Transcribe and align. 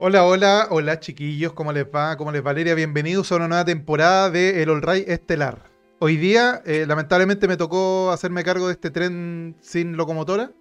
Hola, 0.00 0.24
hola, 0.24 0.68
hola 0.70 1.00
chiquillos, 1.00 1.52
¿cómo 1.54 1.72
les 1.72 1.84
va? 1.84 2.16
¿Cómo 2.16 2.30
les 2.30 2.40
va 2.40 2.44
Valeria? 2.46 2.74
Bienvenidos 2.74 3.32
a 3.32 3.36
una 3.36 3.48
nueva 3.48 3.64
temporada 3.64 4.30
de 4.30 4.62
El 4.62 4.70
All 4.70 4.80
Right 4.82 5.08
Estelar. 5.08 5.70
Hoy 5.98 6.16
día, 6.16 6.62
eh, 6.66 6.84
lamentablemente, 6.86 7.48
me 7.48 7.56
tocó 7.56 8.12
hacerme 8.12 8.44
cargo 8.44 8.68
de 8.68 8.74
este 8.74 8.90
tren 8.90 9.56
sin 9.60 9.96
locomotora 9.96 10.52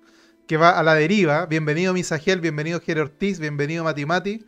que 0.47 0.57
va 0.57 0.71
a 0.71 0.81
la 0.81 0.95
deriva. 0.95 1.45
Bienvenido 1.45 1.93
Misagiel, 1.93 2.41
bienvenido 2.41 2.79
Jere 2.81 3.01
Ortiz, 3.01 3.39
bienvenido 3.39 3.83
Mati 3.83 4.05
Mati. 4.07 4.45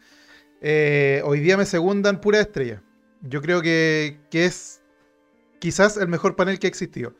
Eh, 0.62 1.22
hoy 1.24 1.40
día 1.40 1.56
me 1.56 1.66
segundan 1.66 2.20
pura 2.20 2.40
estrella. 2.40 2.82
Yo 3.22 3.44
creo 3.44 3.62
que, 3.62 4.20
que 4.32 4.46
es 4.46 4.82
quizás 5.60 5.98
el 5.98 6.08
mejor 6.08 6.36
panel 6.36 6.58
que 6.58 6.66
ha 6.66 6.70
existido. 6.70 7.14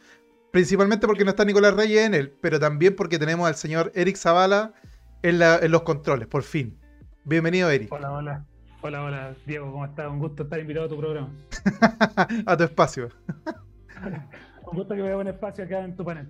Principalmente 0.52 1.06
porque 1.06 1.24
no 1.24 1.30
está 1.30 1.46
Nicolás 1.46 1.76
Reyes 1.76 2.02
en 2.08 2.16
él, 2.16 2.34
pero 2.42 2.60
también 2.60 2.96
porque 2.96 3.20
tenemos 3.20 3.48
al 3.48 3.56
señor 3.56 3.92
Eric 3.94 4.18
Zavala 4.18 4.74
en, 5.22 5.38
la- 5.38 5.60
en 5.60 5.70
los 5.72 5.84
controles, 5.84 6.28
por 6.28 6.42
fin. 6.42 6.79
Bienvenido, 7.30 7.70
Eric, 7.70 7.92
Hola, 7.94 8.12
hola. 8.12 8.46
Hola, 8.82 9.04
hola, 9.04 9.36
Diego, 9.46 9.72
¿cómo 9.72 9.86
estás? 9.86 10.10
Un 10.10 10.18
gusto 10.18 10.42
estar 10.42 10.60
invitado 10.60 10.88
a 10.88 10.90
tu 10.90 10.98
programa. 10.98 11.30
a 12.48 12.58
tu 12.58 12.64
espacio. 12.64 13.10
Un 14.66 14.76
gusto 14.76 14.96
que 14.96 15.04
me 15.04 15.10
dé 15.10 15.16
un 15.16 15.28
espacio 15.28 15.64
acá 15.64 15.84
en 15.84 15.96
tu 15.96 16.04
panel. 16.04 16.28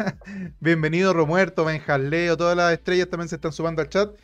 Bienvenido 0.60 1.12
Romuerto, 1.12 1.66
Benjaleo, 1.66 2.38
todas 2.38 2.56
las 2.56 2.72
estrellas 2.72 3.10
también 3.10 3.28
se 3.28 3.34
están 3.34 3.52
sumando 3.52 3.82
al 3.82 3.90
chat. 3.90 4.14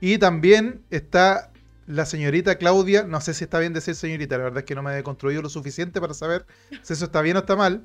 Y 0.00 0.18
también 0.18 0.84
está 0.90 1.50
la 1.86 2.06
señorita 2.06 2.56
Claudia, 2.56 3.02
no 3.02 3.20
sé 3.20 3.34
si 3.34 3.42
está 3.42 3.58
bien 3.58 3.72
decir 3.72 3.96
señorita, 3.96 4.38
la 4.38 4.44
verdad 4.44 4.58
es 4.60 4.64
que 4.64 4.76
no 4.76 4.82
me 4.84 4.96
he 4.96 5.02
construido 5.02 5.42
lo 5.42 5.48
suficiente 5.48 6.00
para 6.00 6.14
saber 6.14 6.46
si 6.82 6.92
eso 6.92 7.04
está 7.06 7.20
bien 7.20 7.36
o 7.36 7.40
está 7.40 7.56
mal. 7.56 7.82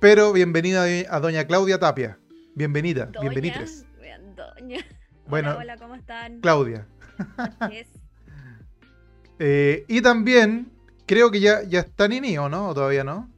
Pero 0.00 0.32
bienvenida 0.32 0.84
a 1.10 1.20
doña 1.20 1.46
Claudia 1.46 1.78
Tapia. 1.78 2.18
Bienvenida, 2.54 3.06
Doña, 3.06 3.20
bienvenitres. 3.20 3.84
vean, 4.00 4.34
Doña. 4.34 4.78
Bueno, 5.26 5.50
hola, 5.50 5.58
hola, 5.58 5.76
¿cómo 5.76 5.94
están? 5.96 6.40
Claudia. 6.40 6.86
Yes. 7.70 7.88
Eh, 9.38 9.84
y 9.88 10.00
también 10.00 10.72
creo 11.06 11.30
que 11.30 11.40
ya, 11.40 11.62
ya 11.62 11.80
está 11.80 12.08
Nini, 12.08 12.38
¿o 12.38 12.48
no? 12.48 12.68
¿O 12.68 12.74
todavía 12.74 13.04
no? 13.04 13.30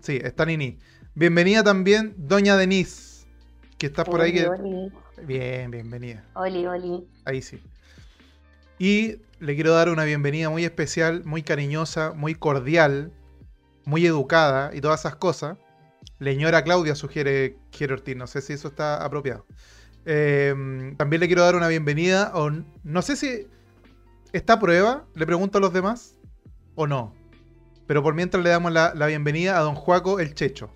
Sí, 0.00 0.18
está 0.22 0.44
Nini. 0.44 0.78
Bienvenida 1.14 1.62
también 1.62 2.14
Doña 2.16 2.56
Denise, 2.56 3.26
que 3.78 3.86
está 3.86 4.04
por 4.04 4.20
ahí. 4.20 4.30
Oli, 4.30 4.40
Que... 4.40 4.48
oli, 4.48 4.92
Bien, 5.24 5.70
bienvenida. 5.70 6.24
oli, 6.34 6.66
oli. 6.66 7.06
Ahí 7.24 7.42
sí. 7.42 7.62
Y 8.78 9.18
le 9.38 9.54
quiero 9.54 9.72
dar 9.72 9.88
una 9.88 10.04
bienvenida 10.04 10.50
muy 10.50 10.64
especial, 10.64 11.24
muy 11.24 11.42
cariñosa, 11.42 12.12
muy 12.14 12.34
cordial, 12.34 13.12
muy 13.84 14.04
educada 14.06 14.74
y 14.74 14.80
todas 14.80 15.00
esas 15.00 15.16
cosas. 15.16 15.58
Leñora 16.18 16.64
Claudia 16.64 16.94
sugiere 16.94 17.56
Jero 17.70 17.94
Ortiz, 17.94 18.16
no 18.16 18.26
sé 18.26 18.40
si 18.40 18.52
eso 18.52 18.68
está 18.68 19.04
apropiado. 19.04 19.46
Eh, 20.04 20.94
también 20.96 21.20
le 21.20 21.26
quiero 21.26 21.42
dar 21.42 21.54
una 21.54 21.68
bienvenida, 21.68 22.32
o 22.34 22.50
no 22.50 23.02
sé 23.02 23.16
si 23.16 23.46
está 24.32 24.54
a 24.54 24.60
prueba, 24.60 25.06
le 25.14 25.26
pregunto 25.26 25.58
a 25.58 25.60
los 25.60 25.72
demás, 25.72 26.16
o 26.74 26.86
no. 26.86 27.14
Pero 27.86 28.02
por 28.02 28.14
mientras 28.14 28.42
le 28.42 28.50
damos 28.50 28.72
la, 28.72 28.94
la 28.94 29.06
bienvenida 29.06 29.58
a 29.58 29.60
don 29.60 29.74
Juaco 29.74 30.20
el 30.20 30.34
Checho. 30.34 30.70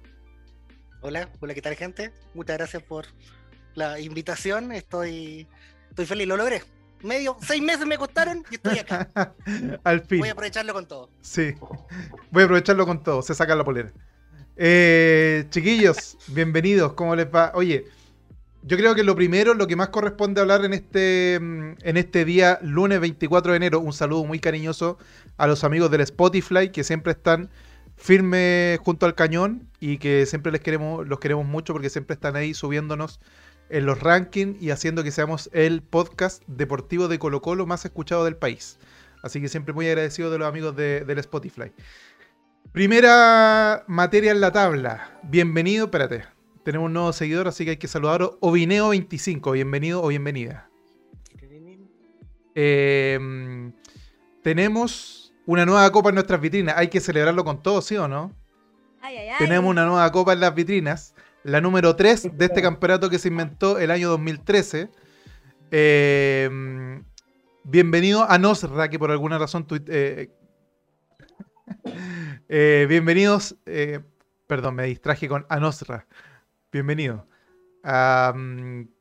Hola, 1.01 1.29
hola, 1.41 1.55
¿qué 1.55 1.63
tal 1.63 1.77
gente? 1.77 2.13
Muchas 2.35 2.57
gracias 2.57 2.83
por 2.83 3.07
la 3.75 4.01
invitación. 4.01 4.73
Estoy, 4.73 5.47
estoy 5.89 6.07
feliz, 6.07 6.27
lo 6.27 6.37
logré. 6.37 6.63
Medio, 7.03 7.37
seis 7.41 7.63
meses 7.63 7.87
me 7.87 7.99
costaron 7.99 8.45
y 8.51 8.57
estoy 8.57 8.79
acá. 8.79 9.09
Al 9.85 10.01
fin. 10.01 10.21
Voy 10.21 10.29
a 10.31 10.33
aprovecharlo 10.33 10.73
con 10.73 10.87
todo. 10.87 11.11
Sí, 11.21 11.55
voy 12.31 12.43
a 12.43 12.47
aprovecharlo 12.47 12.87
con 12.87 13.03
todo, 13.03 13.23
se 13.23 13.35
saca 13.35 13.55
la 13.55 13.65
polera. 13.65 13.93
Eh, 14.57 15.45
chiquillos, 15.51 16.17
bienvenidos, 16.29 16.95
¿cómo 16.95 17.15
les 17.15 17.27
va? 17.27 17.53
Oye, 17.55 17.85
yo 18.67 18.77
creo 18.77 18.95
que 18.97 19.05
lo 19.05 19.14
primero, 19.14 19.55
lo 19.55 19.67
que 19.69 19.77
más 19.77 19.91
corresponde 19.91 20.41
hablar 20.41 20.64
en 20.64 20.75
este, 20.75 21.39
mm, 21.41 21.75
en 21.83 21.97
este 21.97 22.25
día, 22.25 22.59
lunes 22.62 22.98
24 23.00 23.53
de 23.53 23.56
enero, 23.56 23.78
un 23.81 23.92
saludo 23.92 24.25
muy 24.25 24.41
cariñoso 24.41 24.98
a 25.36 25.47
los 25.47 25.62
amigos 25.64 25.91
del 25.91 26.00
Spotify 26.00 26.70
que 26.70 26.83
siempre 26.83 27.12
están 27.12 27.48
firmes 27.97 28.78
junto 28.81 29.06
al 29.06 29.14
cañón 29.14 29.69
y 29.81 29.98
que 29.98 30.26
siempre 30.26 30.50
les 30.53 30.60
queremos, 30.60 31.06
los 31.06 31.21
queremos 31.21 31.47
mucho 31.47 31.72
porque 31.72 31.91
siempre 31.91 32.15
están 32.15 32.34
ahí 32.37 32.55
subiéndonos 32.55 33.21
en 33.69 33.87
los 33.87 34.00
rankings 34.00 34.60
y 34.60 34.71
haciendo 34.71 35.03
que 35.05 35.10
seamos 35.12 35.49
el 35.53 35.82
podcast 35.82 36.43
deportivo 36.47 37.09
de 37.09 37.19
Colo 37.19 37.41
Colo 37.43 37.66
más 37.66 37.84
escuchado 37.84 38.25
del 38.25 38.37
país. 38.37 38.78
Así 39.22 39.41
que 39.41 39.49
siempre 39.49 39.75
muy 39.75 39.87
agradecido 39.88 40.31
de 40.31 40.38
los 40.38 40.49
amigos 40.49 40.76
de- 40.76 41.05
del 41.05 41.19
Spotify. 41.19 41.72
Primera 42.72 43.84
materia 43.87 44.31
en 44.32 44.41
la 44.41 44.53
tabla. 44.53 45.19
Bienvenido, 45.22 45.87
espérate. 45.87 46.36
Tenemos 46.66 46.87
un 46.87 46.94
nuevo 46.94 47.12
seguidor, 47.12 47.47
así 47.47 47.65
que 47.65 47.71
hay 47.71 47.77
que 47.77 47.87
saludarlo. 47.87 48.41
Ovineo25, 48.41 49.53
bienvenido 49.53 50.03
o 50.03 50.09
bienvenida. 50.09 50.69
Eh, 52.56 53.71
tenemos 54.43 55.32
una 55.47 55.65
nueva 55.65 55.88
copa 55.93 56.09
en 56.09 56.16
nuestras 56.16 56.41
vitrinas. 56.41 56.75
Hay 56.76 56.88
que 56.88 56.99
celebrarlo 56.99 57.44
con 57.44 57.62
todo, 57.62 57.81
¿sí 57.82 57.97
o 57.97 58.09
no? 58.09 58.34
Ay, 59.00 59.16
ay, 59.16 59.28
ay. 59.28 59.37
Tenemos 59.38 59.71
una 59.71 59.87
nueva 59.87 60.10
copa 60.10 60.32
en 60.32 60.41
las 60.41 60.56
vitrinas. 60.56 61.15
La 61.44 61.60
número 61.60 61.94
3 61.94 62.37
de 62.37 62.47
este 62.47 62.62
campeonato 62.62 63.10
que 63.10 63.21
se 63.21 63.28
inventó 63.28 63.78
el 63.78 63.93
año 63.93 64.09
2013. 64.09 64.91
Eh, 65.71 67.00
bienvenido 67.62 68.28
a 68.28 68.38
Nosra, 68.38 68.91
que 68.91 68.99
por 68.99 69.12
alguna 69.12 69.38
razón 69.38 69.69
eh, 69.87 70.31
eh, 72.49 72.87
bienvenidos. 72.88 73.55
eh, 73.66 74.00
perdón, 74.49 74.75
me 74.75 74.87
distraje 74.87 75.28
con 75.28 75.47
Anosra. 75.49 76.09
Bienvenido. 76.76 77.26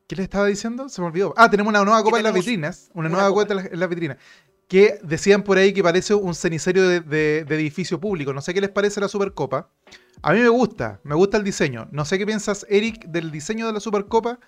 ¿Qué 0.08 0.16
le 0.16 0.22
estaba 0.22 0.46
diciendo? 0.46 0.88
Se 0.88 1.00
me 1.00 1.08
olvidó. 1.08 1.34
Ah, 1.36 1.50
tenemos 1.50 1.70
una 1.70 1.84
nueva 1.84 2.02
copa 2.02 2.18
en 2.18 2.24
las 2.24 2.32
vitrinas. 2.34 2.90
Una, 2.94 3.08
una 3.08 3.18
nueva 3.18 3.28
copa. 3.30 3.42
en 3.52 3.56
las- 3.56 3.66
en 3.72 3.80
las 3.80 3.88
vitrinas. 3.88 4.16
Que 4.68 4.98
decían 5.02 5.42
por 5.42 5.58
ahí 5.58 5.72
que 5.72 5.82
parece 5.82 6.14
un 6.14 6.34
cenicerio 6.34 6.88
de, 6.88 7.00
de- 7.00 7.44
de 7.44 7.54
edificio 7.54 8.00
público. 8.00 8.32
No 8.32 8.40
sé 8.40 8.54
qué 8.54 8.60
les 8.60 8.70
parece 8.70 9.00
la 9.00 9.08
Supercopa. 9.08 9.70
A 10.22 10.32
mí 10.32 10.40
me 10.40 10.48
gusta, 10.48 11.00
me 11.04 11.14
gusta 11.14 11.36
el 11.36 11.44
diseño. 11.44 11.88
No 11.92 12.04
sé 12.04 12.18
qué 12.18 12.26
piensas, 12.26 12.66
Eric, 12.68 13.04
del 13.06 13.30
diseño 13.30 13.66
de 13.66 13.72
la 13.74 13.80
Supercopa, 13.80 14.38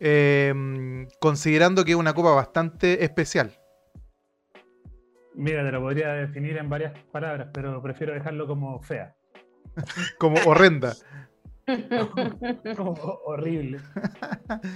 eh, 0.00 1.06
considerando 1.20 1.84
que 1.84 1.92
es 1.92 1.96
una 1.96 2.12
copa 2.14 2.32
bastante 2.34 3.02
especial. 3.04 3.56
Mira, 5.34 5.64
te 5.64 5.72
lo 5.72 5.80
podría 5.80 6.12
definir 6.12 6.56
en 6.58 6.68
varias 6.68 6.92
palabras, 7.10 7.48
pero 7.52 7.80
prefiero 7.82 8.12
dejarlo 8.12 8.46
como 8.46 8.80
fea. 8.82 9.16
Como 10.18 10.36
horrenda. 10.44 10.94
Como 12.76 12.92
ho- 12.92 13.20
horrible. 13.26 13.78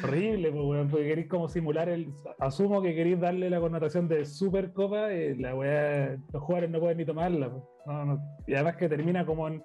horrible, 0.03 0.51
pues, 0.51 0.65
weón, 0.65 0.89
porque 0.89 1.07
queréis 1.09 1.29
como 1.29 1.49
simular 1.49 1.89
el. 1.89 2.13
Asumo 2.39 2.81
que 2.83 2.95
queréis 2.95 3.21
darle 3.21 3.51
la 3.51 3.61
connotación 3.61 4.09
de 4.09 4.25
Supercopa, 4.25 5.13
y 5.13 5.37
la 5.37 5.55
weá, 5.55 6.17
los 6.33 6.43
jugadores 6.43 6.71
no 6.71 6.81
pueden 6.81 6.99
ni 6.99 7.05
tomarla. 7.05 7.51
pues. 7.51 7.63
No, 7.87 8.05
no. 8.05 8.21
Y 8.47 8.55
además 8.55 8.77
que 8.77 8.89
termina 8.89 9.25
como 9.27 9.49
en, 9.49 9.63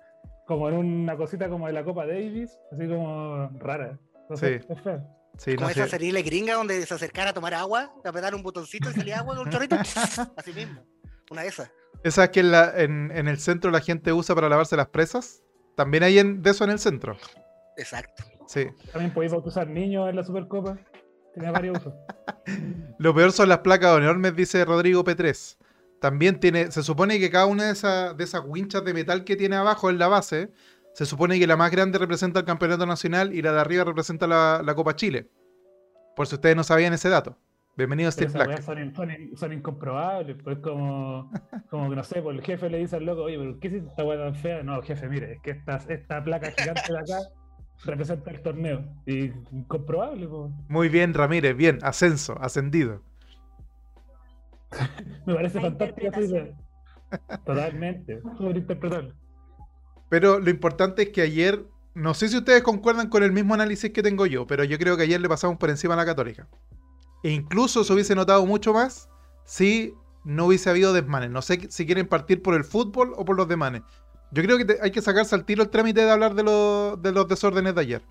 como 0.47 0.69
en 0.69 0.75
una 0.75 1.15
cosita 1.17 1.49
como 1.49 1.67
de 1.67 1.73
la 1.73 1.83
Copa 1.83 2.05
Davis, 2.05 2.57
así 2.71 2.87
como 2.87 3.49
rara. 3.59 3.97
Entonces, 4.21 4.65
Sí. 5.37 5.49
es 5.51 5.55
Como 5.57 5.67
no 5.67 5.71
esa 5.71 5.85
sé. 5.85 5.89
serie 5.89 6.21
gringa 6.21 6.53
donde 6.53 6.85
se 6.85 6.93
acercara 6.93 7.31
a 7.31 7.33
tomar 7.33 7.53
agua, 7.55 7.91
apretar 8.05 8.35
un 8.35 8.43
botoncito 8.43 8.91
y 8.91 8.93
salía 8.93 9.17
agua 9.19 9.35
con 9.35 9.47
un 9.47 9.51
chorrito. 9.51 9.75
Así 10.37 10.53
mismo. 10.53 10.81
Una 11.31 11.41
de 11.41 11.47
esas. 11.47 11.71
Esa 12.03 12.29
que 12.29 12.41
en, 12.41 12.51
la- 12.51 12.71
en- 12.79 13.11
en 13.11 13.27
el 13.27 13.39
centro 13.39 13.71
la 13.71 13.79
gente 13.81 14.13
usa 14.13 14.35
para 14.35 14.47
lavarse 14.47 14.75
las 14.77 14.89
presas. 14.89 15.42
También 15.75 16.03
hay 16.03 16.19
en- 16.19 16.41
de 16.41 16.51
eso 16.51 16.63
en 16.63 16.69
el 16.71 16.79
centro. 16.79 17.17
Exacto. 17.77 18.23
Sí. 18.47 18.67
También 18.91 19.13
podéis 19.13 19.31
bautizar 19.31 19.67
niños 19.67 20.09
en 20.09 20.15
la 20.15 20.23
Supercopa. 20.23 20.77
Tenía 21.33 21.51
varios 21.51 21.77
usos. 21.79 21.93
Lo 22.99 23.13
peor 23.15 23.31
son 23.31 23.49
las 23.49 23.59
placas 23.59 23.97
enormes, 23.97 24.35
dice 24.35 24.63
Rodrigo 24.65 25.03
P3. 25.03 25.57
También 25.99 26.39
tiene, 26.39 26.71
se 26.71 26.83
supone 26.83 27.19
que 27.19 27.29
cada 27.31 27.45
una 27.45 27.65
de 27.65 27.71
esas, 27.71 28.15
de 28.17 28.23
esas 28.23 28.43
winchas 28.45 28.83
de 28.83 28.93
metal 28.93 29.23
que 29.23 29.35
tiene 29.35 29.55
abajo 29.55 29.89
en 29.89 29.97
la 29.97 30.07
base, 30.09 30.51
se 30.93 31.05
supone 31.05 31.39
que 31.39 31.47
la 31.47 31.55
más 31.57 31.71
grande 31.71 31.97
representa 31.97 32.39
el 32.41 32.45
campeonato 32.45 32.85
nacional 32.85 33.33
y 33.33 33.41
la 33.41 33.53
de 33.53 33.59
arriba 33.61 33.83
representa 33.85 34.27
la, 34.27 34.61
la 34.63 34.75
Copa 34.75 34.95
Chile. 34.95 35.29
Por 36.15 36.27
si 36.27 36.35
ustedes 36.35 36.55
no 36.55 36.63
sabían 36.63 36.93
ese 36.93 37.09
dato. 37.09 37.37
Bienvenido 37.75 38.09
a 38.09 38.11
Steve 38.11 38.27
esas 38.29 38.45
Black. 38.45 38.61
son, 38.61 38.77
in- 38.79 38.93
son, 38.95 39.09
in- 39.11 39.35
son 39.35 39.51
incomprobables, 39.53 40.37
pues 40.43 40.59
como, 40.59 41.31
como 41.71 41.89
que 41.89 41.95
no 41.95 42.03
sé, 42.03 42.21
pues 42.21 42.37
el 42.37 42.43
jefe 42.43 42.69
le 42.69 42.77
dice 42.77 42.97
al 42.97 43.05
loco, 43.05 43.23
oye, 43.23 43.37
pero 43.39 43.59
¿qué 43.59 43.67
es 43.69 43.73
esta 43.73 44.03
weá 44.03 44.17
tan 44.17 44.35
fea? 44.35 44.61
No, 44.61 44.81
jefe, 44.83 45.07
mire, 45.09 45.33
es 45.33 45.41
que 45.41 45.51
esta, 45.51 45.77
esta 45.89 46.23
placa 46.23 46.51
gigante 46.51 46.93
de 46.93 46.99
acá 46.99 47.17
representa 47.85 48.29
el 48.29 48.41
torneo. 48.41 48.85
Y 49.07 49.31
incomprobable, 49.51 50.27
pues. 50.27 50.51
Muy 50.69 50.89
bien, 50.89 51.13
Ramírez, 51.15 51.57
bien, 51.57 51.79
ascenso, 51.81 52.37
ascendido. 52.39 53.01
Me 55.25 55.33
parece 55.33 55.59
idea. 55.59 56.47
Totalmente, 57.45 58.21
sobreinterpretable. 58.37 59.13
Pero 60.09 60.39
lo 60.39 60.49
importante 60.51 61.03
es 61.03 61.09
que 61.09 61.21
ayer, 61.21 61.65
no 61.95 62.13
sé 62.13 62.27
si 62.27 62.37
ustedes 62.37 62.61
concuerdan 62.61 63.09
con 63.09 63.23
el 63.23 63.31
mismo 63.31 63.55
análisis 63.55 63.91
que 63.91 64.03
tengo 64.03 64.27
yo, 64.27 64.45
pero 64.45 64.63
yo 64.63 64.77
creo 64.77 64.95
que 64.95 65.03
ayer 65.03 65.19
le 65.21 65.29
pasamos 65.29 65.57
por 65.57 65.69
encima 65.71 65.95
a 65.95 65.97
la 65.97 66.05
Católica. 66.05 66.47
E 67.23 67.31
incluso 67.31 67.83
se 67.83 67.93
hubiese 67.93 68.15
notado 68.15 68.45
mucho 68.45 68.73
más 68.73 69.09
si 69.45 69.93
no 70.25 70.45
hubiese 70.45 70.69
habido 70.69 70.93
desmanes. 70.93 71.29
No 71.31 71.41
sé 71.41 71.67
si 71.69 71.85
quieren 71.85 72.07
partir 72.07 72.41
por 72.41 72.53
el 72.53 72.63
fútbol 72.63 73.13
o 73.15 73.25
por 73.25 73.35
los 73.35 73.47
desmanes. 73.47 73.81
Yo 74.31 74.41
creo 74.43 74.57
que 74.57 74.65
te- 74.65 74.77
hay 74.81 74.91
que 74.91 75.01
sacarse 75.01 75.35
al 75.35 75.45
tiro 75.45 75.63
el 75.63 75.69
trámite 75.69 76.01
de 76.03 76.11
hablar 76.11 76.33
de, 76.35 76.43
los- 76.43 77.01
de 77.01 77.11
los 77.11 77.27
desórdenes 77.27 77.75
de 77.75 77.81
ayer. 77.81 78.01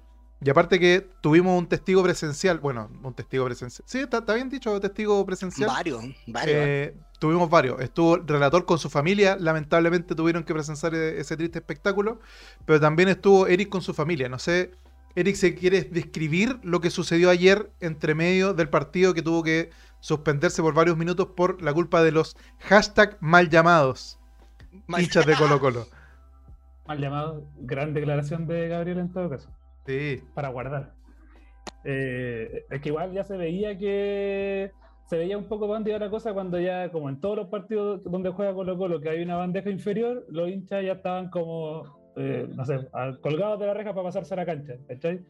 Y 0.44 0.50
aparte 0.50 0.80
que 0.80 1.08
tuvimos 1.20 1.56
un 1.56 1.68
testigo 1.68 2.02
presencial, 2.02 2.58
bueno, 2.58 2.90
un 3.04 3.14
testigo 3.14 3.44
presencial. 3.44 3.84
Sí, 3.88 4.00
está, 4.00 4.18
está 4.18 4.34
bien 4.34 4.48
dicho, 4.48 4.78
testigo 4.80 5.24
presencial. 5.24 5.68
Varios, 5.68 6.02
varios. 6.26 6.56
Eh, 6.58 6.96
tuvimos 7.20 7.48
varios. 7.48 7.80
Estuvo 7.80 8.16
el 8.16 8.26
relator 8.26 8.64
con 8.64 8.78
su 8.80 8.90
familia, 8.90 9.36
lamentablemente 9.38 10.16
tuvieron 10.16 10.42
que 10.42 10.52
presenciar 10.52 10.94
e- 10.96 11.20
ese 11.20 11.36
triste 11.36 11.60
espectáculo, 11.60 12.18
pero 12.66 12.80
también 12.80 13.08
estuvo 13.08 13.46
Eric 13.46 13.68
con 13.68 13.82
su 13.82 13.94
familia. 13.94 14.28
No 14.28 14.40
sé, 14.40 14.72
Eric, 15.14 15.34
si 15.36 15.54
quieres 15.54 15.92
describir 15.92 16.58
lo 16.62 16.80
que 16.80 16.90
sucedió 16.90 17.30
ayer 17.30 17.70
entre 17.80 18.14
medio 18.14 18.54
del 18.54 18.68
partido 18.68 19.12
que 19.14 19.22
tuvo 19.22 19.42
que 19.42 19.70
suspenderse 20.00 20.62
por 20.62 20.74
varios 20.74 20.96
minutos 20.96 21.28
por 21.36 21.62
la 21.62 21.72
culpa 21.72 22.02
de 22.02 22.12
los 22.12 22.36
hashtag 22.60 23.18
mal 23.20 23.48
llamados 23.50 24.18
Mal- 24.86 25.02
hinchas 25.02 25.26
de 25.26 25.34
Colo 25.34 25.60
Colo. 25.60 25.86
Mal 26.86 26.98
llamado, 26.98 27.44
gran 27.60 27.94
declaración 27.94 28.46
de 28.48 28.66
Gabriel 28.68 28.98
en 28.98 29.12
todo 29.12 29.30
caso. 29.30 29.48
Sí, 29.86 30.20
para 30.34 30.48
guardar. 30.48 30.94
Eh, 31.84 32.64
es 32.70 32.80
que 32.80 32.88
igual 32.88 33.12
ya 33.12 33.22
se 33.24 33.36
veía 33.36 33.78
que 33.78 34.72
se 35.08 35.16
veía 35.16 35.36
un 35.38 35.44
poco 35.44 35.66
dónde 35.68 35.90
iba 35.90 35.98
la 36.00 36.10
cosa 36.10 36.32
cuando 36.32 36.58
ya, 36.58 36.90
como 36.90 37.08
en 37.08 37.20
todos 37.20 37.36
los 37.36 37.48
partidos 37.48 38.02
donde 38.04 38.30
juega 38.30 38.54
Colo 38.54 38.76
Colo, 38.78 39.00
que 39.00 39.10
hay 39.10 39.22
una 39.22 39.36
bandeja 39.36 39.70
inferior, 39.70 40.24
los 40.28 40.48
hinchas 40.48 40.84
ya 40.84 40.92
estaban 40.94 41.28
como, 41.30 42.01
eh, 42.16 42.46
no 42.54 42.64
sé, 42.64 42.78
colgados 43.20 43.58
de 43.60 43.66
la 43.66 43.74
reja 43.74 43.94
para 43.94 44.04
pasarse 44.08 44.34
a 44.34 44.36
la 44.38 44.46
cancha, 44.46 44.74
¿cachai? 44.88 45.20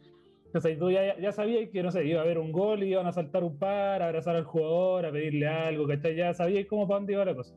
Entonces 0.45 0.77
tú 0.79 0.91
ya, 0.91 1.17
ya 1.19 1.31
sabías 1.31 1.69
que, 1.71 1.81
no 1.83 1.91
sé, 1.91 2.05
iba 2.05 2.19
a 2.19 2.23
haber 2.23 2.37
un 2.37 2.51
gol 2.51 2.83
y 2.83 2.89
iban 2.91 3.07
a 3.07 3.11
saltar 3.11 3.43
un 3.43 3.57
par, 3.57 4.01
a 4.01 4.07
abrazar 4.07 4.35
al 4.35 4.43
jugador, 4.45 5.05
a 5.05 5.11
pedirle 5.11 5.47
algo, 5.47 5.87
¿cachai? 5.87 6.15
Ya 6.15 6.33
sabías 6.33 6.65
cómo 6.67 6.87
para 6.87 6.99
dónde 6.99 7.13
iba 7.13 7.25
la 7.25 7.35
cosa. 7.35 7.55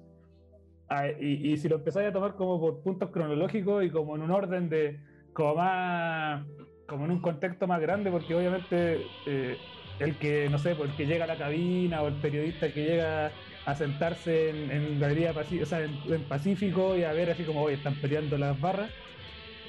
Ah, 0.88 1.08
y, 1.10 1.52
y 1.52 1.56
si 1.56 1.68
lo 1.68 1.76
empezáis 1.76 2.08
a 2.08 2.12
tomar 2.12 2.36
como 2.36 2.60
por 2.60 2.82
puntos 2.82 3.10
cronológicos 3.10 3.84
y 3.84 3.90
como 3.90 4.14
en 4.16 4.22
un 4.22 4.30
orden 4.30 4.68
de, 4.68 5.00
como 5.32 5.56
más, 5.56 6.46
como 6.86 7.04
en 7.06 7.10
un 7.10 7.20
contexto 7.20 7.66
más 7.66 7.80
grande, 7.80 8.10
porque 8.10 8.34
obviamente 8.34 9.12
eh, 9.24 9.64
el 9.98 10.18
que, 10.18 10.48
no 10.48 10.58
sé, 10.58 10.76
pues, 10.76 10.90
el 10.90 10.96
que 10.96 11.06
llega 11.06 11.24
a 11.24 11.26
la 11.26 11.38
cabina 11.38 12.02
o 12.02 12.08
el 12.08 12.20
periodista 12.20 12.72
que 12.72 12.84
llega 12.84 13.36
a 13.64 13.74
sentarse 13.74 14.48
en, 14.50 14.70
en 14.70 14.98
Galería 14.98 15.34
Pacífico, 15.34 15.64
o 15.64 15.66
sea, 15.66 15.80
en, 15.82 16.02
en 16.12 16.28
Pacífico 16.28 16.96
y 16.96 17.02
a 17.02 17.12
ver 17.12 17.30
así 17.30 17.44
como, 17.44 17.62
oye, 17.62 17.76
están 17.76 18.00
peleando 18.00 18.38
las 18.38 18.58
barras. 18.60 18.92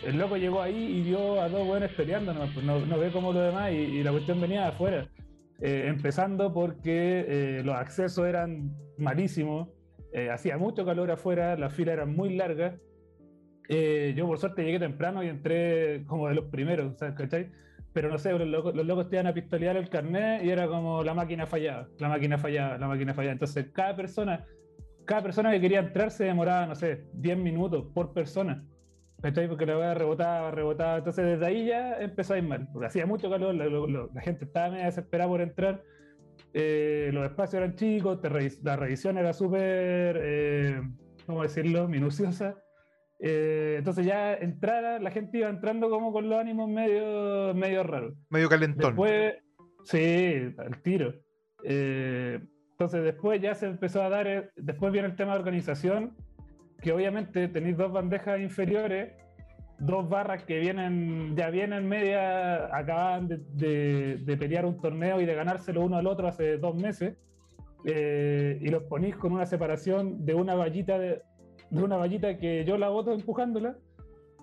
El 0.05 0.17
loco 0.17 0.37
llegó 0.37 0.61
ahí 0.61 0.97
y 0.99 1.01
vio 1.01 1.41
a 1.41 1.49
dos 1.49 1.65
buenos 1.65 1.91
peleando, 1.91 2.33
nomás, 2.33 2.51
pues, 2.53 2.65
no, 2.65 2.85
no 2.85 2.99
ve 2.99 3.11
como 3.11 3.33
lo 3.33 3.41
demás 3.41 3.71
y, 3.71 3.75
y 3.75 4.03
la 4.03 4.11
cuestión 4.11 4.39
venía 4.39 4.61
de 4.61 4.67
afuera. 4.67 5.07
Eh, 5.59 5.85
empezando 5.87 6.53
porque 6.53 7.25
eh, 7.27 7.63
los 7.63 7.75
accesos 7.75 8.27
eran 8.27 8.75
malísimos, 8.97 9.69
eh, 10.13 10.29
hacía 10.29 10.57
mucho 10.57 10.85
calor 10.85 11.11
afuera, 11.11 11.57
las 11.57 11.73
filas 11.73 11.93
eran 11.93 12.15
muy 12.15 12.35
largas. 12.35 12.75
Eh, 13.69 14.13
yo 14.15 14.25
por 14.27 14.37
suerte 14.37 14.63
llegué 14.63 14.79
temprano 14.79 15.23
y 15.23 15.27
entré 15.27 16.05
como 16.05 16.27
de 16.29 16.35
los 16.35 16.45
primeros, 16.45 16.97
¿sabes? 16.97 17.15
¿cachai? 17.15 17.51
Pero 17.91 18.09
no 18.09 18.17
sé, 18.17 18.31
los 18.31 18.47
locos, 18.47 18.75
los 18.75 18.85
locos 18.85 19.09
te 19.09 19.15
iban 19.15 19.27
a 19.27 19.33
pistolear 19.33 19.75
el 19.77 19.89
carnet 19.89 20.43
y 20.43 20.49
era 20.49 20.67
como 20.67 21.03
la 21.03 21.13
máquina 21.13 21.47
fallaba, 21.47 21.87
la 21.99 22.09
máquina 22.09 22.37
fallaba, 22.37 22.77
la 22.77 22.87
máquina 22.87 23.13
fallaba. 23.13 23.33
Entonces 23.33 23.67
cada 23.73 23.95
persona, 23.95 24.45
cada 25.05 25.23
persona 25.23 25.51
que 25.51 25.59
quería 25.59 25.79
entrar 25.79 26.11
se 26.11 26.25
demoraba, 26.25 26.67
no 26.67 26.75
sé, 26.75 27.05
10 27.13 27.37
minutos 27.37 27.85
por 27.93 28.13
persona. 28.13 28.63
¿Cachai? 29.21 29.47
Porque 29.47 29.65
la 29.65 29.77
weá 29.77 29.93
rebotaba, 29.93 30.51
rebotaba. 30.51 30.97
Entonces 30.99 31.25
desde 31.25 31.45
ahí 31.45 31.65
ya 31.67 31.99
empezó 31.99 32.33
a 32.33 32.37
ir 32.37 32.43
mal. 32.43 32.67
Porque 32.71 32.87
hacía 32.87 33.05
mucho 33.05 33.29
calor, 33.29 33.55
la, 33.55 33.65
lo- 33.65 33.87
la 34.13 34.21
gente 34.21 34.45
estaba 34.45 34.69
medio 34.69 34.85
desesperada 34.85 35.29
por 35.29 35.41
entrar. 35.41 35.83
eh, 36.53 37.09
los 37.13 37.25
espacios 37.25 37.55
eran 37.61 37.75
chicos, 37.75 38.21
te 38.21 38.29
revis- 38.29 38.61
la 38.63 38.75
revisión 38.75 39.17
era 39.17 39.33
súper, 39.33 40.19
eh, 40.21 40.81
¿cómo 41.25 41.41
decirlo?, 41.43 41.87
minuciosa. 41.87 42.55
Eh, 43.19 43.75
entonces 43.79 44.05
ya 44.05 44.35
entrara, 44.35 44.99
la 44.99 45.09
gente 45.09 45.39
iba 45.39 45.49
entrando 45.49 45.89
como 45.89 46.11
con 46.13 46.29
los 46.29 46.39
ánimos 46.39 46.69
medio, 46.69 47.53
medio 47.55 47.83
raros. 47.83 48.13
medio 48.29 48.47
calentón. 48.49 48.91
Después, 48.91 49.33
sí, 49.83 50.53
al 50.59 50.81
tiro. 50.83 51.13
Eh, 51.63 52.39
entonces 52.71 53.03
después 53.03 53.41
ya 53.41 53.55
se 53.55 53.65
empezó 53.65 54.03
a 54.03 54.09
dar, 54.09 54.27
eh, 54.27 54.49
después 54.55 54.93
viene 54.93 55.07
el 55.07 55.15
tema 55.15 55.33
de 55.33 55.39
organización, 55.39 56.15
que 56.81 56.91
obviamente 56.91 57.47
tenéis 57.47 57.77
dos 57.77 57.91
bandejas 57.91 58.39
inferiores, 58.39 59.13
dos 59.79 60.07
barras 60.09 60.43
que 60.43 60.59
vienen, 60.59 61.35
ya 61.35 61.49
vienen 61.49 61.87
media, 61.87 62.75
acaban 62.75 63.27
de, 63.27 63.37
de- 63.53 64.17
de 64.23 64.37
pelear 64.37 64.65
un 64.65 64.79
torneo 64.81 65.21
y 65.21 65.25
de 65.25 65.35
ganárselo 65.35 65.81
uno 65.81 65.97
al 65.97 66.07
otro 66.07 66.27
hace 66.27 66.57
dos 66.57 66.75
meses, 66.75 67.15
eh, 67.85 68.57
y 68.61 68.67
los 68.69 68.83
ponís 68.83 69.15
con 69.15 69.31
una 69.33 69.45
separación 69.45 70.25
de 70.25 70.33
una 70.33 70.55
vallita 70.55 70.97
de, 70.97 71.21
de 71.69 71.83
una 71.83 71.97
vallita 71.97 72.37
que 72.37 72.65
yo 72.65 72.77
la 72.77 72.89
boto 72.89 73.13
empujándola, 73.13 73.75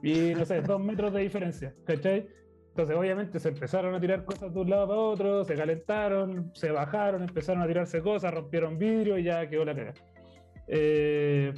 y 0.03 0.35
no 0.35 0.45
sé, 0.45 0.61
dos 0.63 0.81
metros 0.85 1.13
de 1.13 1.21
diferencia, 1.23 1.75
¿cachai? 1.85 2.29
Entonces, 2.71 2.97
obviamente, 2.97 3.39
se 3.39 3.51
empezaron 3.51 3.95
a 3.95 4.01
tirar 4.01 4.25
cosas 4.25 4.53
de 4.53 4.61
un 4.61 4.69
lado 4.71 4.89
para 4.89 4.99
otro, 5.01 5.45
se 5.45 5.55
calentaron, 5.55 6.51
se 6.55 6.73
bajaron, 6.73 7.23
empezaron 7.23 7.63
a 7.63 7.67
tirarse 7.69 8.03
cosas, 8.03 8.35
rompieron 8.35 8.79
vidrio 8.79 9.17
y 9.17 9.23
ya 9.23 9.49
quedó 9.49 9.65
la 9.65 9.75
cagada. 9.77 9.95
Eh, 10.67 11.53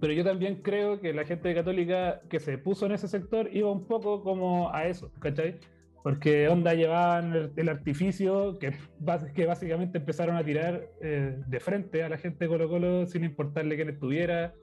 pero 0.00 0.12
yo 0.12 0.24
también 0.24 0.62
creo 0.62 1.00
que 1.00 1.12
la 1.12 1.24
gente 1.24 1.54
católica 1.54 2.20
que 2.28 2.40
se 2.40 2.58
puso 2.58 2.86
en 2.86 2.92
ese 2.92 3.08
sector 3.08 3.48
iba 3.52 3.70
un 3.70 3.86
poco 3.86 4.22
como 4.22 4.72
a 4.72 4.86
eso, 4.86 5.12
¿cachai? 5.20 5.58
Porque 6.02 6.48
onda 6.48 6.72
llevaban 6.74 7.34
el, 7.34 7.52
el 7.56 7.68
artificio 7.68 8.58
que, 8.58 8.72
que 9.34 9.46
básicamente 9.46 9.98
empezaron 9.98 10.36
a 10.36 10.44
tirar 10.44 10.88
eh, 11.02 11.36
de 11.46 11.60
frente 11.60 12.02
a 12.02 12.08
la 12.08 12.16
gente 12.16 12.44
de 12.44 12.48
Colo 12.48 12.68
Colo 12.68 13.06
sin 13.06 13.24
importarle 13.24 13.76
quién 13.76 13.90
estuviera. 13.90 14.54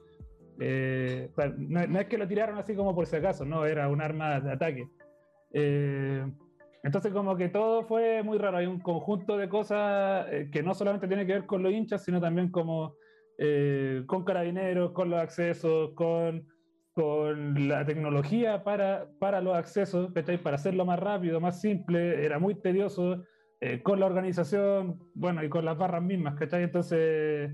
Eh, 0.60 1.28
o 1.30 1.34
sea, 1.34 1.54
no, 1.56 1.86
no 1.86 2.00
es 2.00 2.06
que 2.06 2.18
lo 2.18 2.26
tiraron 2.26 2.58
así 2.58 2.74
como 2.74 2.94
por 2.94 3.06
si 3.06 3.16
acaso, 3.16 3.44
no, 3.44 3.64
era 3.64 3.88
un 3.88 4.02
arma 4.02 4.40
de 4.40 4.52
ataque. 4.52 4.88
Eh, 5.52 6.26
entonces 6.82 7.12
como 7.12 7.36
que 7.36 7.48
todo 7.48 7.84
fue 7.84 8.22
muy 8.22 8.38
raro, 8.38 8.58
hay 8.58 8.66
un 8.66 8.80
conjunto 8.80 9.36
de 9.36 9.48
cosas 9.48 10.26
eh, 10.30 10.48
que 10.52 10.62
no 10.62 10.74
solamente 10.74 11.08
tiene 11.08 11.26
que 11.26 11.34
ver 11.34 11.46
con 11.46 11.62
los 11.62 11.72
hinchas, 11.72 12.04
sino 12.04 12.20
también 12.20 12.50
como 12.50 12.94
eh, 13.38 14.02
con 14.06 14.24
carabineros, 14.24 14.90
con 14.92 15.10
los 15.10 15.20
accesos, 15.20 15.92
con, 15.94 16.46
con 16.92 17.68
la 17.68 17.84
tecnología 17.84 18.64
para, 18.64 19.08
para 19.20 19.40
los 19.40 19.56
accesos, 19.56 20.12
¿cachai? 20.12 20.38
para 20.38 20.56
hacerlo 20.56 20.84
más 20.84 20.98
rápido, 20.98 21.40
más 21.40 21.60
simple, 21.60 22.24
era 22.24 22.38
muy 22.38 22.56
tedioso, 22.56 23.22
eh, 23.60 23.82
con 23.82 24.00
la 24.00 24.06
organización, 24.06 24.98
bueno, 25.14 25.42
y 25.44 25.48
con 25.48 25.64
las 25.64 25.76
barras 25.78 26.02
mismas, 26.02 26.34
¿cachai? 26.34 26.64
Entonces, 26.64 27.52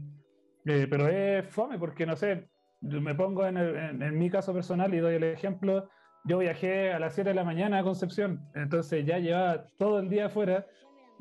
eh, 0.66 0.86
pero 0.88 1.08
es 1.08 1.46
fome 1.48 1.78
porque, 1.78 2.06
no 2.06 2.16
sé, 2.16 2.48
me 2.80 3.14
pongo 3.14 3.46
en, 3.46 3.56
en- 3.58 4.02
en 4.02 4.18
mi 4.18 4.28
caso 4.30 4.52
personal 4.52 4.92
y 4.94 4.98
doy 4.98 5.14
el 5.16 5.24
ejemplo, 5.24 5.88
yo 6.26 6.38
viajé 6.38 6.92
a 6.92 6.98
las 6.98 7.14
7 7.14 7.30
de 7.30 7.34
la 7.34 7.44
mañana 7.44 7.78
a 7.78 7.82
Concepción, 7.82 8.40
entonces 8.54 9.04
ya 9.04 9.18
llevaba 9.18 9.66
todo 9.78 10.00
el 10.00 10.08
día 10.08 10.26
afuera, 10.26 10.66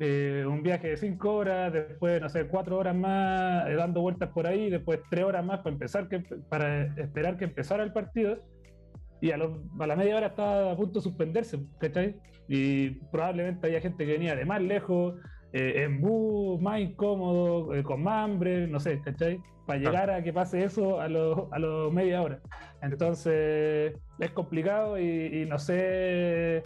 eh, 0.00 0.44
un 0.46 0.62
viaje 0.62 0.88
de 0.88 0.96
5 0.96 1.34
horas, 1.34 1.72
después, 1.72 2.20
no 2.20 2.28
sé, 2.28 2.46
4 2.48 2.76
horas 2.78 2.94
más 2.96 3.68
eh, 3.68 3.74
dando 3.74 4.00
vueltas 4.00 4.30
por 4.30 4.46
ahí, 4.46 4.70
después 4.70 5.00
3 5.10 5.24
horas 5.24 5.44
más 5.44 5.58
para, 5.60 5.70
empezar 5.72 6.08
que, 6.08 6.20
para 6.48 6.84
esperar 6.96 7.36
que 7.38 7.44
empezara 7.44 7.82
el 7.84 7.92
partido, 7.92 8.38
y 9.20 9.30
a, 9.30 9.36
los- 9.36 9.58
a 9.78 9.86
la 9.86 9.96
media 9.96 10.16
hora 10.16 10.26
estaba 10.28 10.72
a 10.72 10.76
punto 10.76 10.98
de 10.98 11.02
suspenderse, 11.04 11.58
¿cachai? 11.78 12.16
Y 12.48 12.90
probablemente 13.10 13.66
había 13.66 13.80
gente 13.80 14.04
que 14.04 14.12
venía 14.12 14.36
de 14.36 14.44
más 14.44 14.60
lejos, 14.60 15.14
eh, 15.52 15.84
en 15.84 16.00
bus, 16.00 16.60
más 16.60 16.80
incómodo, 16.80 17.74
eh, 17.74 17.82
con 17.82 18.02
más 18.02 18.24
hambre, 18.24 18.66
no 18.66 18.80
sé, 18.80 19.00
¿cachai? 19.00 19.40
Para 19.66 19.78
llegar 19.78 20.10
a 20.10 20.22
que 20.22 20.32
pase 20.32 20.62
eso 20.64 21.00
a 21.00 21.08
los 21.08 21.50
a 21.52 21.58
los 21.58 21.90
media 21.92 22.20
hora. 22.22 22.40
Entonces, 22.82 23.94
es 24.18 24.30
complicado 24.32 24.98
y, 24.98 25.42
y 25.42 25.46
no 25.46 25.58
sé. 25.58 26.64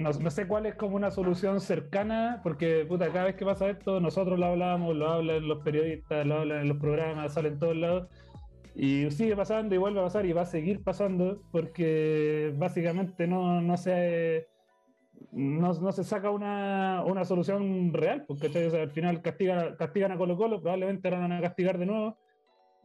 No, 0.00 0.10
no 0.10 0.30
sé 0.30 0.46
cuál 0.46 0.66
es 0.66 0.74
como 0.74 0.96
una 0.96 1.10
solución 1.10 1.60
cercana, 1.60 2.40
porque 2.42 2.84
puta, 2.88 3.12
cada 3.12 3.26
vez 3.26 3.36
que 3.36 3.44
pasa 3.44 3.68
esto, 3.70 4.00
nosotros 4.00 4.38
lo 4.38 4.46
hablábamos, 4.46 4.96
lo 4.96 5.08
hablan 5.08 5.46
los 5.46 5.58
periodistas, 5.62 6.26
lo 6.26 6.36
hablan 6.40 6.62
en 6.62 6.68
los 6.68 6.78
programas, 6.78 7.34
sale 7.34 7.48
en 7.48 7.58
todos 7.58 7.76
lados, 7.76 8.08
y 8.74 9.10
sigue 9.10 9.36
pasando 9.36 9.74
y 9.74 9.78
vuelve 9.78 10.00
a 10.00 10.04
pasar 10.04 10.26
y 10.26 10.32
va 10.32 10.42
a 10.42 10.46
seguir 10.46 10.82
pasando, 10.82 11.42
porque 11.52 12.54
básicamente 12.56 13.26
no, 13.26 13.60
no 13.60 13.76
se 13.76 14.48
no, 15.32 15.72
no 15.74 15.92
se 15.92 16.04
saca 16.04 16.30
una, 16.30 17.02
una 17.04 17.24
solución 17.24 17.92
real, 17.92 18.24
porque. 18.26 18.46
O 18.46 18.70
sea, 18.70 18.82
al 18.82 18.90
final 18.90 19.22
castigan, 19.22 19.76
castigan 19.76 20.12
a 20.12 20.16
Colo 20.16 20.36
Colo, 20.36 20.60
probablemente 20.60 21.08
ahora 21.08 21.20
van 21.20 21.32
a 21.32 21.40
castigar 21.40 21.78
de 21.78 21.86
nuevo, 21.86 22.18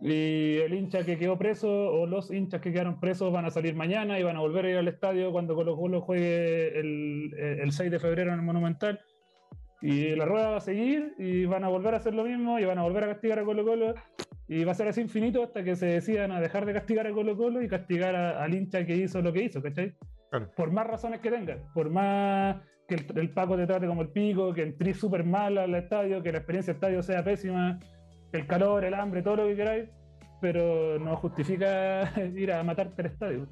y 0.01 0.57
el 0.57 0.73
hincha 0.73 1.03
que 1.05 1.17
quedó 1.17 1.37
preso 1.37 1.69
o 1.71 2.05
los 2.05 2.31
hinchas 2.31 2.61
que 2.61 2.71
quedaron 2.71 2.99
presos 2.99 3.31
van 3.31 3.45
a 3.45 3.49
salir 3.49 3.75
mañana 3.75 4.19
y 4.19 4.23
van 4.23 4.35
a 4.35 4.41
volver 4.41 4.65
a 4.65 4.69
ir 4.71 4.77
al 4.77 4.87
estadio 4.87 5.31
cuando 5.31 5.55
Colo 5.55 5.75
Colo 5.77 6.01
juegue 6.01 6.77
el, 6.79 7.33
el 7.61 7.71
6 7.71 7.89
de 7.91 7.99
febrero 7.99 8.31
en 8.33 8.39
el 8.39 8.45
Monumental. 8.45 8.99
Y 9.81 10.15
la 10.15 10.25
rueda 10.25 10.49
va 10.51 10.57
a 10.57 10.61
seguir 10.61 11.13
y 11.19 11.45
van 11.45 11.63
a 11.63 11.67
volver 11.69 11.93
a 11.93 11.97
hacer 11.97 12.13
lo 12.13 12.23
mismo 12.23 12.59
y 12.59 12.65
van 12.65 12.77
a 12.79 12.83
volver 12.83 13.03
a 13.03 13.07
castigar 13.07 13.39
a 13.39 13.43
Colo 13.45 13.63
Colo. 13.63 13.93
Y 14.47 14.63
va 14.63 14.71
a 14.73 14.75
ser 14.75 14.87
así 14.87 15.01
infinito 15.01 15.43
hasta 15.43 15.63
que 15.63 15.75
se 15.75 15.85
decidan 15.87 16.31
a 16.31 16.39
dejar 16.39 16.65
de 16.65 16.73
castigar 16.73 17.07
a 17.07 17.11
Colo 17.11 17.35
Colo 17.37 17.61
y 17.61 17.67
castigar 17.67 18.15
a- 18.15 18.43
al 18.43 18.53
hincha 18.53 18.85
que 18.85 18.95
hizo 18.95 19.21
lo 19.21 19.31
que 19.33 19.43
hizo, 19.43 19.61
¿cachai? 19.61 19.93
Claro. 20.29 20.51
Por 20.55 20.71
más 20.71 20.87
razones 20.87 21.19
que 21.19 21.31
tengan, 21.31 21.59
por 21.73 21.89
más 21.89 22.57
que 22.87 22.95
el, 22.95 23.05
el 23.17 23.29
Paco 23.31 23.55
te 23.57 23.65
trate 23.65 23.87
como 23.87 24.01
el 24.01 24.09
pico, 24.09 24.53
que 24.53 24.63
entré 24.63 24.93
súper 24.93 25.23
mal 25.23 25.57
al 25.57 25.73
estadio, 25.75 26.21
que 26.21 26.31
la 26.31 26.39
experiencia 26.39 26.73
del 26.73 26.77
estadio 26.77 27.01
sea 27.03 27.23
pésima, 27.23 27.79
el 28.35 28.47
calor, 28.47 28.85
el 28.85 28.93
hambre, 28.93 29.21
todo 29.21 29.37
lo 29.37 29.47
que 29.47 29.55
queráis, 29.55 29.89
pero 30.41 30.99
no 30.99 31.15
justifica 31.17 32.11
ir 32.35 32.51
a 32.51 32.63
matarte 32.63 33.01
al 33.01 33.07
estadio. 33.07 33.47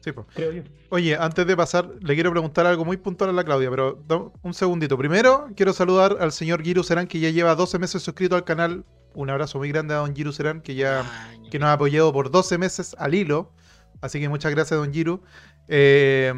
Sí, 0.00 0.12
po. 0.12 0.26
creo 0.34 0.52
yo. 0.52 0.62
Oye, 0.90 1.16
antes 1.16 1.46
de 1.46 1.56
pasar, 1.56 1.90
le 2.00 2.14
quiero 2.14 2.30
preguntar 2.30 2.66
algo 2.66 2.84
muy 2.84 2.96
puntual 2.96 3.30
a 3.30 3.32
la 3.32 3.44
Claudia, 3.44 3.68
pero 3.68 4.32
un 4.42 4.54
segundito. 4.54 4.96
Primero, 4.96 5.48
quiero 5.56 5.72
saludar 5.72 6.16
al 6.20 6.30
señor 6.32 6.62
Giru 6.62 6.84
Serán, 6.84 7.08
que 7.08 7.18
ya 7.18 7.30
lleva 7.30 7.54
12 7.54 7.78
meses 7.78 8.02
suscrito 8.02 8.36
al 8.36 8.44
canal. 8.44 8.84
Un 9.14 9.30
abrazo 9.30 9.58
muy 9.58 9.70
grande 9.70 9.94
a 9.94 9.98
don 9.98 10.14
Giru 10.14 10.32
Serán, 10.32 10.60
que 10.60 10.76
ya 10.76 11.04
que 11.50 11.58
nos 11.58 11.68
ha 11.68 11.72
apoyado 11.72 12.12
por 12.12 12.30
12 12.30 12.58
meses 12.58 12.94
al 12.98 13.14
hilo. 13.14 13.52
Así 14.00 14.20
que 14.20 14.28
muchas 14.28 14.52
gracias, 14.52 14.78
don 14.78 14.92
Giru. 14.92 15.22
Eh, 15.66 16.32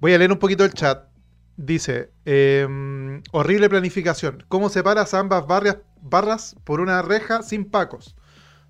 voy 0.00 0.12
a 0.12 0.18
leer 0.18 0.32
un 0.32 0.38
poquito 0.38 0.64
el 0.64 0.74
chat. 0.74 1.09
Dice, 1.62 2.10
eh, 2.24 2.66
horrible 3.32 3.68
planificación. 3.68 4.44
¿Cómo 4.48 4.70
separas 4.70 5.12
ambas 5.12 5.46
barrias, 5.46 5.76
barras 6.00 6.56
por 6.64 6.80
una 6.80 7.02
reja 7.02 7.42
sin 7.42 7.66
pacos? 7.66 8.16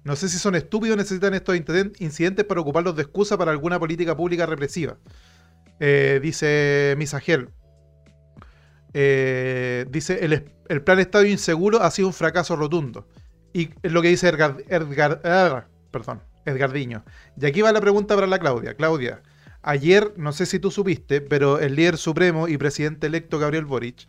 No 0.02 0.16
sé 0.16 0.28
si 0.28 0.38
son 0.38 0.56
estúpidos 0.56 0.96
necesitan 0.96 1.34
estos 1.34 1.54
inciden- 1.54 1.92
incidentes 2.00 2.44
para 2.46 2.60
ocuparlos 2.60 2.96
de 2.96 3.02
excusa 3.02 3.38
para 3.38 3.52
alguna 3.52 3.78
política 3.78 4.16
pública 4.16 4.44
represiva. 4.44 4.96
Eh, 5.78 6.18
dice 6.20 6.96
Misagel. 6.98 7.50
Eh, 8.92 9.86
dice, 9.88 10.24
el, 10.24 10.50
el 10.68 10.82
plan 10.82 10.98
estadio 10.98 11.30
inseguro 11.30 11.80
ha 11.82 11.92
sido 11.92 12.08
un 12.08 12.14
fracaso 12.14 12.56
rotundo. 12.56 13.06
Y 13.52 13.70
es 13.84 13.92
lo 13.92 14.02
que 14.02 14.08
dice 14.08 14.28
Edgar, 14.28 14.56
Edgar- 14.68 15.20
ah, 15.22 15.64
perdón, 15.92 16.22
Edgardiño. 16.44 17.04
Y 17.40 17.46
aquí 17.46 17.60
va 17.62 17.70
la 17.70 17.80
pregunta 17.80 18.16
para 18.16 18.26
la 18.26 18.40
Claudia. 18.40 18.74
Claudia, 18.74 19.22
ayer, 19.62 20.12
no 20.16 20.32
sé 20.32 20.46
si 20.46 20.58
tú 20.58 20.70
supiste, 20.70 21.20
pero 21.20 21.58
el 21.60 21.74
líder 21.76 21.96
supremo 21.98 22.48
y 22.48 22.56
presidente 22.58 23.06
electo 23.08 23.38
Gabriel 23.38 23.64
Boric, 23.66 24.06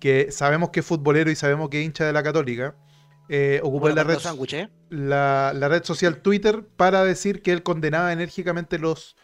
que 0.00 0.30
sabemos 0.30 0.70
que 0.70 0.80
es 0.80 0.86
futbolero 0.86 1.30
y 1.30 1.34
sabemos 1.36 1.68
que 1.70 1.80
es 1.80 1.86
hincha 1.86 2.04
de 2.06 2.12
la 2.12 2.22
Católica, 2.22 2.74
eh, 3.28 3.60
ocupó 3.62 3.88
la 3.94 4.04
red, 4.04 4.14
¿eh? 4.14 4.18
la, 4.90 5.52
la 5.54 5.68
red 5.68 5.84
social 5.84 6.22
Twitter 6.22 6.64
para 6.76 7.04
decir 7.04 7.42
que 7.42 7.52
él 7.52 7.62
condenaba 7.62 8.12
enérgicamente 8.12 8.78
los, 8.78 9.16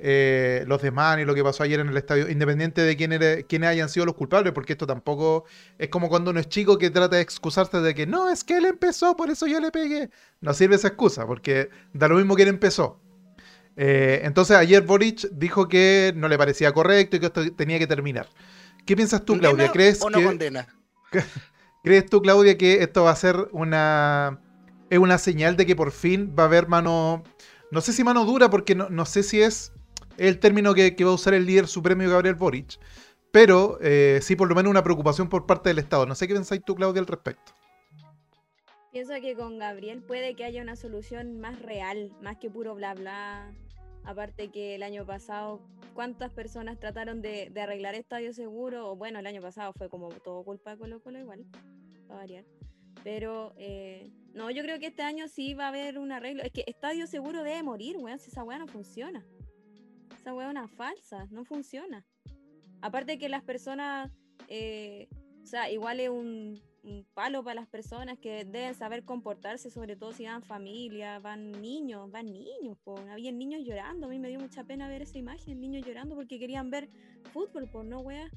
eh, 0.00 0.62
los 0.68 0.80
desmanes 0.80 1.24
y 1.24 1.26
lo 1.26 1.34
que 1.34 1.42
pasó 1.42 1.64
ayer 1.64 1.80
en 1.80 1.88
el 1.88 1.96
estadio, 1.96 2.30
independiente 2.30 2.82
de 2.82 2.96
quién 2.96 3.12
era- 3.12 3.42
quiénes 3.42 3.68
hayan 3.70 3.88
sido 3.88 4.06
los 4.06 4.14
culpables, 4.14 4.52
porque 4.52 4.74
esto 4.74 4.86
tampoco 4.86 5.44
es 5.76 5.88
como 5.88 6.08
cuando 6.08 6.30
uno 6.30 6.38
es 6.38 6.48
chico 6.48 6.78
que 6.78 6.90
trata 6.90 7.16
de 7.16 7.22
excusarse 7.22 7.80
de 7.80 7.94
que 7.96 8.06
no, 8.06 8.30
es 8.30 8.44
que 8.44 8.58
él 8.58 8.66
empezó, 8.66 9.16
por 9.16 9.28
eso 9.28 9.46
yo 9.48 9.58
le 9.60 9.72
pegué. 9.72 10.08
No 10.40 10.54
sirve 10.54 10.76
esa 10.76 10.88
excusa, 10.88 11.26
porque 11.26 11.68
da 11.92 12.06
lo 12.06 12.14
mismo 12.16 12.36
que 12.36 12.42
él 12.42 12.48
empezó. 12.50 13.00
Eh, 13.80 14.22
entonces 14.24 14.56
ayer 14.56 14.82
Boric 14.82 15.28
dijo 15.30 15.68
que 15.68 16.12
no 16.16 16.26
le 16.26 16.36
parecía 16.36 16.72
correcto 16.72 17.16
y 17.16 17.20
que 17.20 17.26
esto 17.26 17.52
tenía 17.52 17.78
que 17.78 17.86
terminar. 17.86 18.28
¿Qué 18.84 18.96
piensas 18.96 19.24
tú, 19.24 19.34
¿Condena 19.34 19.50
Claudia? 19.50 19.72
¿Crees 19.72 20.02
o 20.02 20.10
no 20.10 20.18
que... 20.18 20.24
condena? 20.24 20.66
¿Crees 21.84 22.06
tú, 22.06 22.20
Claudia, 22.20 22.58
que 22.58 22.82
esto 22.82 23.04
va 23.04 23.12
a 23.12 23.16
ser 23.16 23.36
una. 23.52 24.40
es 24.90 24.98
una 24.98 25.16
señal 25.16 25.56
de 25.56 25.64
que 25.64 25.76
por 25.76 25.92
fin 25.92 26.34
va 26.36 26.42
a 26.42 26.46
haber 26.46 26.66
mano. 26.66 27.22
No 27.70 27.80
sé 27.80 27.92
si 27.92 28.02
mano 28.02 28.24
dura, 28.24 28.50
porque 28.50 28.74
no, 28.74 28.88
no 28.90 29.06
sé 29.06 29.22
si 29.22 29.40
es 29.42 29.72
el 30.16 30.40
término 30.40 30.74
que, 30.74 30.96
que 30.96 31.04
va 31.04 31.12
a 31.12 31.14
usar 31.14 31.34
el 31.34 31.46
líder 31.46 31.68
supremo 31.68 32.02
Gabriel 32.08 32.34
Boric. 32.34 32.80
Pero 33.30 33.78
eh, 33.80 34.18
sí, 34.22 34.34
por 34.34 34.48
lo 34.48 34.56
menos 34.56 34.70
una 34.70 34.82
preocupación 34.82 35.28
por 35.28 35.46
parte 35.46 35.68
del 35.68 35.78
Estado. 35.78 36.04
No 36.04 36.16
sé 36.16 36.26
qué 36.26 36.34
pensáis 36.34 36.64
tú, 36.64 36.74
Claudia, 36.74 37.00
al 37.00 37.06
respecto. 37.06 37.52
Pienso 38.90 39.12
que 39.20 39.36
con 39.36 39.58
Gabriel 39.58 40.02
puede 40.02 40.34
que 40.34 40.44
haya 40.44 40.62
una 40.62 40.74
solución 40.74 41.38
más 41.38 41.62
real, 41.62 42.10
más 42.22 42.38
que 42.38 42.50
puro 42.50 42.74
bla 42.74 42.94
bla. 42.94 43.52
Aparte 44.08 44.48
que 44.48 44.74
el 44.74 44.82
año 44.82 45.04
pasado, 45.04 45.60
¿cuántas 45.92 46.32
personas 46.32 46.80
trataron 46.80 47.20
de, 47.20 47.52
arreglar 47.60 47.94
Estadio 47.94 48.32
Seguro? 48.32 48.90
O 48.90 48.96
bueno, 48.96 49.18
el 49.18 49.26
año 49.26 49.42
pasado 49.42 49.74
fue 49.74 49.90
como 49.90 50.08
todo 50.08 50.42
culpa 50.44 50.70
de 50.70 50.78
Colo 50.78 51.02
Colo 51.02 51.18
igual, 51.18 51.44
para 52.06 52.20
variar. 52.20 52.46
Pero 53.04 53.52
eh, 53.58 54.10
no, 54.32 54.50
yo 54.50 54.62
creo 54.62 54.78
que 54.78 54.86
este 54.86 55.02
año 55.02 55.28
sí 55.28 55.52
va 55.52 55.66
a 55.66 55.68
haber 55.68 55.98
un 55.98 56.10
arreglo. 56.10 56.42
Es 56.42 56.52
que 56.52 56.64
Estadio 56.66 57.06
Seguro 57.06 57.42
debe 57.42 57.62
morir, 57.62 57.98
weón, 57.98 58.18
si 58.18 58.30
esa 58.30 58.44
weá 58.44 58.58
no 58.58 58.66
funciona. 58.66 59.26
Esa 60.18 60.32
weá 60.32 60.46
es 60.46 60.52
una 60.52 60.68
falsa, 60.68 61.26
no 61.30 61.44
funciona. 61.44 62.06
Aparte 62.80 63.18
que 63.18 63.28
las 63.28 63.42
personas, 63.42 64.10
eh, 64.48 65.10
o 65.42 65.46
sea, 65.46 65.70
igual 65.70 66.00
es 66.00 66.08
un, 66.08 66.62
un 66.88 67.04
palo 67.14 67.42
para 67.42 67.60
las 67.60 67.68
personas 67.68 68.18
que 68.18 68.44
deben 68.44 68.74
saber 68.74 69.04
comportarse, 69.04 69.70
sobre 69.70 69.96
todo 69.96 70.12
si 70.12 70.24
van 70.24 70.42
familia, 70.42 71.18
van 71.18 71.52
niños, 71.52 72.10
van 72.10 72.26
niños, 72.26 72.78
po. 72.84 72.98
había 73.10 73.32
niños 73.32 73.62
llorando, 73.64 74.06
a 74.06 74.10
mí 74.10 74.18
me 74.18 74.28
dio 74.28 74.40
mucha 74.40 74.64
pena 74.64 74.88
ver 74.88 75.02
esa 75.02 75.18
imagen, 75.18 75.60
niños 75.60 75.86
llorando 75.86 76.14
porque 76.14 76.38
querían 76.38 76.70
ver 76.70 76.88
fútbol, 77.32 77.68
por 77.70 77.84
no 77.84 78.00
wea. 78.00 78.30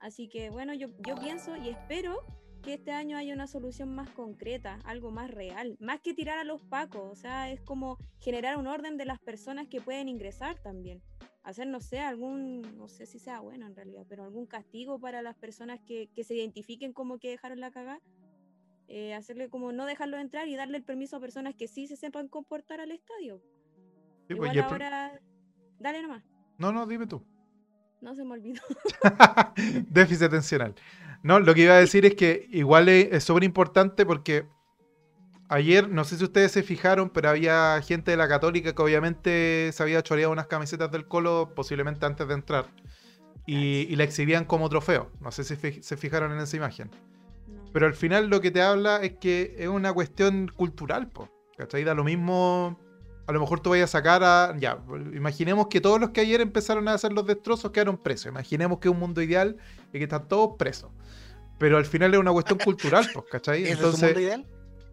Así 0.00 0.28
que 0.28 0.50
bueno, 0.50 0.74
yo, 0.74 0.88
yo 1.06 1.16
pienso 1.16 1.56
y 1.56 1.70
espero 1.70 2.22
que 2.62 2.74
este 2.74 2.92
año 2.92 3.16
haya 3.16 3.34
una 3.34 3.46
solución 3.46 3.94
más 3.94 4.10
concreta, 4.10 4.78
algo 4.84 5.10
más 5.10 5.30
real, 5.30 5.76
más 5.80 6.00
que 6.00 6.14
tirar 6.14 6.38
a 6.38 6.44
los 6.44 6.62
pacos, 6.62 7.02
o 7.10 7.14
sea, 7.14 7.50
es 7.50 7.60
como 7.60 7.98
generar 8.18 8.56
un 8.56 8.66
orden 8.66 8.96
de 8.96 9.04
las 9.04 9.18
personas 9.18 9.68
que 9.68 9.80
pueden 9.80 10.08
ingresar 10.08 10.58
también. 10.60 11.02
Hacer, 11.48 11.66
no 11.66 11.80
sé, 11.80 12.00
algún, 12.00 12.60
no 12.76 12.88
sé 12.88 13.06
si 13.06 13.18
sea 13.18 13.40
bueno 13.40 13.66
en 13.66 13.74
realidad, 13.74 14.04
pero 14.06 14.22
algún 14.22 14.44
castigo 14.44 14.98
para 15.00 15.22
las 15.22 15.34
personas 15.34 15.80
que, 15.80 16.10
que 16.14 16.22
se 16.22 16.34
identifiquen 16.34 16.92
como 16.92 17.18
que 17.18 17.30
dejaron 17.30 17.58
la 17.58 17.70
cagada. 17.70 18.00
Eh, 18.86 19.14
hacerle 19.14 19.48
como 19.48 19.72
no 19.72 19.86
dejarlo 19.86 20.18
entrar 20.18 20.46
y 20.46 20.56
darle 20.56 20.76
el 20.76 20.84
permiso 20.84 21.16
a 21.16 21.20
personas 21.20 21.54
que 21.54 21.66
sí 21.66 21.86
se 21.86 21.96
sepan 21.96 22.28
comportar 22.28 22.80
al 22.82 22.90
estadio. 22.90 23.40
Sí, 24.28 24.34
pues, 24.34 24.52
Igual 24.52 24.56
pro- 24.56 24.64
ahora, 24.72 25.20
dale 25.78 26.02
nomás, 26.02 26.22
No, 26.58 26.70
no, 26.70 26.86
dime 26.86 27.06
tú. 27.06 27.24
no 28.02 28.14
se 28.14 28.24
me 28.24 28.32
olvidó. 28.32 28.60
Déficit 29.88 30.24
atencional. 30.24 30.74
No, 31.22 31.40
lo 31.40 31.54
que 31.54 31.62
iba 31.62 31.72
a 31.74 31.80
decir 31.80 32.04
es 32.04 32.14
que 32.14 32.46
igual 32.50 32.90
es 32.90 33.24
súper 33.24 33.44
importante 33.44 34.04
porque 34.04 34.46
ayer, 35.48 35.88
no 35.88 36.04
sé 36.04 36.16
si 36.18 36.24
ustedes 36.24 36.52
se 36.52 36.62
fijaron, 36.62 37.10
pero 37.10 37.28
había 37.30 37.80
gente 37.82 38.10
de 38.10 38.16
la 38.16 38.28
Católica 38.28 38.74
que 38.74 38.82
obviamente 38.82 39.70
se 39.72 39.82
había 39.82 40.02
choreado 40.02 40.32
unas 40.32 40.46
camisetas 40.46 40.90
del 40.90 41.06
Colo, 41.06 41.52
posiblemente 41.54 42.06
antes 42.06 42.26
de 42.28 42.34
entrar, 42.34 42.66
y, 43.46 43.86
y 43.90 43.96
la 43.96 44.04
exhibían 44.04 44.44
como 44.44 44.68
trofeo. 44.68 45.10
No 45.20 45.30
sé 45.32 45.44
si 45.44 45.56
fi- 45.56 45.82
se 45.82 45.96
fijaron 45.96 46.32
en 46.32 46.38
esa 46.38 46.56
imagen. 46.56 46.90
Pero 47.72 47.86
al 47.86 47.94
final 47.94 48.28
lo 48.28 48.40
que 48.40 48.50
te 48.50 48.62
habla 48.62 48.96
es 49.02 49.12
que 49.18 49.54
es 49.58 49.68
una 49.68 49.92
cuestión 49.92 50.48
cultural, 50.54 51.08
po. 51.08 51.28
¿Cachai? 51.56 51.84
Da 51.84 51.94
lo 51.94 52.04
mismo. 52.04 52.78
A 53.26 53.32
lo 53.32 53.40
mejor 53.40 53.60
tú 53.60 53.70
vayas 53.70 53.90
a 53.90 53.98
sacar 53.98 54.22
a. 54.24 54.54
Ya, 54.58 54.78
imaginemos 55.12 55.66
que 55.68 55.80
todos 55.80 56.00
los 56.00 56.10
que 56.10 56.22
ayer 56.22 56.40
empezaron 56.40 56.88
a 56.88 56.94
hacer 56.94 57.12
los 57.12 57.26
destrozos 57.26 57.70
quedaron 57.70 57.98
presos. 57.98 58.26
Imaginemos 58.26 58.78
que 58.78 58.88
es 58.88 58.92
un 58.94 58.98
mundo 59.00 59.20
ideal 59.20 59.56
y 59.92 59.98
que 59.98 60.04
están 60.04 60.28
todos 60.28 60.56
presos. 60.58 60.90
Pero 61.58 61.76
al 61.76 61.84
final 61.84 62.14
es 62.14 62.20
una 62.20 62.32
cuestión 62.32 62.58
cultural, 62.58 63.06
pues, 63.12 63.26
¿cachai? 63.30 63.62
¿Ese 63.64 63.72
es 63.72 63.78
tu 63.78 63.84
Entonces, 63.84 64.02
mundo 64.04 64.20
ideal? 64.20 64.46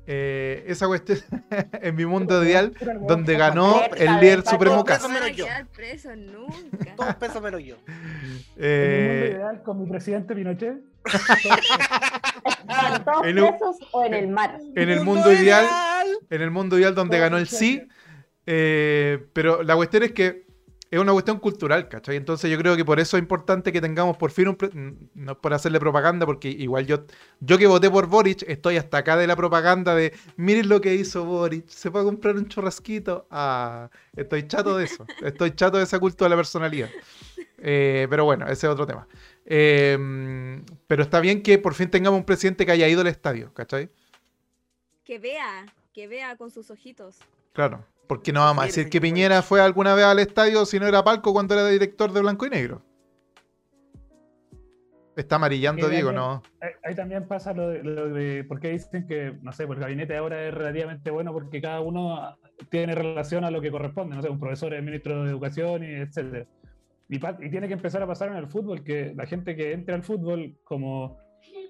Eh, 0.07 0.63
esa 0.67 0.87
cuestión, 0.87 1.19
en 1.81 1.95
mi 1.95 2.05
mundo 2.05 2.43
ideal, 2.43 2.73
donde 3.07 3.37
ganó 3.37 3.81
el 3.97 4.15
de 4.15 4.21
líder 4.21 4.43
supremo 4.45 4.75
Todo 4.77 4.85
Cas. 4.85 4.99
eso 4.99 5.07
No 5.07 5.13
van 5.13 5.23
a 5.23 5.25
menos 5.25 5.37
yo. 5.37 5.45
quedar 5.45 5.67
presos 5.67 6.17
nunca. 6.17 6.95
Todos 6.95 7.15
pesos 7.15 7.41
menos 7.41 7.63
yo. 7.63 7.75
En 7.87 7.93
mi 7.93 8.37
mundo 8.37 8.43
Eh, 8.57 9.31
ideal 9.35 9.63
con 9.63 9.81
mi 9.81 9.89
presidente 9.89 10.35
Pinochet. 10.35 10.73
¿En 10.73 10.83
todos 13.05 13.25
En 13.25 13.35
presos 13.35 13.77
o 13.91 14.05
en 14.05 14.13
el 14.13 14.27
mar? 14.27 14.57
en 14.75 14.89
el 14.89 15.01
mundo 15.01 15.31
ideal, 15.31 15.65
en 16.29 16.41
el 16.41 16.51
mundo 16.51 16.77
ideal 16.77 16.95
donde 16.95 17.19
ganó 17.19 17.37
el 17.37 17.47
sí, 17.47 17.81
eh, 18.45 19.25
pero 19.33 19.63
la 19.63 19.75
cuestión 19.75 20.03
es 20.03 20.11
que 20.11 20.44
es 20.97 21.01
una 21.01 21.13
cuestión 21.13 21.39
cultural, 21.39 21.89
¿cachai? 21.89 22.15
Entonces 22.15 22.49
yo 22.49 22.57
creo 22.57 22.75
que 22.75 22.85
por 22.85 22.99
eso 22.99 23.17
es 23.17 23.21
importante 23.21 23.71
que 23.71 23.81
tengamos 23.81 24.17
por 24.17 24.31
fin 24.31 24.47
un... 24.49 25.09
No 25.13 25.33
es 25.33 25.37
por 25.37 25.53
hacerle 25.53 25.79
propaganda, 25.79 26.25
porque 26.25 26.49
igual 26.49 26.85
yo, 26.85 27.05
yo 27.39 27.57
que 27.57 27.67
voté 27.67 27.89
por 27.89 28.07
Boric, 28.07 28.43
estoy 28.47 28.77
hasta 28.77 28.99
acá 28.99 29.17
de 29.17 29.27
la 29.27 29.35
propaganda 29.35 29.95
de, 29.95 30.13
miren 30.37 30.69
lo 30.69 30.81
que 30.81 30.93
hizo 30.95 31.25
Boric, 31.25 31.67
se 31.67 31.89
a 31.89 31.91
comprar 31.91 32.35
un 32.35 32.47
churrasquito. 32.47 33.27
Ah, 33.31 33.89
estoy 34.15 34.47
chato 34.47 34.77
de 34.77 34.85
eso, 34.85 35.05
estoy 35.23 35.51
chato 35.51 35.77
de 35.77 35.83
esa 35.83 35.99
culto 35.99 36.25
de 36.25 36.29
la 36.29 36.35
personalidad. 36.35 36.89
Eh, 37.57 38.07
pero 38.09 38.25
bueno, 38.25 38.45
ese 38.45 38.67
es 38.67 38.71
otro 38.71 38.85
tema. 38.85 39.07
Eh, 39.45 39.97
pero 40.87 41.03
está 41.03 41.19
bien 41.19 41.41
que 41.41 41.57
por 41.57 41.73
fin 41.73 41.89
tengamos 41.89 42.19
un 42.19 42.25
presidente 42.25 42.65
que 42.65 42.71
haya 42.71 42.87
ido 42.87 43.01
al 43.01 43.07
estadio, 43.07 43.53
¿cachai? 43.53 43.89
Que 45.03 45.19
vea, 45.19 45.65
que 45.93 46.07
vea 46.07 46.35
con 46.35 46.51
sus 46.51 46.71
ojitos. 46.71 47.17
Claro, 47.53 47.85
porque 48.07 48.31
no 48.31 48.41
vamos 48.41 48.63
a 48.63 48.67
decir 48.67 48.89
que 48.89 49.01
Piñera 49.01 49.41
fue 49.41 49.61
alguna 49.61 49.95
vez 49.95 50.05
al 50.05 50.19
estadio 50.19 50.65
si 50.65 50.79
no 50.79 50.87
era 50.87 51.03
palco 51.03 51.33
cuando 51.33 51.53
era 51.53 51.67
director 51.67 52.11
de 52.11 52.21
Blanco 52.21 52.45
y 52.45 52.49
Negro. 52.49 52.81
Está 55.15 55.37
amarillando, 55.37 55.87
Diego, 55.87 56.11
no. 56.11 56.43
Ahí, 56.59 56.71
ahí 56.83 56.95
también 56.95 57.25
pasa 57.25 57.53
lo 57.53 57.69
de, 57.69 57.83
lo 57.83 58.09
de 58.09 58.43
por 58.43 58.59
qué 58.59 58.71
dicen 58.71 59.07
que, 59.07 59.37
no 59.41 59.53
sé, 59.53 59.65
pues 59.65 59.77
el 59.77 59.83
gabinete 59.83 60.17
ahora 60.17 60.45
es 60.45 60.53
relativamente 60.53 61.09
bueno 61.09 61.31
porque 61.31 61.61
cada 61.61 61.79
uno 61.79 62.37
tiene 62.69 62.95
relación 62.95 63.45
a 63.45 63.51
lo 63.51 63.61
que 63.61 63.71
corresponde, 63.71 64.15
no 64.15 64.21
sé, 64.21 64.29
un 64.29 64.39
profesor 64.39 64.73
es 64.73 64.83
ministro 64.83 65.23
de 65.23 65.29
educación 65.29 65.83
y 65.83 65.93
etcétera. 65.93 66.45
Y, 67.07 67.15
y 67.15 67.49
tiene 67.49 67.67
que 67.67 67.75
empezar 67.75 68.01
a 68.01 68.07
pasar 68.07 68.29
en 68.29 68.37
el 68.37 68.47
fútbol, 68.47 68.83
que 68.83 69.13
la 69.15 69.25
gente 69.25 69.55
que 69.55 69.71
entra 69.71 69.95
al 69.95 70.03
fútbol 70.03 70.57
como, 70.65 71.17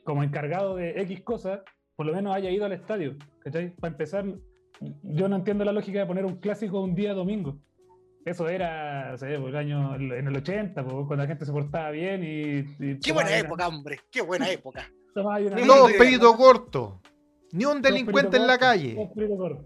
como 0.03 0.23
encargado 0.23 0.75
de 0.75 0.99
X 1.01 1.21
cosas, 1.21 1.59
por 1.95 2.07
lo 2.07 2.13
menos 2.13 2.35
haya 2.35 2.49
ido 2.49 2.65
al 2.65 2.71
estadio, 2.71 3.15
¿cachai? 3.39 3.75
Para 3.75 3.91
empezar, 3.91 4.25
yo 5.03 5.27
no 5.29 5.35
entiendo 5.37 5.63
la 5.65 5.71
lógica 5.71 5.99
de 5.99 6.05
poner 6.05 6.25
un 6.25 6.37
clásico 6.37 6.81
un 6.81 6.95
día 6.95 7.13
domingo. 7.13 7.57
Eso 8.25 8.49
era, 8.49 9.11
no 9.11 9.17
sé, 9.17 9.37
pues, 9.37 9.49
el 9.49 9.55
año, 9.55 9.95
en 9.95 10.27
el 10.27 10.35
80, 10.35 10.83
pues, 10.83 10.93
cuando 11.07 11.17
la 11.17 11.27
gente 11.27 11.45
se 11.45 11.51
portaba 11.51 11.91
bien 11.91 12.23
y... 12.23 12.83
y 12.83 12.99
Qué 12.99 13.11
buena 13.11 13.29
una- 13.29 13.37
época, 13.39 13.67
hombre. 13.67 13.99
Qué 14.11 14.21
buena 14.21 14.49
época. 14.49 14.89
ideal. 15.39 15.97
pedito 15.97 16.35
corto. 16.35 17.01
Ni 17.51 17.65
un 17.65 17.81
delincuente 17.81 18.37
en 18.37 18.47
la 18.47 18.57
cortos, 18.57 18.67
calle. 18.67 18.95
cortos, 19.37 19.65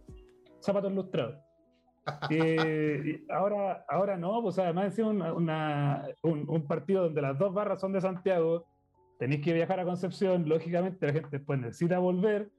Zapatos 0.61 0.91
lustrados. 0.93 1.35
Eh, 2.31 3.23
ahora, 3.29 3.85
ahora 3.87 4.17
no, 4.17 4.41
pues 4.41 4.57
además 4.57 4.85
encima 4.85 5.09
una, 5.09 5.33
una- 5.33 6.07
un, 6.23 6.49
un 6.49 6.67
partido 6.67 7.03
donde 7.03 7.21
las 7.21 7.37
dos 7.37 7.53
barras 7.53 7.79
son 7.79 7.93
de 7.93 8.01
Santiago, 8.01 8.65
tenéis 9.19 9.41
que 9.43 9.53
viajar 9.53 9.79
a 9.79 9.85
Concepción, 9.85 10.49
lógicamente 10.49 11.05
la 11.07 11.13
gente 11.13 11.29
después 11.37 11.59
necesita 11.59 11.99
volver. 11.99 12.49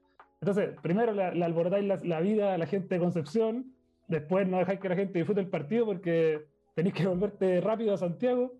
Entonces, 0.41 0.71
primero 0.81 1.13
le, 1.13 1.35
le 1.35 1.45
alborotáis 1.45 1.85
la, 1.85 1.99
la 2.03 2.19
vida 2.19 2.53
a 2.53 2.57
la 2.57 2.65
gente 2.65 2.95
de 2.95 2.99
Concepción, 3.01 3.73
después 4.07 4.47
no 4.47 4.57
dejáis 4.57 4.79
que 4.79 4.89
la 4.89 4.95
gente 4.95 5.19
disfrute 5.19 5.41
el 5.41 5.49
partido 5.49 5.85
porque 5.85 6.41
tenéis 6.75 6.95
que 6.95 7.05
volverte 7.07 7.61
rápido 7.61 7.93
a 7.93 7.97
Santiago. 7.97 8.53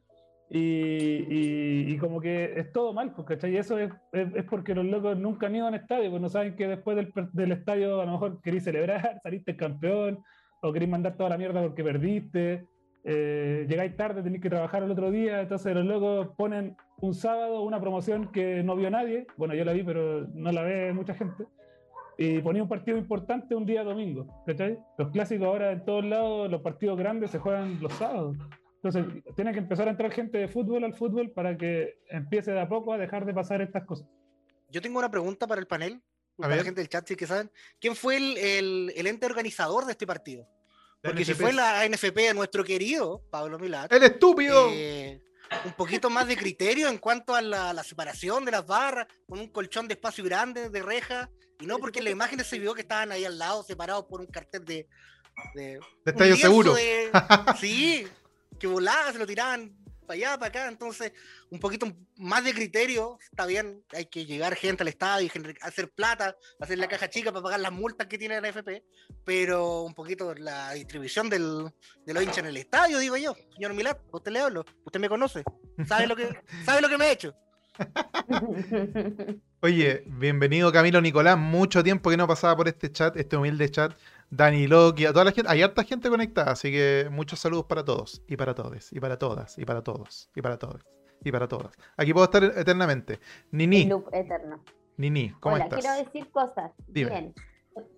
Y, 0.54 0.60
y- 0.60 1.94
y 1.94 1.98
como 1.98 2.20
que 2.20 2.60
es 2.60 2.74
todo 2.74 2.92
mal, 2.94 3.14
pues, 3.14 3.26
¿cachai? 3.26 3.54
Y 3.54 3.58
eso 3.58 3.80
es, 3.80 3.90
es- 4.12 4.36
es 4.36 4.44
porque 4.44 4.76
los 4.76 4.84
locos 4.86 5.18
nunca 5.18 5.48
han 5.48 5.56
ido 5.56 5.66
a 5.66 5.70
un 5.70 5.76
estadio, 5.76 6.10
pues 6.10 6.22
no 6.22 6.28
saben 6.28 6.58
que 6.58 6.68
después 6.68 6.98
del, 6.98 7.14
del 7.32 7.52
estadio 7.54 8.02
a 8.02 8.06
lo 8.06 8.12
mejor 8.12 8.42
queréis 8.42 8.66
celebrar, 8.66 9.20
saliste 9.24 9.56
campeón, 9.56 10.20
o 10.62 10.74
queréis 10.74 10.92
mandar 10.92 11.16
toda 11.16 11.30
la 11.30 11.38
mierda 11.38 11.62
porque 11.62 11.86
perdiste, 11.86 12.66
eh, 13.06 13.66
llegáis 13.70 13.96
tarde, 13.96 14.22
tenéis 14.24 14.42
que 14.44 14.50
trabajar 14.50 14.84
el 14.84 14.92
otro 14.92 15.10
día, 15.10 15.40
entonces 15.42 15.74
los 15.74 15.86
locos 15.86 16.28
ponen 16.38 16.76
un 17.00 17.14
sábado 17.16 17.62
una 17.64 17.80
promoción 17.80 18.30
que 18.34 18.62
no 18.62 18.76
vio 18.76 18.92
nadie, 18.92 19.28
bueno, 19.38 19.56
yo 19.56 19.64
la 19.64 19.72
vi, 19.72 19.84
pero 19.84 20.28
no 20.34 20.52
la 20.52 20.64
ve 20.64 20.92
mucha 20.94 21.14
gente, 21.16 21.46
y 22.18 22.40
ponía 22.40 22.62
un 22.64 22.70
partido 22.70 22.98
importante 22.98 23.56
un 23.56 23.66
día 23.66 23.84
domingo, 23.84 24.44
¿cachai? 24.46 24.78
Los 24.98 25.10
clásicos 25.12 25.48
ahora 25.48 25.72
en 25.72 25.84
todos 25.86 26.06
lados, 26.06 26.50
los 26.52 26.62
partidos 26.62 26.98
grandes 26.98 27.32
se 27.32 27.40
juegan 27.40 27.80
los 27.82 27.94
sábados. 27.94 28.36
Entonces, 28.84 29.06
tiene 29.36 29.54
que 29.54 29.60
empezar 29.60 29.88
a 29.88 29.92
entrar 29.92 30.12
gente 30.12 30.38
de 30.40 30.48
fútbol 30.48 30.84
al 30.84 30.94
fútbol 30.94 31.32
para 31.32 31.56
que 31.58 32.00
empiece 32.10 32.52
de 32.52 32.60
a 32.62 32.68
poco 32.68 32.94
a 32.94 32.98
dejar 32.98 33.26
de 33.26 33.34
pasar 33.34 33.62
estas 33.62 33.86
cosas. 33.86 34.08
Yo 34.70 34.82
tengo 34.82 34.98
una 35.00 35.12
pregunta 35.12 35.46
para 35.48 35.62
el 35.62 35.68
panel, 35.68 36.02
para 36.36 36.50
ver. 36.50 36.58
la 36.60 36.64
gente 36.64 36.82
del 36.82 36.90
chat, 36.90 37.08
si 37.08 37.16
que 37.16 37.28
saben. 37.28 37.52
¿Quién 37.80 37.96
fue 37.96 38.18
el, 38.18 38.38
el- 38.38 38.94
el 38.96 39.08
ente 39.08 39.26
organizador 39.28 39.86
de 39.86 39.92
este 39.92 40.08
partido? 40.08 40.48
Porque 41.04 41.26
si 41.26 41.34
fue 41.34 41.52
la 41.54 41.82
ANFP 41.82 42.16
de 42.22 42.34
nuestro 42.34 42.64
querido 42.64 43.24
Pablo 43.32 43.58
Milat, 43.60 43.92
¡El 43.92 44.04
estúpido! 44.04 44.70
eh, 44.72 45.20
un 45.66 45.74
poquito 45.74 46.10
más 46.10 46.28
de 46.28 46.38
criterio 46.38 46.90
en 46.90 46.98
cuanto 47.00 47.36
a 47.36 47.42
la, 47.42 47.74
la 47.74 47.84
separación 47.84 48.46
de 48.46 48.52
las 48.52 48.66
barras, 48.66 49.08
con 49.28 49.40
un 49.40 49.48
colchón 49.50 49.88
de 49.88 49.96
espacio 49.96 50.24
grande, 50.24 50.70
de 50.70 50.82
reja, 50.82 51.30
y 51.62 51.66
no 51.68 51.78
porque 51.78 52.00
en 52.00 52.06
las 52.06 52.12
imágenes 52.14 52.48
se 52.48 52.60
vio 52.60 52.74
que 52.74 52.82
estaban 52.82 53.12
ahí 53.12 53.24
al 53.24 53.38
lado, 53.38 53.64
separados 53.64 54.06
por 54.06 54.20
un 54.22 54.28
cartel 54.28 54.66
de. 54.66 54.88
de 55.54 55.80
de 56.06 56.36
seguro. 56.38 56.74
de- 56.76 57.12
sí, 57.60 58.08
que 58.60 58.68
volaba, 58.68 59.12
se 59.12 59.20
lo 59.20 59.26
tiraban 59.28 59.76
para 60.08 60.16
allá, 60.16 60.38
para 60.38 60.48
acá. 60.48 60.68
Entonces, 60.68 61.14
un 61.50 61.60
poquito 61.60 61.88
más 62.18 62.44
de 62.44 62.54
criterio, 62.54 63.18
está 63.32 63.46
bien. 63.46 63.84
Hay 63.94 64.08
que 64.08 64.26
llegar 64.26 64.56
gente 64.56 64.84
al 64.84 64.90
estadio 64.90 65.30
y 65.34 65.56
hacer 65.62 65.92
plata, 65.92 66.36
hacer 66.60 66.78
la 66.80 66.88
caja 66.88 67.10
chica 67.10 67.32
para 67.32 67.44
pagar 67.44 67.60
las 67.60 67.72
multas 67.72 68.08
que 68.08 68.18
tiene 68.18 68.42
la 68.42 68.50
FP, 68.50 68.84
pero 69.24 69.84
un 69.84 69.94
poquito 69.94 70.34
la 70.36 70.74
distribución 70.74 71.30
del, 71.30 71.72
de 72.06 72.14
los 72.14 72.24
hinchas 72.24 72.40
en 72.40 72.48
el 72.48 72.58
estadio, 72.58 73.00
digo 73.00 73.18
yo. 73.18 73.36
Señor 73.54 73.74
Milat, 73.74 74.00
a 74.12 74.18
usted 74.18 74.32
le 74.32 74.40
hablo, 74.40 74.66
usted 74.84 75.00
me 75.00 75.10
conoce, 75.10 75.44
sabe 75.88 76.08
lo 76.08 76.16
que, 76.16 76.28
sabe 76.66 76.82
lo 76.82 76.90
que 76.90 76.98
me 76.98 77.06
he 77.08 77.12
hecho. 77.12 77.34
Oye, 79.62 80.04
bienvenido 80.08 80.72
Camilo 80.72 81.02
Nicolás. 81.02 81.38
Mucho 81.38 81.84
tiempo 81.84 82.10
que 82.10 82.18
no 82.18 82.28
pasaba 82.28 82.56
por 82.56 82.68
este 82.68 82.92
chat, 82.92 83.16
este 83.18 83.38
humilde 83.38 83.70
chat. 83.70 83.94
Dani 84.30 84.68
Loki, 84.68 85.06
a 85.06 85.14
toda 85.14 85.26
la 85.26 85.32
gente. 85.32 85.50
Hay 85.52 85.62
harta 85.62 85.84
gente 85.84 86.10
conectada, 86.10 86.52
así 86.52 86.72
que 86.72 87.08
muchos 87.12 87.40
saludos 87.40 87.66
para 87.66 87.84
todos, 87.84 88.24
y 88.28 88.38
para 88.38 88.56
todos, 88.56 88.92
y 88.94 89.00
para 89.00 89.18
todas, 89.18 89.58
y 89.58 89.66
para 89.66 89.84
todos, 89.84 90.30
y 90.36 90.42
para 90.42 90.58
todos, 90.58 90.82
y 91.24 91.32
para 91.32 91.48
todas. 91.48 91.72
Aquí 91.98 92.14
puedo 92.14 92.26
estar 92.26 92.44
eternamente. 92.44 93.20
Nini, 93.52 93.86
Loop 93.86 94.08
eterno. 94.14 94.64
Nini, 94.98 95.32
¿cómo 95.40 95.56
Hola, 95.56 95.66
estás? 95.66 95.82
quiero 95.82 95.98
decir 95.98 96.32
cosas. 96.32 96.72
Dime. 96.88 97.10
Bien. 97.10 97.34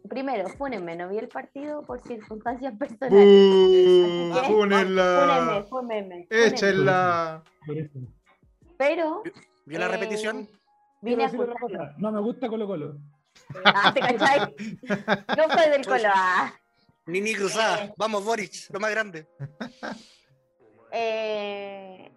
Primero, 0.07 0.49
fúnenme, 0.49 0.95
no 0.95 1.09
vi 1.09 1.17
el 1.17 1.27
partido 1.27 1.81
por 1.81 1.99
circunstancias 2.01 2.73
personales. 2.77 4.47
¡Fúnenla! 4.47 5.19
Fúnenme, 5.19 5.63
fúnenme. 5.63 6.27
¡Échenla! 6.29 7.43
Pero. 8.77 9.23
¿Vio 9.65 9.79
la 9.79 9.85
eh, 9.85 9.89
repetición? 9.89 10.49
Vine 11.01 11.23
a 11.23 11.25
decir 11.25 11.41
otra 11.41 11.55
cosa, 11.59 11.93
No 11.97 12.11
me 12.11 12.21
gusta 12.21 12.47
Colo 12.47 12.67
Colo. 12.67 12.97
Ah, 13.65 13.93
¿te 13.93 13.99
cachai? 13.99 14.55
No 15.37 15.57
soy 15.57 15.69
del 15.69 15.85
colo. 15.85 16.09
ah. 16.13 16.53
Nini 17.05 17.33
cruzada, 17.33 17.85
eh. 17.85 17.93
vamos 17.97 18.23
Boric, 18.23 18.69
lo 18.71 18.79
más 18.79 18.91
grande. 18.91 19.27
Eh, 20.95 22.11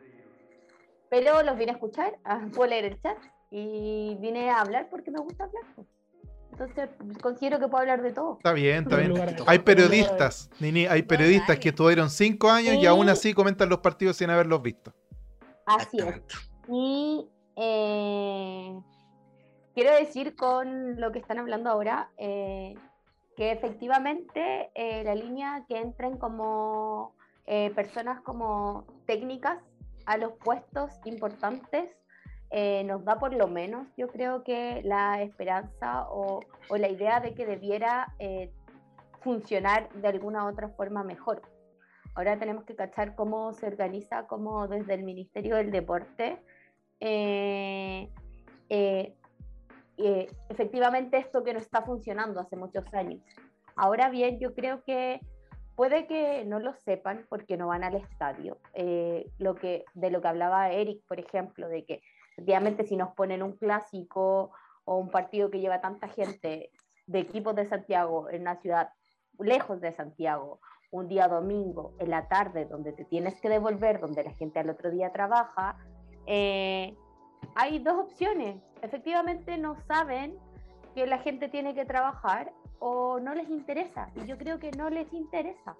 pero 1.08 1.42
los 1.42 1.56
vine 1.56 1.72
a 1.72 1.74
escuchar, 1.76 2.18
ah, 2.26 2.46
puedo 2.54 2.68
leer 2.68 2.84
el 2.84 3.00
chat 3.00 3.16
y 3.50 4.18
vine 4.20 4.50
a 4.50 4.60
hablar 4.60 4.88
porque 4.90 5.10
me 5.10 5.18
gusta 5.18 5.44
hablar. 5.44 5.64
Entonces 6.52 6.90
considero 7.22 7.58
que 7.58 7.68
puedo 7.68 7.80
hablar 7.80 8.02
de 8.02 8.12
todo. 8.12 8.36
Está 8.36 8.52
bien, 8.52 8.82
está 8.82 9.02
En 9.02 9.14
bien. 9.14 9.36
Hay 9.46 9.60
periodistas, 9.60 10.50
Nini, 10.60 10.84
hay 10.84 11.00
periodistas 11.04 11.58
que 11.58 11.70
estuvieron 11.70 12.10
cinco 12.10 12.50
años 12.50 12.74
y 12.74 12.84
aún 12.84 13.08
así 13.08 13.32
comentan 13.32 13.70
los 13.70 13.78
partidos 13.78 14.18
sin 14.18 14.28
haberlos 14.28 14.60
visto. 14.60 14.92
Así 15.64 15.96
es. 15.98 16.20
Y 16.68 17.26
eh, 17.56 18.78
quiero 19.74 19.92
decir 19.96 20.36
con 20.36 21.00
lo 21.00 21.12
que 21.12 21.18
están 21.18 21.38
hablando 21.38 21.70
ahora, 21.70 22.10
eh, 22.16 22.74
que 23.36 23.52
efectivamente 23.52 24.70
eh, 24.74 25.04
la 25.04 25.14
línea 25.14 25.64
que 25.68 25.78
entren 25.78 26.16
como 26.16 27.14
eh, 27.46 27.70
personas 27.74 28.20
como 28.20 28.86
técnicas 29.06 29.58
a 30.06 30.16
los 30.16 30.32
puestos 30.32 30.90
importantes 31.04 31.90
eh, 32.50 32.84
nos 32.84 33.04
da 33.04 33.18
por 33.18 33.34
lo 33.34 33.48
menos, 33.48 33.88
yo 33.96 34.06
creo 34.08 34.44
que 34.44 34.80
la 34.84 35.20
esperanza 35.22 36.08
o, 36.08 36.40
o 36.68 36.76
la 36.76 36.88
idea 36.88 37.20
de 37.20 37.34
que 37.34 37.44
debiera 37.44 38.14
eh, 38.20 38.52
funcionar 39.20 39.88
de 39.90 40.06
alguna 40.08 40.46
otra 40.46 40.68
forma 40.68 41.02
mejor. 41.02 41.42
Ahora 42.14 42.38
tenemos 42.38 42.64
que 42.64 42.76
cachar 42.76 43.16
cómo 43.16 43.52
se 43.52 43.66
organiza, 43.66 44.26
como 44.28 44.68
desde 44.68 44.94
el 44.94 45.02
Ministerio 45.02 45.56
del 45.56 45.72
Deporte, 45.72 46.40
eh, 47.00 48.10
eh, 48.68 49.14
eh, 49.98 50.26
efectivamente 50.48 51.18
esto 51.18 51.42
que 51.42 51.52
no 51.52 51.58
está 51.58 51.82
funcionando 51.82 52.40
hace 52.40 52.56
muchos 52.56 52.84
años. 52.92 53.22
Ahora 53.76 54.08
bien, 54.10 54.38
yo 54.38 54.54
creo 54.54 54.82
que 54.84 55.20
puede 55.74 56.06
que 56.06 56.44
no 56.46 56.58
lo 56.58 56.74
sepan 56.74 57.26
porque 57.28 57.56
no 57.56 57.68
van 57.68 57.84
al 57.84 57.94
estadio. 57.96 58.58
eh, 58.74 59.30
lo 59.38 59.54
que, 59.54 59.84
de 59.94 60.10
lo 60.10 60.20
que 60.20 60.28
hablaba 60.28 60.70
Eric, 60.70 61.02
por 61.06 61.20
ejemplo, 61.20 61.68
de 61.68 61.84
que 61.84 62.00
efectivamente 62.32 62.84
si 62.84 62.96
nos 62.96 63.14
ponen 63.14 63.42
un 63.42 63.52
clásico 63.52 64.52
o 64.84 64.96
un 64.96 65.10
partido 65.10 65.50
que 65.50 65.60
lleva 65.60 65.80
tanta 65.80 66.08
gente 66.08 66.70
de 67.06 67.18
equipos 67.18 67.54
de 67.54 67.68
Santiago 67.68 68.28
en 68.30 68.42
una 68.42 68.56
ciudad 68.60 68.90
lejos 69.38 69.80
de 69.80 69.94
Santiago, 69.94 70.60
un 70.90 71.08
día 71.08 71.28
domingo 71.28 71.94
en 71.98 72.10
la 72.10 72.28
tarde 72.28 72.64
donde 72.64 72.92
te 72.92 73.04
tienes 73.04 73.40
que 73.40 73.48
devolver, 73.48 74.00
donde 74.00 74.24
la 74.24 74.32
gente 74.32 74.60
al 74.60 74.70
otro 74.70 74.90
día 74.90 75.12
trabaja, 75.12 75.76
eh, 76.26 76.94
hay 77.54 77.78
dos 77.78 77.98
opciones. 77.98 78.56
Efectivamente 78.82 79.56
no 79.58 79.76
saben 79.86 80.38
que 80.94 81.06
la 81.06 81.18
gente 81.18 81.48
tiene 81.48 81.74
que 81.74 81.84
trabajar 81.84 82.52
o 82.78 83.18
no 83.20 83.34
les 83.34 83.48
interesa. 83.48 84.10
Y 84.16 84.26
yo 84.26 84.36
creo 84.38 84.58
que 84.58 84.70
no 84.72 84.90
les 84.90 85.12
interesa. 85.12 85.76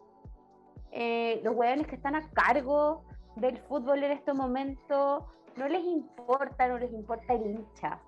Eh, 0.93 1.41
los 1.45 1.55
hueones 1.55 1.87
que 1.87 1.97
están 1.97 2.15
a 2.15 2.29
cargo 2.31 3.05
del 3.37 3.59
fútbol 3.59 4.03
en 4.03 4.13
este 4.13 4.33
momento 4.33 5.27
no 5.57 5.69
les 5.69 5.85
importa, 5.85 6.69
no 6.69 6.79
les 6.79 6.93
importa 6.93 7.35
el 7.35 7.47
hincha. 7.47 7.99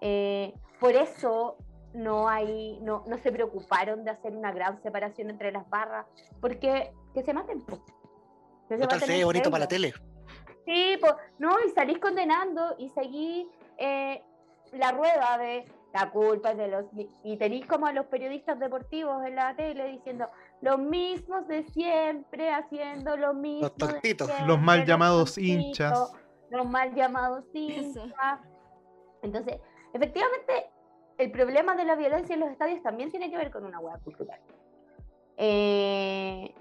Eh, 0.00 0.54
por 0.78 0.92
eso 0.92 1.56
no 1.92 2.28
hay, 2.28 2.78
no, 2.82 3.04
no 3.06 3.18
se 3.18 3.32
preocuparon 3.32 4.04
de 4.04 4.10
hacer 4.10 4.34
una 4.34 4.52
gran 4.52 4.82
separación 4.82 5.28
entre 5.30 5.52
las 5.52 5.68
barras, 5.68 6.06
porque 6.40 6.92
que 7.12 7.22
se 7.22 7.34
maten. 7.34 7.60
Que 7.60 8.76
se 8.76 8.78
Total 8.78 9.00
maten 9.00 9.16
se 9.16 9.24
bonito 9.24 9.50
para 9.50 9.64
la 9.64 9.68
tele. 9.68 9.92
Sí, 10.70 10.96
pues, 11.00 11.14
no, 11.40 11.56
y 11.66 11.70
salís 11.70 11.98
condenando 11.98 12.76
y 12.78 12.90
seguís 12.90 13.48
eh, 13.76 14.22
la 14.72 14.92
rueda 14.92 15.36
de 15.36 15.64
la 15.92 16.10
culpa 16.10 16.52
es 16.52 16.58
de 16.58 16.68
los... 16.68 16.84
Y, 17.24 17.36
tenéis 17.38 17.66
como 17.66 17.86
a 17.86 17.92
los 17.92 18.06
periodistas 18.06 18.60
deportivos 18.60 19.24
en 19.26 19.34
la 19.34 19.56
tele 19.56 19.88
diciendo 19.88 20.28
los 20.60 20.78
mismos 20.78 21.48
de 21.48 21.64
siempre, 21.64 22.52
haciendo 22.52 23.16
lo 23.16 23.34
mismo. 23.34 23.68
tontitos. 23.70 24.28
siempre, 24.28 24.46
Los 24.46 24.60
mal 24.60 24.86
llamados 24.86 25.36
hinchas. 25.38 26.12
Los 26.50 26.68
mal 26.68 26.94
llamados 26.94 27.44
Eso. 27.52 28.04
hinchas. 28.04 28.40
Entonces, 29.22 29.58
efectivamente, 29.92 30.70
el 31.18 31.32
problema 31.32 31.74
de 31.74 31.84
la 31.84 31.96
violencia 31.96 32.34
en 32.34 32.40
los 32.40 32.50
estadios 32.50 32.80
también 32.80 33.10
tiene 33.10 33.28
que 33.28 33.36
ver 33.36 33.50
con 33.50 33.64
una 33.64 33.80
hueá 33.80 33.98
cultural. 33.98 34.38
Eh, 35.36 36.54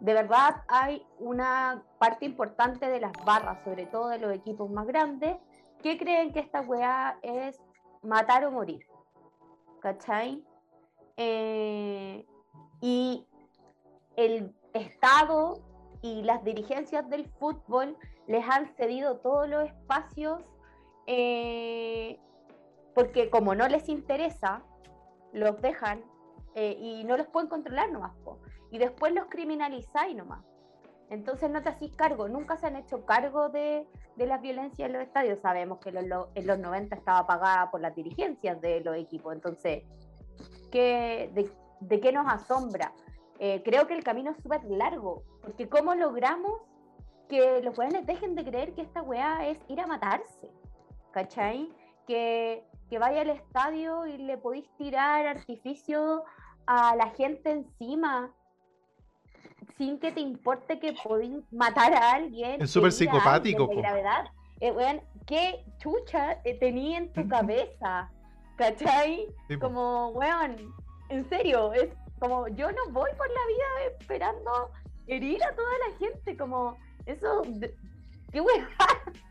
de 0.00 0.14
verdad 0.14 0.62
hay 0.68 1.06
una 1.18 1.82
parte 1.98 2.24
importante 2.24 2.86
de 2.86 3.00
las 3.00 3.12
barras, 3.24 3.62
sobre 3.64 3.86
todo 3.86 4.08
de 4.08 4.18
los 4.18 4.34
equipos 4.34 4.70
más 4.70 4.86
grandes, 4.86 5.36
que 5.82 5.98
creen 5.98 6.32
que 6.32 6.40
esta 6.40 6.60
weá 6.60 7.18
es 7.22 7.58
matar 8.02 8.44
o 8.44 8.50
morir. 8.50 8.86
¿Cachai? 9.80 10.44
Eh, 11.16 12.26
y 12.80 13.26
el 14.16 14.54
Estado 14.74 15.62
y 16.02 16.22
las 16.22 16.44
dirigencias 16.44 17.08
del 17.08 17.26
fútbol 17.38 17.96
les 18.26 18.46
han 18.48 18.66
cedido 18.76 19.18
todos 19.18 19.48
los 19.48 19.64
espacios 19.64 20.42
eh, 21.06 22.18
porque 22.94 23.30
como 23.30 23.54
no 23.54 23.68
les 23.68 23.88
interesa, 23.88 24.62
los 25.32 25.60
dejan 25.60 26.02
eh, 26.54 26.76
y 26.80 27.04
no 27.04 27.16
los 27.16 27.26
pueden 27.26 27.48
controlar 27.48 27.90
nomás. 27.90 28.12
po. 28.24 28.38
Y 28.76 28.78
después 28.78 29.14
los 29.14 29.24
criminalizáis 29.30 30.14
nomás. 30.14 30.44
Entonces 31.08 31.48
no 31.50 31.62
te 31.62 31.70
hacís 31.70 31.96
cargo, 31.96 32.28
nunca 32.28 32.58
se 32.58 32.66
han 32.66 32.76
hecho 32.76 33.06
cargo 33.06 33.48
de, 33.48 33.88
de 34.16 34.26
las 34.26 34.42
violencias 34.42 34.86
en 34.86 34.92
los 34.92 35.02
estadios. 35.02 35.40
Sabemos 35.40 35.78
que 35.78 35.88
en 35.88 36.46
los 36.46 36.58
90 36.58 36.94
estaba 36.94 37.26
pagada 37.26 37.70
por 37.70 37.80
las 37.80 37.96
dirigencias 37.96 38.60
de 38.60 38.80
los 38.80 38.94
equipos, 38.94 39.32
entonces, 39.32 39.82
¿qué, 40.70 41.30
de, 41.32 41.50
de 41.80 42.00
qué 42.00 42.12
nos 42.12 42.30
asombra? 42.30 42.92
Eh, 43.38 43.62
creo 43.64 43.86
que 43.86 43.94
el 43.94 44.04
camino 44.04 44.32
es 44.32 44.42
súper 44.42 44.62
largo, 44.64 45.22
porque 45.40 45.70
¿cómo 45.70 45.94
logramos 45.94 46.60
que 47.30 47.62
los 47.62 47.74
jóvenes 47.74 48.04
dejen 48.04 48.34
de 48.34 48.44
creer 48.44 48.74
que 48.74 48.82
esta 48.82 49.00
weá 49.00 49.48
es 49.48 49.58
ir 49.68 49.80
a 49.80 49.86
matarse? 49.86 50.50
¿Cachai? 51.12 51.72
Que, 52.06 52.62
que 52.90 52.98
vaya 52.98 53.22
al 53.22 53.30
estadio 53.30 54.04
y 54.04 54.18
le 54.18 54.36
podéis 54.36 54.68
tirar 54.76 55.26
artificio 55.26 56.24
a 56.66 56.94
la 56.94 57.08
gente 57.12 57.52
encima 57.52 58.34
sin 59.78 59.98
que 59.98 60.12
te 60.12 60.20
importe 60.20 60.78
que 60.78 60.94
podéis 61.02 61.42
matar 61.52 61.92
a 61.94 62.12
alguien. 62.12 62.62
Es 62.62 62.70
súper 62.70 62.92
psicopático, 62.92 63.66
de 63.66 63.76
gravedad. 63.76 64.26
Eh, 64.60 64.72
weón, 64.72 65.00
¿Qué 65.26 65.64
chucha 65.78 66.40
eh, 66.44 66.56
tenía 66.58 66.98
en 66.98 67.12
tu 67.12 67.26
cabeza? 67.28 68.10
¿Cachai? 68.56 69.26
Sí. 69.48 69.58
Como, 69.58 70.10
weón, 70.10 70.56
en 71.08 71.28
serio, 71.28 71.72
es 71.72 71.88
como 72.20 72.48
yo 72.48 72.70
no 72.70 72.90
voy 72.90 73.10
por 73.18 73.28
la 73.28 73.46
vida 73.48 73.96
esperando 73.98 74.70
herir 75.08 75.42
a 75.42 75.54
toda 75.54 75.70
la 75.88 75.98
gente, 75.98 76.36
como 76.36 76.76
eso, 77.06 77.42
qué 78.32 78.40
weá. 78.40 78.68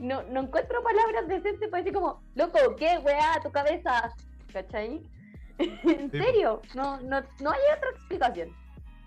No, 0.00 0.22
no 0.22 0.40
encuentro 0.40 0.82
palabras 0.82 1.28
decentes 1.28 1.68
para 1.68 1.82
decir 1.82 1.92
como, 1.92 2.22
loco, 2.34 2.58
qué 2.78 2.98
weá, 3.04 3.38
tu 3.42 3.50
cabeza, 3.50 4.10
¿cachai? 4.50 5.02
en 5.58 6.10
Sí, 6.10 6.18
serio, 6.18 6.62
no, 6.74 6.98
no, 7.02 7.20
no 7.40 7.50
hay 7.50 7.60
otra 7.76 7.90
explicación. 7.90 8.56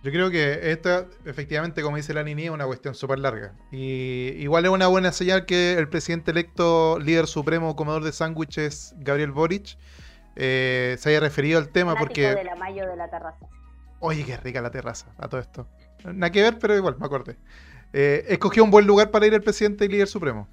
Yo 0.01 0.11
creo 0.11 0.31
que 0.31 0.71
esta, 0.71 1.07
efectivamente, 1.25 1.81
como 1.81 1.97
dice 1.97 2.13
la 2.13 2.23
Nini, 2.23 2.45
es 2.45 2.49
una 2.51 2.65
cuestión 2.65 2.95
súper 2.95 3.19
larga. 3.19 3.53
Y 3.71 4.29
igual 4.37 4.63
es 4.63 4.71
una 4.71 4.87
buena 4.87 5.11
señal 5.11 5.45
que 5.45 5.73
el 5.73 5.89
presidente 5.89 6.31
electo, 6.31 6.97
líder 6.99 7.27
supremo, 7.27 7.75
comedor 7.75 8.03
de 8.03 8.13
sándwiches, 8.13 8.95
Gabriel 8.97 9.31
Boric, 9.31 9.77
eh, 10.37 10.95
se 10.99 11.09
haya 11.09 11.19
referido 11.19 11.59
al 11.59 11.69
tema 11.69 11.95
porque... 11.95 12.33
de 12.33 12.43
la 12.45 12.55
mayo 12.55 12.87
de 12.87 12.95
la 12.95 13.09
terraza. 13.09 13.45
Oye, 13.99 14.23
qué 14.23 14.37
rica 14.37 14.61
la 14.61 14.71
terraza, 14.71 15.07
a 15.17 15.27
todo 15.27 15.41
esto. 15.41 15.67
Nada 16.05 16.31
que 16.31 16.43
ver, 16.43 16.57
pero 16.59 16.77
igual, 16.77 16.95
me 16.97 17.05
acordé. 17.05 17.37
Eh, 17.91 18.25
escogió 18.29 18.63
un 18.63 18.71
buen 18.71 18.87
lugar 18.87 19.11
para 19.11 19.27
ir 19.27 19.33
el 19.33 19.41
presidente 19.41 19.83
y 19.83 19.89
líder 19.89 20.07
supremo. 20.07 20.47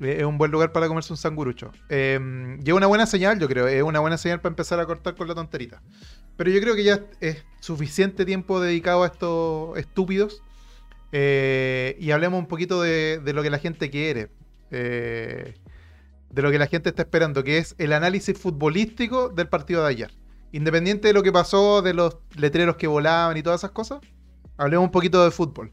Eh, 0.00 0.16
es 0.18 0.24
un 0.24 0.38
buen 0.38 0.50
lugar 0.50 0.72
para 0.72 0.88
comerse 0.88 1.12
un 1.12 1.16
sangurucho. 1.16 1.72
Eh, 1.88 2.58
y 2.64 2.68
es 2.68 2.74
una 2.74 2.86
buena 2.86 3.06
señal, 3.06 3.38
yo 3.38 3.48
creo. 3.48 3.66
Es 3.66 3.82
una 3.82 4.00
buena 4.00 4.18
señal 4.18 4.40
para 4.40 4.52
empezar 4.52 4.80
a 4.80 4.86
cortar 4.86 5.14
con 5.14 5.28
la 5.28 5.34
tonterita. 5.34 5.82
Pero 6.36 6.50
yo 6.50 6.60
creo 6.60 6.74
que 6.74 6.84
ya 6.84 7.00
es 7.20 7.44
suficiente 7.60 8.24
tiempo 8.24 8.60
dedicado 8.60 9.02
a 9.02 9.06
estos 9.06 9.76
estúpidos. 9.78 10.42
Eh, 11.12 11.96
y 11.98 12.10
hablemos 12.10 12.38
un 12.38 12.46
poquito 12.46 12.82
de, 12.82 13.20
de 13.24 13.32
lo 13.32 13.42
que 13.42 13.50
la 13.50 13.58
gente 13.58 13.90
quiere. 13.90 14.30
Eh, 14.70 15.54
de 16.30 16.42
lo 16.42 16.50
que 16.50 16.58
la 16.58 16.66
gente 16.66 16.90
está 16.90 17.02
esperando, 17.02 17.42
que 17.42 17.58
es 17.58 17.74
el 17.78 17.92
análisis 17.92 18.38
futbolístico 18.38 19.30
del 19.30 19.48
partido 19.48 19.82
de 19.82 19.88
ayer. 19.88 20.10
Independiente 20.52 21.08
de 21.08 21.14
lo 21.14 21.22
que 21.22 21.32
pasó, 21.32 21.82
de 21.82 21.94
los 21.94 22.18
letreros 22.36 22.76
que 22.76 22.86
volaban 22.86 23.36
y 23.36 23.42
todas 23.42 23.60
esas 23.60 23.70
cosas, 23.70 24.00
hablemos 24.56 24.84
un 24.84 24.92
poquito 24.92 25.24
de 25.24 25.30
fútbol. 25.30 25.70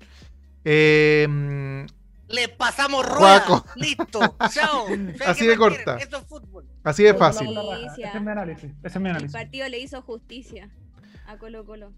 Eh, 0.64 1.86
Le 2.28 2.50
pasamos 2.50 3.06
rueda. 3.06 3.40
Juaco. 3.42 3.66
Listo. 3.76 4.20
Chao. 4.52 4.88
Así 5.26 5.42
¿Qué 5.44 5.50
de 5.50 5.58
corta. 5.58 5.98
Eso 5.98 6.18
es 6.18 6.24
fútbol. 6.26 6.68
así 6.84 7.04
de 7.04 7.14
fácil. 7.14 7.48
Justicia. 7.48 8.08
Ese 8.10 8.18
es 8.18 8.24
mi 8.24 8.32
análisis. 8.32 8.72
Ese 8.84 8.88
es 8.88 8.96
mi 9.00 9.10
El 9.10 9.16
análisis. 9.16 9.34
partido 9.34 9.70
le 9.70 9.80
hizo 9.80 10.02
justicia 10.02 10.70
a 11.28 11.38
Colo 11.38 11.66
Colo. 11.66 11.94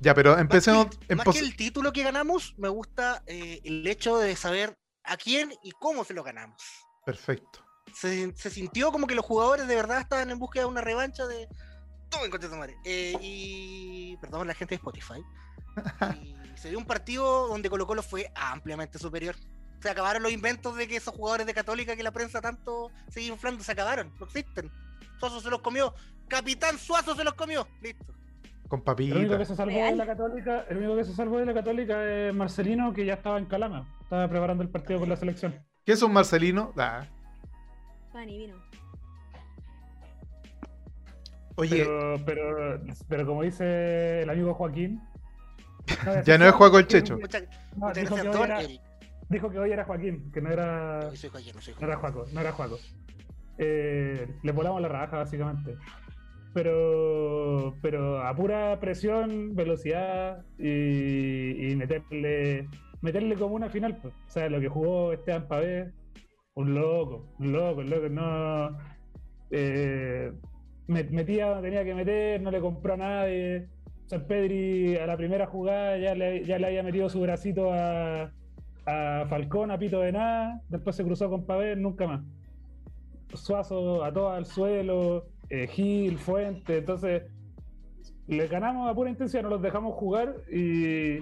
Ya, 0.00 0.12
pero 0.14 0.36
empecemos. 0.38 0.86
Más 0.86 0.96
que, 0.96 1.14
más 1.14 1.28
que 1.28 1.38
el 1.38 1.56
título 1.56 1.92
que 1.92 2.02
ganamos, 2.02 2.54
me 2.58 2.68
gusta 2.68 3.22
eh, 3.26 3.60
el 3.64 3.86
hecho 3.86 4.18
de 4.18 4.34
saber 4.36 4.76
a 5.04 5.16
quién 5.16 5.52
y 5.62 5.70
cómo 5.72 6.04
se 6.04 6.14
lo 6.14 6.24
ganamos. 6.24 6.60
Perfecto. 7.06 7.60
Se, 7.94 8.34
se 8.36 8.50
sintió 8.50 8.90
como 8.90 9.06
que 9.06 9.14
los 9.14 9.24
jugadores 9.24 9.68
de 9.68 9.74
verdad 9.76 10.00
estaban 10.00 10.30
en 10.30 10.38
búsqueda 10.38 10.64
de 10.64 10.68
una 10.70 10.80
revancha 10.80 11.26
de. 11.26 11.46
Tomen 12.10 12.30
concha 12.30 12.48
de 12.48 12.52
tu 12.52 12.58
madre. 12.58 12.76
Eh, 12.84 13.14
y. 13.20 14.16
Perdón, 14.20 14.48
la 14.48 14.54
gente 14.54 14.72
de 14.74 14.76
Spotify. 14.76 15.22
Y 16.22 16.58
se 16.58 16.68
dio 16.70 16.78
un 16.78 16.84
partido 16.86 17.48
donde 17.48 17.68
Colo 17.70 17.86
Colo 17.86 18.02
fue 18.02 18.30
ampliamente 18.34 18.98
superior. 18.98 19.34
Se 19.80 19.90
acabaron 19.90 20.22
los 20.22 20.32
inventos 20.32 20.76
de 20.76 20.88
que 20.88 20.96
esos 20.96 21.14
jugadores 21.14 21.46
de 21.46 21.52
Católica 21.54 21.94
que 21.94 22.02
la 22.02 22.10
prensa 22.12 22.40
tanto 22.40 22.90
sigue 23.10 23.26
inflando, 23.26 23.62
se 23.62 23.72
acabaron, 23.72 24.10
no 24.18 24.26
existen. 24.26 24.70
Suazo 25.20 25.40
se 25.40 25.50
los 25.50 25.60
comió. 25.60 25.94
Capitán 26.28 26.78
Suazo 26.78 27.14
se 27.14 27.22
los 27.24 27.34
comió. 27.34 27.68
Listo. 27.82 28.04
Con 28.68 28.82
El 28.86 29.12
único 29.12 29.32
papita. 29.34 29.38
que 29.38 29.44
se 29.44 29.54
salvó 29.56 29.76
de 29.76 29.94
la 29.94 30.06
Católica, 30.06 30.64
el 30.70 30.78
único 30.78 30.96
que 30.96 31.04
se 31.04 31.14
salvó 31.14 31.38
de 31.38 31.46
la 31.46 31.54
Católica 31.54 32.02
es 32.04 32.34
Marcelino, 32.34 32.92
que 32.94 33.04
ya 33.04 33.14
estaba 33.14 33.38
en 33.38 33.44
Calama. 33.44 33.86
Estaba 34.02 34.26
preparando 34.26 34.62
el 34.62 34.70
partido 34.70 35.00
con 35.00 35.08
la 35.10 35.16
selección. 35.16 35.54
¿Qué 35.84 35.92
es 35.92 36.02
un 36.02 36.12
Marcelino? 36.14 36.72
Ah. 36.78 37.04
Pan 38.12 38.28
y 38.28 38.38
vino. 38.38 38.56
Oye, 41.56 41.84
Pero, 41.84 42.16
pero, 42.24 42.80
pero 43.06 43.26
como 43.26 43.42
dice 43.42 44.22
el 44.22 44.30
amigo 44.30 44.54
Joaquín. 44.54 45.00
Ya 46.24 46.38
no 46.38 46.46
es 46.46 46.52
Juaco 46.52 46.78
el 46.78 46.86
Checho. 46.86 47.18
Muchas, 47.18 47.42
No, 47.76 47.86
muchas 47.88 47.94
dijo, 48.02 48.14
que 48.16 48.22
gracias, 48.22 48.36
hoy 48.36 48.44
era, 48.44 48.60
Eric. 48.62 48.80
dijo 49.28 49.50
que 49.50 49.58
hoy 49.58 49.72
era 49.72 49.84
Joaquín, 49.84 50.30
que 50.32 50.40
no 50.40 50.50
era, 50.50 51.00
No 51.10 51.16
soy 51.16 51.30
Joaquín, 51.30 51.52
no 51.54 51.60
soy 51.60 51.74
no 51.80 51.86
era 51.86 51.96
Joaquín. 51.96 52.14
Juaco, 52.20 52.30
no 52.34 52.40
era 52.40 52.52
Juaco. 52.52 52.78
Eh, 53.58 54.28
le 54.42 54.52
volamos 54.52 54.80
la 54.82 54.88
raja, 54.88 55.18
básicamente. 55.18 55.76
Pero, 56.52 57.74
pero 57.82 58.22
a 58.22 58.34
pura 58.34 58.78
presión, 58.80 59.54
velocidad 59.56 60.44
y, 60.58 61.70
y 61.72 61.76
meterle, 61.76 62.68
meterle 63.00 63.34
como 63.34 63.56
una 63.56 63.68
final. 63.68 63.96
Pues. 64.00 64.14
O 64.14 64.30
sea, 64.30 64.48
lo 64.48 64.60
que 64.60 64.68
jugó 64.68 65.12
Esteban 65.12 65.48
Pavés, 65.48 65.92
un 66.54 66.74
loco, 66.74 67.34
un 67.40 67.52
loco, 67.52 67.80
un 67.80 67.90
loco. 67.90 68.08
No, 68.08 68.78
eh, 69.50 70.32
met- 70.86 71.10
metía, 71.10 71.60
tenía 71.60 71.84
que 71.84 71.94
meter, 71.94 72.40
no 72.40 72.50
le 72.52 72.60
compró 72.60 72.94
a 72.94 72.98
nadie. 72.98 73.68
San 74.06 74.26
Pedri 74.26 74.96
a 74.96 75.06
la 75.06 75.16
primera 75.16 75.46
jugada 75.46 75.96
ya 75.98 76.14
le, 76.14 76.44
ya 76.44 76.58
le 76.58 76.66
había 76.66 76.82
metido 76.82 77.08
su 77.08 77.20
bracito 77.20 77.72
a, 77.72 78.32
a 78.86 79.26
Falcón, 79.28 79.70
a 79.70 79.78
Pito 79.78 80.00
de 80.00 80.12
nada. 80.12 80.60
Después 80.68 80.94
se 80.96 81.04
cruzó 81.04 81.30
con 81.30 81.46
Pavés, 81.46 81.76
nunca 81.78 82.06
más. 82.06 82.22
Suazo 83.34 84.04
a 84.04 84.12
todo 84.12 84.30
al 84.30 84.46
suelo, 84.46 85.26
eh, 85.50 85.66
Gil, 85.66 86.18
Fuente, 86.18 86.78
entonces 86.78 87.24
le 88.28 88.46
ganamos 88.46 88.88
a 88.88 88.94
pura 88.94 89.10
intención, 89.10 89.42
no 89.42 89.48
los 89.50 89.60
dejamos 89.62 89.94
jugar 89.94 90.36
y, 90.52 91.16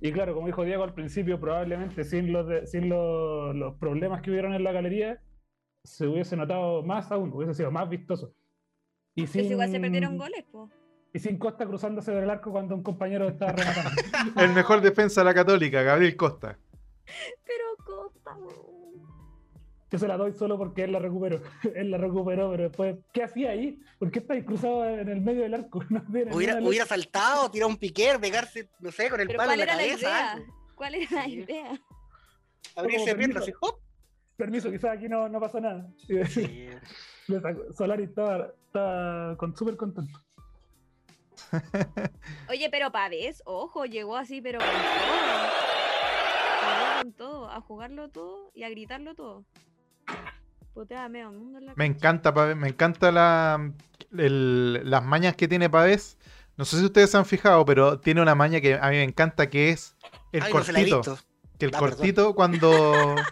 y 0.00 0.12
claro, 0.12 0.34
como 0.34 0.46
dijo 0.46 0.64
Diego 0.64 0.84
al 0.84 0.94
principio, 0.94 1.40
probablemente 1.40 2.04
sin 2.04 2.32
los, 2.32 2.46
de- 2.46 2.66
sin 2.66 2.88
los, 2.88 3.54
los 3.56 3.74
problemas 3.76 4.22
que 4.22 4.30
hubieron 4.30 4.54
en 4.54 4.62
la 4.62 4.72
galería, 4.72 5.20
se 5.84 6.06
hubiese 6.06 6.36
notado 6.36 6.82
más 6.82 7.10
aún, 7.10 7.32
hubiese 7.32 7.54
sido 7.54 7.70
más 7.72 7.88
vistoso. 7.88 8.32
Y 9.14 9.22
Pues 9.26 9.50
igual 9.50 9.68
se 9.68 9.72
sin- 9.74 9.82
perdieron 9.82 10.18
goles, 10.18 10.44
po. 10.44 10.70
Y 11.16 11.18
sin 11.18 11.38
Costa 11.38 11.64
cruzándose 11.64 12.12
del 12.12 12.28
arco 12.28 12.50
cuando 12.50 12.74
un 12.74 12.82
compañero 12.82 13.26
estaba 13.26 13.52
rematando. 13.52 14.02
el 14.36 14.52
mejor 14.52 14.82
defensa 14.82 15.22
de 15.22 15.24
la 15.24 15.32
Católica, 15.32 15.80
Gabriel 15.80 16.14
Costa. 16.14 16.58
Pero 17.42 17.64
Costa. 17.86 18.36
Yo 19.90 19.98
se 19.98 20.06
la 20.06 20.18
doy 20.18 20.34
solo 20.34 20.58
porque 20.58 20.84
él 20.84 20.92
la 20.92 20.98
recuperó. 20.98 21.40
él 21.74 21.90
la 21.90 21.96
recuperó, 21.96 22.50
pero 22.50 22.64
después, 22.64 22.96
¿qué 23.14 23.22
hacía 23.22 23.52
ahí? 23.52 23.80
¿Por 23.98 24.10
qué 24.10 24.18
estáis 24.18 24.44
cruzado 24.44 24.86
en 24.86 25.08
el 25.08 25.22
medio 25.22 25.40
del 25.40 25.54
arco? 25.54 25.82
No 25.88 26.02
tiene 26.02 26.36
Hubiera, 26.36 26.60
hubiera 26.60 26.84
saltado, 26.84 27.50
tirado 27.50 27.70
un 27.70 27.78
piquer, 27.78 28.20
pegarse, 28.20 28.68
no 28.80 28.92
sé, 28.92 29.08
con 29.08 29.18
el 29.18 29.28
palo 29.28 29.38
¿cuál 29.38 29.52
en 29.52 29.66
la 29.66 29.72
cabeza. 29.72 30.32
algo. 30.32 30.46
¿Cuál 30.74 30.96
era 30.96 31.10
la 31.12 31.28
idea? 31.28 31.80
Abrirse 32.76 33.14
piernas 33.14 33.42
así, 33.42 33.52
permiso. 33.52 33.58
¡hop! 33.62 33.80
Permiso, 34.36 34.70
quizás 34.70 34.98
aquí 34.98 35.08
no, 35.08 35.30
no 35.30 35.40
pasa 35.40 35.60
nada. 35.60 35.88
Sí. 36.28 36.68
Solari 37.74 38.02
estaba, 38.02 38.52
estaba 38.66 39.34
con, 39.38 39.56
súper 39.56 39.78
contento. 39.78 40.25
Oye, 42.50 42.68
pero 42.70 42.90
Pavés, 42.92 43.42
ojo, 43.46 43.84
llegó 43.86 44.16
así, 44.16 44.40
pero 44.40 44.58
con 44.58 44.68
todo. 44.68 44.76
Llegó 46.62 47.02
con 47.02 47.12
todo, 47.12 47.50
a 47.50 47.60
jugarlo 47.60 48.08
todo 48.08 48.50
y 48.54 48.62
a 48.64 48.68
gritarlo 48.70 49.14
todo. 49.14 49.44
Putea 50.74 51.08
medio 51.08 51.32
mundo 51.32 51.58
en 51.58 51.66
la 51.66 51.72
Me 51.74 51.86
cancha. 51.86 51.96
encanta 51.98 52.34
Pavés, 52.34 52.56
me 52.56 52.68
encanta 52.68 53.10
la, 53.12 53.72
el- 54.16 54.88
las 54.88 55.02
mañas 55.04 55.34
que 55.36 55.48
tiene 55.48 55.70
Pavés. 55.70 56.18
No 56.56 56.64
sé 56.64 56.78
si 56.78 56.84
ustedes 56.84 57.10
se 57.10 57.16
han 57.16 57.26
fijado, 57.26 57.64
pero 57.64 57.98
tiene 58.00 58.20
una 58.22 58.34
maña 58.34 58.60
que 58.60 58.74
a 58.74 58.88
mí 58.90 58.96
me 58.96 59.02
encanta, 59.02 59.48
que 59.48 59.70
es 59.70 59.94
el 60.32 60.42
Ay, 60.42 60.52
no 60.52 60.58
cortito. 60.58 60.96
visto. 60.98 61.18
que 61.58 61.66
el 61.66 61.74
Ah, 61.74 61.78
perdón. 61.80 61.96
cortito 61.98 62.34
cuando... 62.34 63.14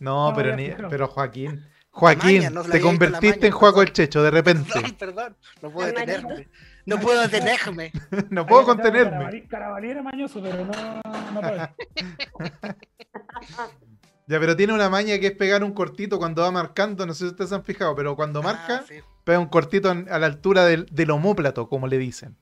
No, 0.00 0.30
No, 0.30 0.36
pero, 0.36 0.56
ni- 0.56 0.70
pero 0.88 1.08
Joaquín. 1.08 1.62
Joaquín, 1.90 2.36
maña, 2.38 2.48
no 2.50 2.62
te 2.62 2.80
convertiste 2.80 3.28
maña, 3.36 3.46
en 3.48 3.52
Juaco 3.52 3.82
el 3.82 3.92
Checho, 3.92 4.22
de 4.22 4.30
repente. 4.30 4.72
Perdón, 4.72 4.94
perdón. 4.98 5.36
No 5.60 5.70
puedo 5.70 5.88
detenerme. 5.88 6.48
No 6.86 6.98
puedo 6.98 7.20
detenerme. 7.22 7.92
no 8.30 8.46
puedo 8.46 8.64
contenerme. 8.64 9.16
Carabalí- 9.26 9.48
Carabalí 9.48 9.90
era 9.90 10.02
mañoso, 10.02 10.40
pero 10.42 10.64
no, 10.64 10.72
no. 10.72 11.40
Ya, 14.26 14.38
pero 14.38 14.54
tiene 14.56 14.72
una 14.72 14.88
maña 14.88 15.18
que 15.18 15.26
es 15.28 15.32
pegar 15.32 15.64
un 15.64 15.72
cortito 15.72 16.18
cuando 16.20 16.42
va 16.42 16.52
marcando, 16.52 17.04
no 17.04 17.14
sé 17.14 17.24
si 17.24 17.30
ustedes 17.30 17.48
se 17.50 17.56
han 17.56 17.64
fijado, 17.64 17.96
pero 17.96 18.14
cuando 18.14 18.42
marca, 18.44 18.82
Ah, 18.82 18.84
sí. 18.86 18.94
pega 19.24 19.40
un 19.40 19.48
cortito 19.48 19.90
en- 19.90 20.08
a 20.08 20.20
la 20.20 20.26
altura 20.26 20.64
del, 20.66 20.86
del 20.86 21.10
homóplato, 21.10 21.68
como 21.68 21.88
le 21.88 21.98
dicen. 21.98 22.36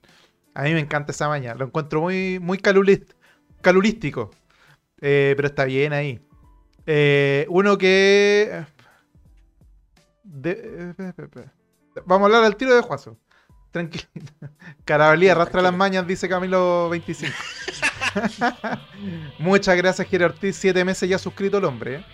A 0.54 0.64
mí 0.64 0.74
me 0.74 0.80
encanta 0.80 1.12
esa 1.12 1.28
maña. 1.28 1.54
Lo 1.54 1.64
encuentro 1.64 2.02
muy, 2.02 2.38
muy 2.40 2.58
calulist- 2.58 3.14
calulístico. 3.62 4.30
Eh, 5.00 5.32
pero 5.36 5.48
está 5.48 5.64
bien 5.64 5.94
ahí. 5.94 6.20
Eh, 6.84 7.46
uno 7.48 7.78
que. 7.78 8.64
de- 10.24 10.92
eh, 10.98 11.44
Vamos 12.04 12.24
a 12.24 12.26
hablar 12.26 12.44
al 12.44 12.56
tiro 12.56 12.74
de 12.74 12.82
Juazo. 12.82 13.16
Tranquilo. 13.70 14.04
Carabalí 14.84 15.28
arrastra 15.28 15.62
las 15.62 15.74
mañas, 15.74 16.06
dice 16.06 16.28
Camilo 16.28 16.88
25. 16.90 17.34
Muchas 19.38 19.76
gracias, 19.76 20.08
Jere 20.08 20.24
Ortiz. 20.26 20.56
Siete 20.56 20.84
meses 20.84 21.08
ya 21.08 21.18
suscrito 21.18 21.58
el 21.58 21.64
hombre. 21.64 21.96
¿eh? 21.96 22.04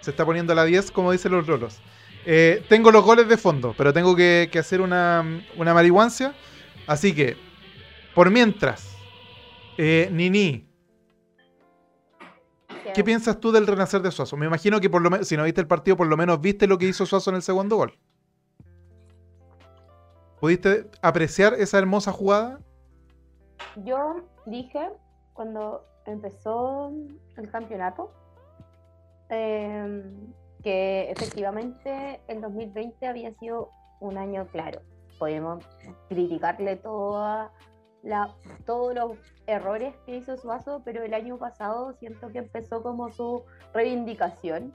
Se 0.00 0.10
está 0.10 0.24
poniendo 0.24 0.52
a 0.52 0.56
la 0.56 0.64
10, 0.64 0.90
como 0.90 1.12
dicen 1.12 1.32
los 1.32 1.46
rolos. 1.46 1.80
Eh, 2.24 2.64
tengo 2.68 2.90
los 2.90 3.04
goles 3.04 3.28
de 3.28 3.36
fondo, 3.36 3.74
pero 3.76 3.92
tengo 3.92 4.14
que, 4.16 4.48
que 4.50 4.58
hacer 4.58 4.80
una, 4.80 5.24
una 5.56 5.74
marihuancia. 5.74 6.34
Así 6.86 7.14
que, 7.14 7.36
por 8.14 8.30
mientras, 8.30 8.96
eh, 9.76 10.08
Nini, 10.12 10.66
¿qué 12.94 13.04
piensas 13.04 13.38
tú 13.40 13.52
del 13.52 13.66
renacer 13.66 14.02
de 14.02 14.10
Suazo? 14.10 14.36
Me 14.36 14.46
imagino 14.46 14.80
que 14.80 14.90
por 14.90 15.02
lo 15.02 15.10
menos, 15.10 15.28
si 15.28 15.36
no 15.36 15.44
viste 15.44 15.60
el 15.60 15.66
partido, 15.66 15.96
por 15.96 16.06
lo 16.06 16.16
menos 16.16 16.40
viste 16.40 16.66
lo 16.66 16.78
que 16.78 16.86
hizo 16.86 17.06
Suazo 17.06 17.30
en 17.30 17.36
el 17.36 17.42
segundo 17.42 17.76
gol. 17.76 17.98
¿Pudiste 20.42 20.90
apreciar 21.02 21.54
esa 21.54 21.78
hermosa 21.78 22.10
jugada? 22.10 22.58
Yo 23.76 24.24
dije 24.44 24.90
cuando 25.34 25.86
empezó 26.04 26.92
el 27.36 27.48
campeonato 27.48 28.10
em, 29.28 30.02
que 30.64 31.12
efectivamente 31.12 32.20
el 32.26 32.40
2020 32.40 33.06
había 33.06 33.32
sido 33.34 33.70
un 34.00 34.18
año 34.18 34.48
claro. 34.48 34.80
Podemos 35.16 35.64
criticarle 36.08 36.74
toda 36.74 37.52
la, 38.02 38.34
todos 38.66 38.96
los 38.96 39.18
errores 39.46 39.94
que 40.06 40.16
hizo 40.16 40.36
Suazo, 40.36 40.82
pero 40.84 41.04
el 41.04 41.14
año 41.14 41.38
pasado 41.38 41.92
siento 42.00 42.32
que 42.32 42.38
empezó 42.38 42.82
como 42.82 43.12
su 43.12 43.44
reivindicación 43.72 44.74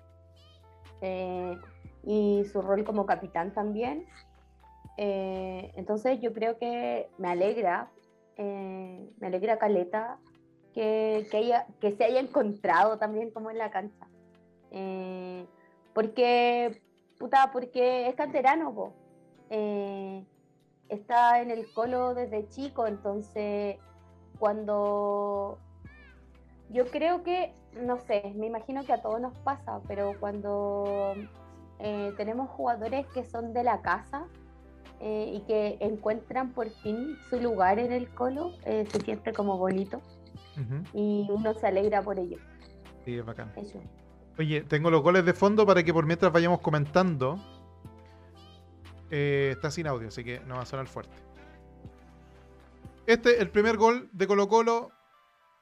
eh, 1.02 1.58
y 2.06 2.46
su 2.54 2.62
rol 2.62 2.86
como 2.86 3.06
capitán 3.06 3.54
también. 3.54 4.08
Eh, 4.98 5.72
entonces 5.76 6.20
yo 6.22 6.34
creo 6.34 6.58
que 6.58 7.08
me 7.20 7.30
alegra, 7.30 7.92
eh, 8.36 9.08
me 9.20 9.28
alegra 9.28 9.60
Caleta 9.60 10.18
que, 10.74 11.28
que, 11.30 11.38
haya, 11.38 11.68
que 11.80 11.92
se 11.92 12.04
haya 12.04 12.20
encontrado 12.20 12.98
también 12.98 13.30
como 13.30 13.52
en 13.52 13.60
la 13.60 13.70
cancha. 13.70 14.08
Eh, 14.72 15.46
porque, 15.94 16.82
puta, 17.20 17.52
porque 17.54 18.08
es 18.08 18.16
canterano, 18.16 18.74
po. 18.74 18.94
Está 20.90 21.42
en 21.42 21.52
el 21.52 21.72
colo 21.74 22.14
desde 22.14 22.48
chico, 22.50 22.88
entonces 22.88 23.78
cuando 24.40 25.58
yo 26.70 26.86
creo 26.88 27.24
que, 27.24 27.54
no 27.82 27.98
sé, 27.98 28.34
me 28.36 28.48
imagino 28.48 28.86
que 28.86 28.94
a 28.94 29.02
todos 29.02 29.20
nos 29.20 29.38
pasa, 29.40 29.82
pero 29.88 30.14
cuando 30.20 31.14
tenemos 31.78 32.50
jugadores 32.50 33.06
que 33.08 33.24
son 33.24 33.54
de 33.54 33.64
la 33.64 33.82
casa 33.82 34.28
eh, 35.00 35.34
y 35.36 35.42
que 35.42 35.78
encuentran 35.80 36.52
por 36.54 36.70
fin 36.70 37.18
su 37.30 37.40
lugar 37.40 37.80
en 37.80 37.92
el 37.92 38.10
colo, 38.10 38.54
eh, 38.66 38.86
se 38.92 39.00
siente 39.02 39.34
como 39.34 39.58
bonito 39.58 40.02
y 40.94 41.28
uno 41.30 41.54
se 41.54 41.68
alegra 41.68 42.02
por 42.02 42.18
ello. 42.18 42.38
Sí, 43.06 43.16
es 43.18 43.26
bacán. 43.26 43.52
Eso. 43.56 43.80
Oye, 44.40 44.62
tengo 44.62 44.90
los 44.90 45.02
goles 45.02 45.24
de 45.24 45.34
fondo 45.34 45.66
para 45.66 45.84
que 45.84 45.94
por 45.94 46.06
mientras 46.06 46.32
vayamos 46.32 46.62
comentando. 46.62 47.40
Eh, 49.10 49.52
está 49.54 49.72
sin 49.72 49.88
audio, 49.88 50.08
así 50.08 50.24
que 50.24 50.40
no 50.42 50.56
va 50.56 50.64
a 50.64 50.66
sonar 50.66 50.88
fuerte. 50.88 51.16
Este, 53.06 53.42
el 53.42 53.50
primer 53.50 53.78
gol 53.78 54.10
de 54.12 54.28
Colo 54.28 54.48
Colo. 54.48 54.92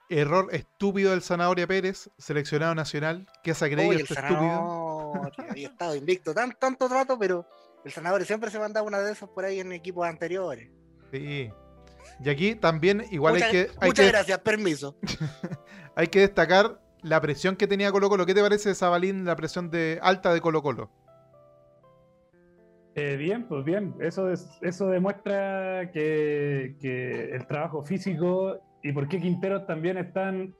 Error 0.07 0.49
estúpido 0.51 1.11
del 1.11 1.23
Zanahoria 1.23 1.65
Pérez, 1.65 2.11
seleccionado 2.19 2.75
nacional. 2.75 3.27
¿Qué 3.43 3.55
se 3.55 3.65
ha 3.65 3.69
creído 3.69 3.93
este 3.93 4.13
estúpido? 4.13 5.13
Había 5.49 5.69
estado 5.69 5.95
invicto 5.95 6.31
tan, 6.31 6.51
tanto 6.59 6.87
trato, 6.87 7.17
pero 7.17 7.43
el 7.85 7.91
Zanahoria 7.91 8.25
siempre 8.25 8.49
se 8.49 8.59
mandaba 8.59 8.85
una 8.85 8.99
de 8.99 9.11
esas 9.11 9.29
por 9.29 9.45
ahí 9.45 9.59
en 9.59 9.71
equipos 9.71 10.07
anteriores. 10.07 10.69
Sí. 11.11 11.51
Y 12.23 12.29
aquí 12.29 12.55
también, 12.55 13.05
igual 13.11 13.35
muchas 13.35 13.49
hay 13.49 13.53
que, 13.53 13.71
hay, 13.79 13.89
muchas 13.89 14.05
que, 14.05 14.11
gracias, 14.11 14.39
permiso. 14.39 14.97
hay 15.95 16.07
que 16.07 16.19
destacar 16.21 16.81
la 17.03 17.21
presión 17.21 17.55
que 17.55 17.67
tenía 17.67 17.91
Colo 17.91 18.09
Colo. 18.09 18.25
¿Qué 18.25 18.33
te 18.33 18.41
parece, 18.41 18.73
Zabalín, 18.73 19.23
la 19.23 19.35
presión 19.35 19.69
de, 19.69 19.99
alta 20.01 20.33
de 20.33 20.41
Colo 20.41 20.63
Colo? 20.63 20.89
Eh, 22.95 23.17
bien, 23.17 23.47
pues 23.47 23.63
bien, 23.65 23.93
eso, 23.99 24.31
es, 24.31 24.47
eso 24.61 24.87
demuestra 24.87 25.91
que, 25.91 26.77
que 26.79 27.35
el 27.35 27.45
trabajo 27.45 27.83
físico 27.83 28.59
y 28.81 28.93
por 28.93 29.07
qué 29.07 29.19
Quinteros 29.19 29.67
también 29.67 29.97
están 29.97 30.55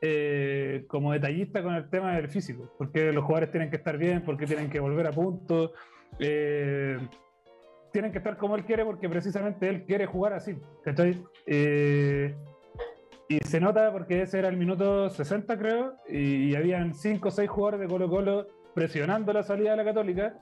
eh, 0.00 0.84
como 0.86 1.12
detallistas 1.12 1.62
con 1.62 1.74
el 1.74 1.90
tema 1.90 2.16
del 2.16 2.28
físico, 2.28 2.72
porque 2.78 3.12
los 3.12 3.24
jugadores 3.24 3.50
tienen 3.50 3.70
que 3.70 3.76
estar 3.76 3.98
bien, 3.98 4.22
porque 4.24 4.46
tienen 4.46 4.70
que 4.70 4.80
volver 4.80 5.06
a 5.06 5.10
punto, 5.10 5.72
eh, 6.20 6.98
tienen 7.92 8.12
que 8.12 8.18
estar 8.18 8.36
como 8.36 8.56
él 8.56 8.64
quiere 8.64 8.84
porque 8.84 9.08
precisamente 9.08 9.68
él 9.68 9.84
quiere 9.84 10.06
jugar 10.06 10.34
así, 10.34 10.56
¿cachai? 10.84 11.22
Eh, 11.46 12.34
y 13.28 13.38
se 13.38 13.60
nota 13.60 13.90
porque 13.92 14.22
ese 14.22 14.38
era 14.38 14.48
el 14.48 14.56
minuto 14.56 15.08
60 15.10 15.58
creo, 15.58 15.94
y, 16.08 16.50
y 16.50 16.54
habían 16.54 16.94
5 16.94 17.28
o 17.28 17.30
6 17.30 17.48
jugadores 17.48 17.80
de 17.80 17.88
Colo 17.88 18.08
Colo 18.08 18.46
presionando 18.74 19.32
la 19.32 19.42
salida 19.42 19.72
de 19.72 19.76
la 19.78 19.84
Católica 19.84 20.34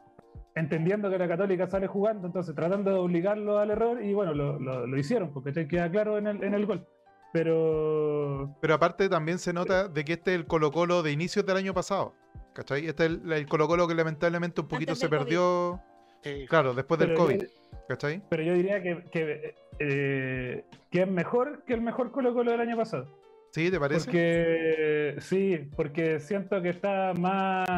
entendiendo 0.59 1.11
que 1.11 1.19
la 1.19 1.29
Católica 1.29 1.67
sale 1.67 1.87
jugando, 1.87 2.27
entonces 2.27 2.55
tratando 2.55 2.91
de 2.91 2.99
obligarlo 2.99 3.59
al 3.59 3.71
error 3.71 4.03
y 4.03 4.13
bueno, 4.13 4.35
lo, 4.35 4.59
lo, 4.59 4.87
lo 4.87 4.99
hicieron, 4.99 5.33
porque 5.33 5.53
te 5.53 5.69
queda 5.69 5.91
claro 5.91 6.19
en 6.19 6.27
el, 6.27 6.43
en 6.43 6.55
el 6.55 6.67
gol. 6.67 6.87
Pero 7.33 8.57
Pero 8.61 8.75
aparte 8.75 9.09
también 9.09 9.39
se 9.39 9.53
nota 9.53 9.89
de 9.89 10.05
que 10.05 10.15
este 10.15 10.33
es 10.33 10.41
el 10.41 10.47
Colo 10.47 10.73
Colo 10.73 11.03
de 11.03 11.13
inicios 11.13 11.45
del 11.45 11.59
año 11.59 11.75
pasado. 11.75 12.15
¿Cachai? 12.59 12.89
Este 12.89 13.05
es 13.07 13.11
el, 13.13 13.33
el 13.33 13.47
Colo 13.47 13.69
Colo 13.69 13.87
que 13.87 13.95
lamentablemente 13.95 14.61
un 14.63 14.67
poquito 14.67 14.97
se 14.97 15.09
perdió. 15.09 15.81
Sí. 16.25 16.45
Claro, 16.49 16.75
después 16.75 16.99
del 16.99 17.15
COVID. 17.15 17.43
yo- 17.43 17.49
¿Cachai? 17.89 18.21
pero 18.29 18.43
yo 18.43 18.53
diría 18.55 18.83
que, 18.83 19.05
que, 19.13 19.55
eh, 19.79 20.65
que 20.91 21.03
es 21.03 21.09
mejor 21.09 21.63
que 21.65 21.75
el 21.75 21.83
mejor 21.83 22.11
Colo 22.11 22.35
Colo 22.35 22.51
del 22.51 22.61
año 22.61 22.77
pasado. 22.77 23.17
¿Sí? 23.53 23.71
¿Te 23.71 23.79
parece? 23.79 24.05
Porque 24.07 25.15
sí, 25.21 25.71
porque 25.77 26.19
siento 26.19 26.61
que 26.61 26.71
está 26.71 27.15
más, 27.15 27.69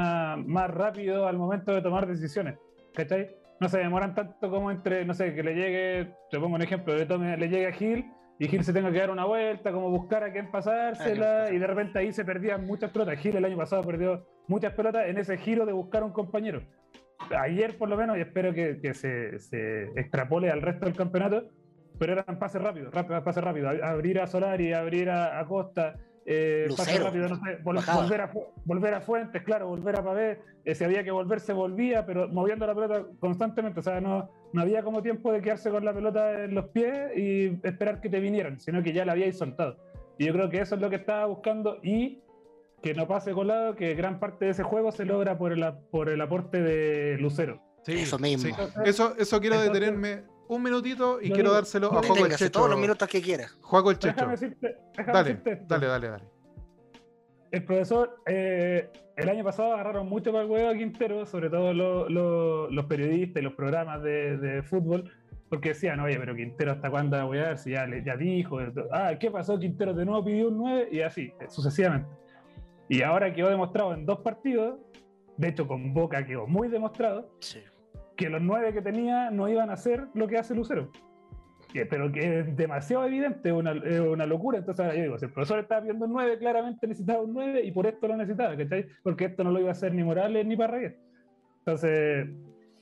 más 0.46 0.70
rápido 0.70 1.26
al 1.28 1.36
momento 1.36 1.74
de 1.74 1.82
tomar 1.82 2.06
decisiones. 2.06 2.56
¿Cachai? 2.94 3.36
No 3.60 3.68
se 3.68 3.80
demoran 3.80 4.14
tanto 4.14 4.48
como 4.50 4.70
entre, 4.70 5.04
no 5.04 5.12
sé, 5.12 5.34
que 5.34 5.42
le 5.42 5.54
llegue, 5.54 6.14
te 6.30 6.40
pongo 6.40 6.54
un 6.54 6.62
ejemplo, 6.62 6.96
le, 6.96 7.04
tome, 7.04 7.36
le 7.36 7.48
llegue 7.50 7.66
a 7.66 7.72
Gil 7.72 8.06
y 8.40 8.48
Gil 8.48 8.64
se 8.64 8.72
tenga 8.72 8.90
que 8.90 8.98
dar 8.98 9.10
una 9.10 9.26
vuelta, 9.26 9.70
como 9.70 9.90
buscar 9.90 10.24
a 10.24 10.32
quién 10.32 10.50
pasársela, 10.50 11.40
pasar. 11.40 11.54
y 11.54 11.58
de 11.58 11.66
repente 11.66 11.98
ahí 11.98 12.10
se 12.10 12.24
perdían 12.24 12.64
muchas 12.64 12.90
pelotas. 12.90 13.18
Gil 13.18 13.36
el 13.36 13.44
año 13.44 13.58
pasado 13.58 13.84
perdió 13.84 14.26
muchas 14.48 14.72
pelotas 14.72 15.08
en 15.08 15.18
ese 15.18 15.36
giro 15.36 15.66
de 15.66 15.74
buscar 15.74 16.02
a 16.02 16.06
un 16.06 16.12
compañero. 16.12 16.62
Ayer 17.38 17.76
por 17.76 17.90
lo 17.90 17.98
menos, 17.98 18.16
y 18.16 18.22
espero 18.22 18.54
que, 18.54 18.80
que 18.80 18.94
se, 18.94 19.38
se 19.40 19.90
extrapole 19.94 20.50
al 20.50 20.62
resto 20.62 20.86
del 20.86 20.96
campeonato, 20.96 21.50
pero 21.98 22.14
eran 22.14 22.38
pases 22.38 22.62
rápidos, 22.62 22.94
rápido, 22.94 23.22
pases 23.22 23.44
rápidos. 23.44 23.78
Abrir 23.82 24.18
a 24.18 24.26
Solari, 24.26 24.72
abrir 24.72 25.10
a, 25.10 25.38
a 25.38 25.44
Costa, 25.44 25.96
eh, 26.26 26.66
Lucero, 26.68 27.04
rápido, 27.06 27.28
no 27.28 27.36
sé, 27.36 27.58
vol- 27.62 27.76
bajaba. 27.76 28.02
volver, 28.02 28.20
a, 28.20 28.32
volver 28.64 28.94
a 28.94 29.00
Fuentes, 29.00 29.42
claro, 29.42 29.68
volver 29.68 29.96
a 29.96 30.04
Pavé. 30.04 30.40
eh, 30.64 30.74
si 30.74 30.84
había 30.84 31.02
que 31.02 31.10
volver, 31.10 31.40
se 31.40 31.52
volvía, 31.52 32.04
pero 32.06 32.28
moviendo 32.28 32.66
la 32.66 32.74
pelota 32.74 33.04
constantemente. 33.18 33.80
O 33.80 33.82
sea, 33.82 34.00
no, 34.00 34.30
no 34.52 34.60
había 34.62 34.82
como 34.82 35.02
tiempo 35.02 35.32
de 35.32 35.40
quedarse 35.40 35.70
con 35.70 35.84
la 35.84 35.92
pelota 35.94 36.44
en 36.44 36.54
los 36.54 36.66
pies 36.66 37.16
y 37.16 37.58
esperar 37.66 38.00
que 38.00 38.08
te 38.10 38.20
vinieran, 38.20 38.60
sino 38.60 38.82
que 38.82 38.92
ya 38.92 39.04
la 39.04 39.12
habíais 39.12 39.38
soltado. 39.38 39.78
Y 40.18 40.26
yo 40.26 40.32
creo 40.34 40.50
que 40.50 40.60
eso 40.60 40.74
es 40.74 40.80
lo 40.80 40.90
que 40.90 40.96
estaba 40.96 41.24
buscando 41.26 41.78
y 41.82 42.20
que 42.82 42.94
no 42.94 43.06
pase 43.08 43.32
colado, 43.32 43.74
que 43.74 43.94
gran 43.94 44.18
parte 44.20 44.44
de 44.46 44.50
ese 44.52 44.62
juego 44.62 44.92
se 44.92 45.04
logra 45.04 45.36
por 45.38 45.52
el, 45.52 45.64
por 45.90 46.08
el 46.08 46.20
aporte 46.20 46.62
de 46.62 47.16
Lucero. 47.18 47.60
Sí, 47.84 47.92
Eso 47.92 48.18
mismo. 48.18 48.54
sí. 48.54 48.62
Eso, 48.84 49.14
eso 49.18 49.40
quiero 49.40 49.56
Entonces- 49.56 49.72
detenerme 49.80 50.22
un 50.54 50.62
minutito 50.62 51.20
y 51.22 51.30
quiero 51.30 51.52
dárselo 51.52 51.86
a 51.88 52.02
yo 52.02 52.08
Juaco 52.08 52.26
el 52.26 52.32
Checho. 52.32 52.50
todos 52.50 52.70
los 52.70 52.78
minutos 52.80 53.08
que 53.08 53.22
quiera. 53.22 53.46
Juaco 53.60 53.90
el 53.90 53.98
Checho. 53.98 54.14
Déjame 54.14 54.32
decirte, 54.32 54.76
déjame 54.96 55.12
Dale, 55.18 55.28
decirte 55.34 55.64
dale, 55.66 55.86
dale, 55.86 56.08
dale. 56.08 56.24
El 57.52 57.64
profesor, 57.64 58.22
eh, 58.26 58.90
el 59.16 59.28
año 59.28 59.42
pasado 59.44 59.72
agarraron 59.74 60.08
mucho 60.08 60.30
para 60.32 60.44
el 60.44 60.50
huevo 60.50 60.68
a 60.70 60.74
Quintero, 60.74 61.26
sobre 61.26 61.50
todo 61.50 61.72
lo- 61.72 62.08
lo- 62.08 62.70
los 62.70 62.84
periodistas 62.86 63.40
y 63.40 63.44
los 63.44 63.54
programas 63.54 64.02
de, 64.02 64.36
de 64.38 64.62
fútbol, 64.62 65.10
porque 65.48 65.70
decían, 65.70 65.98
oye, 66.00 66.16
pero 66.18 66.34
Quintero 66.36 66.72
hasta 66.72 66.90
cuándo 66.90 67.16
va 67.16 67.22
a 67.22 67.26
huear, 67.26 67.58
si 67.58 67.70
ya, 67.72 67.86
le- 67.86 68.04
ya 68.04 68.16
dijo, 68.16 68.58
ah, 68.92 69.14
¿qué 69.18 69.30
pasó? 69.30 69.58
Quintero 69.58 69.94
de 69.94 70.04
nuevo 70.04 70.24
pidió 70.24 70.48
un 70.48 70.58
9 70.58 70.88
y 70.92 71.00
así, 71.00 71.32
eh, 71.40 71.46
sucesivamente. 71.48 72.08
Y 72.88 73.02
ahora 73.02 73.32
quedó 73.32 73.48
demostrado 73.50 73.94
en 73.94 74.06
dos 74.06 74.20
partidos, 74.20 74.78
de 75.36 75.48
hecho 75.48 75.66
con 75.66 75.92
Boca 75.92 76.24
quedó 76.26 76.46
muy 76.46 76.68
demostrado, 76.68 77.30
Sí. 77.40 77.60
Que 78.20 78.28
los 78.28 78.42
nueve 78.42 78.74
que 78.74 78.82
tenía 78.82 79.30
no 79.30 79.48
iban 79.48 79.70
a 79.70 79.72
hacer 79.72 80.08
lo 80.12 80.28
que 80.28 80.36
hace 80.36 80.54
Lucero. 80.54 80.90
Pero 81.72 82.12
que 82.12 82.40
es 82.40 82.54
demasiado 82.56 83.06
evidente, 83.06 83.48
es 83.48 83.54
una, 83.54 83.72
es 83.72 84.00
una 84.00 84.26
locura. 84.26 84.58
Entonces, 84.58 84.84
ahora 84.84 84.94
yo 84.96 85.02
digo, 85.04 85.18
si 85.18 85.24
el 85.24 85.32
profesor 85.32 85.60
estaba 85.60 85.80
pidiendo 85.80 86.04
un 86.04 86.12
9, 86.12 86.38
claramente 86.38 86.86
necesitaba 86.86 87.22
un 87.22 87.32
9 87.32 87.64
y 87.64 87.72
por 87.72 87.86
esto 87.86 88.08
lo 88.08 88.16
necesitaba, 88.18 88.56
¿cachai? 88.56 88.86
Porque 89.02 89.24
esto 89.24 89.42
no 89.42 89.52
lo 89.52 89.60
iba 89.60 89.68
a 89.70 89.72
hacer 89.72 89.94
ni 89.94 90.04
Morales 90.04 90.44
ni 90.46 90.54
Parragués. 90.56 90.96
Entonces, 91.60 92.28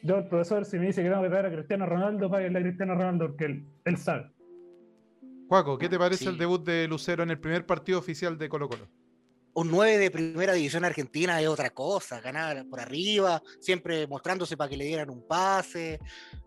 yo, 0.03 0.17
el 0.19 0.27
profesor, 0.27 0.65
si 0.65 0.79
me 0.79 0.87
dice 0.87 1.03
que 1.05 1.09
tengo 1.09 1.23
que 1.23 1.29
traer 1.29 1.47
a 1.47 1.53
Cristiano 1.53 1.87
Ronaldo, 1.87 2.29
páguenle 2.31 2.59
a 2.59 2.63
Cristiano 2.63 2.95
Ronaldo 2.95 3.27
porque 3.29 3.45
él, 3.45 3.65
él 3.85 3.97
sabe. 3.97 4.31
Juaco, 5.49 5.79
¿qué 5.79 5.89
te 5.89 5.99
parece 5.99 6.25
Sí. 6.25 6.31
el 6.31 6.39
debut 6.39 6.65
de 6.65 6.89
Lucero 6.89 7.23
en 7.23 7.31
el 7.31 7.39
primer 7.39 7.65
partido 7.65 7.99
oficial 8.01 8.37
de 8.39 8.49
Colo 8.49 8.69
Colo? 8.69 8.89
Un 9.59 9.73
9 9.73 9.99
de 9.99 10.11
primera 10.13 10.53
división 10.53 10.85
argentina 10.85 11.41
es 11.41 11.49
otra 11.49 11.71
cosa, 11.71 12.21
ganar 12.21 12.65
por 12.69 12.79
arriba, 12.79 13.43
siempre 13.61 14.07
mostrándose 14.07 14.57
para 14.57 14.71
que 14.71 14.77
le 14.77 14.85
dieran 14.85 15.11
un 15.11 15.27
pase, 15.27 15.99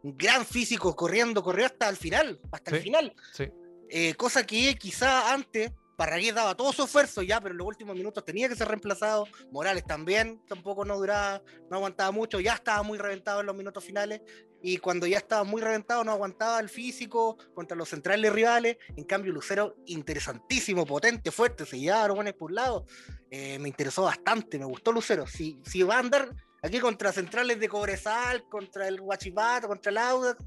un 0.01 0.17
gran 0.17 0.45
físico 0.45 0.95
corriendo, 0.95 1.43
corrió 1.43 1.65
hasta 1.65 1.89
el 1.89 1.97
final, 1.97 2.39
hasta 2.49 2.71
el 2.71 2.81
final, 2.81 3.13
Sí. 3.33 3.49
Eh, 3.89 4.13
cosa 4.13 4.45
que 4.45 4.73
quizá 4.75 5.33
antes 5.33 5.73
Parragués 5.97 6.33
daba 6.33 6.55
todo 6.55 6.71
su 6.71 6.83
esfuerzo 6.83 7.21
ya, 7.21 7.41
pero 7.41 7.51
en 7.51 7.57
los 7.57 7.67
últimos 7.67 7.95
minutos 7.95 8.23
tenía 8.23 8.47
que 8.47 8.55
ser 8.55 8.69
reemplazado, 8.69 9.27
Morales 9.51 9.85
también, 9.85 10.41
tampoco 10.47 10.85
no 10.85 10.97
duraba, 10.97 11.41
no 11.69 11.75
aguantaba 11.75 12.11
mucho, 12.11 12.39
ya 12.39 12.53
estaba 12.53 12.81
muy 12.81 12.97
reventado 12.97 13.41
en 13.41 13.47
los 13.47 13.55
minutos 13.55 13.83
finales, 13.83 14.21
y 14.61 14.77
cuando 14.77 15.07
ya 15.07 15.17
estaba 15.17 15.43
muy 15.43 15.61
reventado 15.61 16.03
no 16.03 16.11
aguantaba 16.11 16.59
el 16.59 16.69
físico 16.69 17.37
contra 17.53 17.75
los 17.75 17.89
centrales 17.89 18.31
rivales, 18.31 18.77
en 18.95 19.03
cambio 19.03 19.31
Lucero 19.31 19.75
interesantísimo, 19.87 20.85
potente, 20.85 21.31
fuerte, 21.31 21.65
se 21.65 21.79
llevaba 21.79 22.13
buenos 22.13 22.33
por 22.33 22.51
un 22.51 22.55
lado, 22.55 22.85
eh, 23.29 23.57
me 23.59 23.69
interesó 23.69 24.03
bastante, 24.03 24.59
me 24.59 24.65
gustó 24.65 24.91
Lucero. 24.91 25.25
Si, 25.25 25.59
si 25.65 25.83
va 25.83 25.95
a 25.95 25.99
andar 25.99 26.35
aquí 26.61 26.79
contra 26.79 27.11
centrales 27.11 27.59
de 27.59 27.67
Cobresal, 27.67 28.43
contra 28.49 28.87
el 28.87 28.99
Huachipato, 28.99 29.67
contra 29.67 29.91
el 29.91 29.97
Audax, 29.97 30.43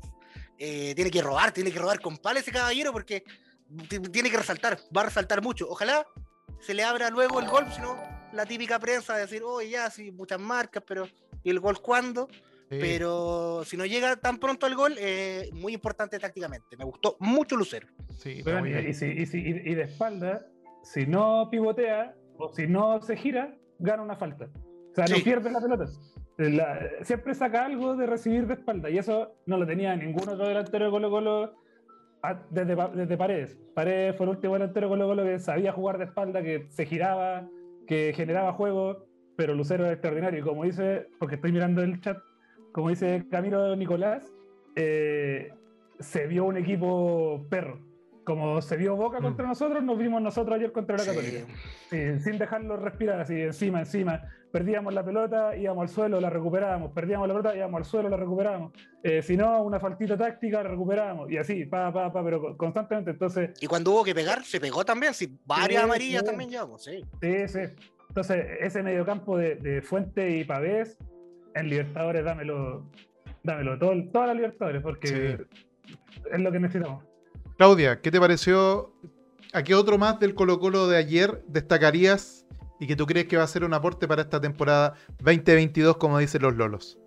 eh, 0.59 0.95
tiene 0.95 1.11
que 1.11 1.21
robar, 1.21 1.53
tiene 1.53 1.73
que 1.73 1.79
robar 1.79 2.01
con 2.01 2.17
pala 2.19 2.41
ese 2.41 2.53
caballero 2.53 2.93
porque 2.93 3.25
tiene 4.13 4.31
que 4.31 4.37
resaltar, 4.37 4.79
va 4.97 5.03
a 5.03 5.05
resaltar 5.07 5.43
mucho. 5.43 5.69
Ojalá 5.69 6.07
se 6.61 6.75
le 6.75 6.85
abra 6.85 7.11
luego 7.11 7.41
el 7.41 7.49
gol, 7.49 7.67
si 7.75 7.81
no, 7.81 7.97
la 8.33 8.47
típica 8.47 8.79
prensa 8.79 9.15
de 9.15 9.23
decir, 9.23 9.43
oye, 9.43 9.71
ya, 9.71 9.91
sí, 9.91 10.13
muchas 10.13 10.39
marcas, 10.39 10.83
pero 10.87 11.09
¿y 11.43 11.51
el 11.51 11.59
gol 11.59 11.81
cuándo? 11.81 12.29
Sí. 12.71 12.79
Pero 12.81 13.63
si 13.65 13.77
no 13.77 13.85
llega 13.85 14.17
tan 14.17 14.39
pronto 14.39 14.67
al 14.67 14.75
gol, 14.75 14.95
eh, 14.99 15.51
muy 15.53 15.75
importante 15.75 16.19
tácticamente. 16.19 16.77
Me 16.79 16.85
gustó 16.85 17.17
mucho 17.21 17.57
Lucero. 17.57 17.87
Sí, 18.19 18.43
y, 18.89 18.95
si- 18.95 19.07
y 19.07 19.27
si- 19.27 19.39
y- 19.39 19.71
y 19.71 19.75
de 19.75 19.83
espalda, 19.83 20.47
si 20.83 21.07
no 21.07 21.49
pivotea 21.51 22.15
o 22.39 22.49
si 22.53 22.67
no 22.67 23.01
se 23.03 23.17
gira, 23.17 23.55
gana 23.79 24.03
una 24.03 24.17
falta. 24.17 24.47
O 24.93 24.95
sea, 24.95 25.07
Sí. 25.07 25.15
no 25.19 25.25
pierde 25.25 25.51
la 25.51 25.61
pelota. 25.61 25.85
La- 26.39 26.91
siempre 27.03 27.35
saca 27.35 27.65
algo 27.67 27.97
de 27.97 28.07
recibir 28.07 28.47
de 28.47 28.55
espalda 28.55 28.89
y 28.91 28.99
eso 28.99 29.37
no 29.47 29.57
lo 29.59 29.67
tenía 29.67 29.95
ningún 29.95 30.29
otro 30.29 30.49
delantero 30.49 30.87
de 30.87 30.91
Colo 30.91 31.11
Colo 31.11 31.55
a- 32.23 32.43
desde, 32.51 32.75
desde 32.95 33.17
Paredes. 33.17 33.59
Paredes 33.75 34.17
fue 34.17 34.25
el 34.25 34.31
último 34.31 34.55
delantero 34.55 34.87
de 34.87 34.91
Colo 34.91 35.07
Colo 35.07 35.25
que 35.25 35.39
sabía 35.39 35.73
jugar 35.73 35.99
de 35.99 36.05
espalda, 36.05 36.43
que 36.43 36.67
se 36.71 36.87
giraba, 36.87 37.47
que 37.87 38.13
generaba 38.17 38.53
juego, 38.55 39.07
pero 39.37 39.55
Lucero 39.55 39.85
es 39.87 39.93
extraordinario. 39.93 40.41
Y 40.41 40.43
como 40.43 40.65
dice, 40.65 41.07
porque 41.19 41.35
estoy 41.37 41.53
mirando 41.53 41.83
el 41.83 42.01
chat, 42.01 42.17
como 42.75 42.89
dice 42.91 43.25
Camilo 43.31 43.77
Nicolás, 43.77 44.31
eh, 44.75 45.53
se 46.01 46.27
vio 46.27 46.45
un 46.45 46.57
equipo 46.57 47.47
perro. 47.49 47.79
Como 48.25 48.61
se 48.63 48.77
vio 48.77 48.97
Boca 48.97 49.21
Mm. 49.21 49.23
contra 49.23 49.47
nosotros, 49.47 49.83
nos 49.85 49.97
vimos 49.99 50.21
nosotros 50.21 50.57
ayer 50.57 50.73
contra 50.73 50.97
la 50.97 51.05
Sí. 51.05 51.11
Católica. 51.11 51.39
Sí, 51.91 52.21
sin 52.21 52.39
dejarlo 52.39 52.77
respirar, 52.77 53.21
así 53.21 53.41
encima, 53.41 53.81
encima. 53.81 54.23
Perdíamos 54.51 54.93
la 54.95 55.05
pelota, 55.05 55.57
íbamos 55.57 55.83
al 55.83 55.89
suelo, 55.89 56.21
la 56.21 56.31
recuperábamos. 56.31 56.91
Perdíamos 56.93 57.29
la 57.29 57.35
pelota, 57.35 57.57
íbamos 57.57 57.79
al 57.79 57.85
suelo, 57.85 58.09
la 58.09 58.17
recuperábamos. 58.17 58.73
Eh, 59.03 59.21
si 59.23 59.37
no, 59.37 59.63
una 59.63 59.79
faltita 59.79 60.17
táctica, 60.17 60.63
la 60.63 60.71
recuperábamos. 60.71 61.31
Y 61.31 61.37
así, 61.39 61.65
pa, 61.67 61.93
pa, 61.93 62.13
pa, 62.13 62.25
pero 62.25 62.41
co- 62.41 62.57
constantemente. 62.57 63.11
Entonces, 63.13 63.51
Y 63.61 63.67
cuando 63.67 63.91
hubo 63.93 64.03
que 64.05 64.15
pegar, 64.15 64.43
se 64.45 64.59
pegó 64.59 64.85
también. 64.85 65.13
Sí, 65.15 65.39
varias 65.45 65.81
Sí, 65.83 65.85
amarillas 65.85 66.25
también 66.25 66.51
llevamos, 66.51 66.83
sí. 66.83 67.05
sí, 67.21 67.49
sí. 67.49 67.61
Entonces, 68.09 68.47
ese 68.61 68.83
mediocampo 68.83 69.37
de, 69.37 69.57
de 69.57 69.83
Fuente 69.83 70.31
y 70.31 70.45
Pavés, 70.45 70.97
en 71.55 71.69
Libertadores, 71.69 72.25
dámelo, 72.25 72.85
dámelo, 73.43 73.79
todo, 73.79 73.93
todas 74.13 74.29
las 74.29 74.37
Libertadores, 74.37 74.83
porque 74.83 75.47
es 76.33 76.41
lo 76.41 76.53
que 76.53 76.61
necesitamos. 76.61 77.05
Claudia, 77.57 78.01
¿qué 78.01 78.11
te 78.11 78.21
pareció? 78.21 78.93
¿A 79.53 79.63
qué 79.63 79.75
otro 79.75 79.99
más 79.99 80.19
del 80.19 80.35
Colo 80.35 80.59
Colo 80.59 80.89
de 80.89 80.97
ayer 80.97 81.45
destacarías 81.47 82.45
y 82.81 82.87
que 82.89 82.97
tú 82.97 83.07
crees 83.07 83.27
que 83.27 83.37
va 83.37 83.45
a 83.45 83.47
ser 83.49 83.63
un 83.65 83.73
aporte 83.73 84.09
para 84.09 84.23
esta 84.23 84.41
temporada 84.41 84.95
2022, 85.23 85.97
como 85.97 86.19
dicen 86.19 86.43
los 86.43 86.57
Lolos? 86.57 86.99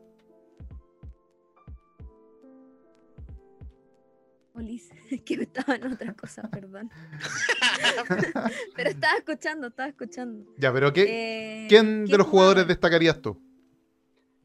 Olis, 4.53 4.89
que 5.25 5.33
estaba 5.35 5.75
en 5.75 5.91
otra 5.93 6.13
cosa, 6.13 6.43
perdón. 6.49 6.89
Pero 8.75 8.89
estaba 8.89 9.17
escuchando, 9.17 9.67
estaba 9.67 9.89
escuchando. 9.89 10.45
Ya, 10.57 10.71
pero 10.73 10.93
¿qué, 10.93 11.63
Eh, 11.63 11.67
¿quién 11.69 12.05
¿qué 12.05 12.11
de 12.13 12.17
los 12.17 12.27
jugadores 12.27 12.63
jugador? 12.63 12.67
destacarías 12.67 13.21
tú? 13.21 13.41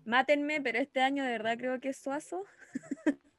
Mátenme, 0.05 0.61
pero 0.61 0.79
este 0.79 1.01
año 1.01 1.25
de 1.25 1.31
verdad 1.31 1.57
creo 1.59 1.81
que 1.81 1.91
es 1.91 1.97
Suazo. 1.99 2.45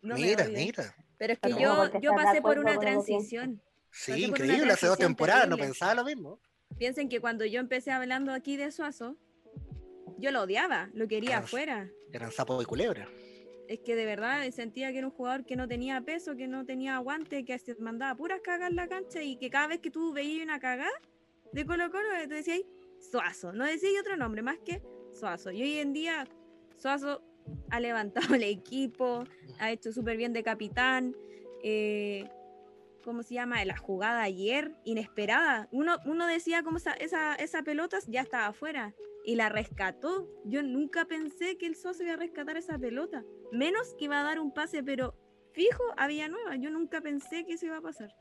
No 0.00 0.14
mira, 0.14 0.46
mira. 0.46 0.94
Pero 1.18 1.32
es 1.32 1.38
que 1.38 1.48
Pero 1.48 1.60
yo, 1.60 1.70
¿cómo 1.70 1.90
te 1.90 2.00
yo 2.00 2.10
de 2.12 2.16
pasé 2.16 2.40
por 2.40 2.58
una 2.58 2.78
transición. 2.78 3.60
Sí, 3.90 4.24
increíble. 4.24 4.72
Hace 4.72 4.86
dos 4.86 4.98
temporadas 4.98 5.48
no 5.48 5.56
pensaba 5.56 5.94
lo 5.94 6.04
mismo. 6.04 6.40
Piensen 6.78 7.08
que 7.08 7.20
cuando 7.20 7.44
yo 7.44 7.60
empecé 7.60 7.90
hablando 7.90 8.32
aquí 8.32 8.56
de 8.56 8.70
Suazo, 8.70 9.16
yo 10.18 10.30
lo 10.30 10.42
odiaba, 10.42 10.90
lo 10.94 11.08
quería 11.08 11.38
afuera. 11.38 11.90
Eran 12.12 12.30
sapos 12.30 12.62
y 12.62 12.66
culebra. 12.66 13.08
Es 13.68 13.80
que 13.80 13.96
de 13.96 14.06
verdad 14.06 14.48
sentía 14.50 14.92
que 14.92 14.98
era 14.98 15.06
un 15.06 15.12
jugador 15.12 15.44
que 15.44 15.56
no 15.56 15.68
tenía 15.68 16.00
peso, 16.00 16.36
que 16.36 16.48
no 16.48 16.64
tenía 16.64 16.96
aguante, 16.96 17.44
que 17.44 17.58
se 17.58 17.74
mandaba 17.76 18.16
puras 18.16 18.40
cagas 18.42 18.70
en 18.70 18.76
la 18.76 18.88
cancha 18.88 19.22
y 19.22 19.36
que 19.36 19.50
cada 19.50 19.66
vez 19.66 19.80
que 19.80 19.90
tú 19.90 20.12
veías 20.12 20.44
una 20.44 20.58
cagada 20.58 20.90
de 21.52 21.66
Colo 21.66 21.90
Colo, 21.90 22.08
te 22.20 22.28
decías 22.28 22.60
Suazo. 23.10 23.52
No 23.52 23.64
decías 23.64 24.00
otro 24.00 24.16
nombre 24.16 24.42
más 24.42 24.58
que 24.64 24.82
Suazo. 25.18 25.50
Y 25.50 25.62
hoy 25.62 25.78
en 25.78 25.92
día 25.92 26.26
Suazo 26.76 27.22
ha 27.70 27.80
levantado 27.80 28.34
el 28.34 28.42
equipo, 28.42 29.24
ha 29.58 29.70
hecho 29.70 29.92
súper 29.92 30.16
bien 30.16 30.32
de 30.32 30.42
capitán. 30.42 31.14
eh, 31.62 32.28
¿Cómo 33.04 33.22
se 33.22 33.34
llama? 33.34 33.64
La 33.64 33.76
jugada 33.76 34.22
ayer, 34.22 34.74
inesperada. 34.84 35.68
Uno, 35.72 35.96
uno 36.04 36.26
decía 36.26 36.62
como 36.62 36.76
esa, 36.76 36.92
esa, 36.92 37.34
esa 37.36 37.62
pelota 37.62 37.96
ya 38.06 38.20
estaba 38.20 38.48
afuera 38.48 38.94
y 39.24 39.36
la 39.36 39.48
rescató. 39.48 40.28
Yo 40.44 40.62
nunca 40.62 41.06
pensé 41.06 41.56
que 41.56 41.66
el 41.66 41.74
Suazo 41.76 42.02
iba 42.02 42.14
a 42.14 42.16
rescatar 42.16 42.56
esa 42.56 42.78
pelota. 42.78 43.24
Menos 43.50 43.94
que 43.94 44.06
iba 44.06 44.20
a 44.20 44.24
dar 44.24 44.40
un 44.40 44.52
pase, 44.52 44.82
pero 44.82 45.14
fijo 45.52 45.82
a 45.96 46.06
Villanueva. 46.06 46.56
Yo 46.56 46.70
nunca 46.70 47.00
pensé 47.00 47.46
que 47.46 47.54
eso 47.54 47.66
iba 47.66 47.78
a 47.78 47.82
pasar. 47.82 48.14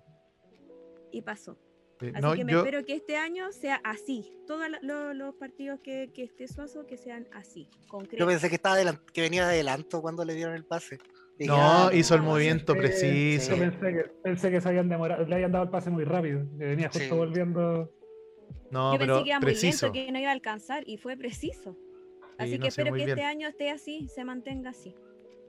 Y 1.12 1.22
pasó. 1.22 1.58
Eh, 2.02 2.12
Así 2.14 2.22
no, 2.22 2.34
que 2.36 2.46
me 2.46 2.52
yo- 2.52 2.60
espero 2.60 2.86
que 2.86 2.94
este 2.94 3.18
año 3.18 3.52
sea 3.52 3.82
así. 3.84 4.32
Todos 4.46 4.68
lo- 4.82 5.14
los 5.14 5.34
partidos 5.36 5.80
que, 5.80 6.12
que 6.14 6.24
esté 6.24 6.48
Suazo, 6.48 6.86
que 6.86 6.96
sean 6.98 7.28
así, 7.34 7.68
concretos. 7.88 8.20
Yo 8.20 8.28
pensé 8.28 8.50
que, 8.50 8.56
estaba 8.56 8.78
que 9.14 9.22
venía 9.22 9.48
de 9.48 9.54
adelanto 9.56 10.02
cuando 10.02 10.24
le 10.24 10.36
dieron 10.36 10.54
el 10.56 10.64
pase. 10.64 11.00
Dije, 11.40 11.50
No, 11.52 11.58
ah, 11.60 11.90
hizo 11.94 12.16
el 12.16 12.22
no, 12.22 12.28
movimiento 12.30 12.74
preciso. 12.76 13.52
Yo 13.56 13.60
pensé 13.60 13.80
que, 13.94 14.04
pensé 14.24 14.52
que 14.52 14.62
se 14.62 14.70
habían 14.70 14.90
demorado, 14.90 15.26
le 15.26 15.36
habían 15.36 15.52
dado 15.52 15.66
el 15.66 15.70
pase 15.72 15.90
muy 15.90 16.04
rápido. 16.04 16.46
que 16.58 16.66
venía 16.66 16.88
justo 16.90 17.00
Sí. 17.04 17.10
volviendo. 17.10 17.92
No, 18.72 18.94
Yo 18.94 19.00
pero 19.00 19.14
pensé 19.16 19.24
que 19.24 19.30
iba 19.30 19.40
preciso. 19.40 19.88
muy 19.90 19.98
lento, 19.98 20.08
que 20.08 20.12
no 20.14 20.20
iba 20.20 20.30
a 20.30 20.34
alcanzar, 20.34 20.84
y 20.88 20.98
fue 20.98 21.16
preciso. 21.18 21.78
Así 22.38 22.54
Sí, 22.54 22.60
que 22.60 22.68
espero 22.68 22.92
que 22.92 22.98
bien. 22.98 23.10
este 23.10 23.24
año 23.24 23.48
esté 23.48 23.70
así, 23.72 24.08
se 24.08 24.24
mantenga 24.24 24.70
así. 24.72 24.94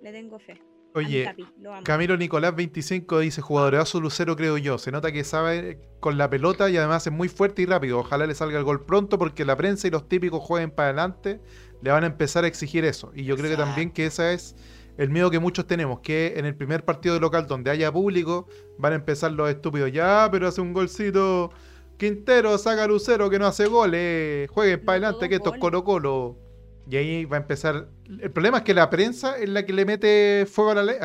Le 0.02 0.12
tengo 0.12 0.38
fe. 0.38 0.60
Oye, 0.94 1.24
Capi. 1.24 1.46
Camilo 1.84 2.16
Nicolás 2.16 2.56
25 2.56 3.20
dice, 3.20 3.40
jugadorazo 3.40 4.00
Lucero 4.00 4.36
creo 4.36 4.56
yo, 4.58 4.78
se 4.78 4.90
nota 4.90 5.12
que 5.12 5.22
sabe 5.22 5.80
con 6.00 6.18
la 6.18 6.30
pelota 6.30 6.70
y 6.70 6.76
además 6.76 7.06
es 7.06 7.12
muy 7.12 7.28
fuerte 7.28 7.62
y 7.62 7.66
rápido, 7.66 7.98
ojalá 7.98 8.26
le 8.26 8.34
salga 8.34 8.58
el 8.58 8.64
gol 8.64 8.84
pronto 8.84 9.18
porque 9.18 9.44
la 9.44 9.56
prensa 9.56 9.86
y 9.86 9.90
los 9.90 10.08
típicos 10.08 10.42
jueguen 10.42 10.70
para 10.70 10.88
adelante, 10.88 11.40
le 11.82 11.90
van 11.90 12.04
a 12.04 12.06
empezar 12.06 12.44
a 12.44 12.46
exigir 12.46 12.84
eso. 12.84 13.12
Y 13.14 13.24
yo 13.24 13.36
creo 13.36 13.50
que 13.50 13.56
también 13.56 13.90
que 13.90 14.06
ese 14.06 14.32
es 14.32 14.56
el 14.96 15.10
miedo 15.10 15.30
que 15.30 15.38
muchos 15.38 15.66
tenemos, 15.66 16.00
que 16.00 16.34
en 16.36 16.44
el 16.44 16.56
primer 16.56 16.84
partido 16.84 17.14
de 17.14 17.20
local 17.20 17.46
donde 17.46 17.70
haya 17.70 17.92
público 17.92 18.48
van 18.78 18.92
a 18.92 18.96
empezar 18.96 19.32
los 19.32 19.48
estúpidos, 19.48 19.92
ya, 19.92 20.28
pero 20.32 20.48
hace 20.48 20.60
un 20.60 20.72
golcito, 20.72 21.50
Quintero, 21.98 22.56
saca 22.58 22.86
Lucero 22.86 23.28
que 23.28 23.38
no 23.38 23.46
hace 23.46 23.66
goles, 23.66 24.48
jueguen 24.50 24.84
para 24.84 24.98
adelante 24.98 25.28
que 25.28 25.36
esto 25.36 25.52
es. 25.52 25.60
Colo 25.60 25.84
Colo. 25.84 26.47
Y 26.90 26.96
ahí 26.96 27.24
va 27.26 27.36
a 27.36 27.40
empezar. 27.40 27.88
El 28.06 28.30
problema 28.30 28.58
es 28.58 28.64
que 28.64 28.74
la 28.74 28.88
prensa 28.88 29.36
es 29.38 29.48
la 29.48 29.64
que 29.66 29.72
le 29.72 29.84
mete 29.84 30.46
fuego 30.50 30.70
a 30.70 30.74
la 30.76 30.82
le- 30.82 30.98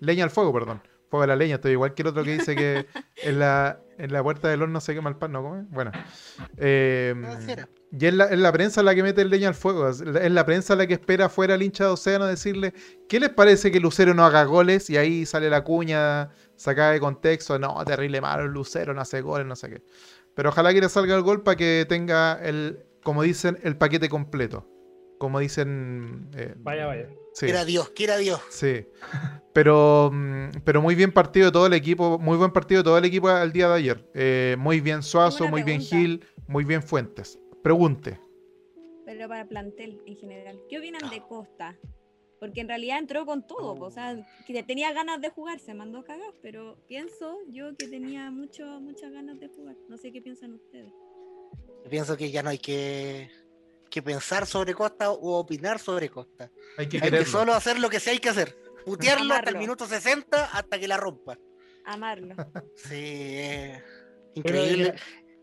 leña 0.00 0.24
al 0.24 0.30
fuego, 0.30 0.52
perdón. 0.52 0.82
Fuego 1.08 1.24
a 1.24 1.26
la 1.28 1.36
leña. 1.36 1.54
Estoy 1.56 1.72
igual 1.72 1.94
que 1.94 2.02
el 2.02 2.08
otro 2.08 2.22
que 2.24 2.32
dice 2.38 2.54
que 2.54 2.86
en 3.22 3.38
la, 3.38 3.80
en 3.98 4.12
la 4.12 4.22
puerta 4.22 4.48
del 4.48 4.62
horno 4.62 4.80
se 4.80 4.94
quema 4.94 5.08
el 5.10 5.16
pan, 5.16 5.32
¿no? 5.32 5.42
¿Cómo 5.42 5.56
es? 5.56 5.70
Bueno. 5.70 5.92
Eh, 6.58 7.14
y 7.92 8.06
es 8.06 8.14
la, 8.14 8.26
es 8.26 8.38
la 8.38 8.52
prensa 8.52 8.82
la 8.82 8.94
que 8.94 9.02
mete 9.02 9.22
el 9.22 9.30
leña 9.30 9.48
al 9.48 9.54
fuego. 9.54 9.88
Es 9.88 10.00
la, 10.00 10.20
es 10.20 10.30
la 10.30 10.44
prensa 10.46 10.76
la 10.76 10.86
que 10.86 10.94
espera 10.94 11.26
afuera 11.26 11.54
al 11.54 11.62
hincha 11.62 11.84
de 11.84 11.90
Océano 11.90 12.26
decirle: 12.26 12.72
¿Qué 13.08 13.18
les 13.18 13.30
parece 13.30 13.70
que 13.72 13.80
Lucero 13.80 14.14
no 14.14 14.24
haga 14.24 14.44
goles? 14.44 14.90
Y 14.90 14.96
ahí 14.96 15.26
sale 15.26 15.50
la 15.50 15.64
cuña 15.64 16.30
sacada 16.56 16.92
de 16.92 17.00
contexto: 17.00 17.58
No, 17.58 17.82
terrible 17.84 18.20
malo, 18.20 18.46
Lucero 18.46 18.94
no 18.94 19.00
hace 19.00 19.20
goles, 19.22 19.46
no 19.46 19.56
sé 19.56 19.70
qué. 19.70 19.82
Pero 20.34 20.50
ojalá 20.50 20.72
que 20.72 20.80
le 20.80 20.88
salga 20.88 21.16
el 21.16 21.22
gol 21.22 21.42
para 21.42 21.56
que 21.56 21.86
tenga 21.88 22.38
el, 22.42 22.84
como 23.02 23.22
dicen, 23.22 23.58
el 23.64 23.76
paquete 23.76 24.08
completo. 24.08 24.68
Como 25.20 25.38
dicen. 25.38 26.30
eh, 26.34 26.54
Vaya, 26.56 26.86
vaya. 26.86 27.10
sí. 27.34 27.44
Quiera 27.44 27.66
Dios, 27.66 27.90
quiera 27.90 28.16
Dios. 28.16 28.40
Sí. 28.48 28.86
Pero, 29.52 30.08
mm, 30.10 30.62
pero 30.64 30.80
muy 30.80 30.94
bien 30.94 31.12
partido 31.12 31.46
de 31.46 31.52
todo 31.52 31.66
el 31.66 31.74
equipo, 31.74 32.18
muy 32.18 32.38
buen 32.38 32.52
partido 32.52 32.80
de 32.80 32.84
todo 32.84 32.96
el 32.96 33.04
equipo 33.04 33.28
al 33.28 33.52
día 33.52 33.68
de 33.68 33.74
ayer. 33.74 34.10
Eh, 34.14 34.56
muy 34.58 34.80
bien 34.80 35.02
Suazo, 35.02 35.46
muy 35.46 35.62
bien. 35.62 35.82
Gil, 35.82 36.24
muy 36.48 36.64
bien 36.64 36.82
Fuentes. 36.82 37.38
Pregunte. 37.62 38.18
Pero 39.04 39.28
para 39.28 39.46
plantel 39.46 40.00
en 40.06 40.16
general. 40.16 40.58
¿Qué 40.70 40.78
opinan 40.78 41.10
de 41.10 41.20
Costa? 41.28 41.76
Porque 42.38 42.62
en 42.62 42.68
realidad 42.68 42.98
entró 42.98 43.26
con 43.26 43.46
todo, 43.46 43.74
o 43.74 43.90
sea, 43.90 44.16
que 44.46 44.62
tenía 44.62 44.90
ganas 44.94 45.20
de 45.20 45.28
jugar, 45.28 45.60
se 45.60 45.74
mandó 45.74 45.98
a 45.98 46.04
cagar, 46.04 46.32
pero 46.40 46.78
pienso 46.88 47.36
yo 47.50 47.76
que 47.76 47.88
tenía 47.88 48.30
mucho, 48.30 48.64
muchas 48.80 49.12
ganas 49.12 49.38
de 49.38 49.48
jugar. 49.48 49.76
No 49.90 49.98
sé 49.98 50.10
qué 50.12 50.22
piensan 50.22 50.54
ustedes. 50.54 50.90
Yo 51.84 51.90
pienso 51.90 52.16
que 52.16 52.30
ya 52.30 52.42
no 52.42 52.48
hay 52.48 52.58
que, 52.58 53.28
que 53.90 54.02
pensar 54.02 54.46
sobre 54.46 54.72
Costa 54.74 55.10
o 55.10 55.38
opinar 55.38 55.78
sobre 55.78 56.08
Costa. 56.08 56.50
Hay 56.78 56.88
que 56.88 56.98
Hay 57.02 57.10
que 57.10 57.24
solo 57.24 57.52
hacer 57.52 57.78
lo 57.78 57.90
que 57.90 58.00
sí 58.00 58.10
hay 58.10 58.18
que 58.18 58.28
hacer. 58.30 58.56
Putearlo 58.84 59.34
hasta 59.34 59.50
el 59.50 59.58
minuto 59.58 59.86
60 59.86 60.44
hasta 60.46 60.78
que 60.78 60.88
la 60.88 60.96
rompa. 60.96 61.36
Amarlo. 61.84 62.34
Sí, 62.76 62.94
eh, 62.94 63.82
increíble. 64.34 64.88
eh, 64.88 64.94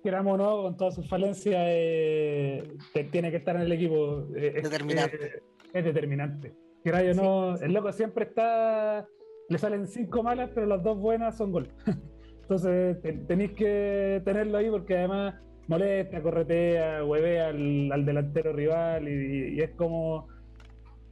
Queramos 0.03 0.35
o 0.35 0.37
no, 0.37 0.61
con 0.63 0.77
todas 0.77 0.95
sus 0.95 1.07
falencias, 1.09 1.61
eh, 1.67 2.63
tiene 3.11 3.29
que 3.29 3.37
estar 3.37 3.55
en 3.57 3.63
el 3.63 3.71
equipo. 3.73 4.27
eh, 4.35 4.53
es- 4.55 4.63
Determinante. 4.63 5.25
eh, 5.25 5.39
es 5.73 5.83
determinante. 5.85 6.53
Queráis 6.83 7.17
o 7.17 7.21
no, 7.21 7.55
el 7.57 7.73
loco 7.73 7.91
siempre 7.91 8.25
está. 8.25 9.05
Le 9.49 9.57
salen 9.57 9.87
cinco 9.87 10.23
malas, 10.23 10.49
pero 10.55 10.65
las 10.67 10.81
dos 10.83 10.97
buenas 10.97 11.35
son 11.37 11.51
gol. 11.51 11.69
Entonces 12.41 13.01
te- 13.01 13.13
tenéis 13.27 13.51
que 13.53 14.21
tenerlo 14.23 14.57
ahí 14.57 14.69
porque 14.69 14.97
además 14.97 15.35
molesta, 15.67 16.21
corretea, 16.21 17.03
huevea 17.03 17.49
al, 17.49 17.91
al 17.91 18.05
delantero 18.05 18.53
rival 18.53 19.07
y, 19.07 19.61
es 19.61 19.71
como. 19.71 20.27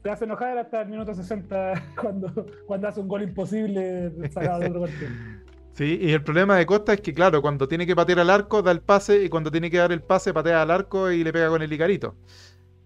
Te 0.01 0.11
hace 0.11 0.25
enojar 0.25 0.55
hasta 0.57 0.83
el 0.83 0.89
minuto 0.89 1.15
60 1.15 1.95
cuando, 2.01 2.45
cuando 2.67 2.87
hace 2.87 2.99
un 2.99 3.07
gol 3.07 3.23
imposible 3.23 4.11
sacado 4.29 4.59
de 4.59 4.67
otro 4.67 4.81
partido. 4.81 5.09
Sí, 5.75 5.99
y 6.01 6.13
el 6.13 6.23
problema 6.23 6.55
de 6.55 6.65
Costa 6.65 6.93
es 6.93 7.01
que, 7.01 7.13
claro, 7.13 7.41
cuando 7.41 7.67
tiene 7.67 7.85
que 7.85 7.97
patear 7.97 8.19
al 8.19 8.29
arco, 8.29 8.61
da 8.61 8.71
el 8.71 8.79
pase, 8.79 9.25
y 9.25 9.27
cuando 9.27 9.51
tiene 9.51 9.69
que 9.69 9.75
dar 9.75 9.91
el 9.91 10.01
pase, 10.01 10.33
patea 10.33 10.61
al 10.61 10.71
arco 10.71 11.11
y 11.11 11.21
le 11.21 11.33
pega 11.33 11.49
con 11.49 11.61
el 11.61 11.73
Icarito. 11.73 12.15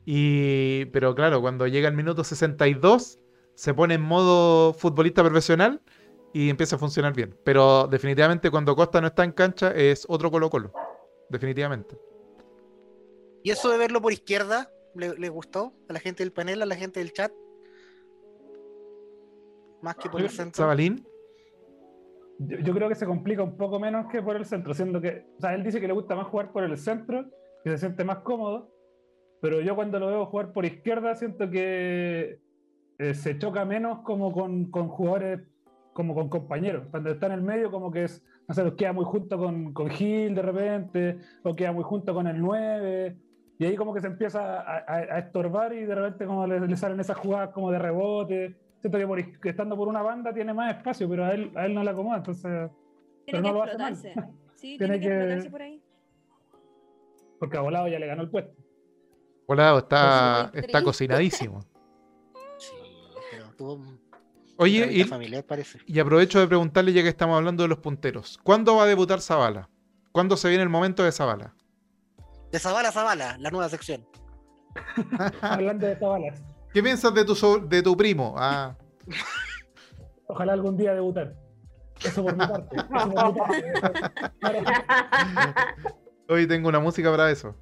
Y, 0.06 0.86
pero 0.86 1.14
claro, 1.14 1.40
cuando 1.40 1.68
llega 1.68 1.88
el 1.88 1.96
minuto 1.96 2.24
62, 2.24 3.20
se 3.54 3.74
pone 3.76 3.94
en 3.94 4.02
modo 4.02 4.74
futbolista 4.74 5.24
profesional 5.24 5.82
y 6.34 6.50
empieza 6.50 6.78
a 6.78 6.80
funcionar 6.80 7.14
bien. 7.14 7.38
Pero 7.44 7.88
definitivamente 7.88 8.50
cuando 8.50 8.76
Costa 8.76 9.02
no 9.02 9.08
está 9.08 9.24
en 9.24 9.34
cancha 9.34 9.72
es 9.72 10.06
otro 10.10 10.32
Colo 10.32 10.50
Colo. 10.50 10.72
Definitivamente. 11.30 11.98
¿Y 13.44 13.52
eso 13.52 13.70
de 13.70 13.78
verlo 13.78 14.02
por 14.02 14.12
izquierda 14.12 14.70
le, 14.96 15.18
le 15.18 15.30
gustó 15.30 15.74
a 15.88 15.94
la 15.94 16.00
gente 16.00 16.24
del 16.24 16.32
panel, 16.32 16.62
a 16.62 16.66
la 16.66 16.76
gente 16.76 17.00
del 17.00 17.14
chat? 17.14 17.32
Más 19.82 19.96
que 19.96 20.10
por 20.10 20.22
el 20.22 20.30
centro. 20.30 20.64
Zabalín, 20.64 21.06
Yo, 22.40 22.58
yo 22.60 22.74
creo 22.74 22.90
que 22.90 22.96
se 22.96 23.06
complica 23.06 23.44
un 23.44 23.56
poco 23.56 23.80
menos 23.80 24.08
que 24.12 24.22
por 24.22 24.36
el 24.36 24.46
centro, 24.46 24.74
siendo 24.74 25.00
que, 25.00 25.26
o 25.38 25.42
sea, 25.42 25.54
él 25.56 25.64
dice 25.64 25.80
que 25.80 25.88
le 25.88 25.94
gusta 25.94 26.16
más 26.16 26.28
jugar 26.28 26.52
por 26.52 26.64
el 26.64 26.78
centro, 26.78 27.30
que 27.64 27.70
se 27.70 27.78
siente 27.78 28.04
más 28.04 28.20
cómodo, 28.20 28.74
pero 29.42 29.62
yo 29.62 29.76
cuando 29.76 30.00
lo 30.00 30.08
veo 30.08 30.26
jugar 30.26 30.52
por 30.52 30.66
izquierda 30.66 31.16
siento 31.16 31.50
que 31.50 32.40
eh, 32.98 33.14
se 33.14 33.38
choca 33.38 33.64
menos 33.64 34.00
como 34.04 34.34
con, 34.34 34.70
con 34.70 34.90
jugadores, 34.90 35.42
como 35.94 36.14
con 36.14 36.28
compañeros. 36.28 36.88
Cuando 36.92 37.12
está 37.12 37.28
en 37.28 37.34
el 37.34 37.42
medio 37.42 37.72
como 37.72 37.90
que 37.92 38.04
es, 38.04 38.22
no 38.50 38.54
sé, 38.56 38.76
queda 38.76 38.92
muy 38.94 39.06
junto 39.06 39.38
con, 39.38 39.72
con 39.74 39.90
Gil 39.90 40.36
de 40.36 40.42
repente, 40.42 41.20
o 41.44 41.56
queda 41.56 41.72
muy 41.72 41.84
junto 41.84 42.14
con 42.14 42.28
el 42.28 42.42
9, 42.42 43.16
y 43.60 43.66
ahí 43.66 43.76
como 43.76 43.94
que 43.94 44.02
se 44.02 44.08
empieza 44.08 44.60
a, 44.62 44.78
a- 44.80 45.16
a 45.16 45.20
estorbar 45.20 45.72
y 45.74 45.86
de 45.86 45.94
repente 45.96 46.26
como 46.26 46.46
le, 46.48 46.60
le 46.60 46.76
salen 46.76 47.00
esas 47.00 47.18
jugadas 47.18 47.50
como 47.52 47.72
de 47.72 47.78
rebote. 47.80 48.56
Siento 48.82 48.98
que, 48.98 49.06
por, 49.08 49.40
que 49.40 49.50
estando 49.50 49.76
por 49.78 49.88
una 49.88 50.02
banda 50.02 50.34
tiene 50.34 50.54
más 50.54 50.76
espacio, 50.78 51.08
pero 51.10 51.26
a 51.26 51.32
él, 51.34 51.52
a 51.56 51.66
él 51.66 51.74
no 51.76 51.84
le 51.84 51.90
acomoda, 51.92 52.18
entonces... 52.18 52.70
Tiene 53.26 53.42
no 53.42 53.48
que 53.50 53.54
lo 53.54 53.64
hace 53.64 53.78
mal. 53.78 53.94
explotarse. 53.94 54.34
Sí, 54.56 54.78
Tiene 54.78 54.98
tiene, 54.98 55.00
que, 55.00 55.08
que- 55.08 55.14
explotarse 55.16 55.50
por 55.52 55.62
ahí. 55.62 55.84
Porque 57.40 57.58
a 57.58 57.62
volado 57.62 57.88
ya 57.88 58.00
le 58.00 58.08
ganó 58.08 58.24
el 58.24 58.30
puesto. 58.30 58.54
volado, 59.48 59.78
está, 59.80 60.50
está 60.54 60.84
cocinadísimo. 60.84 61.60
Sí, 62.58 62.74
pero 63.32 63.46
tuvo 63.56 63.78
Oye, 64.62 64.92
y, 64.92 65.04
familiar, 65.06 65.44
parece. 65.46 65.80
y 65.86 66.00
aprovecho 66.00 66.40
de 66.40 66.48
preguntarle, 66.48 66.92
ya 66.94 67.02
que 67.02 67.08
estamos 67.10 67.38
hablando 67.38 67.64
de 67.64 67.70
los 67.70 67.80
punteros, 67.80 68.38
¿cuándo 68.44 68.76
va 68.76 68.84
a 68.84 68.88
debutar 68.88 69.22
Zabala? 69.22 69.70
¿Cuándo 70.12 70.36
se 70.36 70.50
viene 70.50 70.64
el 70.64 70.70
momento 70.70 71.02
de 71.04 71.12
Zabala? 71.14 71.54
De 72.52 72.60
Zabala 72.60 72.90
a 72.90 72.92
Zabala, 72.92 73.38
la 73.38 73.52
nueva 73.52 73.70
sección. 73.70 74.06
Hablando 75.42 75.88
de 75.88 75.96
balas. 75.96 76.44
¿Qué 76.74 76.84
piensas 76.84 77.14
de 77.14 77.24
tu, 77.26 77.36
so- 77.36 77.60
de 77.60 77.82
tu 77.82 77.96
primo? 77.96 78.36
Ah, 78.38 78.76
Ojalá 80.28 80.54
algún 80.54 80.76
día 80.78 80.94
debutar. 80.94 81.36
Eso 82.04 82.24
por 82.24 82.34
mi 82.34 82.46
parte. 82.46 82.76
Eso 82.76 82.88
por 82.90 83.08
mi 83.08 83.16
parte. 83.40 83.64
hoy 86.28 86.48
tengo 86.48 86.70
una 86.70 86.80
música 86.80 87.10
para 87.12 87.32
eso. 87.32 87.56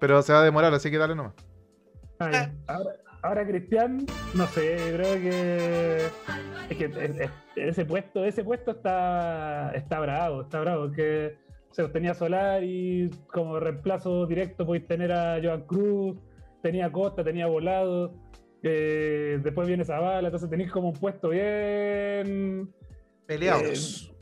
Pero 0.00 0.20
se 0.22 0.32
va 0.32 0.40
a 0.40 0.44
demorar, 0.44 0.72
así 0.74 0.90
que 0.90 0.98
dale 0.98 1.14
nomás. 1.14 1.34
Ah. 2.20 2.50
Ahora, 2.66 2.90
ahora 3.22 3.46
Cristian, 3.46 4.06
no 4.34 4.46
sé, 4.46 4.76
creo 4.94 5.14
que 5.14 6.06
es 6.70 6.76
que 6.76 6.84
es- 6.84 7.20
es- 7.20 7.30
ese 7.56 7.84
puesto, 7.84 8.24
ese 8.24 8.44
puesto 8.44 8.72
está, 8.72 9.72
está 9.74 10.00
bravo, 10.00 10.42
está 10.42 10.60
bravo, 10.60 10.90
que 10.92 11.36
se 11.70 11.86
tenía 11.88 12.14
Solar 12.14 12.62
y 12.64 13.10
como 13.32 13.58
reemplazo 13.60 14.26
directo 14.26 14.66
podéis 14.66 14.86
tener 14.86 15.12
a 15.12 15.38
Joan 15.42 15.62
Cruz, 15.62 16.18
tenía 16.62 16.90
Costa, 16.90 17.22
tenía 17.24 17.46
Volado, 17.46 18.12
eh, 18.62 19.38
después 19.42 19.68
viene 19.68 19.84
Zavala, 19.84 20.28
entonces 20.28 20.50
tenéis 20.50 20.70
como 20.70 20.88
un 20.88 20.94
puesto 20.94 21.28
bien 21.30 22.72
Peleados. 23.26 24.12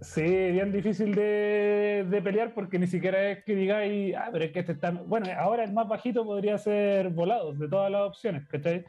Sí, 0.00 0.22
bien 0.22 0.70
difícil 0.70 1.14
de, 1.14 2.06
de 2.08 2.22
pelear 2.22 2.54
porque 2.54 2.78
ni 2.78 2.86
siquiera 2.86 3.30
es 3.30 3.44
que 3.44 3.54
digáis, 3.54 4.14
ah, 4.16 4.28
pero 4.32 4.44
es 4.44 4.52
que 4.52 4.60
este 4.60 4.72
está. 4.72 4.90
Bueno, 4.92 5.26
ahora 5.36 5.64
el 5.64 5.72
más 5.72 5.88
bajito 5.88 6.24
podría 6.24 6.56
ser 6.58 7.10
volados 7.10 7.58
de 7.58 7.68
todas 7.68 7.90
las 7.90 8.02
opciones, 8.02 8.46
¿cachai? 8.46 8.84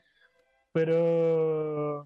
Pero. 0.71 2.05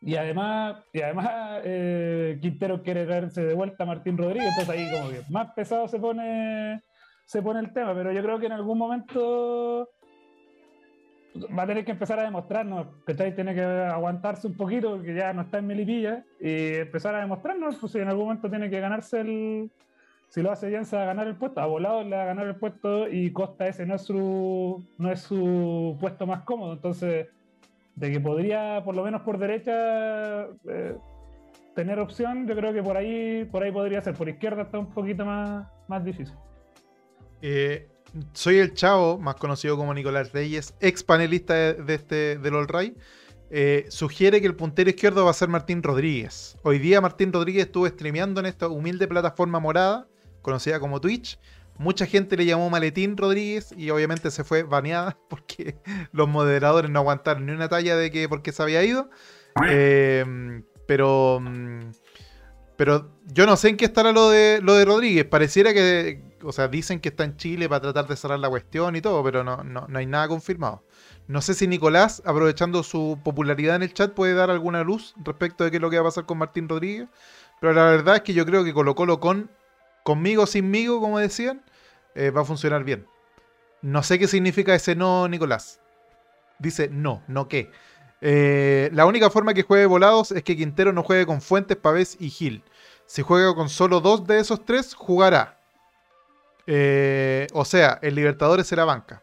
Y 0.00 0.16
además, 0.16 0.82
y 0.92 1.02
además 1.02 1.60
eh, 1.64 2.38
Quintero 2.40 2.82
quiere 2.82 3.04
traerse 3.04 3.44
de 3.44 3.54
vuelta 3.54 3.84
a 3.84 3.86
Martín 3.86 4.18
Rodríguez, 4.18 4.48
entonces 4.48 4.74
ahí 4.74 4.90
como 4.90 5.10
que 5.10 5.22
más 5.30 5.52
pesado 5.54 5.86
se 5.86 6.00
pone, 6.00 6.82
se 7.26 7.40
pone 7.40 7.60
el 7.60 7.72
tema, 7.72 7.94
pero 7.94 8.10
yo 8.10 8.20
creo 8.22 8.40
que 8.40 8.46
en 8.46 8.52
algún 8.52 8.78
momento 8.78 9.90
va 11.36 11.62
a 11.62 11.66
tener 11.66 11.84
que 11.84 11.92
empezar 11.92 12.18
a 12.18 12.24
demostrarnos, 12.24 12.86
¿cachai? 13.04 13.34
Tiene 13.34 13.54
que 13.54 13.62
aguantarse 13.62 14.46
un 14.46 14.54
poquito 14.54 14.96
porque 14.96 15.14
ya 15.14 15.32
no 15.32 15.42
está 15.42 15.58
en 15.58 15.66
Melipilla 15.66 16.24
y 16.40 16.74
empezar 16.76 17.14
a 17.14 17.20
demostrarnos, 17.20 17.76
pues 17.76 17.92
si 17.92 17.98
en 17.98 18.08
algún 18.08 18.26
momento 18.26 18.50
tiene 18.50 18.70
que 18.70 18.80
ganarse 18.80 19.20
el. 19.20 19.70
Si 20.28 20.40
lo 20.40 20.50
hace 20.50 20.68
bien, 20.68 20.86
se 20.86 20.96
va 20.96 21.02
a 21.02 21.06
ganar 21.06 21.26
el 21.26 21.36
puesto. 21.36 21.60
A 21.60 21.66
volado 21.66 22.02
le 22.04 22.16
va 22.16 22.22
a 22.22 22.26
ganar 22.26 22.46
el 22.46 22.56
puesto 22.56 23.06
y 23.06 23.32
Costa 23.32 23.66
ese 23.66 23.84
no 23.84 23.96
es 23.96 24.02
su, 24.02 24.82
no 24.96 25.12
es 25.12 25.20
su 25.20 25.96
puesto 26.00 26.26
más 26.26 26.42
cómodo. 26.42 26.72
Entonces, 26.72 27.28
de 27.96 28.10
que 28.10 28.18
podría, 28.18 28.82
por 28.82 28.96
lo 28.96 29.04
menos 29.04 29.20
por 29.22 29.36
derecha, 29.36 30.44
eh, 30.66 30.96
tener 31.74 31.98
opción, 31.98 32.46
yo 32.46 32.56
creo 32.56 32.72
que 32.72 32.82
por 32.82 32.96
ahí, 32.96 33.44
por 33.44 33.62
ahí 33.62 33.70
podría 33.70 34.00
ser. 34.00 34.14
Por 34.14 34.28
izquierda 34.28 34.62
está 34.62 34.78
un 34.78 34.90
poquito 34.90 35.26
más, 35.26 35.66
más 35.86 36.02
difícil. 36.02 36.34
Eh, 37.42 37.91
soy 38.32 38.58
el 38.58 38.74
Chavo, 38.74 39.18
más 39.18 39.36
conocido 39.36 39.76
como 39.76 39.94
Nicolás 39.94 40.32
Reyes, 40.32 40.74
ex 40.80 41.02
panelista 41.02 41.54
de, 41.54 41.94
este, 41.94 42.38
del 42.38 42.54
All 42.54 42.68
Right. 42.68 42.96
Eh, 43.50 43.84
sugiere 43.88 44.40
que 44.40 44.46
el 44.46 44.54
puntero 44.54 44.88
izquierdo 44.88 45.24
va 45.24 45.30
a 45.30 45.34
ser 45.34 45.48
Martín 45.48 45.82
Rodríguez. 45.82 46.56
Hoy 46.62 46.78
día 46.78 47.00
Martín 47.00 47.32
Rodríguez 47.32 47.66
estuvo 47.66 47.86
streameando 47.86 48.40
en 48.40 48.46
esta 48.46 48.68
humilde 48.68 49.06
plataforma 49.06 49.60
morada, 49.60 50.08
conocida 50.40 50.80
como 50.80 51.00
Twitch. 51.00 51.38
Mucha 51.78 52.06
gente 52.06 52.36
le 52.36 52.46
llamó 52.46 52.70
Maletín 52.70 53.16
Rodríguez 53.16 53.74
y 53.76 53.90
obviamente 53.90 54.30
se 54.30 54.44
fue 54.44 54.62
baneada 54.62 55.18
porque 55.28 55.76
los 56.12 56.28
moderadores 56.28 56.90
no 56.90 57.00
aguantaron 57.00 57.46
ni 57.46 57.52
una 57.52 57.68
talla 57.68 57.96
de 57.96 58.10
que 58.10 58.28
porque 58.28 58.52
se 58.52 58.62
había 58.62 58.82
ido. 58.84 59.10
Eh, 59.68 60.62
pero, 60.86 61.40
mm, 61.40 61.90
pero 62.76 63.10
yo 63.26 63.46
no 63.46 63.56
sé 63.56 63.68
en 63.68 63.76
qué 63.76 63.84
estará 63.84 64.12
lo 64.12 64.30
de, 64.30 64.60
lo 64.62 64.74
de 64.74 64.84
Rodríguez. 64.84 65.24
Pareciera 65.26 65.74
que, 65.74 66.31
o 66.44 66.52
sea, 66.52 66.68
dicen 66.68 67.00
que 67.00 67.10
está 67.10 67.24
en 67.24 67.36
Chile 67.36 67.68
para 67.68 67.80
tratar 67.80 68.06
de 68.06 68.16
cerrar 68.16 68.38
la 68.38 68.48
cuestión 68.48 68.96
y 68.96 69.00
todo, 69.00 69.22
pero 69.22 69.44
no, 69.44 69.62
no, 69.64 69.86
no 69.88 69.98
hay 69.98 70.06
nada 70.06 70.28
confirmado. 70.28 70.84
No 71.28 71.40
sé 71.40 71.54
si 71.54 71.66
Nicolás, 71.66 72.22
aprovechando 72.24 72.82
su 72.82 73.18
popularidad 73.22 73.76
en 73.76 73.82
el 73.82 73.94
chat, 73.94 74.12
puede 74.12 74.34
dar 74.34 74.50
alguna 74.50 74.82
luz 74.82 75.14
respecto 75.24 75.64
de 75.64 75.70
qué 75.70 75.76
es 75.76 75.80
lo 75.80 75.90
que 75.90 75.96
va 75.96 76.02
a 76.02 76.06
pasar 76.06 76.26
con 76.26 76.38
Martín 76.38 76.68
Rodríguez. 76.68 77.08
Pero 77.60 77.72
la 77.74 77.84
verdad 77.84 78.16
es 78.16 78.22
que 78.22 78.34
yo 78.34 78.44
creo 78.44 78.64
que 78.64 78.74
Colo 78.74 78.94
Colo 78.94 79.20
con, 79.20 79.50
conmigo 80.02 80.46
sinmigo, 80.46 81.00
como 81.00 81.18
decían, 81.18 81.62
eh, 82.14 82.30
va 82.30 82.42
a 82.42 82.44
funcionar 82.44 82.84
bien. 82.84 83.06
No 83.82 84.02
sé 84.02 84.18
qué 84.18 84.28
significa 84.28 84.74
ese 84.74 84.94
no, 84.94 85.28
Nicolás. 85.28 85.80
Dice 86.58 86.88
no, 86.88 87.22
no 87.28 87.48
qué. 87.48 87.70
Eh, 88.20 88.90
la 88.92 89.06
única 89.06 89.30
forma 89.30 89.54
que 89.54 89.62
juegue 89.62 89.86
volados 89.86 90.32
es 90.32 90.42
que 90.42 90.56
Quintero 90.56 90.92
no 90.92 91.02
juegue 91.02 91.26
con 91.26 91.40
Fuentes, 91.40 91.76
Pavés 91.76 92.16
y 92.20 92.30
Gil. 92.30 92.62
Si 93.06 93.22
juega 93.22 93.54
con 93.54 93.68
solo 93.68 94.00
dos 94.00 94.26
de 94.26 94.38
esos 94.38 94.64
tres, 94.64 94.94
jugará. 94.94 95.61
Eh, 96.66 97.46
o 97.52 97.64
sea, 97.64 97.98
el 98.02 98.14
Libertadores 98.14 98.66
será 98.66 98.84
banca. 98.84 99.22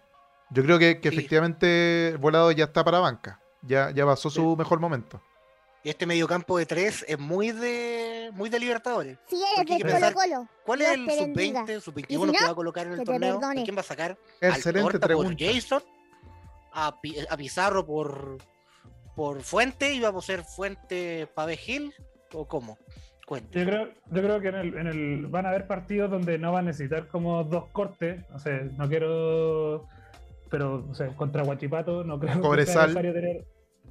Yo 0.51 0.63
creo 0.63 0.79
que, 0.79 0.99
que 0.99 1.09
Sí. 1.09 1.15
efectivamente 1.17 2.15
Volado 2.19 2.51
ya 2.51 2.65
está 2.65 2.83
para 2.83 2.99
banca. 2.99 3.39
Ya, 3.61 3.91
ya 3.91 4.05
pasó 4.05 4.29
su 4.29 4.55
mejor 4.55 4.79
momento. 4.79 5.21
Y 5.83 5.89
este 5.89 6.05
mediocampo 6.05 6.57
de 6.57 6.65
tres 6.65 7.05
es 7.07 7.17
muy 7.17 7.51
de 7.51 8.29
muy 8.33 8.49
de 8.49 8.59
Libertadores. 8.59 9.17
Eres 9.57 9.65
que 9.65 9.83
de 9.83 9.91
Colo 9.93 10.13
Colo, 10.13 10.47
¿Cuál 10.65 10.79
Dios 10.79 10.91
es 10.91 10.97
el 10.97 11.05
te 11.05 11.15
bendiga. 11.25 11.61
sub-20, 11.65 11.79
sub-21 11.81 12.05
Y 12.09 12.15
si 12.31 12.37
que 12.37 12.45
va 12.45 12.51
a 12.51 12.55
colocar 12.55 12.87
en 12.87 12.93
el 12.93 13.03
torneo? 13.03 13.39
¿A 13.43 13.53
quién 13.53 13.75
va 13.75 13.81
a 13.81 13.83
sacar? 13.83 14.17
Excelente 14.41 14.79
Altorta 14.97 15.07
por 15.07 15.07
pregunta. 15.07 15.45
Jason, 15.45 15.83
a, 16.73 16.99
Pi- 17.01 17.15
a 17.29 17.37
Pizarro 17.37 17.85
por 17.85 18.37
por 19.15 19.41
Fuente? 19.41 19.93
¿Iba 19.93 20.09
a 20.09 20.21
ser 20.21 20.43
Fuente 20.43 21.27
Pave 21.33 21.57
Gil? 21.57 21.93
¿O 22.33 22.47
cómo? 22.47 22.77
Yo 23.51 23.65
creo, 23.65 23.89
yo 24.11 24.21
creo 24.21 24.39
que 24.41 24.47
en 24.49 24.55
el, 24.55 24.77
en 24.77 24.87
el 24.87 25.27
van 25.27 25.45
a 25.45 25.49
haber 25.49 25.67
partidos 25.67 26.09
donde 26.09 26.37
no 26.37 26.51
van 26.51 26.65
a 26.65 26.67
necesitar 26.67 27.07
como 27.07 27.43
dos 27.43 27.65
cortes. 27.71 28.23
O 28.33 28.39
sea, 28.39 28.61
no 28.77 28.87
quiero. 28.87 29.85
Pero, 30.49 30.85
o 30.89 30.93
sea, 30.95 31.07
contra 31.09 31.43
Guachipato 31.43 32.03
no 32.03 32.19
creo 32.19 32.29
que 32.29 32.33
sea 32.39 32.41
Cobresal. 32.41 32.81
necesario 32.87 33.13
tener, 33.13 33.45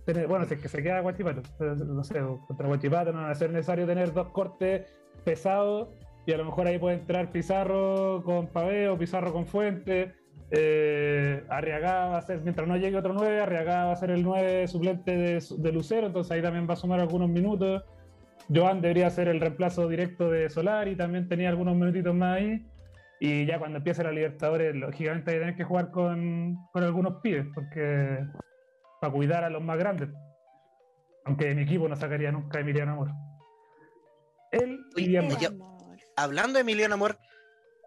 tener- 0.04 0.26
Bueno, 0.26 0.44
si 0.46 0.54
es 0.54 0.60
que 0.60 0.68
se 0.68 0.82
queda 0.82 1.00
Guachipato. 1.00 1.42
no 1.60 2.02
sé, 2.04 2.20
contra 2.46 2.66
Guachipato 2.66 3.12
no 3.12 3.22
va 3.22 3.30
a 3.30 3.34
ser 3.34 3.50
necesario 3.50 3.86
tener 3.86 4.12
dos 4.12 4.28
cortes 4.30 4.86
pesados. 5.24 5.88
Y 6.26 6.32
a 6.32 6.36
lo 6.36 6.44
mejor 6.44 6.66
ahí 6.66 6.78
puede 6.78 6.96
entrar 6.96 7.30
Pizarro 7.30 8.22
con 8.24 8.48
Paveo, 8.48 8.98
Pizarro 8.98 9.32
con 9.32 9.46
Fuente. 9.46 10.12
Eh, 10.50 11.44
Arriagá 11.48 12.06
va 12.08 12.18
a 12.18 12.22
ser, 12.22 12.40
mientras 12.42 12.66
no 12.66 12.76
llegue 12.76 12.96
otro 12.96 13.12
9, 13.14 13.40
Arriagá 13.40 13.84
va 13.86 13.92
a 13.92 13.96
ser 13.96 14.10
el 14.10 14.22
9 14.22 14.66
suplente 14.66 15.16
de, 15.16 15.44
de 15.58 15.72
Lucero, 15.72 16.06
entonces 16.06 16.30
ahí 16.32 16.40
también 16.42 16.66
va 16.68 16.72
a 16.72 16.76
sumar 16.76 17.00
algunos 17.00 17.28
minutos. 17.28 17.82
Joan 18.54 18.80
debería 18.80 19.10
ser 19.10 19.28
el 19.28 19.40
reemplazo 19.40 19.88
directo 19.88 20.30
de 20.30 20.48
Solari, 20.48 20.96
también 20.96 21.28
tenía 21.28 21.48
algunos 21.50 21.76
minutitos 21.76 22.14
más 22.14 22.36
ahí. 22.38 22.66
Y 23.20 23.46
ya 23.46 23.58
cuando 23.58 23.78
empiece 23.78 24.04
la 24.04 24.12
Libertadores, 24.12 24.74
lógicamente 24.74 25.30
hay 25.30 25.36
que 25.36 25.40
tener 25.40 25.56
que 25.56 25.64
jugar 25.64 25.90
con, 25.90 26.56
con 26.72 26.82
algunos 26.84 27.20
pibes, 27.20 27.46
porque 27.54 28.24
para 29.00 29.12
cuidar 29.12 29.44
a 29.44 29.50
los 29.50 29.62
más 29.62 29.76
grandes. 29.78 30.08
Aunque 31.24 31.54
mi 31.54 31.62
equipo 31.62 31.88
no 31.88 31.96
sacaría 31.96 32.30
nunca 32.32 32.58
a 32.58 32.60
Emiliano 32.62 32.92
Amor. 32.92 33.10
Él 34.52 34.78
y 34.96 35.16
Oye, 35.18 35.28
yo- 35.40 35.50
Hablando 36.16 36.54
de 36.54 36.60
Emiliano 36.62 36.94
Amor, 36.94 37.16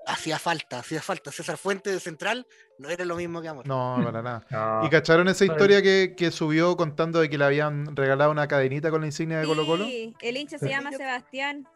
hacía 0.08 0.40
falta, 0.40 0.80
hacía 0.80 1.02
falta. 1.02 1.32
César 1.32 1.58
Fuente 1.58 1.92
de 1.92 2.00
Central 2.00 2.46
no 2.80 2.90
era 2.90 3.06
lo 3.06 3.16
mismo 3.16 3.42
que 3.42 3.48
Amor. 3.48 3.68
No, 3.68 4.00
para 4.04 4.22
nada. 4.24 4.46
No, 4.50 4.86
¿Y 4.86 4.90
cacharon 4.90 5.28
esa 5.28 5.46
historia 5.46 5.82
que, 5.82 6.14
que 6.18 6.32
subió 6.32 6.76
contando 6.78 7.20
de 7.20 7.30
que 7.30 7.38
le 7.38 7.46
habían 7.46 7.96
regalado 7.96 8.32
una 8.32 8.48
cadenita 8.48 8.90
con 8.92 9.02
la 9.02 9.08
insignia 9.08 9.40
de 9.40 9.46
Colo 9.46 9.66
Colo? 9.66 9.86
Sí, 9.86 10.16
el 10.22 10.38
hincha 10.38 10.58
se 10.58 10.66
Sí. 10.68 10.72
llama 10.72 10.92
Sebastián. 10.92 11.68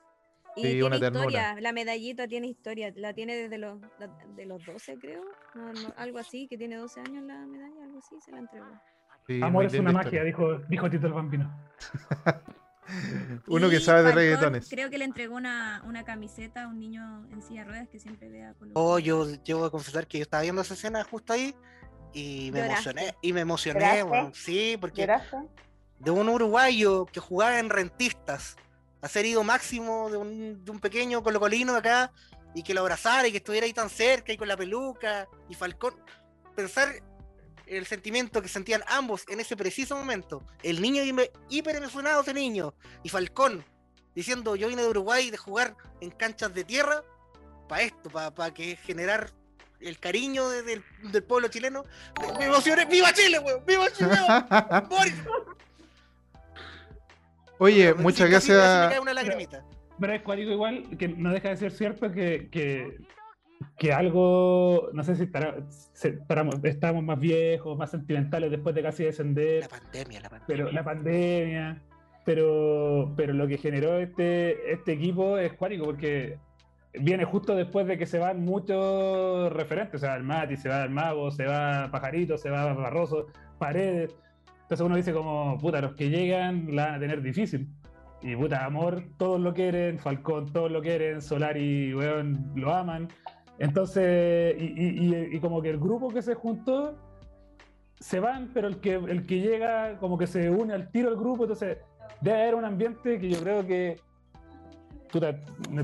Y 0.57 0.61
Sí, 0.61 0.67
tiene 0.69 0.83
una 0.85 0.95
historia, 0.95 1.55
la 1.59 1.73
medallita 1.73 2.29
tiene 2.29 2.47
historia, 2.47 2.93
la 2.95 3.13
tiene 3.13 3.35
desde 3.35 3.57
los, 3.57 3.77
de 4.37 4.45
los 4.45 4.65
12 4.65 4.97
creo, 4.99 5.21
no, 5.53 5.73
no, 5.73 5.93
algo 5.97 6.17
así, 6.17 6.47
que 6.47 6.57
tiene 6.57 6.77
12 6.77 7.01
años 7.01 7.25
la 7.25 7.45
medalla, 7.45 7.83
algo 7.83 7.99
así, 7.99 8.15
se 8.23 8.31
la 8.31 8.39
entregó. 8.39 8.65
Sí, 9.27 9.41
Amor 9.43 9.65
es 9.65 9.73
una 9.73 9.91
magia, 9.91 10.23
dijo, 10.23 10.59
dijo 10.69 10.89
Tito 10.89 11.07
el 11.07 11.13
Bambino. 11.13 11.53
Uno 13.47 13.69
que 13.69 13.79
sabe 13.79 13.99
de 13.99 14.05
Falcón, 14.05 14.19
reggaetones. 14.23 14.69
Creo 14.69 14.89
que 14.89 14.97
le 14.97 15.05
entregó 15.05 15.35
una, 15.35 15.81
una 15.85 16.03
camiseta 16.03 16.63
a 16.63 16.67
un 16.67 16.79
niño 16.79 17.27
en 17.31 17.41
silla 17.41 17.61
de 17.63 17.69
ruedas 17.69 17.89
que 17.89 17.99
siempre 17.99 18.29
vea 18.29 18.53
Colo 18.53 18.71
Oh, 18.75 18.93
Colo. 18.93 18.99
yo 18.99 19.25
debo 19.45 19.71
confesar 19.71 20.07
que 20.07 20.19
yo 20.19 20.23
estaba 20.23 20.43
viendo 20.43 20.61
esa 20.61 20.73
escena 20.75 21.03
justo 21.03 21.33
ahí 21.33 21.55
y 22.13 22.51
me 22.51 22.59
Lloraste. 22.59 22.89
emocioné. 22.91 23.15
Y 23.21 23.33
me 23.33 23.41
emocioné. 23.41 24.05
Sí, 24.33 24.77
porque 24.79 25.01
¿Lloraste? 25.01 25.37
de 25.99 26.11
un 26.11 26.29
uruguayo 26.29 27.05
que 27.05 27.19
jugaba 27.19 27.59
en 27.59 27.69
rentistas, 27.69 28.55
a 29.01 29.07
ser 29.07 29.25
ido 29.25 29.43
máximo 29.43 30.09
de 30.09 30.17
un, 30.17 30.63
de 30.65 30.71
un 30.71 30.79
pequeño 30.79 31.23
colocolino 31.23 31.73
de 31.73 31.79
acá, 31.79 32.11
y 32.53 32.63
que 32.63 32.73
lo 32.73 32.81
abrazara 32.81 33.27
y 33.27 33.31
que 33.31 33.37
estuviera 33.37 33.65
ahí 33.65 33.73
tan 33.73 33.89
cerca 33.89 34.31
y 34.31 34.37
con 34.37 34.47
la 34.47 34.55
peluca 34.55 35.27
y 35.49 35.55
Falcón. 35.55 35.93
Pensar 36.55 36.87
el 37.67 37.85
sentimiento 37.85 38.41
que 38.41 38.47
sentían 38.47 38.83
ambos 38.87 39.23
en 39.27 39.39
ese 39.39 39.55
preciso 39.57 39.95
momento. 39.95 40.43
El 40.63 40.81
niño 40.81 41.01
hiper 41.49 41.75
emocionado, 41.75 42.21
ese 42.21 42.33
niño, 42.33 42.73
y 43.03 43.09
Falcón 43.09 43.63
diciendo: 44.13 44.55
Yo 44.55 44.67
vine 44.67 44.81
de 44.83 44.89
Uruguay 44.89 45.29
de 45.31 45.37
jugar 45.37 45.75
en 46.01 46.11
canchas 46.11 46.53
de 46.53 46.63
tierra 46.63 47.03
para 47.67 47.81
esto, 47.81 48.09
para 48.09 48.53
que 48.53 48.75
generar 48.75 49.31
el 49.79 49.99
cariño 49.99 50.49
de- 50.49 50.61
del, 50.63 50.83
del 51.03 51.23
pueblo 51.23 51.47
chileno. 51.47 51.83
Me, 52.21 52.37
me 52.39 52.45
emocioné. 52.45 52.85
¡Viva 52.85 53.11
Chile, 53.13 53.39
weón! 53.39 53.63
¡Viva 53.65 53.91
Chile! 53.91 54.11
weón! 54.27 54.87
Boris. 54.89 55.15
Oye, 57.57 57.93
muchas 57.93 58.29
gracias. 58.29 58.99
una 58.99 59.13
lagrimita. 59.13 59.63
Pero 59.99 60.13
es 60.13 60.21
cuático 60.23 60.51
igual, 60.51 60.83
que 60.97 61.07
no 61.07 61.31
deja 61.31 61.49
de 61.49 61.57
ser 61.57 61.71
cierto 61.71 62.11
que, 62.11 62.49
que, 62.51 62.97
que 63.77 63.93
algo, 63.93 64.89
no 64.93 65.03
sé 65.03 65.15
si 65.15 65.29
estamos 66.63 67.03
más 67.03 67.19
viejos, 67.19 67.77
más 67.77 67.91
sentimentales 67.91 68.51
después 68.51 68.75
de 68.75 68.83
casi 68.83 69.03
descender, 69.03 69.63
La 69.63 69.69
pandemia, 69.69 70.21
la 70.21 70.29
pandemia. 70.29 70.45
pero 70.47 70.71
la 70.71 70.83
pandemia, 70.83 71.81
pero, 72.25 73.13
pero 73.15 73.33
lo 73.33 73.47
que 73.47 73.57
generó 73.57 73.97
este, 73.99 74.71
este 74.71 74.93
equipo 74.93 75.37
es 75.37 75.53
cuático 75.53 75.85
porque 75.85 76.37
viene 76.99 77.25
justo 77.25 77.55
después 77.55 77.87
de 77.87 77.97
que 77.97 78.05
se 78.05 78.19
van 78.19 78.43
muchos 78.43 79.51
referentes, 79.51 80.01
se 80.01 80.07
va 80.07 80.15
el 80.15 80.23
Mati, 80.23 80.57
se 80.57 80.69
va 80.69 80.83
el 80.83 80.89
Mago, 80.89 81.31
se 81.31 81.45
va 81.45 81.89
Pajarito, 81.91 82.37
se 82.37 82.49
va 82.49 82.73
Barroso, 82.73 83.27
Paredes. 83.57 84.15
Entonces 84.63 84.85
uno 84.85 84.95
dice 84.95 85.13
como, 85.13 85.57
puta, 85.59 85.81
los 85.81 85.93
que 85.93 86.09
llegan 86.09 86.75
la 86.75 86.85
van 86.87 86.95
a 86.95 86.99
tener 86.99 87.21
difícil. 87.21 87.67
Y 88.21 88.35
puta, 88.35 88.65
Amor, 88.65 89.03
todos 89.17 89.39
lo 89.39 89.53
quieren, 89.53 89.99
Falcón, 89.99 90.51
todos 90.51 90.71
lo 90.71 90.81
quieren, 90.81 91.21
Solari, 91.21 91.93
weón, 91.93 92.51
lo 92.55 92.73
aman. 92.73 93.07
Entonces, 93.59 94.55
y, 94.59 94.65
y- 94.65 95.07
y- 95.31 95.35
y 95.35 95.39
como 95.39 95.61
que 95.61 95.69
el 95.69 95.79
grupo 95.79 96.09
que 96.09 96.21
se 96.21 96.33
juntó 96.35 96.95
se 97.99 98.19
van, 98.19 98.51
pero 98.53 98.67
el 98.67 98.77
que, 98.81 98.95
el 98.95 99.25
que 99.25 99.39
llega 99.39 99.97
como 99.99 100.17
que 100.17 100.27
se 100.27 100.49
une 100.49 100.73
al 100.73 100.91
tiro 100.91 101.09
al 101.09 101.15
grupo, 101.15 101.43
entonces 101.43 101.77
debe 102.21 102.41
haber 102.41 102.55
un 102.55 102.65
ambiente 102.65 103.17
que 103.19 103.29
yo 103.29 103.39
creo 103.39 103.65
que, 103.65 103.97
puta, 105.11 105.39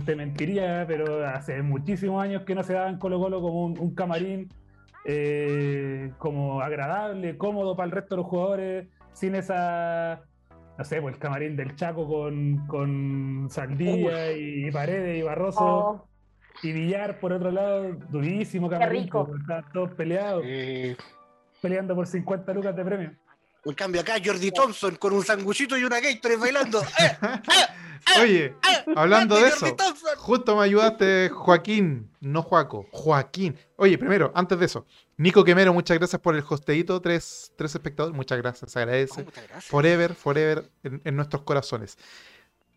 te 0.06 0.16
mentiría, 0.16 0.84
pero 0.88 1.26
hace 1.26 1.62
muchísimos 1.62 2.22
años 2.22 2.44
que 2.44 2.54
no 2.56 2.64
se 2.64 2.74
daba 2.74 2.90
en 2.90 2.98
Colo 2.98 3.20
Colo 3.20 3.42
como 3.42 3.64
un, 3.66 3.80
un 3.80 3.96
camarín 3.96 4.50
eh, 5.06 6.12
como 6.18 6.62
agradable, 6.62 7.38
cómodo 7.38 7.76
para 7.76 7.86
el 7.86 7.92
resto 7.92 8.16
de 8.16 8.22
los 8.22 8.30
jugadores, 8.30 8.88
sin 9.14 9.36
esa, 9.36 10.22
no 10.78 10.84
sé, 10.84 11.02
pues 11.02 11.16
el 11.16 11.20
camarín 11.20 11.56
del 11.56 11.76
Chaco 11.76 12.08
con, 12.08 12.68
con 12.68 13.48
Saldía 13.50 14.34
y, 14.38 14.70
Paredes 14.72 15.18
y 15.18 15.22
Barroso. 15.22 15.66
Oh, 15.66 16.08
y 16.64 16.72
Villar 16.72 17.20
por 17.20 17.34
otro 17.34 17.52
lado, 17.52 17.93
durísimo 18.10 18.70
porque 18.70 18.84
estaban 18.84 19.66
todos 19.74 19.91
peleados, 19.93 20.43
Eh, 20.45 20.95
peleando 21.62 21.95
por 21.95 22.08
50 22.08 22.54
lucas 22.54 22.76
de 22.76 22.84
premio. 22.86 23.16
en 23.66 23.74
cambio 23.76 24.02
acá 24.02 24.16
Jordi 24.24 24.52
Thompson 24.52 24.95
con 24.95 25.14
un 25.14 25.24
sanguchito 25.24 25.78
y 25.78 25.84
una 25.84 25.99
Gatorade 25.99 26.38
bailando. 26.39 26.82
¡Eh! 26.99 28.22
Oye, 28.22 28.56
hablando 28.95 29.36
de 29.39 29.47
eso, 29.49 29.68
justo 30.18 30.56
me 30.58 30.64
ayudaste, 30.64 31.30
Joaquín, 31.30 32.10
no 32.20 32.41
Joaco, 32.41 32.88
Joaquín. 32.91 33.56
Oye, 33.76 33.95
primero, 33.99 34.32
antes 34.34 34.58
de 34.58 34.66
eso, 34.66 34.88
Nico 35.18 35.43
Quemero, 35.43 35.72
muchas 35.72 35.99
gracias 35.99 36.20
por 36.20 36.36
el 36.36 36.43
hosteíto, 36.47 36.99
tres, 36.99 37.54
tres 37.56 37.76
espectadores, 37.76 38.16
muchas 38.16 38.39
gracias, 38.39 38.72
se 38.72 38.80
agradece. 38.80 39.22
Oh, 39.22 39.26
muchas 39.26 39.43
gracias. 39.43 39.66
Forever, 39.66 40.16
forever 40.16 40.64
en, 40.84 40.99
en 41.06 41.16
nuestros 41.16 41.43
corazones. 41.43 41.95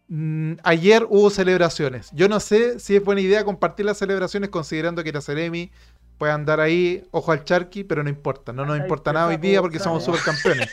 Mm, 0.09 0.55
ayer 0.63 1.07
hubo 1.09 1.31
celebraciones. 1.31 2.11
Yo 2.13 2.29
no 2.29 2.41
sé 2.41 2.79
si 2.79 2.97
es 2.97 3.05
buena 3.05 3.21
idea 3.21 3.45
compartir 3.45 3.87
las 3.87 3.99
celebraciones 3.99 4.51
considerando 4.51 5.03
que 5.03 5.13
la 5.13 5.21
Ceremi 5.21 5.71
puede 6.19 6.33
andar 6.33 6.61
ahí, 6.61 7.07
ojo 7.11 7.33
al 7.33 7.45
charqui, 7.45 7.85
pero 7.85 8.03
no 8.03 8.11
importa. 8.11 8.53
No 8.53 8.65
nos 8.67 8.77
Ay, 8.77 8.83
importa 8.83 9.13
nada 9.13 9.29
hoy 9.29 9.37
día 9.37 9.61
porque 9.61 9.79
somos 9.79 10.05
sabe. 10.05 10.19
supercampeones. 10.19 10.71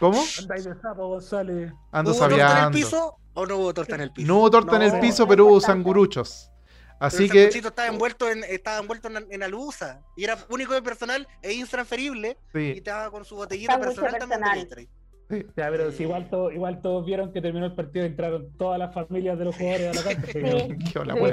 ¿Cómo? 0.00 0.22
Andáis 0.40 0.64
de 0.64 0.74
sapo, 0.80 1.08
González. 1.08 1.72
Ando 1.92 2.10
¿Hubo 2.10 2.18
torta 2.18 2.58
en 2.58 2.64
el 2.64 2.70
piso 2.72 3.16
o 3.34 3.46
no 3.46 3.56
hubo 3.56 3.74
torta 3.74 3.94
en 3.94 4.00
el 4.00 4.12
piso? 4.12 4.26
No 4.26 4.38
hubo 4.38 4.50
torta 4.50 4.76
en 4.76 4.82
el 4.82 5.00
piso, 5.00 5.28
pero 5.28 5.46
hubo 5.46 5.60
sanguruchos. 5.60 6.50
pero 6.50 7.06
Así 7.06 7.24
el 7.24 7.30
que, 7.30 7.46
estaba 7.46 7.88
envuelto 7.88 8.28
en, 8.30 8.44
estaba 8.44 8.78
envuelto 8.78 9.08
en, 9.08 9.26
en 9.30 9.42
alusa 9.42 10.00
y 10.16 10.24
era 10.24 10.38
único 10.48 10.74
de 10.74 10.82
personal 10.82 11.26
e 11.42 11.52
intransferible 11.52 12.38
y 12.54 12.58
sí, 12.58 12.72
estaba 12.76 13.10
con 13.10 13.24
su 13.24 13.36
botellita 13.36 13.72
Sándwich 13.72 13.96
personal, 13.96 14.18
también 14.18 14.88
sí. 15.30 15.46
Ya, 15.56 15.68
pero 15.70 15.90
si 15.92 16.02
igual, 16.04 16.28
todo- 16.30 16.50
igual 16.52 16.80
todos 16.82 17.04
vieron 17.06 17.32
que 17.32 17.40
terminó 17.40 17.66
el 17.66 17.74
partido 17.74 18.04
y 18.04 18.08
entraron 18.08 18.48
todas 18.58 18.78
las 18.78 18.92
familias 18.94 19.38
de 19.38 19.44
los 19.46 19.56
jugadores 19.56 19.96
a 19.96 20.02
la 20.08 20.14
cancha. 20.14 20.32
Sí. 20.32 20.92
Qué 20.92 20.98
hola, 20.98 21.14
Sí, 21.14 21.20
pues. 21.20 21.32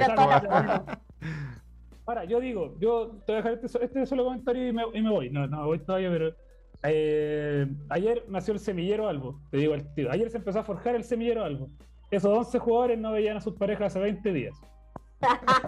Ahora, 2.06 2.26
yo 2.26 2.39
digo, 2.39 2.76
yo 2.80 3.12
te 3.26 3.32
voy 3.32 3.42
a 3.42 3.44
dejar 3.44 3.54
este, 3.64 3.86
este 3.86 4.06
solo 4.06 4.24
comentario 4.26 4.68
y 4.68 4.74
me, 4.74 4.84
y 4.94 5.02
me 5.02 5.10
voy. 5.10 5.30
No, 5.30 5.48
no 5.48 5.58
me 5.62 5.66
voy 5.66 5.80
todavía, 5.80 6.10
pero. 6.10 6.36
eh, 6.84 7.68
ayer 7.89 8.26
nació 8.28 8.54
el 8.54 8.60
semillero 8.60 9.08
Albo, 9.08 9.39
te 9.52 9.58
digo 9.58 9.74
al 9.76 9.94
tiro. 9.94 10.12
Ayer 10.12 10.30
se 10.30 10.38
empezó 10.38 10.60
a 10.60 10.64
forjar 10.64 10.96
el 10.96 11.04
semillero 11.04 11.44
Albo. 11.44 11.70
Esos 12.10 12.36
11 12.38 12.60
jugadores 12.60 13.00
no 13.00 13.12
veían 13.14 13.38
a 13.38 13.42
sus 13.42 13.54
parejas 13.56 13.88
hace 13.96 14.00
20 14.00 14.34
días. 14.34 14.56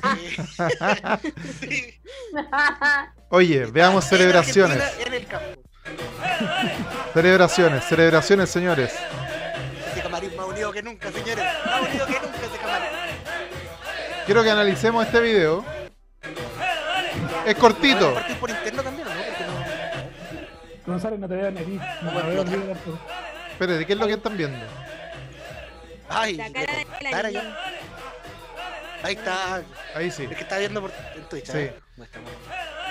Sí. 0.01 1.29
Sí. 1.67 1.83
Oye, 3.29 3.65
veamos 3.71 4.03
En 4.11 4.17
celebraciones. 4.17 4.81
Celebraciones, 7.13 7.83
celebraciones, 7.85 8.49
señores. 8.49 8.93
Ese 9.91 10.01
camarín 10.01 10.35
más 10.35 10.47
unido 10.47 10.71
que 10.71 10.81
nunca, 10.81 11.11
señores. 11.11 11.45
Más 11.65 11.81
unido 11.81 12.05
que 12.05 12.13
nunca 12.13 12.37
ese 12.37 12.57
camarín. 12.59 12.89
Quiero 14.25 14.43
que 14.43 14.51
analicemos 14.51 15.05
este 15.05 15.19
video. 15.19 15.65
Es 17.45 17.55
cortito. 17.55 18.05
¿Van 18.13 18.17
a 18.17 18.19
partir 18.19 18.37
por 18.37 18.49
interno 18.49 18.83
también 18.83 19.07
o 19.07 19.13
no? 19.13 19.21
Porque 19.21 19.43
no- 19.45 20.91
González, 20.93 21.19
no 21.19 21.27
te 21.27 21.35
veo 21.35 21.51
ni 21.51 21.59
aquí. 21.59 21.79
No, 22.01 22.11
Bueno, 22.11 22.29
veo 22.29 22.43
tampoco. 22.43 22.99
Espérate, 23.51 23.85
¿qué 23.85 23.93
es 23.93 23.99
lo 23.99 24.07
que 24.07 24.13
están 24.13 24.37
viendo? 24.37 24.65
Ay, 26.09 26.35
La 26.37 26.51
cara 26.51 26.73
de 26.73 27.23
la 27.23 27.29
ya. 27.31 27.57
Ahí 29.03 29.15
está. 29.15 29.61
Ahí 29.95 30.11
sí. 30.11 30.23
El 30.23 30.29
que 30.35 30.41
está 30.43 30.57
viendo 30.57 30.81
por 30.81 30.91
en 31.15 31.23
Twitch. 31.29 31.45
Sí. 31.51 31.57
¿eh? 31.57 31.79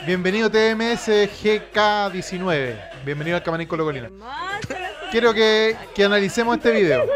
Bienvenido 0.07 0.48
TMS 0.50 1.09
GK19. 1.09 3.05
Bienvenido 3.05 3.36
al 3.36 3.42
Camarín 3.42 3.66
Colo 3.66 3.84
Colina. 3.84 4.11
Quiero 5.11 5.34
que, 5.34 5.76
que 5.94 6.05
analicemos 6.05 6.57
este 6.57 6.70
video. 6.70 7.07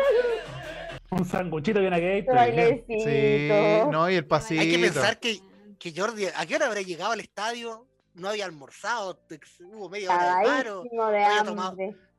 Un 1.11 1.25
sanguchito 1.25 1.81
bien. 1.81 1.93
bailecito. 2.27 2.85
Sí, 3.05 3.49
no, 3.91 4.11
y 4.11 4.17
el 4.17 4.27
pasito. 4.27 4.61
Hay 4.61 4.71
que 4.71 4.79
pensar 4.79 5.21
que, 5.21 5.41
que 5.79 5.93
Jordi, 5.97 6.27
¿a 6.27 6.45
qué 6.47 6.57
hora 6.57 6.67
habrá 6.67 6.81
llegado 6.81 7.13
al 7.13 7.21
estadio? 7.21 7.87
No 8.15 8.31
había 8.31 8.47
almorzado, 8.47 9.21
hubo 9.61 9.89
media 9.89 10.15
hora 10.15 10.39
de 10.39 10.45
paro, 10.45 10.85
había 11.03 11.45
tomado-. 11.45 11.77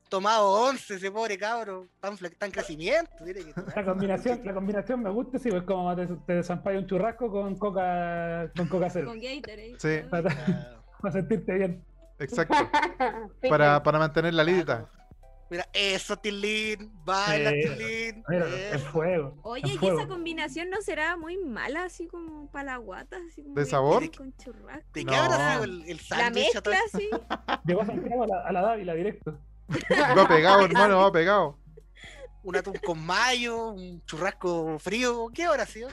Tomado 0.08 0.50
once 0.50 0.94
ese 0.94 1.10
pobre 1.10 1.36
cabro, 1.38 1.86
tan, 2.00 2.16
fle- 2.16 2.36
tan 2.36 2.50
crecimiento. 2.50 3.10
tiene 3.24 3.40
que- 3.44 3.54
La 3.76 3.84
combinación, 3.84 4.40
la 4.44 4.54
combinación 4.54 5.02
me 5.02 5.10
gusta, 5.10 5.38
sí, 5.38 5.50
pues 5.50 5.62
como 5.64 5.94
te, 5.96 6.06
te 6.06 6.32
desampaya 6.34 6.78
un 6.78 6.86
churrasco 6.86 7.30
con 7.30 7.56
coca, 7.56 8.50
con 8.56 8.68
coca 8.68 8.90
cero. 8.90 9.08
Con 9.08 9.20
Gatorade. 9.20 9.76
Sí, 9.78 10.08
Para, 10.10 10.30
para 11.00 11.12
sentirte 11.12 11.52
bien. 11.54 11.84
exacto. 12.18 12.54
Para, 13.48 13.82
para 13.82 13.98
mantener 13.98 14.34
la 14.34 14.44
lidita. 14.44 14.88
Mira, 15.50 15.66
eso, 15.72 16.14
Tilín, 16.18 16.92
baila, 17.06 17.50
Sí. 17.52 17.60
Tilín. 17.62 18.24
Mira, 18.28 18.46
eso. 18.48 18.74
el 18.74 18.78
fuego. 18.80 19.34
Oye, 19.44 19.62
el 19.64 19.70
¿y 19.70 19.78
fuego. 19.78 19.98
esa 20.00 20.06
combinación 20.08 20.68
no 20.68 20.82
será 20.82 21.16
muy 21.16 21.38
mala, 21.38 21.84
así 21.84 22.06
como 22.06 22.50
para 22.50 22.64
la 22.72 22.76
guata? 22.76 23.16
Así 23.30 23.42
como 23.42 23.54
¿De 23.54 23.64
sabor? 23.64 24.14
Con 24.14 24.36
churrasco. 24.36 24.84
¿De 24.92 25.04
No. 25.04 25.12
qué 25.12 25.16
habrá 25.18 25.52
sido 25.52 25.64
el, 25.64 25.82
el 25.88 25.96
La 25.96 26.02
sándwich? 26.02 26.54
a 26.56 26.60
todo 26.60 26.74
mezcla, 26.74 27.00
sí. 27.00 27.08
Llegó 27.64 27.82
Santiago 27.86 28.24
a 28.24 28.26
la, 28.26 28.40
a 28.46 28.52
la 28.52 28.60
Dávila 28.60 28.92
directo. 28.94 29.38
Va 30.18 30.26
pegado, 30.28 30.64
hermano, 30.64 30.98
va 30.98 31.12
pegado. 31.12 31.58
Un 32.42 32.56
atún 32.56 32.74
con 32.84 33.04
mayo, 33.04 33.68
un 33.68 34.02
churrasco 34.06 34.78
frío, 34.78 35.28
¿qué 35.34 35.44
habrá 35.44 35.66
sido? 35.66 35.88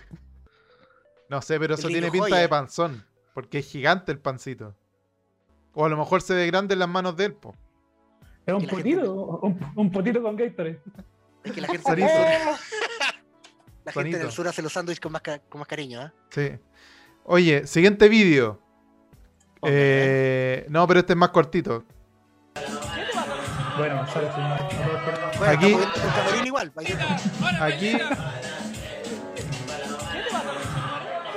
No 1.30 1.42
sé, 1.42 1.60
pero 1.60 1.74
El 1.74 1.80
eso 1.80 1.88
tiene 1.90 2.10
pinta 2.12 2.28
joya. 2.30 2.42
de 2.42 2.50
panzón. 2.50 3.06
Porque 3.34 3.60
es 3.60 3.66
gigante 3.66 4.12
el 4.14 4.20
pancito. 4.20 4.76
O 5.74 5.84
a 5.86 5.90
lo 5.90 5.98
mejor 5.98 6.22
se 6.22 6.34
ve 6.36 6.46
grande 6.48 6.74
en 6.74 6.80
las 6.80 6.88
manos 6.88 7.18
de 7.18 7.26
él, 7.26 7.34
po. 7.34 7.54
Es 8.46 8.54
un 8.54 8.62
gente- 8.62 8.76
potito, 8.76 9.14
un, 9.14 9.60
un 9.76 9.92
potito 9.92 10.22
con 10.22 10.36
Gatorade. 10.38 10.80
Es 11.44 11.52
que 11.52 11.60
la 11.62 11.68
gente, 11.68 11.84
Sonito. 11.90 12.08
la 13.84 13.92
gente 13.92 13.92
en 13.92 13.94
Sonito. 13.94 14.18
el 14.22 14.32
sur 14.32 14.48
hace 14.48 14.62
los 14.62 14.72
sándwiches 14.72 15.02
con 15.02 15.12
más, 15.12 15.22
ca- 15.22 15.40
con 15.40 15.60
más 15.60 15.68
cariño, 15.68 16.00
¿ah? 16.00 16.14
Sí. 16.30 16.52
Oye, 17.26 17.68
siguiente 17.68 18.08
vídeo. 18.08 18.62
Eh, 19.64 20.66
no, 20.70 20.88
pero 20.88 21.00
este 21.02 21.14
es 21.14 21.18
más 21.18 21.30
cortito. 21.30 21.84
Bueno, 23.78 24.08
si 24.08 24.20
no- 24.20 25.46
Aquí- 25.48 25.76
Aquí. 27.60 27.98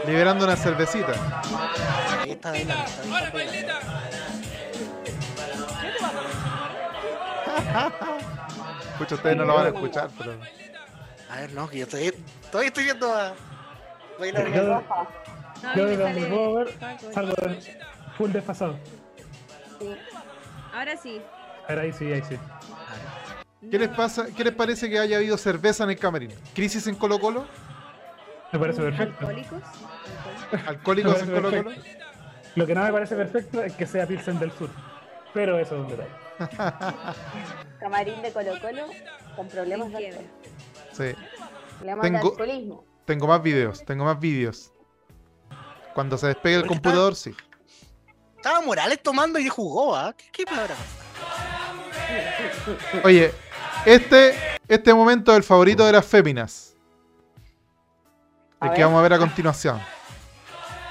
Liberando 0.07 0.45
una 0.45 0.57
cervecita. 0.57 1.13
Escucha, 8.93 9.15
ustedes 9.15 9.37
no 9.37 9.45
lo 9.45 9.55
van 9.55 9.67
a 9.67 9.69
escuchar, 9.69 10.11
pero. 10.19 10.33
A 11.31 11.37
ver, 11.41 11.53
no, 11.53 11.69
que 11.69 11.79
yo 11.79 11.85
estoy, 11.85 12.13
todavía 12.51 12.69
estoy 12.69 12.85
viendo 12.85 13.13
a 13.15 13.33
bailar. 14.19 14.49
Yo- 14.53 14.83
sale 15.61 15.97
donde 15.97 16.27
puedo 16.27 16.55
ver, 16.55 16.79
salgo 17.13 17.35
de- 17.43 17.79
full 18.17 18.31
desfasado. 18.33 18.79
Sí. 19.79 19.95
Ahora 20.75 20.97
sí. 20.97 21.21
A 21.69 21.75
ver, 21.75 21.79
ahí 21.81 21.93
sí, 21.93 22.11
ahí 22.13 22.23
sí. 22.29 22.37
¿Qué 23.71 23.79
les 23.79 23.89
pasa? 23.91 24.27
¿Qué 24.35 24.43
les 24.45 24.55
parece 24.55 24.89
que 24.89 24.99
haya 24.99 25.19
habido 25.19 25.37
cerveza 25.37 25.85
en 25.85 25.91
el 25.91 25.99
camarín? 25.99 26.33
¿Crisis 26.55 26.87
en 26.87 26.95
Colo 26.95 27.19
Colo? 27.21 27.47
Me 28.53 28.59
parece 28.59 28.81
perfecto. 28.81 29.27
¿Alcohólicos? 29.27 29.63
Alcohólicos. 29.63 30.67
¿Alcohólicos 30.69 31.23
en 31.23 31.31
Colo 31.31 31.51
Colo? 31.51 31.71
Lo 32.55 32.67
que 32.67 32.75
no 32.75 32.83
me 32.85 32.93
parece 32.93 33.15
perfecto 33.17 33.63
es 33.63 33.75
que 33.75 33.87
sea 33.87 34.07
Pilsen 34.07 34.39
del 34.39 34.51
Sur. 34.53 34.71
Pero 35.35 35.59
eso 35.59 35.75
es 35.77 35.81
un 35.83 35.89
detalle. 35.89 36.11
Camarín 37.81 38.23
de 38.23 38.33
Colo 38.33 38.53
Colo 38.61 38.87
con 39.37 39.49
problemas 39.49 39.91
de 39.93 40.07
alcohol. 40.09 40.25
Sí. 40.93 41.13
Problemas 41.77 42.03
de 42.03 42.11
Tengo- 42.11 42.31
alcoholismo. 42.31 42.85
Tengo 43.05 43.27
más 43.27 43.43
videos, 43.43 43.85
tengo 43.85 44.05
más 44.05 44.19
vídeos. 44.19 44.73
Cuando 45.95 46.17
se 46.17 46.29
despegue 46.29 46.57
el 46.57 46.67
computador, 46.67 47.15
sí. 47.15 47.35
Estaba 48.37 48.61
Morales 48.61 49.03
tomando 49.03 49.39
y 49.39 49.49
jugó, 49.49 49.97
¿ah? 49.97 50.15
¿Qué, 50.17 50.27
qué 50.33 50.45
palabra? 50.47 50.75
Oye, 53.05 53.33
este, 53.85 54.35
este 54.67 54.95
momento 54.95 55.33
es 55.33 55.39
el 55.39 55.45
favorito 55.45 55.85
de 55.87 55.93
las 55.93 56.05
féminas. 56.07 56.75
A 58.61 58.67
El 58.67 58.73
que 58.73 58.79
ver. 58.79 58.87
vamos 58.87 58.99
a 58.99 59.03
ver 59.03 59.13
a 59.15 59.19
continuación. 59.19 59.81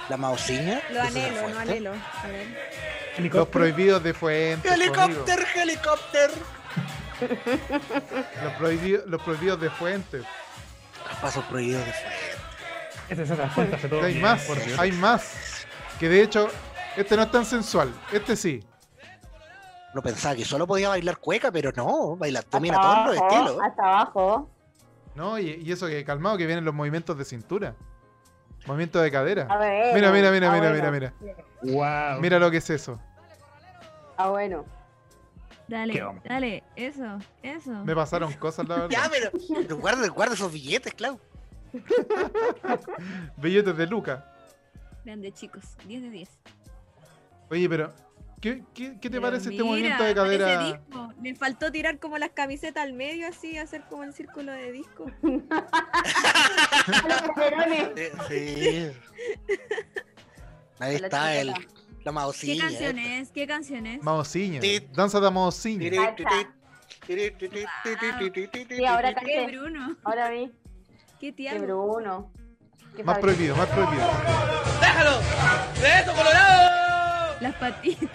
La 0.09 0.17
mausiña. 0.17 0.81
Lo 0.89 1.01
¿Eso 1.03 1.11
se 1.11 1.25
anhelo, 1.25 1.47
este? 1.47 1.59
anhelo. 1.59 1.91
A 1.91 2.27
ver. 2.27 3.33
Los 3.33 3.47
prohibidos 3.49 4.03
de 4.03 4.13
Fuentes. 4.13 4.71
amigo. 4.71 4.93
Helicóptero, 4.93 5.43
helicóptero. 5.55 6.33
Los, 8.43 8.53
prohibidos, 8.53 9.05
los 9.07 9.21
prohibidos 9.21 9.59
de 9.59 9.69
Fuentes. 9.71 10.23
Pasos 11.21 11.43
prohibidos 11.45 11.85
de 11.85 11.93
hace 13.09 13.87
todo 13.89 14.03
Hay 14.03 14.13
bien, 14.13 14.21
más, 14.21 14.47
hay 14.77 14.91
más. 14.91 15.65
Que 15.99 16.09
de 16.09 16.21
hecho, 16.21 16.49
este 16.95 17.15
no 17.15 17.23
es 17.23 17.31
tan 17.31 17.45
sensual. 17.45 17.91
Este 18.11 18.35
sí. 18.35 18.63
No 19.97 20.03
pensaba 20.03 20.35
que 20.35 20.45
solo 20.45 20.67
podía 20.67 20.89
bailar 20.89 21.17
cueca, 21.17 21.51
pero 21.51 21.71
no, 21.75 22.15
baila, 22.17 22.43
domina 22.51 22.77
Hasta 22.77 22.87
todos 22.93 23.07
los 23.07 23.17
abajo, 23.17 23.35
estilos. 23.35 23.63
Hasta 23.67 23.83
abajo. 23.83 24.49
¿No? 25.15 25.39
Y, 25.39 25.49
y 25.65 25.71
eso 25.71 25.87
que 25.87 26.05
calmado 26.05 26.37
que 26.37 26.45
vienen 26.45 26.63
los 26.65 26.73
movimientos 26.75 27.17
de 27.17 27.25
cintura. 27.25 27.73
Movimientos 28.67 29.01
de 29.01 29.07
A 29.07 29.11
cadera. 29.11 29.57
ver. 29.57 29.95
Mira, 29.95 30.11
mira, 30.11 30.29
mira, 30.29 30.51
mira, 30.51 30.69
bueno. 30.71 30.91
mira, 30.91 30.91
mira. 30.91 31.13
Wow. 31.63 32.21
Mira 32.21 32.37
lo 32.37 32.51
que 32.51 32.57
es 32.57 32.69
eso. 32.69 32.99
Ah, 34.17 34.29
bueno. 34.29 34.65
Dale, 35.67 36.05
dale, 36.23 36.63
eso, 36.75 37.17
eso. 37.41 37.71
Me 37.83 37.95
pasaron 37.95 38.31
cosas, 38.33 38.67
la 38.67 38.87
Ya, 38.89 39.07
verdad. 39.07 39.31
pero, 39.33 39.61
pero 39.63 39.77
guarda, 39.77 40.07
guarda 40.09 40.35
esos 40.35 40.53
billetes, 40.53 40.93
Clau. 40.93 41.19
Billetes 43.37 43.75
de 43.75 43.87
Luca. 43.87 44.31
Grande, 45.03 45.31
chicos. 45.31 45.63
10 45.87 46.03
de 46.03 46.09
10. 46.11 46.29
Oye, 47.49 47.67
pero, 47.67 47.91
¿qué, 48.41 48.63
qué, 48.73 48.93
qué 48.93 49.09
te 49.09 49.09
Pero 49.09 49.21
parece 49.21 49.49
este 49.49 49.63
movimiento 49.63 50.03
de 50.03 50.15
cadera? 50.15 50.63
disco. 50.65 51.13
Le 51.21 51.35
faltó 51.35 51.71
tirar 51.71 51.99
como 51.99 52.17
las 52.17 52.31
camisetas 52.31 52.83
al 52.83 52.93
medio, 52.93 53.27
así, 53.27 53.57
hacer 53.57 53.83
como 53.89 54.03
el 54.03 54.13
círculo 54.13 54.51
de 54.51 54.71
disco. 54.71 55.05
Los 55.21 55.31
Sí. 58.27 58.91
Ahí 60.79 60.95
está 60.95 61.35
el, 61.35 61.53
la 62.03 62.31
¿Qué 62.39 62.57
es? 62.99 63.31
¿Qué 63.31 63.47
canción 63.47 63.85
es? 63.85 64.01
Maociña. 64.03 64.61
Sí. 64.61 64.87
Danza 64.93 65.19
de 65.19 65.29
Maociña. 65.29 65.89
Sí, 67.05 68.85
ahora 68.85 69.13
¿Qué 69.13 69.15
caché. 69.15 69.47
Bruno? 69.47 69.97
Ahora 70.03 70.29
vi. 70.29 70.51
¿Qué 71.19 71.27
Qué 71.27 71.33
tía? 71.33 71.55
Bruno. 71.55 72.31
Qué 72.95 73.03
Más 73.03 73.19
prohibido, 73.19 73.55
más 73.55 73.67
prohibido. 73.67 74.07
Las 77.41 77.53
patitas. 77.55 78.09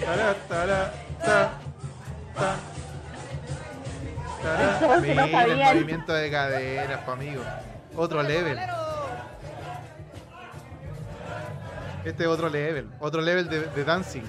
Tará, 0.00 0.34
tará, 0.48 0.92
ta, 1.24 1.50
ta. 2.34 2.56
Tará. 4.42 4.76
Eso 4.76 5.00
se 5.00 5.14
lo 5.14 5.22
Mira 5.22 5.24
el 5.24 5.30
sabían. 5.50 5.74
movimiento 5.74 6.12
de 6.12 6.30
cadera, 6.30 7.06
pa' 7.06 7.12
amigo. 7.12 7.42
Otro 7.96 8.22
level. 8.22 8.58
Este 12.04 12.22
es 12.22 12.28
otro 12.28 12.48
level. 12.48 12.88
Otro 13.00 13.20
level 13.20 13.48
de, 13.48 13.60
de 13.66 13.84
dancing. 13.84 14.22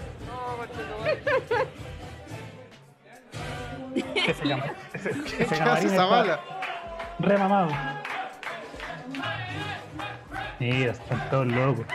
Ese, 4.15 4.43
cama- 4.49 4.65
ese, 4.93 5.09
ese 5.09 5.45
¿Qué 5.45 5.61
hace 5.63 5.85
esa 5.87 5.95
está 5.95 6.05
bala? 6.05 6.39
remamado. 7.19 7.69
Mira, 10.59 10.91
están 10.91 11.29
todos 11.29 11.47
locos. 11.47 11.85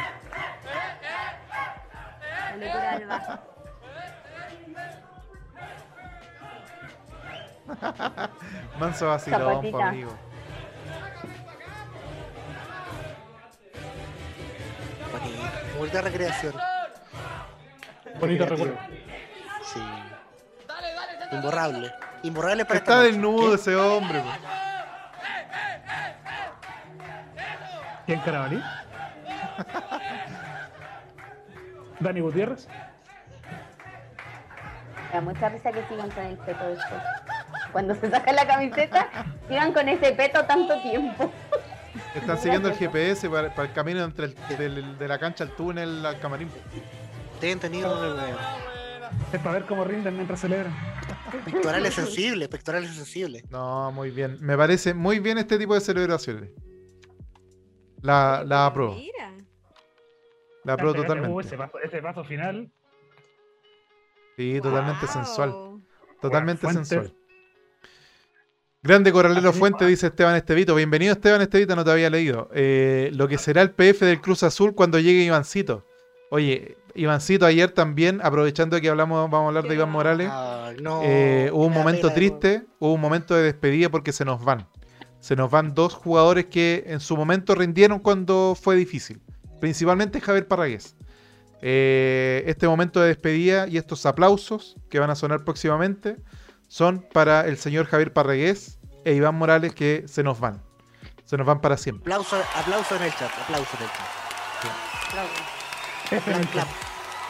La 2.50 2.56
locura 2.66 2.98
del 2.98 3.06
bajo. 3.08 3.38
Manso 8.78 9.06
vacilón, 9.08 9.40
Zapatita. 9.40 9.78
pa' 9.78 9.88
amigo. 9.88 10.12
Bonita 15.78 16.00
recreación. 16.00 16.54
Bonito 18.20 18.46
recuerdo. 18.46 18.76
Sí. 19.64 19.80
Imborrable. 21.32 21.92
Imborrable 22.22 22.64
para 22.64 22.78
Está 22.78 22.96
noche. 22.96 23.06
desnudo 23.08 23.54
ese 23.54 23.74
hombre. 23.76 24.20
po. 24.20 24.28
¿Quién 28.06 28.20
Carabalí? 28.20 28.60
Dani 32.00 32.20
Gutiérrez. 32.20 32.66
Me 35.08 35.14
da 35.14 35.20
mucha 35.20 35.48
risa 35.50 35.70
que 35.72 35.82
sigan 35.88 36.10
con 36.10 36.24
el 36.24 36.36
peto 36.38 36.66
después. 36.68 37.02
Cuando 37.70 37.94
se 37.94 38.10
saca 38.10 38.32
la 38.32 38.46
camiseta, 38.46 39.08
sigan 39.48 39.72
con 39.72 39.88
ese 39.88 40.12
peto 40.12 40.44
tanto 40.44 40.80
tiempo. 40.82 41.30
Están 42.14 42.38
siguiendo 42.38 42.68
el 42.68 42.74
GPS 42.74 43.28
para, 43.30 43.54
para 43.54 43.68
el 43.68 43.74
camino 43.74 44.02
entre 44.04 44.26
el, 44.26 44.34
del- 44.58 44.98
de 44.98 45.08
la 45.08 45.18
cancha 45.18 45.44
al 45.44 45.50
túnel 45.50 46.04
al 46.04 46.18
camarín. 46.20 46.50
Ten 47.40 47.58
tenido. 47.58 48.18
Es 49.32 49.40
para 49.40 49.52
ver 49.58 49.64
cómo 49.66 49.84
rinden 49.84 50.14
mientras 50.14 50.40
celebran. 50.40 50.74
Pectorales 51.44 51.94
sensibles, 51.94 52.48
pectorales 52.48 52.90
sensibles. 52.94 53.44
No, 53.50 53.92
muy 53.92 54.10
bien. 54.10 54.38
Me 54.40 54.56
parece 54.56 54.94
muy 54.94 55.18
bien 55.20 55.38
este 55.38 55.58
tipo 55.58 55.74
de 55.74 55.80
celebraciones. 55.80 56.50
La, 58.02 58.42
la 58.46 58.66
apruebo. 58.66 58.94
Mira. 58.94 59.32
La 60.64 60.74
apruebo 60.74 60.94
totalmente. 60.94 61.46
ese, 61.46 61.56
paso, 61.56 61.78
ese 61.80 62.02
paso 62.02 62.24
final. 62.24 62.70
Sí, 64.36 64.60
totalmente 64.62 65.06
Wow. 65.06 65.12
sensual. 65.14 65.54
Totalmente 66.20 66.66
sensual. 66.72 67.12
Grande 68.82 69.12
Corralero 69.12 69.52
Fuente, 69.52 69.86
dice 69.86 70.08
Esteban 70.08 70.34
Estevito. 70.34 70.74
Bienvenido 70.74 71.12
Esteban 71.12 71.40
Estevito, 71.40 71.76
no 71.76 71.84
te 71.84 71.90
había 71.92 72.10
leído. 72.10 72.48
Eh, 72.52 73.10
lo 73.14 73.28
que 73.28 73.38
será 73.38 73.62
el 73.62 73.70
PF 73.70 74.04
del 74.04 74.20
Cruz 74.20 74.42
Azul 74.42 74.74
cuando 74.74 74.98
llegue 74.98 75.22
Ivancito. 75.22 75.86
Oye, 76.30 76.76
Ivancito 76.94 77.46
ayer 77.46 77.70
también, 77.70 78.20
aprovechando 78.22 78.80
que 78.80 78.88
hablamos, 78.88 79.30
vamos 79.30 79.44
a 79.44 79.48
hablar 79.48 79.64
de 79.68 79.74
Iván. 79.76 79.90
Morales. 79.90 80.28
Ah, 80.32 80.72
no, 80.80 81.00
Eh, 81.04 81.50
hubo 81.52 81.66
un 81.66 81.72
momento 81.72 82.02
pena, 82.08 82.14
triste, 82.14 82.64
hubo 82.80 82.94
un 82.94 83.00
momento 83.00 83.34
de 83.34 83.42
despedida 83.42 83.88
porque 83.88 84.12
se 84.12 84.24
nos 84.24 84.44
van. 84.44 84.66
Se 85.22 85.36
nos 85.36 85.52
van 85.52 85.72
dos 85.72 85.94
jugadores 85.94 86.46
que 86.46 86.82
en 86.88 86.98
su 86.98 87.16
momento 87.16 87.54
rindieron 87.54 88.00
cuando 88.00 88.56
fue 88.60 88.74
difícil. 88.74 89.22
Principalmente 89.60 90.20
Javier 90.20 90.48
Parragués. 90.48 90.96
Eh, 91.62 92.42
este 92.48 92.66
momento 92.66 93.00
de 93.00 93.06
despedida 93.06 93.68
y 93.68 93.76
estos 93.76 94.04
aplausos 94.04 94.74
que 94.90 94.98
van 94.98 95.10
a 95.10 95.14
sonar 95.14 95.44
próximamente 95.44 96.16
son 96.66 97.06
para 97.12 97.46
el 97.46 97.56
señor 97.56 97.86
Javier 97.86 98.12
Parragués 98.12 98.80
e 99.04 99.12
Iván 99.14 99.36
Morales 99.36 99.72
que 99.74 100.04
se 100.08 100.24
nos 100.24 100.40
van. 100.40 100.60
Se 101.24 101.36
nos 101.36 101.46
van 101.46 101.60
para 101.60 101.76
siempre. 101.76 102.12
Aplauso, 102.12 102.36
aplauso 102.56 102.96
en 102.96 103.02
el 103.02 103.12
chat, 103.14 103.30
aplauso 103.44 103.70
en 103.78 103.84
el 103.84 103.90
chat. 103.90 105.12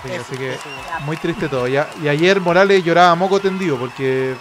Sí, 0.02 0.08
Eso, 0.10 0.22
así 0.22 0.36
que 0.36 0.54
eso. 0.54 0.68
muy 1.04 1.16
triste 1.18 1.48
todo. 1.48 1.68
Ya- 1.68 1.88
y 2.02 2.08
ayer 2.08 2.40
Morales 2.40 2.82
lloraba 2.82 3.14
moco 3.14 3.38
tendido 3.38 3.78
porque 3.78 4.34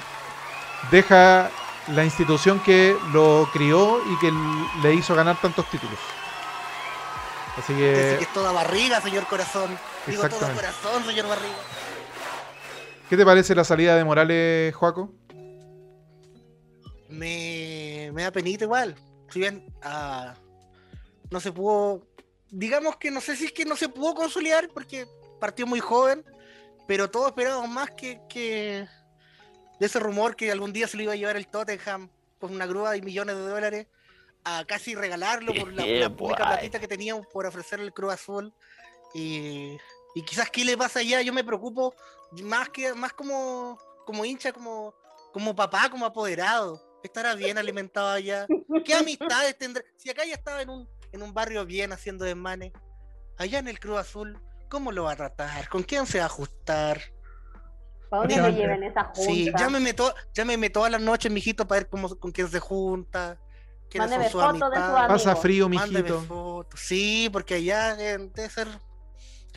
deja 0.89 1.51
la 1.87 2.03
institución 2.05 2.59
que 2.59 2.95
lo 3.11 3.49
crió 3.51 3.99
y 4.11 4.19
que 4.19 4.31
le 4.81 4.93
hizo 4.93 5.15
ganar 5.15 5.39
tantos 5.41 5.69
títulos. 5.69 5.99
Así 7.57 7.73
que, 7.73 8.15
que 8.17 8.23
es 8.23 8.33
toda 8.33 8.51
barriga, 8.51 9.01
señor 9.01 9.27
corazón. 9.27 9.77
Digo 10.07 10.27
todo 10.29 10.53
corazón, 10.53 11.05
señor 11.05 11.27
barriga. 11.27 11.57
¿qué 13.09 13.17
te 13.17 13.25
parece 13.25 13.53
la 13.53 13.65
salida 13.65 13.97
de 13.97 14.05
Morales, 14.05 14.73
Joaco? 14.73 15.11
Me, 17.09 18.09
me 18.13 18.23
da 18.23 18.31
penita 18.31 18.63
igual. 18.63 18.95
Si 19.29 19.39
bien 19.39 19.65
ah, 19.83 20.33
no 21.29 21.41
se 21.41 21.51
pudo, 21.51 22.07
digamos 22.49 22.95
que 22.95 23.11
no 23.11 23.19
sé 23.19 23.35
si 23.35 23.47
es 23.47 23.51
que 23.51 23.65
no 23.65 23.75
se 23.75 23.89
pudo 23.89 24.15
consolidar 24.15 24.69
porque 24.73 25.07
partió 25.41 25.67
muy 25.67 25.81
joven, 25.81 26.23
pero 26.87 27.11
todos 27.11 27.27
esperábamos 27.27 27.69
más 27.69 27.91
que, 27.91 28.21
que 28.29 28.87
de 29.81 29.87
ese 29.87 29.99
rumor 29.99 30.35
que 30.35 30.51
algún 30.51 30.71
día 30.73 30.87
se 30.87 30.95
lo 30.95 31.01
iba 31.01 31.13
a 31.13 31.15
llevar 31.15 31.37
el 31.37 31.47
Tottenham 31.47 32.07
con 32.39 32.53
una 32.53 32.67
grúa 32.67 32.91
de 32.91 33.01
millones 33.01 33.35
de 33.35 33.41
dólares 33.41 33.87
a 34.43 34.63
casi 34.63 34.93
regalarlo 34.93 35.55
por 35.55 35.73
la, 35.73 35.83
la 35.87 36.15
poca 36.15 36.45
boy. 36.45 36.53
platita 36.53 36.79
que 36.79 36.87
teníamos 36.87 37.25
por 37.25 37.47
ofrecerle 37.47 37.85
el 37.87 37.91
Cruz 37.91 38.13
Azul. 38.13 38.53
Y, 39.15 39.75
y 40.13 40.21
quizás 40.21 40.51
qué 40.51 40.63
le 40.65 40.77
pasa 40.77 40.99
allá, 40.99 41.23
yo 41.23 41.33
me 41.33 41.43
preocupo 41.43 41.95
más 42.43 42.69
que 42.69 42.93
más 42.93 43.11
como, 43.13 43.79
como 44.05 44.23
hincha, 44.23 44.53
como, 44.53 44.93
como 45.33 45.55
papá, 45.55 45.89
como 45.89 46.05
apoderado. 46.05 46.79
Estará 47.01 47.33
bien 47.33 47.57
alimentado 47.57 48.09
allá. 48.09 48.45
¿Qué 48.85 48.93
amistades 48.93 49.57
tendrá? 49.57 49.83
Si 49.97 50.11
acá 50.11 50.23
ya 50.25 50.35
estaba 50.35 50.61
en 50.61 50.69
un, 50.69 50.87
en 51.11 51.23
un 51.23 51.33
barrio 51.33 51.65
bien 51.65 51.91
haciendo 51.91 52.23
desmanes, 52.23 52.71
allá 53.35 53.57
en 53.57 53.67
el 53.67 53.79
Cruz 53.79 53.97
Azul, 53.97 54.39
¿cómo 54.69 54.91
lo 54.91 55.05
va 55.05 55.13
a 55.13 55.15
tratar? 55.15 55.69
¿Con 55.69 55.81
quién 55.81 56.05
se 56.05 56.19
va 56.19 56.25
a 56.25 56.27
ajustar? 56.27 57.01
¿Para 58.11 58.27
dónde 58.27 58.53
lleven 58.53 58.83
esa 58.83 59.05
junta? 59.05 59.21
Sí, 59.21 59.51
llámeme, 59.57 59.93
to- 59.93 60.13
llámeme 60.33 60.69
todas 60.69 60.91
las 60.91 61.01
noches, 61.01 61.31
mijito, 61.31 61.65
para 61.67 61.79
ver 61.81 61.89
cómo, 61.89 62.09
con 62.19 62.31
quién 62.31 62.47
se 62.49 62.59
junta. 62.59 63.39
quiénes 63.89 64.09
son 64.09 64.19
Mándeme 64.19 64.29
sus 64.31 64.41
fotos 64.41 64.69
de 64.71 64.77
su 64.77 64.83
amigo. 64.83 65.07
Pasa 65.07 65.35
frío, 65.37 65.69
mijito. 65.69 66.21
fotos. 66.21 66.79
Sí, 66.79 67.29
porque 67.31 67.55
allá 67.55 67.95
debe 67.95 68.49
ser 68.49 68.67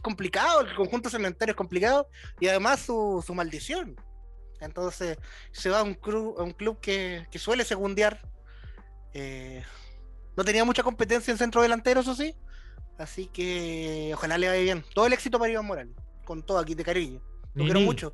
complicado, 0.02 0.60
el 0.60 0.74
conjunto 0.74 1.10
cementerio 1.10 1.50
es 1.52 1.56
complicado 1.56 2.08
y 2.38 2.46
además 2.48 2.80
su, 2.80 3.22
su 3.26 3.34
maldición. 3.34 3.96
Entonces 4.60 5.18
se 5.50 5.70
va 5.70 5.80
a 5.80 5.82
un 5.82 5.94
club, 5.94 6.36
a 6.38 6.42
un 6.44 6.52
club 6.52 6.78
que, 6.80 7.26
que 7.30 7.38
suele 7.38 7.64
segundear. 7.64 8.20
eh, 9.12 9.62
no 10.36 10.44
tenía 10.44 10.64
mucha 10.64 10.82
competencia 10.82 11.30
en 11.32 11.38
centro 11.38 11.60
delantero, 11.62 12.00
eso 12.00 12.14
sí. 12.14 12.34
Así 12.98 13.26
que 13.26 14.12
ojalá 14.14 14.38
le 14.38 14.48
vaya 14.48 14.62
bien. 14.62 14.84
Todo 14.94 15.06
el 15.06 15.12
éxito 15.12 15.38
para 15.38 15.50
Iván 15.52 15.66
Morales. 15.66 15.94
Con 16.24 16.42
todo 16.42 16.58
aquí 16.58 16.74
de 16.74 16.84
cariño. 16.84 17.20
Lo 17.54 17.64
quiero 17.64 17.80
mucho. 17.80 18.12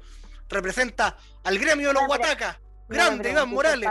Representa 0.50 1.16
al 1.44 1.58
gremio 1.58 1.88
de 1.88 1.94
los 1.94 2.06
Guatacas. 2.06 2.58
Grande 2.88 3.30
Iván 3.30 3.48
Morales. 3.50 3.88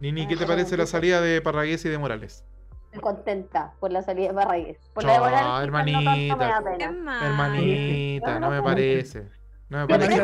Nini, 0.00 0.26
¿qué 0.26 0.36
te 0.36 0.44
parece 0.46 0.76
la 0.76 0.86
salida 0.86 1.20
de 1.20 1.40
Parragués 1.40 1.84
y 1.84 1.88
de 1.88 1.98
Morales? 1.98 2.44
Estoy 2.86 3.00
contenta 3.00 3.72
por 3.80 3.92
la 3.92 4.02
salida 4.02 4.28
de 4.28 4.34
Parragués. 4.34 4.78
Por 4.92 5.04
la 5.04 5.08
No, 5.08 5.14
de 5.14 5.20
Morales, 5.20 5.40
quizás 5.40 5.58
no 5.58 5.62
hermanita. 5.62 7.26
Hermanita, 7.26 8.40
no 8.40 8.50
me 8.50 8.62
parece. 8.62 9.22
No 9.68 9.78
me 9.78 9.86
parece. 9.88 10.22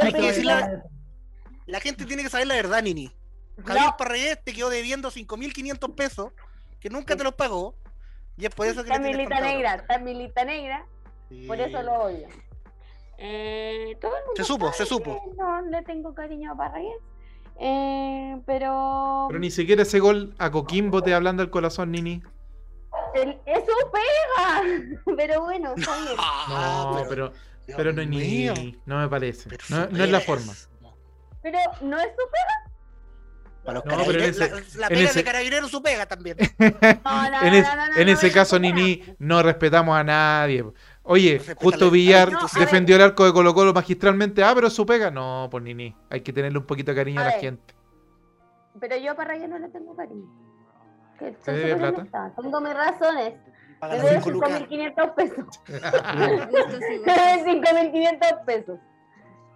Hay 0.00 0.12
que 0.12 0.20
decirle- 0.20 0.54
popular. 0.60 0.82
La 1.66 1.80
gente 1.80 2.04
tiene 2.06 2.22
que 2.22 2.28
saber 2.28 2.46
la 2.46 2.54
verdad, 2.54 2.82
Nini. 2.82 3.14
Javier 3.64 3.84
No, 3.86 3.96
Parragués 3.96 4.38
te 4.42 4.52
quedó 4.52 4.68
debiendo 4.70 5.10
5.500 5.10 5.94
pesos 5.94 6.32
que 6.80 6.90
nunca 6.90 7.16
te 7.16 7.22
los 7.24 7.34
pagó. 7.34 7.74
Y 8.36 8.46
es 8.46 8.54
por 8.54 8.66
eso 8.66 8.82
que 8.82 8.90
está 8.90 8.96
en 8.96 9.02
le 9.02 9.08
mi 9.08 9.14
tienes 9.14 9.28
lista 9.28 9.36
tanta 9.42 9.54
negra, 9.54 9.74
está 9.74 9.94
en 9.94 10.04
mi 10.04 10.14
lista 10.14 10.44
negra, 10.44 10.86
Sí. 11.28 11.44
por 11.46 11.60
eso 11.60 11.82
lo 11.82 11.92
odio. 11.94 12.26
Eh, 13.18 13.96
todo 14.00 14.16
el 14.16 14.24
mundo 14.24 14.36
Se 14.36 14.44
supo, 14.44 14.66
sabe 14.66 14.76
se 14.78 14.86
supo. 14.86 15.22
que 15.24 15.36
No 15.36 15.60
le 15.62 15.82
tengo 15.82 16.14
cariño 16.14 16.52
a 16.52 16.56
Parragués. 16.56 16.94
Eh, 17.60 18.40
pero 18.46 19.26
Pero 19.28 19.38
ni 19.38 19.50
siquiera 19.50 19.82
ese 19.82 20.00
gol 20.00 20.34
a 20.38 20.50
Coquimbo 20.50 21.02
te 21.02 21.14
hablando 21.14 21.42
al 21.42 21.50
corazón, 21.50 21.92
Nini. 21.92 22.22
el- 23.14 23.38
eso 23.46 23.72
pega. 23.92 24.62
Pero 25.16 25.42
bueno, 25.42 25.74
está 25.76 25.96
bien. 25.98 26.14
Ah, 26.18 26.92
No, 26.96 27.08
pero, 27.08 27.32
Dios 27.66 27.76
pero 27.76 27.92
no, 27.92 28.04
mío, 28.06 28.54
ni, 28.56 28.78
no 28.86 28.98
me 28.98 29.08
parece. 29.08 29.50
No, 29.68 29.82
es 29.84 29.92
la 29.92 30.18
pega 30.18 30.20
forma. 30.20 30.52
Pero 31.42 31.58
no 31.82 31.98
es 32.00 32.06
su 32.16 32.22
Para 33.64 33.74
los 33.78 33.84
No, 33.84 33.90
pero 34.04 34.24
en 34.24 34.34
carabineros- 34.34 34.64
ese- 34.64 34.78
la, 34.78 34.80
la 34.80 34.86
en 34.86 34.92
pega 34.94 35.08
ese- 35.10 35.18
de 35.20 35.24
carabineros 35.24 35.70
su 35.70 35.82
pega 35.82 36.06
también. 36.06 36.36
No, 37.04 37.30
no, 37.30 37.42
en, 37.42 37.52
no, 37.52 37.58
es- 37.58 37.66
no, 37.66 37.76
no, 37.76 37.96
en 37.96 38.06
no, 38.06 38.12
ese 38.12 38.28
no, 38.28 38.32
caso. 38.34 38.58
Nini, 38.58 39.02
no 39.18 39.42
respetamos 39.42 39.96
a 39.96 40.02
nadie. 40.02 40.64
Oye, 41.04 41.34
Respeta 41.38 41.60
justo 41.60 41.84
la- 41.86 41.90
Villar 41.90 42.32
la 42.32 42.40
No, 42.40 42.46
defendió 42.60 42.96
el 42.96 43.02
arco 43.02 43.24
de 43.24 43.32
Colo 43.32 43.52
Colo 43.54 43.72
magistralmente. 43.72 44.42
Ah, 44.44 44.52
pero 44.54 44.70
su 44.70 44.86
pega. 44.86 45.10
No, 45.10 45.48
pues 45.50 45.64
Nini. 45.64 45.94
Hay 46.10 46.20
que 46.20 46.32
tenerle 46.32 46.58
un 46.58 46.66
poquito 46.66 46.92
de 46.92 46.96
cariño 46.96 47.20
a, 47.20 47.24
A 47.24 47.26
la 47.26 47.32
ver. 47.32 47.40
gente. 47.40 47.74
Pero 48.80 48.96
yo 48.96 49.12
a 49.12 49.14
Parragués 49.14 49.48
no 49.48 49.58
le 49.58 49.68
tengo 49.68 49.94
cariño. 49.96 50.26
Que 51.18 51.32
¿Te 51.32 51.52
debe 51.52 51.72
súper 51.74 51.94
plata? 52.10 52.32
Tengo 52.40 52.60
mis 52.60 52.74
razones. 52.74 53.34
Cinco 54.22 54.30
lucas. 54.30 54.50
5.500 54.68 55.14
pesos. 55.14 55.44
Gustos 55.46 56.80
y 56.90 56.98
Me 57.00 57.12
debe 57.12 57.60
gustos. 57.60 57.72
5.500 57.74 58.44
pesos. 58.44 58.78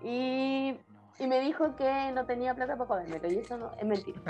Y, 0.03 0.77
y 1.21 1.27
me 1.29 1.41
dijo 1.41 1.77
que 1.77 2.11
no 2.13 2.27
tenía 2.27 2.55
plata 2.55 2.77
para 2.77 2.89
pagármelo. 2.89 3.31
Y 3.33 3.39
eso 3.39 3.57
no, 3.57 3.71
es 3.79 3.85
mentira. 3.87 4.21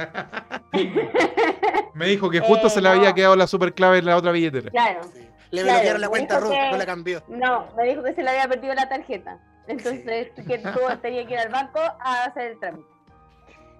Me 1.94 2.06
dijo 2.06 2.28
que 2.30 2.40
justo 2.40 2.66
Eh, 2.66 2.70
se 2.70 2.80
le 2.82 2.88
había 2.90 3.08
no. 3.08 3.14
quedado 3.14 3.36
la 3.36 3.46
super 3.46 3.72
clave 3.74 3.98
en 3.98 4.04
la 4.06 4.16
otra 4.16 4.32
billetera. 4.32 4.70
Claro. 4.70 5.00
Sí. 5.14 5.25
Le 5.50 5.62
Claro, 5.62 5.76
bloquearon 5.78 6.00
la 6.00 6.08
cuenta 6.08 6.40
Ruth, 6.40 6.50
que- 6.52 6.70
no 6.70 6.76
la 6.76 6.86
cambió. 6.86 7.22
No, 7.28 7.66
me 7.76 7.84
dijo 7.84 8.02
que 8.02 8.14
se 8.14 8.22
le 8.22 8.30
había 8.30 8.48
perdido 8.48 8.74
la 8.74 8.88
tarjeta. 8.88 9.38
Entonces 9.68 10.30
que 10.46 10.58
tú 10.58 10.80
tenía 11.02 11.26
que 11.26 11.34
ir 11.34 11.40
al 11.40 11.48
banco 11.50 11.78
a 11.80 12.24
hacer 12.24 12.52
el 12.52 12.60
trámite. 12.60 12.88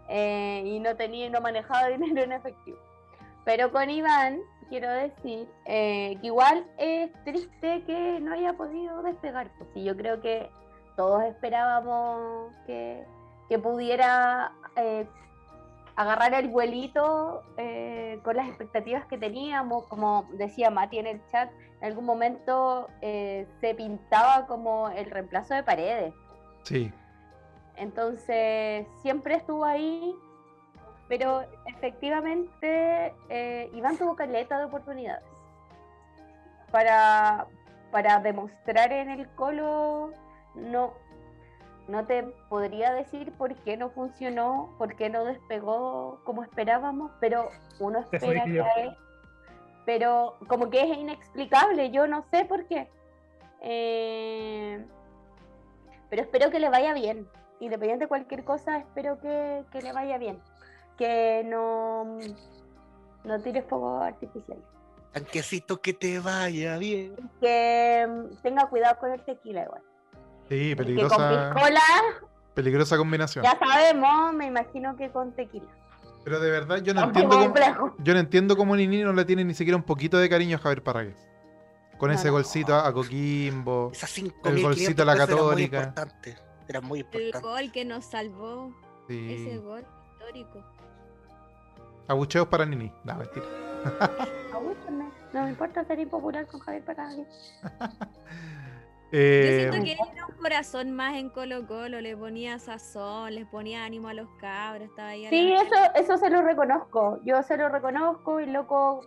Eh, 0.09 0.63
y 0.65 0.79
no 0.81 0.95
tenía, 0.97 1.29
no 1.31 1.41
manejaba 1.41 1.89
dinero 1.89 2.23
en 2.23 2.33
efectivo. 2.33 2.79
Pero 3.45 3.71
con 3.73 3.89
Iván, 3.91 4.41
quiero 4.69 4.91
decir 4.91 5.49
eh, 5.67 6.17
que 6.21 6.27
igual 6.27 6.65
es 6.79 7.11
triste 7.25 7.83
que 7.87 8.19
no 8.21 8.33
haya 8.35 8.53
podido 8.55 9.03
despegar. 9.03 9.49
Pues 9.59 9.71
sí, 9.75 9.85
yo 9.85 9.97
creo 9.97 10.21
que 10.21 10.51
todos 10.97 11.23
esperábamos 11.25 12.53
que, 12.67 13.05
que 13.49 13.59
pudiera 13.59 14.53
eh, 14.77 15.07
agarrar 15.97 16.35
el 16.35 16.49
vuelito 16.49 17.43
eh, 17.57 18.21
con 18.23 18.37
las 18.37 18.49
expectativas 18.49 19.07
que 19.07 19.19
teníamos. 19.19 19.87
Como 19.89 20.29
decía 20.35 20.71
Mati 20.71 20.99
en 20.99 21.07
el 21.07 21.27
chat, 21.29 21.51
en 21.81 21.89
algún 21.89 22.05
momento 22.05 22.89
eh, 23.01 23.47
se 23.61 23.75
pintaba 23.75 24.47
como 24.47 24.91
el 24.91 25.11
reemplazo 25.11 25.55
de 25.55 25.63
paredes. 25.63 26.15
Sí. 26.63 26.93
Entonces, 27.77 28.87
siempre 29.03 29.37
estuvo 29.37 29.65
ahí, 29.65 30.15
pero 31.09 31.45
efectivamente 31.67 33.15
eh, 33.29 33.71
Iván 33.75 33.97
tuvo 33.97 34.17
caleta 34.17 34.59
de 34.59 34.65
oportunidades 34.65 35.25
para, 36.71 37.47
para 37.91 38.19
demostrar 38.21 38.93
en 38.93 39.11
el 39.11 39.29
colo. 39.31 40.13
No, 40.55 40.95
no 41.89 42.05
te 42.07 42.23
podría 42.49 42.93
decir 42.93 43.33
por 43.33 43.55
qué 43.63 43.77
no 43.77 43.91
funcionó, 43.91 44.75
por 44.79 44.97
qué 44.97 45.09
no 45.09 45.25
despegó 45.25 46.21
como 46.25 46.43
esperábamos, 46.43 47.11
pero 47.21 47.49
uno 47.79 48.01
espera 48.01 48.45
que 48.45 48.53
yo. 48.53 48.65
a 48.65 48.71
él- 48.81 48.97
pero 49.85 50.37
como 50.49 50.69
que 50.69 50.81
es 50.83 50.99
inexplicable, 50.99 51.91
yo 51.93 52.07
no 52.09 52.25
sé 52.33 52.45
por 52.45 52.67
qué. 52.67 52.89
Eh, 53.61 54.85
pero 56.11 56.23
espero 56.23 56.51
que 56.51 56.59
le 56.59 56.69
vaya 56.71 56.93
bien. 56.93 57.29
Independiente 57.61 58.05
de 58.05 58.09
cualquier 58.09 58.45
cosa, 58.45 58.79
espero 58.79 59.19
que, 59.21 59.65
que 59.71 59.81
le 59.83 59.93
vaya 59.93 60.19
bien. 60.19 60.41
Que 60.99 61.43
no, 61.47 62.19
no 63.25 63.41
tire 63.43 63.63
fuego 63.63 63.99
artificial. 64.01 64.59
Tanquecito 65.13 65.81
que 65.81 65.95
te 65.95 66.19
vaya 66.19 66.79
bien. 66.79 67.15
Que 67.41 68.07
tenga 68.43 68.69
cuidado 68.69 68.99
con 68.99 69.13
el 69.13 69.25
tequila 69.25 69.63
igual. 69.65 69.83
Sí, 70.49 70.71
Que 70.71 70.77
con 70.77 70.85
peligrosa, 70.87 71.51
piscola, 71.55 71.81
peligrosa 72.55 72.97
combinación. 72.97 73.45
ya 73.45 73.59
sabemos, 73.59 74.33
me 74.35 74.47
imagino 74.47 74.97
que 74.97 75.11
con 75.11 75.33
tequila. 75.33 75.67
Pero 76.25 76.41
de 76.41 76.51
verdad, 76.51 76.79
yo 76.83 76.93
no 76.95 77.05
entiendo 77.05 77.31
cómo, 77.31 77.45
complejo. 77.45 77.95
yo 77.99 78.15
no 78.15 78.21
entiendo 78.21 78.57
cómo 78.57 78.77
Nini 78.77 79.03
no 79.03 79.13
le 79.13 79.25
tiene 79.25 79.45
ni 79.45 79.55
siquiera 79.55 79.77
un 79.77 79.83
poquito 79.85 80.19
de 80.19 80.29
cariño 80.29 80.57
a 80.57 80.61
Javier 80.61 80.83
Parragués. 80.83 81.17
Con 81.99 82.11
No, 82.11 82.15
ese 82.17 82.27
no. 82.29 82.35
golcito 82.35 82.75
a, 82.75 82.87
a 82.87 82.93
Coquimbo. 82.93 83.91
Esas 83.93 84.11
5 84.11 84.49
El 84.49 84.63
golcito 84.63 85.03
a 85.03 85.05
la 85.07 85.13
Era 85.15 85.27
muy 85.27 85.35
Católica. 85.37 85.77
importante. 85.79 86.37
Era 86.69 86.81
muy 86.81 87.01
El 87.01 87.05
importante. 87.07 87.47
gol 87.49 87.73
que 87.73 87.85
nos 87.85 88.05
salvó, 88.05 88.73
ese 89.09 89.37
Sí. 89.53 89.57
gol 89.59 89.85
histórico. 90.13 90.65
Abucheos 92.09 92.49
para 92.49 92.67
Nini. 92.67 92.93
No, 93.05 93.15
mentira. 93.17 93.47
Agúchame. 94.55 95.09
No 95.33 95.45
me 95.45 95.51
importa 95.51 95.85
ser 95.85 95.99
impopular 96.01 96.47
con 96.47 96.61
Javier 96.61 96.85
Parragués. 96.85 97.27
Eh, 99.13 99.69
Yo 99.71 99.71
siento 99.73 99.85
que 99.85 99.93
era 99.93 100.27
un 100.27 100.37
corazón 100.37 100.93
más 100.93 101.15
en 101.17 101.31
Colo 101.31 101.67
Colo, 101.67 102.01
le 102.01 102.17
ponía 102.17 102.59
sazón, 102.59 103.35
les 103.35 103.47
ponía 103.47 103.85
ánimo 103.85 104.09
a 104.09 104.15
los 104.15 104.29
cabros, 104.41 104.89
estaba 104.89 105.11
ahí. 105.11 105.27
Sí, 105.29 105.53
eso, 105.53 105.75
eso 105.95 106.17
se 106.19 106.29
lo 106.31 106.43
reconozco. 106.43 107.21
Yo 107.25 107.43
se 107.43 107.57
lo 107.57 107.69
reconozco 107.69 108.41
y 108.41 108.47
loco 108.47 109.01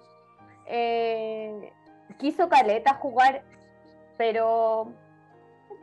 eh, 0.65 1.73
quiso 2.17 2.47
Caleta 2.49 2.93
jugar, 2.95 3.43
pero 4.17 4.93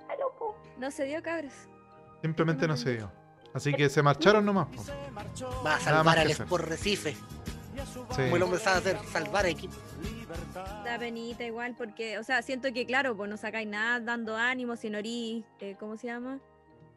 está 0.01 0.17
loco. 0.17 0.57
No 0.79 0.91
se 0.91 1.05
dio 1.05 1.23
cabros. 1.23 1.53
simplemente 2.23 2.67
no 2.67 2.77
se 2.77 2.97
dio. 2.97 3.11
Así 3.55 3.73
que 3.73 3.89
se 3.89 4.03
marcharon 4.03 4.45
nomás. 4.45 4.67
po. 4.69 4.83
Va 5.65 5.77
a 5.77 5.81
salvar 5.81 6.19
al. 6.19 6.31
Sport 6.31 6.65
Recife. 6.65 7.13
Sí. 7.15 8.23
Como 8.25 8.37
el 8.37 8.43
hombre 8.43 8.59
sabe 8.61 8.79
hacer, 8.79 8.99
salvar 9.11 9.45
a 9.47 9.49
equipo. 9.49 9.75
Da 10.85 10.99
penita 10.99 11.45
igual 11.45 11.75
porque, 11.77 12.19
o 12.19 12.23
sea, 12.25 12.43
siento 12.43 12.73
que 12.73 12.87
claro, 12.87 13.17
pues 13.17 13.31
no 13.31 13.37
sacáis 13.37 13.69
nada 13.69 14.01
dando 14.01 14.37
ánimo, 14.37 14.77
si 14.77 14.91
no 14.91 14.99
erís, 14.99 15.45
eh, 15.61 15.77
¿cómo 15.79 15.97
se 15.97 16.09
llama? 16.09 16.41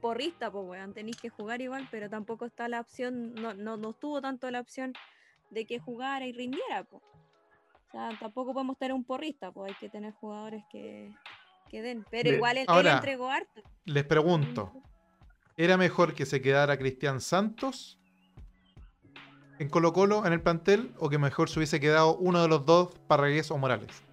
Porrista, 0.02 0.50
pues 0.52 0.66
weón, 0.68 0.94
tenéis 0.94 1.18
que 1.18 1.30
jugar 1.30 1.62
igual, 1.62 1.88
pero 1.92 2.10
tampoco 2.10 2.46
está 2.46 2.68
la 2.68 2.80
opción, 2.80 3.34
no, 3.36 3.54
no, 3.54 3.78
no 3.78 3.92
estuvo 3.92 4.22
tanto 4.22 4.50
la 4.50 4.62
opción 4.62 4.94
de 5.50 5.66
que 5.66 5.80
jugara 5.80 6.26
y 6.26 6.32
rindiera, 6.32 6.84
pues. 6.84 7.04
O 7.04 7.92
sea, 7.92 8.10
tampoco 8.20 8.54
podemos 8.54 8.78
tener 8.78 8.94
un 8.94 9.04
porrista, 9.04 9.52
pues 9.52 9.72
hay 9.72 9.78
que 9.80 9.90
tener 9.90 10.14
jugadores 10.14 10.64
que, 10.72 11.14
que 11.70 11.82
den. 11.82 12.06
Pero 12.10 12.30
igual 12.32 12.58
él, 12.58 12.64
él 12.64 12.70
ahora- 12.70 12.96
entregó 12.96 13.30
harto. 13.30 13.62
Les 13.86 14.04
pregunto, 14.06 14.72
¿era 15.58 15.76
mejor 15.76 16.14
que 16.14 16.26
se 16.26 16.42
quedara 16.42 16.78
Cristian 16.78 17.20
Santos 17.20 17.99
en 19.60 19.70
Colo 19.70 19.94
Colo 19.94 20.26
en 20.26 20.34
el 20.34 20.42
plantel 20.42 20.92
o 20.98 21.10
que 21.10 21.18
mejor 21.18 21.50
se 21.50 21.60
hubiese 21.60 21.80
quedado 21.80 22.16
uno 22.18 22.42
de 22.42 22.48
los 22.48 22.66
dos, 22.66 22.90
Parragués 23.08 23.52
o 23.52 23.58
Morales? 23.58 24.04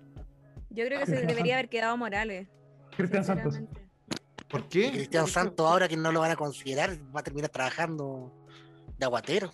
Yo 0.70 0.84
creo 0.84 1.00
que 1.00 1.06
se 1.06 1.24
debería 1.24 1.54
haber 1.54 1.68
quedado 1.68 1.96
Morales. 1.96 2.48
Cristian 2.96 3.24
Santos. 3.24 3.60
¿Por 4.48 4.68
qué? 4.68 4.90
Cristian 4.90 5.26
Santos, 5.26 5.66
ahora 5.66 5.88
que 5.88 5.96
no 5.96 6.12
lo 6.12 6.20
van 6.20 6.30
a 6.32 6.36
considerar, 6.36 6.90
va 7.14 7.20
a 7.20 7.22
terminar 7.22 7.50
trabajando 7.50 8.32
de 8.98 9.04
aguatero. 9.04 9.50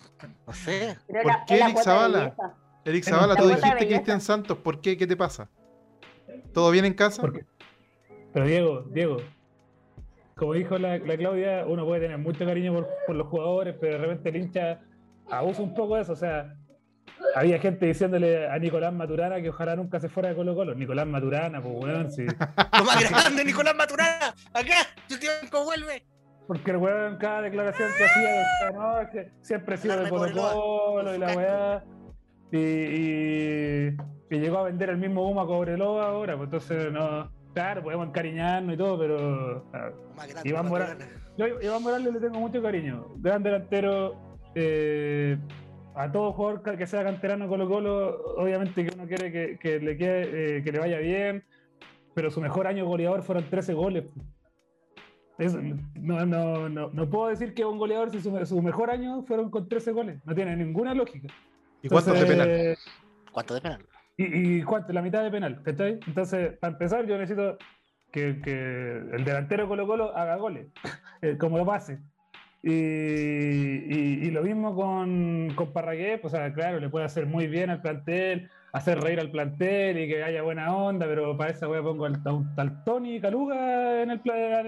No 0.47 0.53
sé. 0.53 0.97
Pero 1.07 1.21
¿Por 1.23 1.31
la- 1.31 1.45
qué 1.45 1.55
Eric 1.59 1.77
Zavala? 1.79 2.35
Eric 2.85 3.05
La 3.05 3.11
Zavala, 3.11 3.35
tú 3.35 3.47
dijiste. 3.47 3.87
Cristian 3.87 4.21
Santos, 4.21 4.57
¿por 4.57 4.81
qué? 4.81 4.97
¿Qué 4.97 5.07
te 5.07 5.15
pasa? 5.15 5.49
¿Todo 6.53 6.69
bien 6.71 6.85
en 6.85 6.93
casa? 6.93 7.21
Pero 8.33 8.45
Diego, 8.45 8.81
Diego, 8.91 9.17
como 10.35 10.53
dijo 10.53 10.77
la, 10.77 10.97
la 10.97 11.17
Claudia, 11.17 11.65
uno 11.67 11.85
puede 11.85 12.01
tener 12.01 12.17
mucho 12.17 12.45
cariño 12.45 12.73
por, 12.73 12.89
por 13.07 13.15
los 13.15 13.27
jugadores, 13.27 13.75
pero 13.79 13.93
de 13.93 13.99
repente 13.99 14.29
el 14.29 14.35
hincha 14.37 14.81
abusa 15.37 15.61
un 15.61 15.73
poco 15.73 15.95
de 15.95 16.01
eso. 16.01 16.13
O 16.13 16.15
sea, 16.15 16.55
había 17.35 17.59
gente 17.59 17.85
diciéndole 17.85 18.47
a 18.47 18.57
Nicolás 18.59 18.93
Maturana 18.93 19.41
que 19.41 19.49
ojalá 19.49 19.75
nunca 19.75 19.99
se 19.99 20.09
fuera 20.09 20.29
de 20.29 20.35
Colo 20.35 20.55
Colo. 20.55 20.75
Nicolás 20.75 21.07
Maturana, 21.07 21.61
pues 21.61 21.75
weón, 21.75 22.11
sí. 22.11 22.25
Lo 22.77 22.83
más 22.85 23.09
grande, 23.09 23.45
Nicolás 23.45 23.75
Maturana. 23.75 24.33
Acá, 24.53 24.75
tu 25.07 25.17
tiempo 25.17 25.63
vuelve. 25.63 26.05
Porque 26.47 26.71
el 26.71 26.77
weón, 26.77 27.17
cada 27.17 27.41
declaración 27.41 27.89
que 27.97 28.03
hacía, 28.03 28.71
no, 28.73 28.99
es 28.99 29.09
que 29.09 29.31
siempre 29.41 29.75
he 29.75 29.77
sido 29.77 30.03
de 30.03 30.09
Colo 30.09 30.31
Colo 30.33 31.15
y 31.15 31.17
la 31.17 31.35
weá. 31.35 31.83
Y, 32.51 32.57
y, 32.57 33.97
y 34.29 34.39
llegó 34.39 34.59
a 34.59 34.63
vender 34.63 34.89
el 34.89 34.97
mismo 34.97 35.27
humo 35.27 35.41
a 35.41 35.47
Cobreloa 35.47 36.05
ahora, 36.05 36.35
pues 36.37 36.47
entonces 36.47 36.91
no. 36.91 37.31
Claro, 37.53 37.83
podemos 37.83 38.07
encariñarnos 38.07 38.73
y 38.73 38.77
todo, 38.77 38.97
pero. 38.99 39.65
ah, 39.73 39.89
más 40.15 40.27
grande, 40.27 40.49
Iván. 40.49 40.67
Morales. 40.67 41.07
Yo 41.37 41.47
Iván 41.61 41.83
Morales 41.83 42.13
le 42.13 42.19
tengo 42.19 42.39
mucho 42.39 42.61
cariño. 42.61 43.07
Gran 43.17 43.43
delantero. 43.43 44.32
Eh, 44.55 45.37
a 45.95 46.11
todo 46.11 46.33
jugador 46.33 46.77
que 46.77 46.87
sea 46.87 47.03
canterano 47.03 47.47
Colo 47.47 47.67
Colo, 47.67 48.35
obviamente 48.37 48.85
que 48.85 48.95
uno 48.95 49.07
quiere 49.07 49.31
que, 49.31 49.57
que 49.59 49.79
le 49.79 49.97
quede, 49.97 50.57
eh, 50.57 50.63
que 50.63 50.71
le 50.71 50.79
vaya 50.79 50.97
bien, 50.99 51.43
pero 52.15 52.31
su 52.31 52.41
mejor 52.41 52.67
año 52.67 52.85
goleador 52.85 53.23
fueron 53.23 53.49
13 53.49 53.73
goles. 53.73 54.05
Es- 55.37 55.55
no, 55.55 56.25
no, 56.25 56.69
no, 56.69 56.89
no 56.91 57.09
puedo 57.09 57.27
decir 57.29 57.53
que 57.53 57.63
es 57.63 57.67
un 57.67 57.77
goleador 57.77 58.11
si 58.11 58.21
su, 58.21 58.45
su 58.45 58.61
mejor 58.61 58.89
año 58.91 59.23
fueron 59.23 59.49
con 59.49 59.67
13 59.67 59.91
goles. 59.91 60.19
No 60.25 60.35
tiene 60.35 60.55
ninguna 60.55 60.93
lógica. 60.93 61.27
¿Y 61.81 61.89
cuántos 61.89 62.19
de 62.19 62.25
penal? 62.25 62.77
¿Cuánto 63.31 63.53
de 63.55 63.61
penal? 63.61 63.85
¿Y, 64.15 64.57
y 64.59 64.63
cuánto? 64.63 64.93
La 64.93 65.01
mitad 65.01 65.23
de 65.23 65.31
penal, 65.31 65.61
¿cachai? 65.63 65.99
Entonces, 66.05 66.57
para 66.59 66.73
empezar, 66.73 67.05
yo 67.07 67.17
necesito 67.17 67.57
que, 68.11 68.39
que 68.41 68.97
el 69.11 69.23
delantero 69.25 69.67
Colo 69.67 69.87
Colo 69.87 70.15
haga 70.15 70.35
goles, 70.35 70.67
eh, 71.21 71.35
como 71.39 71.57
lo 71.57 71.65
pase. 71.65 71.99
Y, 72.65 72.71
y- 72.71 74.19
y 74.27 74.31
lo 74.31 74.41
mismo 74.41 74.73
con, 74.73 75.49
con 75.55 75.73
Parragués, 75.73 76.19
pues, 76.21 76.33
o 76.33 76.37
sea, 76.37 76.53
claro, 76.53 76.79
le 76.79 76.89
puede 76.89 77.03
hacer 77.05 77.25
muy 77.25 77.47
bien 77.47 77.69
al 77.69 77.81
plantel, 77.81 78.49
hacer 78.71 79.01
reír 79.01 79.19
al 79.19 79.29
plantel 79.31 79.99
y 79.99 80.07
que 80.07 80.23
haya 80.23 80.41
buena 80.43 80.73
onda, 80.75 81.05
pero 81.05 81.35
para 81.37 81.51
esa 81.51 81.67
wea 81.67 81.81
pongo 81.83 82.05
al, 82.05 82.21
a 82.25 82.31
un 82.33 82.55
tal 82.55 82.81
Tony 82.85 83.19
Caluga 83.19 84.01
en 84.01 84.11
el, 84.11 84.21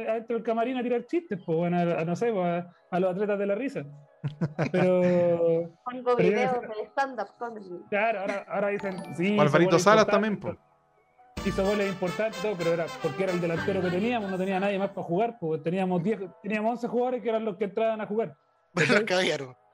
adentro 0.09 0.35
del 0.35 0.43
camarín 0.43 0.75
a 0.77 0.83
tirar 0.83 1.05
chistes, 1.05 1.41
pues 1.45 1.57
bueno, 1.57 1.77
a, 1.77 2.01
a 2.01 2.05
no 2.05 2.15
sé, 2.17 2.33
pues, 2.33 2.45
a, 2.45 2.69
a 2.91 2.99
los 2.99 3.11
atletas 3.11 3.39
de 3.39 3.45
la 3.45 3.55
risa. 3.55 3.85
Pero 4.71 5.69
Pongo 5.85 6.15
videos 6.17 6.61
de 6.61 6.85
stand-up 6.91 7.27
comedy. 7.39 7.69
Claro, 7.89 8.19
ahora, 8.19 8.45
ahora 8.49 8.67
dicen, 8.69 8.95
sí. 9.15 9.37
Alvarito 9.39 9.79
Salas 9.79 10.05
también, 10.07 10.37
po. 10.37 10.57
Hizo 11.45 11.63
goles 11.63 11.87
importantes, 11.89 12.41
todo, 12.41 12.55
pero 12.57 12.73
era 12.73 12.85
porque 13.03 13.23
era 13.23 13.31
el 13.31 13.39
delantero 13.39 13.79
que 13.81 13.89
teníamos, 13.89 14.31
no 14.31 14.37
tenía 14.37 14.59
nadie 14.59 14.79
más 14.79 14.89
para 14.89 15.03
jugar, 15.03 15.37
porque 15.39 15.63
teníamos 15.63 16.01
10, 16.01 16.19
teníamos 16.41 16.71
11 16.71 16.87
jugadores 16.87 17.21
que 17.21 17.29
eran 17.29 17.45
los 17.45 17.55
que 17.57 17.65
entraban 17.65 18.01
a 18.01 18.07
jugar. 18.07 18.35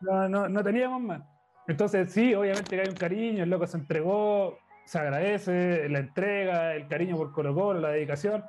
No, 0.01 0.27
no, 0.27 0.49
no 0.49 0.63
teníamos 0.63 1.01
más. 1.01 1.21
Entonces, 1.67 2.11
sí, 2.11 2.33
obviamente 2.33 2.75
que 2.75 2.81
hay 2.81 2.89
un 2.89 2.95
cariño, 2.95 3.43
el 3.43 3.49
loco 3.49 3.65
se 3.67 3.77
entregó, 3.77 4.57
se 4.85 4.99
agradece, 4.99 5.87
la 5.89 5.99
entrega, 5.99 6.75
el 6.75 6.87
cariño 6.87 7.15
por 7.15 7.31
Colo 7.31 7.53
Colo, 7.55 7.79
la 7.79 7.89
dedicación, 7.91 8.43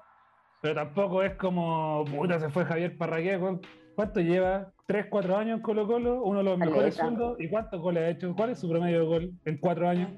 pero 0.61 0.75
tampoco 0.75 1.23
es 1.23 1.35
como, 1.37 2.05
puta, 2.07 2.41
se 2.41 2.49
fue 2.49 2.65
Javier 2.65 2.97
Parragués, 2.97 3.39
¿cuán- 3.39 3.61
¿cuánto 3.95 4.21
lleva? 4.21 4.73
¿Tres, 4.87 5.07
cuatro 5.09 5.37
años 5.37 5.57
en 5.59 5.63
Colo 5.63 5.87
Colo? 5.87 6.23
Uno 6.25 6.39
de 6.39 6.45
los 6.45 6.59
mejores 6.59 6.95
sueldos, 6.97 7.37
¿y 7.41 7.49
cuántos 7.49 7.81
goles 7.81 8.03
ha 8.03 8.09
hecho? 8.09 8.35
¿Cuál 8.35 8.51
es 8.51 8.59
su 8.59 8.69
promedio 8.69 9.01
de 9.01 9.07
gol 9.07 9.33
en 9.45 9.59
cuatro 9.59 9.89
años? 9.89 10.11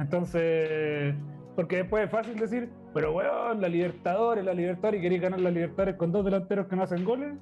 Entonces, 0.00 1.14
porque 1.54 1.76
después 1.78 2.04
es 2.04 2.10
fácil 2.10 2.36
decir, 2.36 2.70
pero 2.92 3.12
weón, 3.12 3.60
la 3.60 3.68
Libertadores, 3.68 4.44
la 4.44 4.54
Libertadores, 4.54 4.98
y 4.98 5.02
queréis 5.02 5.22
ganar 5.22 5.40
la 5.40 5.50
Libertadores 5.50 5.96
con 5.96 6.12
dos 6.12 6.24
delanteros 6.24 6.66
que 6.66 6.76
no 6.76 6.82
hacen 6.82 7.04
goles, 7.04 7.34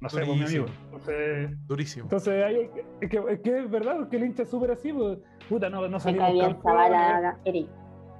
no 0.00 0.08
sé, 0.10 0.18
pues 0.24 0.28
mi 0.28 0.38
Durísimo. 0.38 0.64
amigo. 0.66 0.78
Entonces, 0.84 1.66
Durísimo. 1.66 2.04
entonces, 2.04 2.44
ahí, 2.44 2.70
es, 3.00 3.08
que, 3.10 3.22
es 3.28 3.40
que 3.40 3.58
es 3.60 3.70
verdad, 3.70 3.96
porque 3.96 4.16
el 4.16 4.24
hincha 4.24 4.42
es 4.42 4.50
súper 4.50 4.70
así, 4.72 4.92
pues, 4.92 5.18
puta, 5.48 5.70
no, 5.70 5.88
no 5.88 5.98
salimos 5.98 6.28
campeones, 6.38 7.66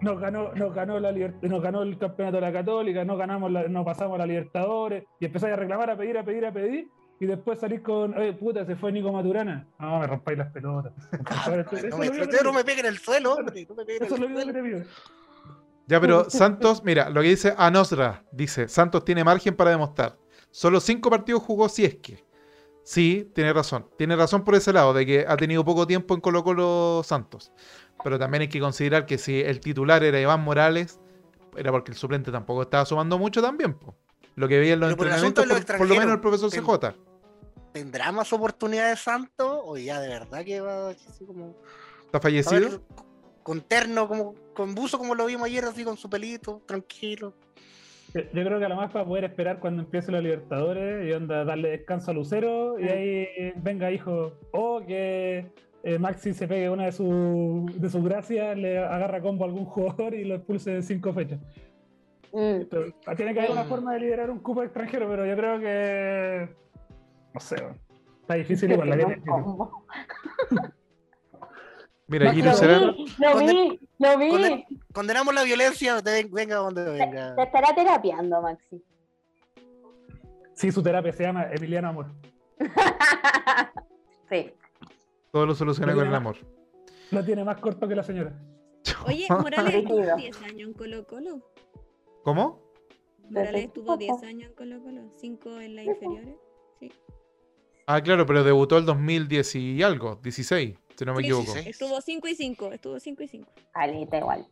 nos 0.03 0.20
ganó, 0.20 0.53
nos 0.55 0.74
ganó 0.74 1.01
la 1.01 1.11
nos 1.12 1.62
ganó 1.62 1.82
el 1.82 1.97
campeonato 1.99 2.36
de 2.36 2.40
la 2.42 2.53
Católica, 2.53 3.05
no 3.05 3.16
ganamos 3.16 3.51
la, 3.51 3.66
no 3.68 3.84
pasamos 3.84 4.16
a 4.16 4.18
la 4.18 4.26
Libertadores, 4.26 5.05
y 5.20 5.26
empezáis 5.26 5.55
a 5.55 5.57
reclamar, 5.57 5.90
a 5.90 5.97
pedir, 5.97 6.18
a 6.18 6.24
pedir, 6.24 6.47
a 6.47 6.53
pedir, 6.53 6.88
y 7.18 7.26
después 7.26 7.59
salís 7.61 7.80
con, 7.80 8.16
oye, 8.16 8.34
puta, 8.34 8.64
se 8.66 8.76
fue 8.76 8.92
Nico 8.92 9.11
Maturana. 9.12 9.66
No, 9.78 10.01
me 10.01 10.07
rompáis 10.07 10.36
las 10.38 10.53
pelotas. 10.53 10.92
Eso 11.72 11.97
No 11.97 12.03
es 12.03 12.11
me, 12.12 12.28
que 12.28 12.44
no 12.44 12.53
me 12.53 12.64
pegue 12.64 12.80
en 12.80 12.86
el 12.86 12.99
suelo, 12.99 13.34
hombre. 13.34 13.66
No 13.68 13.74
me 13.74 13.84
pegue 13.86 13.99
en 13.99 14.05
eso 14.05 14.14
es 14.16 14.20
lo 14.20 14.28
que 14.28 14.34
suelo. 14.34 14.53
te 14.53 14.62
pido. 14.62 14.80
Ya, 15.87 16.01
pero 16.01 16.28
Santos, 16.30 16.82
mira, 16.84 17.11
lo 17.11 17.22
que 17.22 17.28
dice 17.28 17.55
Anosra, 17.57 18.24
dice, 18.32 18.68
Santos 18.68 19.05
tiene 19.05 19.24
margen 19.24 19.55
para 19.55 19.70
demostrar. 19.70 20.18
Solo 20.51 20.80
cinco 20.80 21.11
partidos 21.11 21.43
jugó 21.43 21.68
si 21.68 21.84
es 21.84 21.97
que. 21.97 22.24
Sí, 22.82 23.30
tiene 23.34 23.53
razón. 23.53 23.91
Tiene 23.99 24.14
razón 24.14 24.45
por 24.45 24.55
ese 24.55 24.72
lado, 24.72 24.95
de 24.95 25.05
que 25.05 25.24
ha 25.26 25.37
tenido 25.37 25.64
poco 25.64 25.87
tiempo 25.87 26.14
en 26.14 26.20
Colo 26.20 26.45
Colo 26.45 27.03
Santos. 27.05 27.53
Pero 28.05 28.18
también 28.18 28.43
hay 28.43 28.49
que 28.49 28.61
considerar 28.61 29.07
que 29.07 29.18
si 29.18 29.41
el 29.41 29.61
titular 29.61 30.05
era 30.05 30.20
Iván 30.20 30.43
Morales, 30.43 31.01
era 31.57 31.72
porque 31.72 31.91
el 31.91 31.97
suplente 31.97 32.30
tampoco 32.30 32.62
estaba 32.62 32.84
sumando 32.84 33.18
mucho 33.18 33.43
también. 33.43 33.74
po. 33.74 33.97
Lo 34.37 34.47
que 34.47 34.59
veía 34.59 34.74
en 34.74 34.80
los 34.80 34.95
Pero 34.95 35.03
entrenamientos, 35.03 35.47
por, 35.47 35.78
por 35.78 35.89
lo 35.89 35.95
menos 35.97 36.14
el 36.14 36.20
profesor 36.20 36.51
CJ. 36.51 36.95
¿Tendrá 37.72 38.12
más 38.12 38.32
oportunidades 38.32 39.01
Santos? 39.01 39.61
O 39.64 39.76
ya 39.76 40.01
de 40.01 40.09
verdad 40.09 40.45
que 40.45 40.61
va 40.61 40.91
así 40.91 41.26
como. 41.26 41.57
¿Está 42.05 42.18
a 42.18 42.20
fallecido? 42.20 42.82
Con 43.47 43.61
terno, 43.61 44.09
como, 44.09 44.34
con 44.55 44.74
buzo, 44.74 44.99
como 44.99 45.14
lo 45.14 45.24
vimos 45.24 45.47
ayer, 45.47 45.62
así 45.64 45.84
con 45.84 45.97
su 45.97 46.11
pelito, 46.11 46.62
tranquilo. 46.66 47.32
Yo 48.12 48.44
creo 48.44 48.59
que 48.59 48.64
a 48.64 48.68
lo 48.68 48.74
más 48.74 48.90
para 48.90 49.05
poder 49.05 49.22
esperar 49.22 49.61
cuando 49.61 49.82
empiece 49.82 50.11
los 50.11 50.20
Libertadores 50.20 51.07
y 51.09 51.12
onda 51.12 51.44
darle 51.44 51.68
descanso 51.70 52.11
a 52.11 52.14
Lucero 52.14 52.76
y 52.80 52.88
ahí 52.88 53.53
venga 53.59 53.92
hijo. 53.92 54.32
O 54.51 54.80
que 54.84 55.47
eh, 55.84 55.97
Maxi 56.01 56.34
se 56.34 56.49
pegue 56.49 56.68
una 56.70 56.86
de 56.86 56.92
sus 56.92 57.80
de 57.80 57.88
sus 57.88 58.03
gracias, 58.03 58.59
le 58.59 58.78
agarra 58.78 59.20
combo 59.20 59.44
a 59.44 59.47
algún 59.47 59.64
jugador 59.64 60.14
y 60.14 60.24
lo 60.24 60.34
expulse 60.34 60.74
en 60.74 60.82
cinco 60.82 61.12
fechas. 61.12 61.38
Mm. 62.32 62.62
Pero 62.68 62.92
tiene 63.16 63.32
que 63.32 63.38
haber 63.38 63.53
una 63.53 63.62
Mm. 63.62 63.68
forma 63.68 63.94
de 63.94 64.01
liderar 64.01 64.28
un 64.28 64.40
cupo 64.40 64.64
extranjero, 64.64 65.09
pero 65.09 65.24
yo 65.24 65.36
creo 65.36 65.61
que. 65.61 66.49
No 67.32 67.38
sé, 67.38 67.57
está 68.22 68.34
difícil 68.34 68.72
igual. 68.72 68.88
La. 68.88 69.20
¿Cómo? 69.24 69.70
Mira, 72.09 72.26
Lo 72.26 72.32
Giro 72.32 72.52
será. 72.54 72.78
vi, 72.78 73.07
lo 73.18 73.38
vi, 73.38 73.80
lo 73.98 74.18
vi. 74.18 74.28
Conden- 74.30 74.64
Condenamos 74.92 75.34
la 75.34 75.42
violencia, 75.42 76.00
venga 76.30 76.57
donde 76.57 76.84
venga. 76.84 77.34
Te 77.34 77.42
estará 77.42 77.74
terapiando, 77.74 78.40
Maxi. 78.40 78.82
Sí, 80.54 80.70
su 80.72 80.82
terapia 80.82 81.12
se 81.12 81.24
llama 81.24 81.46
Emiliano 81.52 81.88
Amor. 81.88 82.07
sí. 84.30 84.52
Todo 85.30 85.46
lo 85.46 85.54
soluciona 85.54 85.94
con 85.94 86.07
el 86.07 86.14
amor. 86.14 86.36
Lo 87.11 87.24
tiene 87.24 87.44
más 87.44 87.59
corto 87.59 87.86
que 87.86 87.94
la 87.94 88.02
señora. 88.02 88.32
Oye, 89.07 89.26
Morales 89.28 89.74
estuvo 89.74 89.98
Rígido. 89.98 90.16
10 90.16 90.42
años 90.42 90.68
en 90.68 90.72
Colo 90.74 91.07
Colo. 91.07 91.40
¿Cómo? 92.22 92.62
Morales 93.28 93.64
estuvo 93.66 93.96
10 93.96 94.12
poco. 94.12 94.26
años 94.26 94.48
en 94.50 94.54
Colo 94.54 94.80
Colo. 94.82 95.02
5 95.16 95.61
en 95.61 95.76
las 95.76 95.84
inferiores. 95.84 96.36
Sí. 96.80 96.92
Ah, 97.86 98.00
claro, 98.00 98.24
pero 98.26 98.42
debutó 98.44 98.78
el 98.78 98.86
2010 98.86 99.54
y 99.57 99.82
algo, 99.82 100.16
16, 100.22 100.76
si 100.97 101.05
no 101.05 101.14
me 101.14 101.20
Sí, 101.20 101.26
equivoco. 101.26 101.53
16. 101.53 101.66
Estuvo 101.66 102.01
5 102.01 102.28
y 102.28 102.34
5. 102.34 102.72
Estuvo 102.72 103.01
5 103.01 103.22
y 103.22 103.28
5. 103.28 103.53
Caleta 103.72 104.18
igual. 104.18 104.47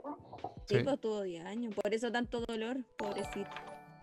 Sí, 0.66 0.76
pues 0.82 0.94
estuvo 0.94 1.22
10 1.22 1.44
años. 1.46 1.74
Por 1.74 1.92
eso 1.94 2.10
tanto 2.12 2.40
dolor, 2.40 2.78
pobrecito. 2.96 3.50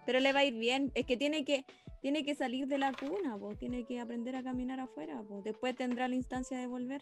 Pero 0.05 0.19
le 0.19 0.33
va 0.33 0.39
a 0.39 0.45
ir 0.45 0.55
bien. 0.55 0.91
Es 0.95 1.05
que 1.05 1.17
tiene 1.17 1.45
que, 1.45 1.65
tiene 2.01 2.25
que 2.25 2.35
salir 2.35 2.67
de 2.67 2.77
la 2.77 2.91
cuna, 2.93 3.37
pues. 3.37 3.57
Tiene 3.57 3.85
que 3.85 3.99
aprender 3.99 4.35
a 4.35 4.43
caminar 4.43 4.79
afuera, 4.79 5.21
pues. 5.27 5.43
Después 5.43 5.75
tendrá 5.75 6.07
la 6.07 6.15
instancia 6.15 6.57
de 6.57 6.67
volver. 6.67 7.01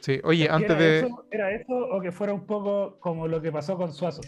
Sí, 0.00 0.20
oye, 0.24 0.44
¿Era 0.44 0.56
antes 0.56 0.78
de. 0.78 0.98
eso, 0.98 1.24
¿Era 1.30 1.50
eso 1.52 1.72
o 1.72 2.00
que 2.00 2.12
fuera 2.12 2.34
un 2.34 2.46
poco 2.46 2.98
como 3.00 3.26
lo 3.26 3.40
que 3.40 3.50
pasó 3.50 3.76
con 3.76 3.92
Suazo? 3.92 4.20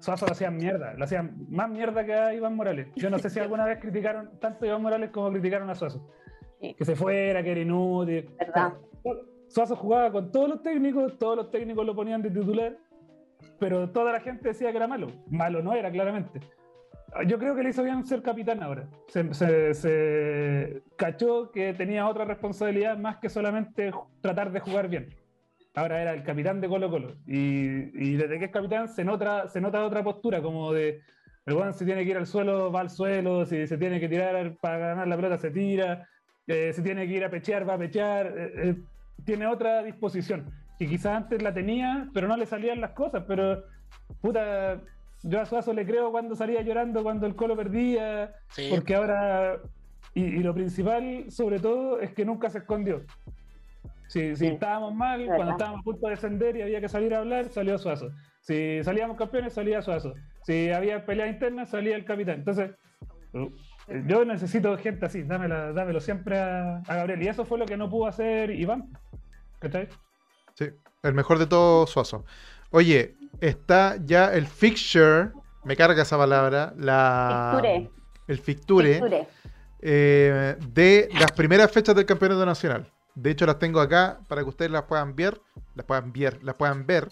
Suazo 0.00 0.26
lo 0.26 0.32
hacían 0.32 0.56
mierda, 0.56 0.92
lo 0.94 1.04
hacían 1.04 1.46
más 1.48 1.70
mierda 1.70 2.04
que 2.04 2.12
a 2.12 2.34
Iván 2.34 2.56
Morales. 2.56 2.88
Yo 2.96 3.08
no 3.10 3.18
sé 3.18 3.30
si 3.30 3.38
alguna 3.38 3.64
vez 3.64 3.78
criticaron 3.80 4.38
tanto 4.40 4.64
a 4.64 4.68
Iván 4.68 4.82
Morales 4.82 5.10
como 5.10 5.30
criticaron 5.30 5.70
a 5.70 5.74
Suazo. 5.74 6.10
Sí. 6.60 6.74
Que 6.74 6.84
se 6.84 6.96
fuera, 6.96 7.42
que 7.42 7.52
era 7.52 7.60
inútil. 7.60 8.28
¿Verdad? 8.38 8.74
Suazo 9.48 9.76
jugaba 9.76 10.10
con 10.10 10.32
todos 10.32 10.48
los 10.48 10.62
técnicos, 10.62 11.18
todos 11.18 11.36
los 11.36 11.50
técnicos 11.50 11.84
lo 11.86 11.94
ponían 11.94 12.22
de 12.22 12.30
titular, 12.30 12.76
pero 13.60 13.90
toda 13.90 14.12
la 14.12 14.20
gente 14.20 14.48
decía 14.48 14.70
que 14.70 14.76
era 14.78 14.88
malo. 14.88 15.08
Malo 15.28 15.62
no 15.62 15.72
era, 15.72 15.90
claramente. 15.90 16.40
Yo 17.28 17.38
creo 17.38 17.54
que 17.54 17.62
le 17.62 17.70
hizo 17.70 17.84
bien 17.84 18.04
ser 18.04 18.22
capitán 18.22 18.60
ahora. 18.62 18.88
Se, 19.08 19.32
se- 19.34 19.74
se 19.74 20.82
cachó 20.96 21.52
que 21.52 21.72
tenía 21.74 22.08
otra 22.08 22.24
responsabilidad 22.24 22.98
más 22.98 23.18
que 23.18 23.28
solamente 23.28 23.92
tratar 24.20 24.50
de 24.50 24.58
jugar 24.60 24.88
bien. 24.88 25.10
Ahora 25.76 26.02
era 26.02 26.12
el 26.14 26.24
capitán 26.24 26.60
de 26.60 26.68
Colo 26.68 26.90
Colo. 26.90 27.14
Y, 27.26 27.90
y 28.04 28.16
desde 28.16 28.38
que 28.40 28.46
es 28.46 28.50
capitán 28.50 28.88
se 28.88 29.04
nota, 29.04 29.46
se 29.48 29.60
nota 29.60 29.84
otra 29.84 30.02
postura, 30.02 30.42
como 30.42 30.72
de 30.72 31.00
el 31.46 31.54
weón 31.54 31.74
si 31.74 31.84
tiene 31.84 32.02
que 32.04 32.10
ir 32.10 32.16
al 32.16 32.26
suelo, 32.26 32.72
va 32.72 32.80
al 32.80 32.90
suelo, 32.90 33.44
si 33.46 33.66
se 33.68 33.76
tiene 33.78 34.00
que 34.00 34.08
tirar 34.08 34.56
para 34.60 34.78
ganar 34.78 35.06
la 35.06 35.14
pelota, 35.16 35.38
se 35.38 35.50
tira, 35.50 36.08
eh, 36.48 36.72
si 36.72 36.82
tiene 36.82 37.06
que 37.06 37.12
ir 37.12 37.24
a 37.24 37.30
pechear, 37.30 37.68
va 37.68 37.74
a 37.74 37.78
pechear. 37.78 38.26
eh, 38.36 38.52
eh, 38.56 38.74
tiene 39.24 39.46
otra 39.46 39.82
disposición. 39.82 40.50
Que 40.78 40.86
quizás 40.88 41.16
antes 41.16 41.42
la 41.42 41.54
tenía, 41.54 42.08
pero 42.12 42.26
no 42.28 42.36
le 42.36 42.46
salían 42.46 42.80
las 42.80 42.90
cosas. 42.92 43.24
Pero, 43.28 43.62
puta, 44.20 44.80
yo 45.22 45.40
a 45.40 45.46
Suazo 45.46 45.72
le 45.72 45.86
creo 45.86 46.10
cuando 46.10 46.34
salía 46.34 46.62
llorando, 46.62 47.02
cuando 47.02 47.26
el 47.26 47.36
Colo 47.36 47.56
perdía, 47.56 48.34
Sí. 48.48 48.68
porque 48.70 48.94
ahora, 48.94 49.58
y, 50.14 50.22
y 50.24 50.38
lo 50.42 50.52
principal 50.54 51.26
sobre 51.30 51.58
todo 51.60 52.00
es 52.00 52.12
que 52.12 52.24
nunca 52.24 52.50
se 52.50 52.58
escondió. 52.58 53.02
Si, 54.08 54.20
si 54.30 54.36
Sí, 54.36 54.46
estábamos 54.46 54.94
mal, 54.94 55.20
verdad. 55.20 55.36
cuando 55.36 55.52
estábamos 55.52 55.80
a 55.80 55.84
punto 55.84 56.06
de 56.06 56.10
descender 56.10 56.56
y 56.56 56.62
había 56.62 56.80
que 56.80 56.88
salir 56.88 57.14
a 57.14 57.18
hablar, 57.18 57.48
salió 57.48 57.78
Suazo. 57.78 58.10
Si 58.40 58.82
salíamos 58.84 59.16
campeones, 59.16 59.54
salía 59.54 59.80
Suazo. 59.80 60.12
Si 60.42 60.70
había 60.70 61.06
pelea 61.06 61.26
interna, 61.28 61.64
salía 61.64 61.96
el 61.96 62.04
capitán. 62.04 62.40
Entonces, 62.40 62.72
yo 64.06 64.24
necesito 64.24 64.76
gente 64.78 65.06
así, 65.06 65.22
dámela, 65.22 65.72
dámelo 65.72 66.00
siempre 66.00 66.38
a, 66.38 66.78
a 66.86 66.94
Gabriel. 66.96 67.22
Y 67.22 67.28
eso 67.28 67.44
fue 67.44 67.58
lo 67.58 67.66
que 67.66 67.76
no 67.76 67.88
pudo 67.90 68.06
hacer 68.06 68.50
Iván. 68.50 68.88
¿Cachai? 69.58 69.88
Sí, 70.54 70.66
el 71.02 71.14
mejor 71.14 71.38
de 71.38 71.46
todo, 71.46 71.86
Suazo. 71.86 72.24
Oye, 72.70 73.14
está 73.40 73.96
ya 74.04 74.32
el 74.32 74.46
fixture, 74.46 75.30
me 75.64 75.76
carga 75.76 76.02
esa 76.02 76.16
palabra, 76.18 76.72
la, 76.76 77.58
Fixture. 77.60 77.90
el 78.28 78.38
fixture, 78.38 78.94
Fixture. 78.94 79.28
eh, 79.80 80.56
de 80.72 81.08
las 81.18 81.32
primeras 81.32 81.70
fechas 81.70 81.94
del 81.94 82.06
campeonato 82.06 82.44
nacional. 82.46 82.90
De 83.14 83.30
hecho, 83.30 83.46
las 83.46 83.58
tengo 83.58 83.80
acá 83.80 84.18
para 84.28 84.42
que 84.42 84.48
ustedes 84.48 84.70
las 84.70 84.82
puedan 84.84 85.14
ver, 85.14 85.40
las 85.74 85.86
puedan 85.86 86.12
ver, 86.12 86.42
las 86.42 86.54
puedan 86.56 86.84
ver. 86.86 87.08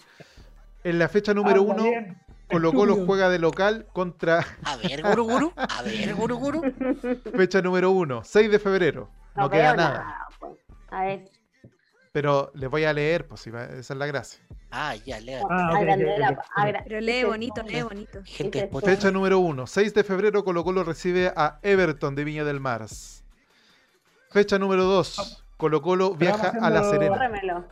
En 0.83 0.99
la 0.99 1.07
fecha 1.07 1.33
número 1.33 1.61
uno, 1.63 1.81
bien, 1.83 2.17
Colo 2.53 2.73
Colo 2.73 3.05
juega 3.05 3.29
de 3.29 3.39
local 3.39 3.87
contra 3.93 4.45
A 4.63 4.75
ver, 4.77 5.01
Guru 5.01 5.23
Guru. 5.25 5.53
A 5.55 5.81
ver, 5.81 6.13
Guru 6.15 6.37
Guru. 6.37 6.61
fecha 7.35 7.61
número 7.61 7.91
uno, 7.91 8.23
6 8.23 8.49
de 8.51 8.59
febrero. 8.59 9.09
No, 9.35 9.49
queda 9.49 9.75
nada. 9.75 10.27
pues. 10.39 10.53
A 10.91 11.03
ver. 11.03 11.29
Pero 12.11 12.51
les 12.53 12.69
voy 12.69 12.83
a 12.83 12.93
leer, 12.93 13.27
pues 13.27 13.41
si 13.41 13.49
va- 13.49 13.65
esa 13.65 13.93
es 13.93 13.97
la 13.97 14.05
gracia. 14.05 14.39
Ah, 14.69 14.95
ya, 14.95 15.19
lea. 15.19 15.41
Ah, 15.49 15.71
Pero 16.85 17.01
lee 17.01 17.23
bonito, 17.23 17.63
lee 17.63 17.81
bonito. 17.81 18.19
Gente. 18.23 18.69
Fecha 18.83 19.09
número 19.11 19.39
1, 19.39 19.65
6 19.65 19.93
de 19.95 20.03
febrero, 20.03 20.43
Colo 20.43 20.63
Colo 20.63 20.83
recibe 20.83 21.33
a 21.35 21.59
Everton 21.63 22.13
de 22.15 22.23
Viña 22.23 22.43
del 22.43 22.59
Mar. 22.59 22.85
Fecha 24.29 24.59
número 24.59 24.83
2, 24.83 25.43
Colo 25.57 25.81
Colo 25.81 26.13
viaja 26.15 26.53
a 26.61 26.69
La 26.69 26.83
Serena. 26.83 27.67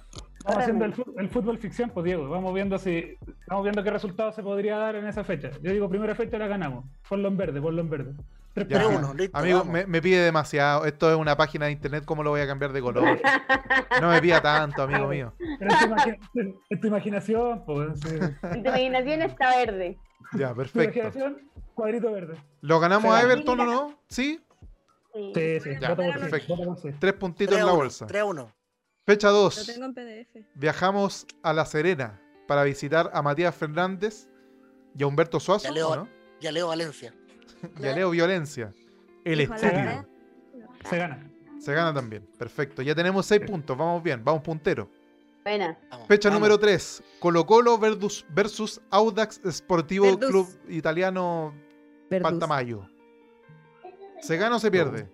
Vamos 0.46 0.62
haciendo 0.64 0.86
el, 0.86 1.30
fútbol 1.30 1.58
ficción, 1.58 1.90
pues 1.92 2.04
Diego. 2.06 2.28
Vamos 2.30 2.54
viendo 2.54 2.78
si, 2.78 3.18
vamos 3.48 3.64
viendo 3.64 3.84
qué 3.84 3.90
resultado 3.92 4.32
se 4.32 4.42
podría 4.44 4.78
dar 4.78 4.96
en 4.96 5.06
esa 5.08 5.24
fecha. 5.24 5.52
Yo 5.62 5.72
digo, 5.72 5.90
primera 5.90 6.16
fecha 6.16 6.38
la 6.38 6.48
ganamos. 6.48 6.86
Ponlo 7.08 7.28
en 7.28 7.38
verde, 7.38 7.62
ponlo 7.62 7.82
en 7.82 7.90
verde. 7.90 8.14
Tres 8.54 8.68
Ya. 8.68 8.82
puntos. 8.84 9.12
3-1, 9.12 9.16
listo. 9.18 9.38
Amigo, 9.38 9.64
me, 9.66 9.86
me 9.86 10.02
pide 10.02 10.20
demasiado. 10.26 10.86
Esto 10.86 11.10
es 11.10 11.16
una 11.18 11.38
página 11.38 11.68
de 11.68 11.72
internet, 11.72 12.04
¿cómo 12.06 12.22
lo 12.24 12.32
voy 12.32 12.42
a 12.42 12.48
cambiar 12.48 12.74
de 12.74 12.82
color? 12.82 13.20
No 14.02 14.10
me 14.10 14.22
pida 14.22 14.42
tanto, 14.42 14.84
amigo 14.84 15.08
mío. 15.08 15.34
Pero 15.60 15.72
es 15.72 15.80
tu, 15.80 15.86
imagi- 15.88 16.60
es 16.70 16.82
tu 16.82 16.88
imaginación, 16.88 17.64
pues. 17.66 18.00
sí. 18.02 18.10
Tu 18.52 18.58
imaginación 18.58 19.22
está 19.22 19.56
verde. 19.56 19.98
Ya, 20.34 20.50
Tu 20.50 20.56
perfecto. 20.58 20.84
imaginación, 21.00 21.38
cuadrito 21.76 22.12
verde. 22.12 22.36
¿Lo 22.62 22.80
ganamos 22.80 23.14
Sí. 23.16 23.22
a 23.22 23.24
Everton 23.24 23.60
o 23.62 23.66
no? 23.66 24.00
Sí, 24.08 24.40
Sí. 25.14 25.32
Sí, 25.36 25.60
sí. 25.60 25.70
Ya, 25.82 25.94
perfecto. 25.94 26.56
tres 27.00 27.14
puntitos 27.14 27.58
en 27.58 27.66
la 27.66 27.72
3-1, 27.74 27.76
bolsa. 27.76 28.08
3-1. 28.08 28.48
Fecha 29.12 29.28
Lo 29.28 29.34
2, 29.34 29.66
tengo 29.66 29.86
en 29.86 29.94
PDF. 29.94 30.46
viajamos 30.56 31.26
a 31.44 31.54
La 31.54 31.66
Serena 31.66 32.22
para 32.48 32.64
visitar 32.64 33.10
a 33.14 33.22
Matías 33.22 33.54
Fernández 33.56 34.30
y 34.98 35.04
a 35.04 35.08
Humberto 35.08 35.40
Suazo, 35.40 35.66
Ya 35.66 35.72
leo- 35.72 35.90
¿o 35.90 35.96
¿no? 35.98 36.08
Ya 36.40 36.52
leo 36.52 36.68
Valencia. 36.68 37.14
Violencia. 38.12 38.74
El 39.26 39.42
estúpido. 39.42 40.06
Se 40.90 40.98
gana. 40.98 41.30
Se 41.60 41.74
gana 41.74 41.94
también. 41.94 42.26
Perfecto. 42.40 42.82
Ya 42.82 42.96
tenemos 42.96 43.26
seis 43.26 43.42
Sí. 43.46 43.48
puntos. 43.52 43.78
Vamos 43.78 44.02
bien. 44.02 44.24
Vamos 44.24 44.42
puntero. 44.42 44.90
Buena. 45.44 45.78
Fecha 46.08 46.30
vamos. 46.30 46.40
número 46.42 46.58
3. 46.60 47.04
Colo 47.20 47.46
Colo 47.46 47.78
versus, 47.78 48.26
versus 48.30 48.82
Audax 48.90 49.40
Sportivo 49.52 50.06
Verdus. 50.06 50.30
Club 50.30 50.48
Italiano 50.70 51.54
Pantamayo. 52.22 52.88
¿Se 54.22 54.38
gana 54.38 54.56
o 54.56 54.60
se 54.60 54.72
pierde? 54.72 55.08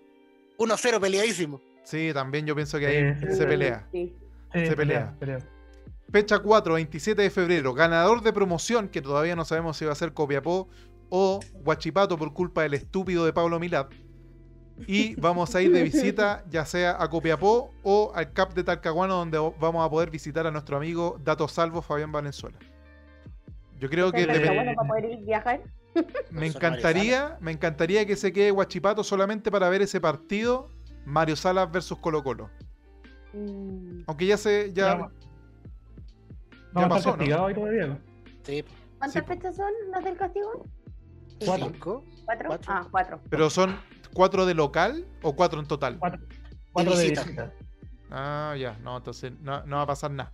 1-0 0.57 0.99
peleadísimo. 1.01 1.61
Sí, 1.87 2.11
también 2.13 2.45
yo 2.45 2.53
pienso 2.53 2.77
que 2.79 2.85
ahí 2.85 3.15
Sí, 3.15 3.33
se 3.33 3.45
pelea. 3.45 3.87
Sí. 3.93 4.13
Sí, 4.51 4.65
Se 4.65 4.75
pelea. 4.75 5.15
pelea. 5.17 5.39
Fecha 6.11 6.39
4, 6.39 6.73
27 6.73 7.21
de 7.21 7.29
febrero. 7.29 7.73
Ganador 7.73 8.21
de 8.21 8.33
promoción, 8.33 8.89
que 8.89 9.01
todavía 9.01 9.37
no 9.37 9.45
sabemos 9.45 9.77
si 9.77 9.85
va 9.85 9.93
a 9.93 9.95
ser 9.95 10.11
Copiapó 10.13 10.67
o 11.09 11.39
Huachipato 11.63 12.17
por 12.17 12.33
culpa 12.33 12.63
del 12.63 12.73
estúpido 12.73 13.25
de 13.25 13.31
Pablo 13.31 13.57
Milad. 13.57 13.87
Y 14.85 15.15
vamos 15.15 15.55
a 15.55 15.61
ir 15.61 15.71
de 15.71 15.81
visita 15.83 16.43
ya 16.49 16.65
sea 16.65 17.01
a 17.01 17.09
Copiapó 17.09 17.73
o 17.83 18.11
al 18.13 18.33
CAP 18.33 18.53
de 18.53 18.65
Talcahuano, 18.65 19.15
donde 19.15 19.37
vamos 19.37 19.85
a 19.85 19.89
poder 19.89 20.11
visitar 20.11 20.45
a 20.45 20.51
nuestro 20.51 20.75
amigo 20.75 21.17
Dato 21.23 21.47
Salvo 21.47 21.81
Fabián 21.81 22.11
Valenzuela. 22.11 22.59
Yo 23.79 23.89
creo 23.89 24.11
que 24.11 24.25
para 24.27 24.75
poder 24.75 25.05
ir 25.05 25.19
viajar. 25.19 25.61
me 26.31 26.47
encantaría, 26.47 27.37
me 27.39 27.53
encantaría 27.53 28.05
que 28.05 28.17
se 28.17 28.33
quede 28.33 28.51
Huachipato 28.51 29.05
solamente 29.05 29.49
para 29.49 29.69
ver 29.69 29.81
ese 29.81 30.01
partido 30.01 30.75
Mario 31.07 31.37
Salas 31.37 31.71
versus 31.71 31.97
Colo 31.99 32.21
Colo. 32.21 32.49
Mm. 33.33 34.01
Aunque 34.07 34.25
ya 34.25 34.37
se 34.37 34.73
ya 34.73 35.09
Vamos 36.73 36.85
a 36.85 36.89
pasó, 36.89 37.09
¿no? 37.11 37.17
castigados 37.17 37.45
hoy 37.47 37.53
todavía. 37.53 37.87
¿no? 37.87 37.99
Sí. 38.43 38.63
¿Cuántas 38.97 39.23
Sí, 39.23 39.27
fechas 39.27 39.55
son 39.55 39.71
las 39.91 40.03
del 40.03 40.17
castigo? 40.17 40.65
Cuatro. 41.45 41.69
Cinco. 41.71 42.03
¿Cuatro? 42.25 42.47
Cuatro. 42.49 42.73
Ah, 42.73 42.87
cuatro. 42.91 43.21
pero 43.29 43.49
son 43.49 43.79
cuatro 44.13 44.45
de 44.45 44.53
local 44.53 45.05
o 45.21 45.33
cuatro 45.35 45.59
en 45.61 45.67
total. 45.67 45.97
Cuatro, 45.97 46.19
cuatro 46.73 46.95
de 46.97 47.03
visita. 47.09 47.23
visita. 47.23 47.53
Ah, 48.11 48.55
ya, 48.59 48.77
no, 48.83 48.97
entonces 48.97 49.31
no, 49.39 49.65
no 49.65 49.77
va 49.77 49.83
a 49.83 49.87
pasar 49.87 50.11
nada. 50.11 50.33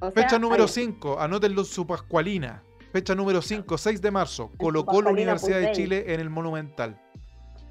O 0.00 0.10
Fecha 0.10 0.30
sea, 0.30 0.38
número 0.38 0.64
ahí. 0.64 0.68
5, 0.68 1.18
anótenlo 1.20 1.62
en 1.62 1.66
su 1.66 1.86
Pascualina. 1.86 2.62
Fecha 2.92 3.14
número 3.14 3.40
5, 3.40 3.78
6 3.78 4.02
de 4.02 4.10
marzo. 4.10 4.50
Colo 4.58 4.84
Colo 4.84 5.06
Pascualina 5.06 5.10
Universidad 5.10 5.60
de. 5.60 5.72
Chile 5.72 6.04
en 6.12 6.20
el 6.20 6.28
Monumental. 6.28 7.00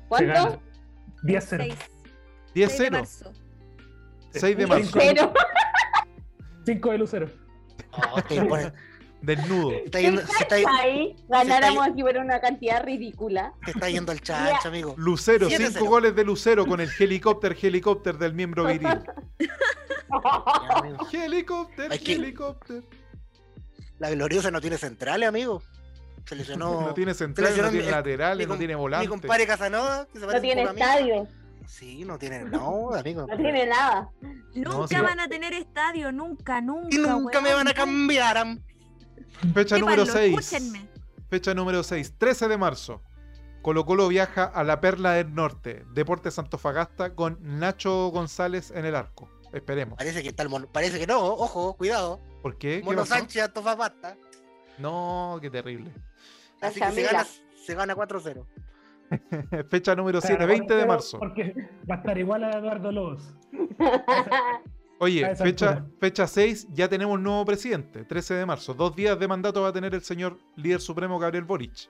¿Cuánto? 0.07 0.33
gana. 0.33 0.59
10-0. 1.23 1.75
6, 2.55 2.67
10 2.67 2.69
de 2.69 2.77
0. 2.77 2.97
marzo. 2.97 3.33
6 4.31 4.57
de 4.57 4.63
Cinco. 4.63 4.67
marzo. 4.75 4.91
Cero. 4.99 5.33
5 6.65 6.89
de 6.91 6.97
Lucero. 6.97 7.29
Oh, 7.91 8.21
Desnudo. 9.21 9.71
está 9.71 9.99
yendo, 10.01 10.21
se 10.21 10.43
está, 10.43 10.55
Ahí 10.79 11.15
ganáramos 11.27 11.87
aquí 11.87 12.03
por 12.03 12.15
una 12.17 12.39
cantidad 12.39 12.83
ridícula. 12.83 13.53
te 13.65 13.71
está 13.71 13.89
yendo 13.89 14.11
el 14.11 14.21
chancho, 14.21 14.67
amigo. 14.67 14.93
Lucero, 14.97 15.47
Siete 15.47 15.63
5 15.67 15.73
cero. 15.79 15.85
goles 15.89 16.15
de 16.15 16.23
Lucero 16.23 16.65
con 16.65 16.79
el 16.79 16.89
helicóptero, 16.99 17.55
helicóptero 17.61 18.17
del 18.19 18.33
miembro 18.33 18.65
viril. 18.65 18.99
Helicóptero, 21.11 21.93
helicóptero. 21.93 22.83
La 23.99 24.09
gloriosa 24.11 24.51
no 24.51 24.61
tiene 24.61 24.77
centrales, 24.77 25.27
amigo. 25.27 25.61
Se 26.25 26.35
lesionó. 26.35 26.81
No 26.87 26.93
tiene 26.93 27.13
centrales, 27.13 27.57
no 27.57 27.69
tiene 27.69 27.89
laterales, 27.91 28.47
no 28.47 28.57
tiene 28.57 28.75
Mi 28.75 28.79
volante. 28.81 29.07
compadre 29.07 29.47
Casanova, 29.47 30.07
que 30.11 30.19
se 30.19 30.27
No 30.27 30.41
tiene 30.41 30.63
estadio, 30.63 31.27
Sí, 31.67 32.05
no 32.05 32.17
tiene. 32.17 32.43
No, 32.45 32.93
amigo. 32.93 33.25
no 33.27 33.37
tiene 33.37 33.65
nada. 33.65 34.09
Nunca 34.53 35.01
van 35.01 35.19
a 35.19 35.27
tener 35.27 35.53
estadio, 35.53 36.11
nunca, 36.11 36.61
nunca. 36.61 36.95
Y 36.95 36.99
nunca 36.99 37.41
me 37.41 37.53
van 37.53 37.67
a 37.67 37.73
cambiar. 37.73 38.37
am. 38.37 38.61
Fecha 39.53 39.77
número 39.77 40.05
6. 40.05 40.37
Escúchenme. 40.37 40.87
Fecha 41.29 41.53
número 41.53 41.83
6, 41.83 42.13
13 42.17 42.47
de 42.47 42.57
marzo. 42.57 43.01
Colo 43.61 43.83
Colo 43.85 44.07
viaja 44.07 44.43
a 44.43 44.63
la 44.63 44.79
Perla 44.79 45.13
del 45.13 45.33
Norte, 45.33 45.83
Deportes 45.91 46.37
Antofagasta, 46.37 47.15
con 47.15 47.39
Nacho 47.41 48.09
González 48.09 48.71
en 48.71 48.85
el 48.85 48.95
arco. 48.95 49.27
Esperemos. 49.51 49.97
Parece 49.97 50.21
que 50.21 50.29
está 50.29 50.43
el 50.43 50.49
mono. 50.49 50.67
Parece 50.71 50.99
que 50.99 51.07
no, 51.07 51.19
ojo, 51.19 51.75
cuidado. 51.75 52.21
¿Por 52.43 52.57
qué? 52.57 52.79
¿Qué 52.79 52.85
Mono 52.85 53.01
pasó? 53.01 53.15
Sánchez 53.15 53.43
Antofagasta. 53.43 54.17
No, 54.77 55.39
qué 55.41 55.49
terrible. 55.49 55.91
Así 56.61 56.79
que 56.79 56.91
se 56.91 57.01
gana, 57.03 57.25
se 57.65 57.73
gana 57.73 57.95
4-0. 57.95 58.45
Fecha 59.69 59.95
número 59.95 60.19
O 60.19 60.21
sea, 60.21 60.29
7, 60.29 60.45
20 60.45 60.73
de 60.75 60.85
marzo. 60.85 61.19
Porque 61.19 61.53
va 61.89 61.95
a 61.95 61.97
estar 61.99 62.17
igual 62.17 62.43
a 62.43 62.57
Eduardo 62.57 62.91
Lobos. 62.91 63.33
Oye, 64.99 65.35
fecha, 65.35 65.85
fecha 65.99 66.25
6, 66.25 66.67
ya 66.73 66.87
tenemos 66.87 67.15
un 67.15 67.23
nuevo 67.23 67.43
presidente, 67.45 68.05
13 68.05 68.35
de 68.35 68.45
marzo. 68.45 68.73
Dos 68.73 68.95
días 68.95 69.19
de 69.19 69.27
mandato 69.27 69.61
va 69.61 69.67
a 69.69 69.73
tener 69.73 69.93
el 69.93 70.01
señor 70.01 70.37
líder 70.55 70.79
supremo 70.79 71.19
Gabriel 71.19 71.43
Boric. 71.43 71.89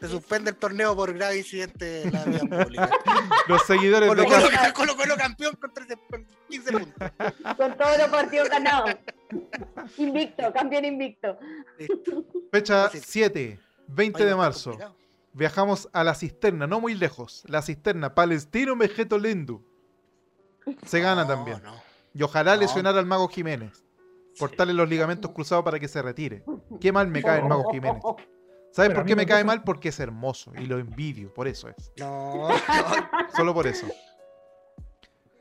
Se 0.00 0.08
suspende 0.08 0.50
el 0.50 0.56
torneo 0.56 0.94
por 0.94 1.12
grave 1.12 1.38
incidente 1.38 2.02
en 2.04 2.12
la 2.12 2.24
vida 2.24 2.38
pública. 2.40 2.90
Los 3.48 3.62
seguidores 3.62 4.08
Colo 4.08 4.22
de 4.22 4.28
Colo, 4.28 4.40
Colo- 4.46 4.72
Colo 4.74 4.96
Colo 4.96 5.16
campeón 5.16 5.56
con 5.60 5.74
13 5.74 5.98
con 6.08 6.26
15 6.48 6.72
puntos. 6.72 7.10
Con 7.56 7.76
todos 7.76 7.98
los 7.98 8.08
partidos 8.08 8.48
ganados. 8.48 8.90
Invicto, 9.98 10.52
campeón 10.52 10.84
invicto. 10.84 11.36
Fecha 12.52 12.84
Fácil. 12.84 13.02
7, 13.04 13.58
20 13.88 14.16
Oye, 14.22 14.30
de 14.30 14.36
marzo. 14.36 14.78
Viajamos 15.38 15.88
a 15.92 16.02
la 16.02 16.14
cisterna, 16.16 16.66
no 16.66 16.80
muy 16.80 16.94
lejos. 16.96 17.44
La 17.46 17.62
cisterna, 17.62 18.12
Palestino 18.14 18.74
Mejeto 18.74 19.18
Lindu. 19.18 19.64
Se 20.84 21.00
gana 21.00 21.22
No, 21.22 21.28
también. 21.28 21.62
no. 21.62 21.74
Y 22.12 22.22
ojalá 22.24 22.56
No. 22.56 22.62
lesionar 22.62 22.98
al 22.98 23.06
Mago 23.06 23.28
Jiménez. 23.28 23.84
Cortarle 24.36 24.72
los 24.74 24.88
ligamentos 24.88 25.30
cruzados 25.30 25.64
para 25.64 25.78
que 25.78 25.86
se 25.86 26.02
retire. 26.02 26.42
Qué 26.80 26.90
mal 26.90 27.06
me 27.06 27.22
cae 27.22 27.38
el 27.40 27.46
Mago 27.48 27.70
Jiménez. 27.70 28.02
¿Sabes 28.72 28.92
por 28.94 29.04
qué 29.06 29.14
me 29.14 29.26
cae 29.26 29.44
mal? 29.44 29.62
Porque 29.62 29.90
es 29.90 30.00
hermoso 30.00 30.52
y 30.58 30.66
lo 30.66 30.78
envidio, 30.78 31.32
por 31.32 31.46
eso 31.46 31.68
es. 31.68 31.92
No, 31.98 32.48
no. 32.48 32.54
Solo 33.36 33.54
por 33.54 33.66
eso. 33.68 33.86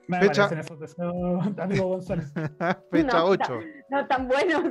Me 0.08 0.20
Fecha- 0.22 0.44
parecen 0.48 0.60
esos 0.60 0.80
deseos, 0.80 1.60
amigo 1.60 1.88
González. 1.88 2.32
Fecha 2.92 3.18
No, 3.18 3.26
8. 3.26 3.60
No 3.90 4.08
tan 4.08 4.28
buenos. 4.28 4.64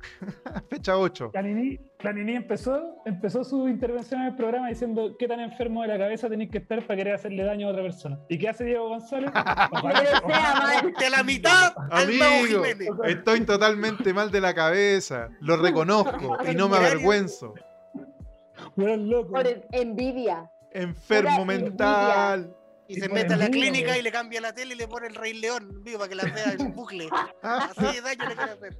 Fecha 0.70 0.96
8. 0.96 1.30
La 1.34 1.42
Nini, 1.42 1.78
la 2.00 2.12
Nini 2.12 2.36
empezó, 2.36 3.02
empezó 3.04 3.44
su 3.44 3.68
intervención 3.68 4.20
en 4.22 4.28
el 4.28 4.36
programa 4.36 4.68
diciendo 4.68 5.16
qué 5.18 5.28
tan 5.28 5.40
enfermo 5.40 5.82
de 5.82 5.88
la 5.88 5.98
cabeza 5.98 6.28
tenéis 6.28 6.50
que 6.50 6.58
estar 6.58 6.86
para 6.86 6.96
querer 6.96 7.14
hacerle 7.14 7.44
daño 7.44 7.68
a 7.68 7.70
otra 7.70 7.82
persona. 7.82 8.18
¿Y 8.28 8.38
qué 8.38 8.48
hace 8.48 8.64
Diego 8.64 8.88
González? 8.88 9.30
De 11.00 11.10
la 11.10 11.22
mitad 11.22 11.72
Amigo, 11.90 12.64
estoy 13.04 13.40
totalmente 13.42 14.12
mal 14.12 14.30
de 14.30 14.40
la 14.40 14.54
cabeza. 14.54 15.28
Lo 15.40 15.56
reconozco 15.56 16.36
y 16.50 16.54
no 16.54 16.68
me 16.68 16.76
avergüenzo. 16.76 17.54
Por 18.76 19.46
envidia. 19.72 20.50
Enfermo 20.72 21.44
Pura 21.44 21.54
envidia. 21.54 21.68
mental. 21.68 22.56
Y 22.90 23.00
se 23.00 23.08
mete 23.08 23.34
a 23.34 23.36
la 23.36 23.48
clínica 23.48 23.96
y 23.96 24.02
le 24.02 24.10
cambia 24.10 24.40
la 24.40 24.52
tele 24.52 24.74
y 24.74 24.76
le 24.76 24.88
pone 24.88 25.06
el 25.06 25.14
Rey 25.14 25.34
León, 25.34 25.82
vivo, 25.84 25.98
para 25.98 26.08
que 26.08 26.14
la 26.16 26.24
vea 26.24 26.52
en 26.58 26.74
bucle. 26.74 27.08
Así 27.40 27.84
de 27.84 28.00
daño 28.00 28.28
le 28.28 28.34
quiere 28.36 28.52
hacer. 28.52 28.78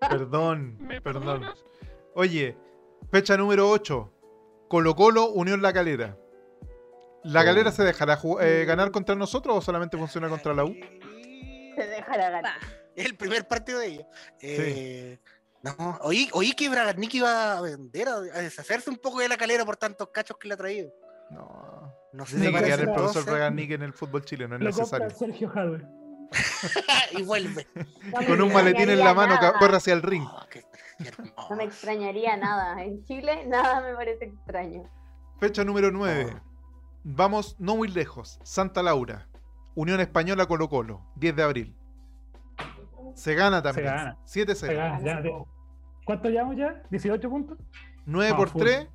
Perdón, 0.00 0.78
perdón. 1.02 1.46
Oye, 2.14 2.56
fecha 3.10 3.36
número 3.38 3.70
8. 3.70 4.12
Colo 4.68 4.94
Colo, 4.94 5.30
Unión 5.30 5.62
La 5.62 5.72
Calera. 5.72 6.18
¿La 7.24 7.42
Calera 7.42 7.72
se 7.72 7.84
dejará 7.84 8.18
eh, 8.42 8.64
ganar 8.66 8.90
contra 8.90 9.14
nosotros 9.14 9.56
o 9.56 9.60
solamente 9.62 9.96
funciona 9.96 10.28
contra 10.28 10.52
la 10.52 10.64
U? 10.64 10.74
Se 11.74 11.86
deja 11.86 12.16
la 12.18 12.30
gana. 12.30 12.58
Pa. 12.60 12.66
Es 12.94 13.06
el 13.06 13.16
primer 13.16 13.48
partido 13.48 13.78
de 13.78 13.86
ellos. 13.86 14.06
Eh, 14.42 15.18
No, 15.62 15.98
oí, 16.02 16.28
oí 16.32 16.52
que 16.52 16.68
Bragarnik 16.68 17.14
iba 17.14 17.56
a 17.56 17.60
vender, 17.62 18.08
a 18.08 18.20
deshacerse 18.20 18.90
un 18.90 18.98
poco 18.98 19.20
de 19.20 19.28
la 19.28 19.38
calera 19.38 19.64
por 19.64 19.78
tantos 19.78 20.08
cachos 20.08 20.36
que 20.36 20.48
le 20.48 20.54
ha 20.54 20.56
traído. 20.58 20.92
No. 21.30 21.81
No 22.12 22.26
sé 22.26 22.36
Tiene 22.36 22.48
si 22.48 22.54
que 22.58 22.64
quedar 22.64 22.80
el 22.80 22.92
profesor 22.92 23.24
Bragarnik 23.24 23.70
en 23.70 23.82
el 23.82 23.92
fútbol 23.92 24.24
chileno, 24.24 24.56
es 24.56 24.60
Lo 24.60 24.70
compra 24.70 24.98
necesario. 24.98 25.10
Sergio 25.18 25.48
Jadwe. 25.48 25.86
y 27.18 27.22
vuelve. 27.22 27.66
No 28.12 28.26
Con 28.26 28.42
un 28.42 28.52
maletín 28.52 28.90
en 28.90 28.98
la 28.98 29.10
extrañaría 29.10 29.14
mano, 29.14 29.34
nada. 29.36 29.58
corre 29.58 29.76
hacia 29.76 29.94
el 29.94 30.02
ring. 30.02 30.24
Oh, 30.26 30.42
qué- 30.50 30.64
qué. 30.98 31.10
No 31.50 31.56
me 31.56 31.64
extrañaría 31.64 32.36
nada. 32.36 32.82
En 32.82 33.02
Chile 33.04 33.46
nada 33.46 33.80
me 33.80 33.94
parece 33.94 34.26
extraño. 34.26 34.82
Fecha 35.40 35.64
número 35.64 35.90
9. 35.90 36.36
Vamos 37.04 37.56
no 37.58 37.76
muy 37.76 37.88
lejos. 37.88 38.38
Santa 38.44 38.82
Laura. 38.82 39.28
Unión 39.74 40.00
Española 40.00 40.46
Colo 40.46 40.68
Colo. 40.68 41.06
10 41.16 41.34
de 41.36 41.42
abril. 41.42 41.76
Se 43.14 43.34
gana 43.34 43.62
también. 43.62 43.86
gana. 43.86 44.18
7-0. 44.26 44.54
Se 44.54 44.74
gana, 44.74 45.00
ya, 45.02 45.22
te- 45.22 45.32
¿Cuánto 46.04 46.28
llevamos 46.28 46.56
ya? 46.56 46.82
¿18 46.90 47.28
puntos? 47.28 47.58
9 48.06 48.30
No, 48.30 48.36
por 48.36 48.48
full. 48.50 48.62
3. 48.62 48.88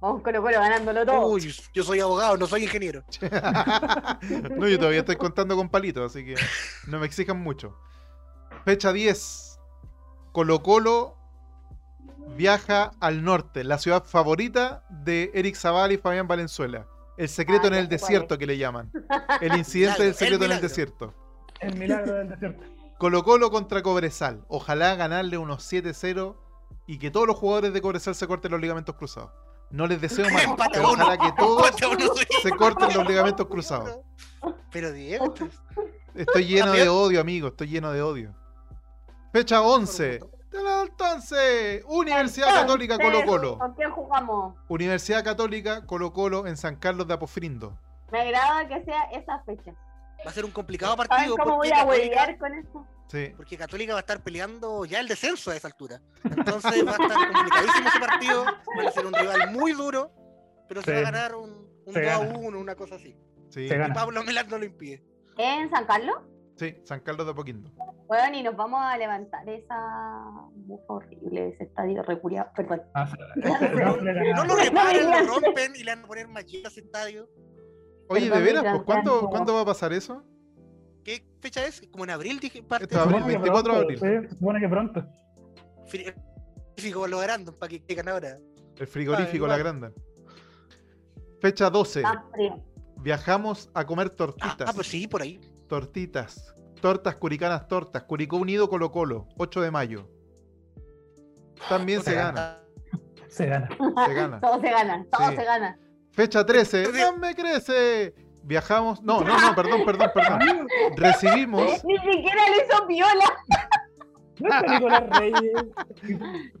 Vamos 0.00 0.22
Colo 0.22 0.42
Colo 0.42 0.60
ganándolo 0.60 1.06
todo. 1.06 1.26
Uy, 1.28 1.54
yo 1.72 1.82
soy 1.82 2.00
abogado, 2.00 2.36
no 2.36 2.46
soy 2.46 2.64
ingeniero. 2.64 3.02
no, 4.56 4.68
yo 4.68 4.78
todavía 4.78 5.00
estoy 5.00 5.16
contando 5.16 5.56
con 5.56 5.68
palitos, 5.70 6.12
así 6.12 6.24
que 6.24 6.34
no 6.86 6.98
me 6.98 7.06
exijan 7.06 7.38
mucho. 7.38 7.78
Fecha 8.64 8.92
10. 8.92 9.58
Colo 10.32 10.62
Colo 10.62 11.16
viaja 12.36 12.90
al 13.00 13.24
norte, 13.24 13.64
la 13.64 13.78
ciudad 13.78 14.04
favorita 14.04 14.84
de 14.90 15.30
Eric 15.34 15.56
Zaval 15.56 15.92
y 15.92 15.96
Fabián 15.96 16.28
Valenzuela. 16.28 16.86
El 17.16 17.30
secreto 17.30 17.64
Ah, 17.64 17.68
en 17.68 17.74
el 17.74 17.88
desierto 17.88 18.36
que 18.36 18.46
le 18.46 18.58
llaman. 18.58 18.92
El 19.40 19.56
incidente 19.56 20.02
del 20.02 20.10
el 20.10 20.14
secreto 20.14 20.44
en 20.44 20.52
el 20.52 20.60
desierto. 20.60 21.14
El 21.60 21.76
milagro 21.76 22.14
del 22.14 22.28
desierto. 22.28 22.62
Colo 22.98 23.24
Colo 23.24 23.50
contra 23.50 23.82
Cobresal. 23.82 24.44
Ojalá 24.48 24.94
ganarle 24.96 25.38
unos 25.38 25.72
7-0 25.72 26.36
y 26.86 26.98
que 26.98 27.10
todos 27.10 27.26
los 27.26 27.36
jugadores 27.36 27.72
de 27.72 27.80
Cobresal 27.80 28.14
se 28.14 28.26
corten 28.26 28.52
los 28.52 28.60
ligamentos 28.60 28.96
cruzados. 28.96 29.45
No 29.70 29.86
les 29.86 30.00
deseo 30.00 30.28
mal, 30.30 30.56
pero 30.72 30.90
ojalá 30.90 31.18
que 31.18 31.32
todos 31.32 31.70
se 32.42 32.50
corten 32.52 32.94
los 32.94 33.06
ligamentos 33.06 33.46
cruzados. 33.46 34.00
Pero 34.70 34.92
Diego, 34.92 35.34
Estoy 36.16 36.46
lleno 36.46 36.72
de 36.72 36.88
odio, 36.88 37.20
amigo. 37.20 37.48
Estoy 37.48 37.68
lleno 37.68 37.92
de 37.92 38.02
odio. 38.02 38.34
Fecha 39.32 39.60
11. 39.60 40.20
Entonces, 40.82 41.84
Universidad 41.86 42.54
Católica 42.54 42.96
Colo 42.96 43.24
Colo. 43.26 43.58
¿Con 43.58 43.74
quién 43.74 43.90
jugamos? 43.90 44.54
Universidad 44.68 45.22
Católica 45.22 45.84
Colo 45.84 46.12
Colo 46.14 46.46
en 46.46 46.56
San 46.56 46.76
Carlos 46.76 47.06
de 47.06 47.14
Apofrindo. 47.14 47.78
Me 48.10 48.20
agrada 48.22 48.66
que 48.66 48.82
sea 48.84 49.02
esa 49.12 49.40
fecha. 49.40 49.72
va 50.24 50.30
a 50.30 50.32
ser 50.32 50.46
un 50.46 50.52
complicado 50.52 50.94
¿Saben 50.96 51.08
partido 51.08 51.36
cómo 51.36 51.56
voy 51.56 51.68
a 51.68 51.84
Católica, 51.84 52.06
huevear 52.06 52.38
con 52.38 52.54
eso? 52.54 52.86
Sí. 53.08 53.32
porque 53.36 53.56
Católica 53.56 53.92
va 53.92 53.98
a 53.98 54.00
estar 54.00 54.22
peleando 54.22 54.84
ya 54.84 54.98
el 55.00 55.06
descenso 55.08 55.50
a 55.50 55.56
esa 55.56 55.68
altura. 55.68 56.00
Entonces 56.24 56.84
va 56.86 56.90
a 56.90 56.94
estar 56.94 57.32
complicadísimo 57.32 57.88
ese 57.88 58.00
partido. 58.00 58.44
Va 58.44 58.88
a 58.88 58.92
ser 58.92 59.06
un 59.06 59.12
rival 59.14 59.52
muy 59.52 59.72
duro, 59.72 60.10
pero 60.68 60.82
se 60.82 60.90
Sí. 60.90 60.92
va 61.02 61.08
a 61.08 61.12
ganar 61.12 61.34
un, 61.36 61.50
un 61.86 61.92
Se 61.94 62.00
2 62.02 62.10
a 62.12 62.18
gana. 62.18 62.38
1, 62.38 62.58
una 62.58 62.74
cosa 62.74 62.96
así. 62.96 63.16
Sí. 63.50 63.66
Y. 63.66 63.92
Pablo 63.94 64.22
Melán 64.24 64.48
no 64.48 64.58
lo 64.58 64.64
impide. 64.64 65.04
¿En 65.38 65.70
San 65.70 65.86
Carlos? 65.86 66.16
Sí, 66.56 66.74
San 66.84 67.00
Carlos 67.00 67.26
de 67.26 67.32
Apoquindo. 67.32 67.70
Bueno, 68.08 68.36
y 68.38 68.42
nos 68.42 68.56
vamos 68.56 68.80
a 68.82 68.96
levantar 68.96 69.46
esa 69.48 69.76
bufa 70.54 70.94
horrible, 70.94 71.48
ese 71.50 71.64
estadio 71.64 72.02
recuriado. 72.02 72.50
Perdón. 72.56 72.82
Ah, 72.94 73.06
no, 73.36 74.44
lo 74.46 74.56
reparan, 74.56 75.26
lo 75.26 75.34
rompen 75.34 75.76
y 75.76 75.84
le 75.84 75.94
van 75.94 76.04
a 76.04 76.06
poner 76.08 76.28
maquillas 76.28 76.64
a 76.64 76.68
ese 76.68 76.80
estadio. 76.80 77.28
Oye, 78.08 78.24
¿de 78.24 78.30
Perdón, 78.30 78.44
veras? 78.46 78.62
mi 78.64 78.70
Pues, 78.70 78.82
¿cuándo. 78.84 79.28
¿Cuándo 79.28 79.54
va 79.54 79.60
a 79.60 79.64
pasar 79.66 79.92
eso? 79.92 80.24
¿Qué 81.06 81.24
fecha 81.40 81.64
es? 81.64 81.80
Como 81.92 82.02
en 82.02 82.10
abril, 82.10 82.40
dije. 82.40 82.64
Parte 82.64 82.86
es 82.92 82.96
abril, 83.00 83.18
Supone 83.20 83.32
que 83.32 83.38
24 83.38 83.72
de 83.72 83.78
pronto, 83.86 84.04
abril. 84.06 84.28
sí, 84.28 84.34
supone 84.36 84.60
que 84.60 84.68
pronto. 84.68 85.06
Frigorífico 85.86 87.06
lo 87.06 87.18
grandes 87.20 87.54
para 87.54 87.70
que 87.70 87.80
caigan 87.84 88.08
ahora. 88.08 88.38
El 88.76 88.86
frigorífico 88.88 89.44
Ah, 89.44 89.48
la 89.50 89.56
grande. 89.58 89.92
Fecha 91.40 91.70
12. 91.70 92.02
Más 92.02 92.16
frío. 92.32 92.60
Viajamos 92.96 93.70
a 93.72 93.86
comer 93.86 94.08
Ah, 94.10 94.16
tortitas. 94.16 94.68
ah, 94.68 94.72
pues 94.74 94.88
sí, 94.88 95.06
por 95.06 95.22
ahí. 95.22 95.40
Tortitas. 95.68 96.52
Tortas 96.80 97.14
curicanas 97.14 97.68
tortas. 97.68 98.02
Curicó 98.02 98.36
Unido 98.38 98.68
Colo 98.68 98.90
Colo. 98.90 99.28
8 99.38 99.60
de 99.60 99.70
mayo. 99.70 100.10
También 101.68 102.00
se 102.02 102.10
Se 102.10 102.16
gana. 102.16 102.58
Se 103.28 103.46
gana. 103.46 103.68
Se 104.06 104.12
gana. 104.14 104.40
Todo 104.40 104.60
se 104.60 104.70
gana, 104.72 105.06
todo 105.08 105.28
Sí. 105.30 105.36
se 105.36 105.44
gana. 105.44 105.78
Fecha 106.10 106.44
13. 106.44 106.88
¡No 106.92 107.16
me 107.18 107.32
crece! 107.36 108.12
Viajamos. 108.46 109.02
No, 109.02 109.22
no, 109.22 109.40
no, 109.40 109.54
perdón, 109.56 109.84
perdón, 109.84 110.10
perdón. 110.14 110.68
Recibimos. 110.96 111.84
Ni 111.84 111.98
siquiera 111.98 112.42
le 112.48 112.64
hizo 112.64 112.86
piola. 112.86 113.24
No 114.38 114.48
está 114.48 114.72
Nicolás 114.74 115.02
Reyes. 115.18 115.52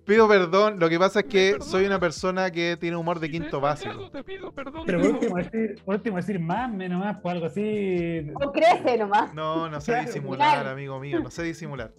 Pido 0.04 0.26
perdón. 0.26 0.80
Lo 0.80 0.88
que 0.88 0.98
pasa 0.98 1.20
es 1.20 1.26
que 1.26 1.58
soy 1.60 1.86
una 1.86 2.00
persona 2.00 2.50
que 2.50 2.76
tiene 2.76 2.96
humor 2.96 3.20
de 3.20 3.30
quinto 3.30 3.60
básico. 3.60 4.10
Pero 4.12 4.52
por 4.52 4.96
último 4.96 5.36
decir, 5.36 5.80
por 5.84 5.94
último 5.94 6.16
decir 6.16 6.40
más, 6.40 6.72
menos 6.72 6.98
más, 6.98 7.18
pues 7.22 7.34
algo 7.34 7.46
así. 7.46 8.32
O 8.34 8.50
crece 8.50 8.98
nomás. 8.98 9.32
No, 9.32 9.68
no 9.68 9.80
sé 9.80 10.00
disimular, 10.00 10.66
amigo 10.66 10.98
mío, 10.98 11.20
no 11.20 11.30
sé 11.30 11.44
disimular. 11.44 11.92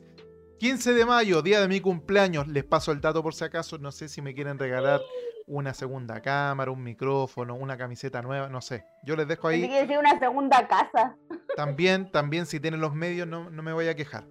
15 0.59 0.93
de 0.93 1.05
mayo, 1.05 1.41
día 1.43 1.61
de 1.61 1.67
mi 1.67 1.81
cumpleaños, 1.81 2.47
les 2.47 2.63
paso 2.63 2.91
el 2.91 2.99
dato 2.99 3.21
por 3.21 3.35
si 3.35 3.43
acaso, 3.43 3.77
no 3.77 3.91
sé 3.91 4.09
si 4.09 4.21
me 4.23 4.33
quieren 4.33 4.57
regalar 4.57 5.01
una 5.45 5.73
segunda 5.73 6.19
cámara, 6.21 6.71
un 6.71 6.83
micrófono, 6.83 7.55
una 7.55 7.77
camiseta 7.77 8.21
nueva, 8.21 8.49
no 8.49 8.59
sé. 8.61 8.83
Yo 9.03 9.15
les 9.15 9.27
dejo 9.27 9.47
ahí. 9.47 9.67
que 9.67 9.81
decir 9.81 9.97
una 9.97 10.17
segunda 10.19 10.67
casa. 10.67 11.15
También, 11.55 12.11
también 12.11 12.45
si 12.47 12.59
tienen 12.59 12.81
los 12.81 12.95
medios, 12.95 13.27
no, 13.27 13.49
no 13.49 13.63
me 13.63 13.71
voy 13.71 13.87
a 13.87 13.95
quejar. 13.95 14.25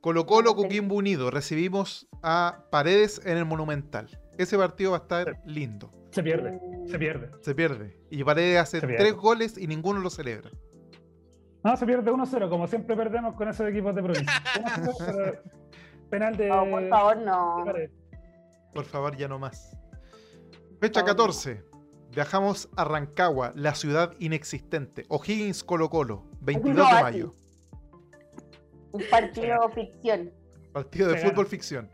Colo 0.00 0.26
Colo, 0.26 0.54
Coquimbo 0.54 0.96
Unido, 0.96 1.30
recibimos 1.30 2.06
a 2.22 2.64
Paredes 2.70 3.20
en 3.24 3.38
el 3.38 3.44
Monumental. 3.46 4.20
Ese 4.36 4.58
partido 4.58 4.92
va 4.92 4.98
a 4.98 5.00
estar 5.00 5.40
lindo. 5.46 5.90
Se 6.10 6.22
pierde, 6.22 6.60
se 6.86 6.98
pierde. 6.98 7.30
Se 7.40 7.54
pierde. 7.54 7.98
Y 8.10 8.22
Paredes 8.24 8.60
hace 8.60 8.80
tres 8.80 9.14
goles 9.14 9.56
y 9.56 9.66
ninguno 9.66 10.00
lo 10.00 10.10
celebra. 10.10 10.50
No, 11.64 11.76
se 11.76 11.86
pierde 11.86 12.10
1-0, 12.10 12.48
como 12.48 12.66
siempre 12.66 12.96
perdemos 12.96 13.34
con 13.34 13.48
esos 13.48 13.68
equipos 13.68 13.94
de 13.94 14.02
provincia. 14.02 14.42
1-0, 16.12 16.36
pero 16.36 16.36
Penal 16.36 16.36
de. 16.36 16.48
No, 16.48 16.64
por 16.70 16.88
favor, 16.88 17.16
no. 17.18 17.64
Por 18.74 18.84
favor, 18.84 19.16
ya 19.16 19.28
no 19.28 19.38
más. 19.38 19.76
Fecha 20.80 21.04
14. 21.04 21.64
Viajamos 22.10 22.68
a 22.76 22.84
Rancagua, 22.84 23.52
la 23.56 23.74
ciudad 23.74 24.14
inexistente. 24.18 25.04
O'Higgins 25.08 25.64
Colo 25.64 25.88
Colo, 25.88 26.24
22 26.40 26.76
No, 26.76 26.96
de 26.96 27.02
mayo. 27.02 27.34
Un 28.92 29.02
partido 29.10 29.68
ficción. 29.70 30.30
Partido 30.72 31.08
de 31.10 31.18
fútbol 31.18 31.46
ficción. 31.46 31.90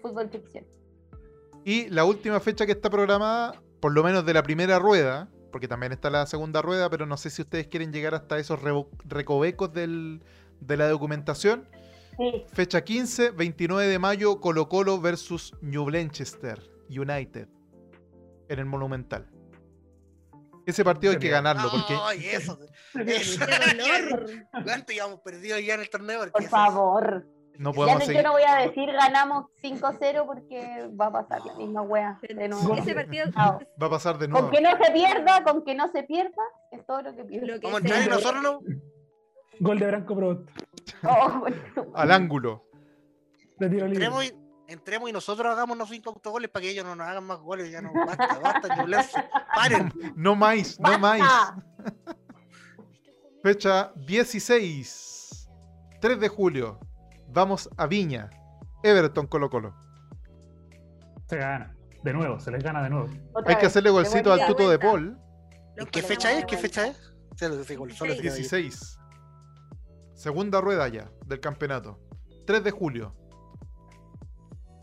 Fútbol 0.00 0.30
ficción. 0.30 0.64
Y 1.64 1.88
la 1.90 2.04
última 2.04 2.40
fecha 2.40 2.64
que 2.64 2.72
está 2.72 2.88
programada, 2.88 3.60
por 3.80 3.92
lo 3.92 4.02
menos 4.02 4.24
de 4.24 4.32
la 4.34 4.42
primera 4.42 4.78
rueda, 4.78 5.28
porque 5.50 5.68
también 5.68 5.92
está 5.92 6.08
la 6.08 6.24
segunda 6.26 6.62
rueda, 6.62 6.88
pero 6.88 7.04
no 7.04 7.16
sé 7.18 7.28
si 7.28 7.42
ustedes 7.42 7.66
quieren 7.68 7.92
llegar 7.92 8.14
hasta 8.14 8.38
esos 8.38 8.58
recovecos 9.04 9.72
del- 9.74 10.22
de 10.60 10.76
la 10.78 10.88
documentación. 10.88 11.68
Sí. 12.18 12.44
Fecha 12.52 12.82
15, 12.84 13.30
29 13.30 13.86
de 13.88 13.98
mayo, 13.98 14.40
Colo 14.40 14.68
Colo 14.68 15.00
versus 15.00 15.54
New 15.62 15.84
Blanchester 15.86 16.60
United 16.88 17.48
en 18.48 18.58
el 18.58 18.66
Monumental. 18.66 19.26
Ese 20.66 20.84
partido 20.84 21.12
hay 21.12 21.18
que 21.18 21.28
ganarlo 21.28 21.68
porque 21.70 21.94
Ay, 22.02 22.24
eso. 22.26 22.58
eso. 23.06 23.44
¿Cuánto 24.64 24.92
íbamos 24.92 25.20
perdidos 25.20 25.60
ya 25.64 25.74
en 25.74 25.80
el 25.80 25.90
torneo? 25.90 26.30
Por 26.30 26.40
eso- 26.42 26.50
favor. 26.50 27.26
no 27.58 27.70
Ya 27.70 27.76
podemos 27.76 27.94
no- 27.94 28.00
yo 28.00 28.06
seguir. 28.06 28.22
no 28.24 28.32
voy 28.32 28.42
a 28.46 28.56
decir 28.66 28.92
ganamos 28.92 29.46
5-0 29.62 30.24
porque 30.26 30.88
va 31.00 31.06
a 31.06 31.12
pasar 31.12 31.44
la 31.44 31.54
misma 31.54 31.82
wea 31.82 32.18
de 32.22 32.48
nuevo. 32.48 32.74
Ese 32.76 32.94
partido. 32.94 33.26
Va 33.36 33.86
a 33.86 33.90
pasar 33.90 34.18
de 34.18 34.28
nuevo. 34.28 34.46
Con 34.48 34.54
que 34.56 34.60
no 34.62 34.70
se 34.84 34.92
pierda, 34.92 35.42
con 35.44 35.64
que 35.64 35.74
no 35.74 35.90
se 35.90 36.02
pierda, 36.04 36.42
es 36.70 36.86
todo 36.86 37.02
lo 37.02 37.16
que 37.16 37.24
pido. 37.24 37.46
sea. 37.46 38.06
nosotros 38.08 38.42
no. 38.42 38.60
Gol 39.60 39.78
de 39.78 39.86
Branco 39.86 40.16
Prost. 40.16 40.48
Oh, 41.04 41.40
bueno. 41.40 41.92
Al 41.94 42.12
ángulo. 42.12 42.64
De 43.58 43.68
tiro 43.68 43.86
libre. 43.86 44.04
Entremos 44.04 44.24
y, 44.24 44.32
entremos 44.68 45.10
y 45.10 45.12
nosotros 45.12 45.52
hagamos 45.52 45.76
los 45.76 45.88
cinco 45.88 46.10
autogoles 46.10 46.48
para 46.48 46.62
que 46.62 46.70
ellos 46.70 46.84
no 46.84 46.94
nos 46.94 47.08
hagan 47.08 47.24
más 47.24 47.38
goles. 47.38 47.70
Ya 47.70 47.82
no, 47.82 47.92
basta, 47.92 48.38
basta, 48.38 48.76
Ñublense. 48.76 49.24
Paren. 49.54 49.92
No 50.14 50.36
más, 50.36 50.78
no 50.78 50.98
más. 50.98 51.54
Fecha 53.42 53.92
16. 53.96 55.50
3 56.00 56.20
de 56.20 56.28
julio. 56.28 56.78
Vamos 57.28 57.68
a 57.76 57.86
Viña. 57.86 58.30
Everton 58.82 59.26
Colo 59.26 59.50
Colo. 59.50 59.74
Se 61.28 61.36
gana. 61.36 61.74
De 62.02 62.12
nuevo, 62.12 62.38
se 62.40 62.50
les 62.50 62.62
gana 62.62 62.82
de 62.82 62.90
nuevo. 62.90 63.08
Otra 63.32 63.54
Hay 63.54 63.60
que 63.60 63.66
hacerle 63.66 63.90
golcito 63.90 64.32
al 64.32 64.46
tuto 64.46 64.68
de. 64.68 64.78
Paul. 64.78 65.18
¿En 65.76 65.86
qué 65.86 66.02
fecha 66.02 66.32
es? 66.32 66.44
¿Qué 66.44 66.56
fecha 66.56 66.86
es? 66.88 67.12
Sí, 67.36 67.46
sí, 67.64 67.76
gol, 67.76 67.92
solo 67.92 68.14
se 68.14 68.20
queda 68.20 68.34
ahí. 68.34 68.38
16. 68.38 68.98
Segunda 70.22 70.60
rueda 70.60 70.86
ya 70.86 71.10
del 71.26 71.40
campeonato. 71.40 71.98
3 72.46 72.62
de 72.62 72.70
julio. 72.70 73.12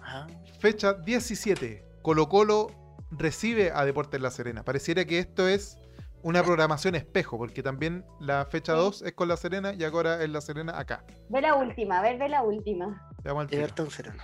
Ajá. 0.01 0.27
Fecha 0.59 0.93
17. 0.95 1.85
Colo 2.01 2.27
Colo 2.27 2.67
recibe 3.11 3.71
a 3.73 3.85
Deportes 3.85 4.19
La 4.19 4.31
Serena. 4.31 4.65
Pareciera 4.65 5.05
que 5.05 5.17
esto 5.19 5.47
es 5.47 5.77
una 6.23 6.43
programación 6.43 6.95
espejo, 6.95 7.37
porque 7.37 7.63
también 7.63 8.05
la 8.19 8.45
fecha 8.47 8.73
Sí. 8.73 8.79
2 8.79 9.01
es 9.03 9.13
con 9.13 9.29
La 9.29 9.37
Serena 9.37 9.73
y 9.73 9.81
ahora 9.85 10.21
es 10.21 10.29
La 10.29 10.41
Serena 10.41 10.77
acá. 10.77 11.05
Ve 11.29 11.39
la 11.39 11.55
última, 11.55 11.99
a 11.99 12.01
ver, 12.01 12.17
ve 12.17 12.27
la 12.27 12.41
última. 12.43 13.09
Veamos 13.23 13.43
al 13.43 13.47
tiro. 13.49 13.61
Everton 13.61 13.89
Sereno. 13.91 14.21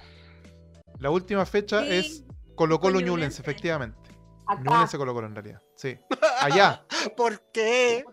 La 1.00 1.12
última 1.12 1.46
fecha 1.46 1.82
Sí, 1.84 1.94
es 1.94 2.26
Colo 2.56 2.82
Colo 2.82 3.00
Ñublense. 3.00 3.42
efectivamente. 3.42 4.12
Acá. 4.48 4.62
Ñublense 4.64 4.98
Colo 4.98 5.14
Colo 5.14 5.28
en 5.28 5.36
realidad. 5.36 5.62
Sí. 5.78 5.98
Allá. 6.42 6.86
¿Por 7.16 7.40
qué? 7.54 8.04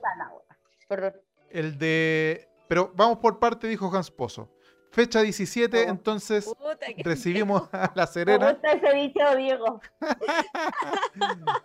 El 1.51 1.79
de. 1.79 2.49
Pero 2.73 2.91
vamos 2.97 3.19
por 3.19 3.39
parte, 3.39 3.67
dijo 3.69 3.95
Hans 3.95 4.11
Pozo. 4.11 4.49
Fecha 4.93 5.21
17, 5.21 5.77
Oh. 5.85 5.91
entonces 5.91 6.47
Puta 6.47 6.87
recibimos 7.05 7.69
a 7.71 7.93
La 7.95 8.07
Me 8.07 8.13
Serena. 8.13 8.53
gusta 8.53 8.73
ese 8.73 8.95
dicho, 8.95 9.37
Diego. 9.37 9.79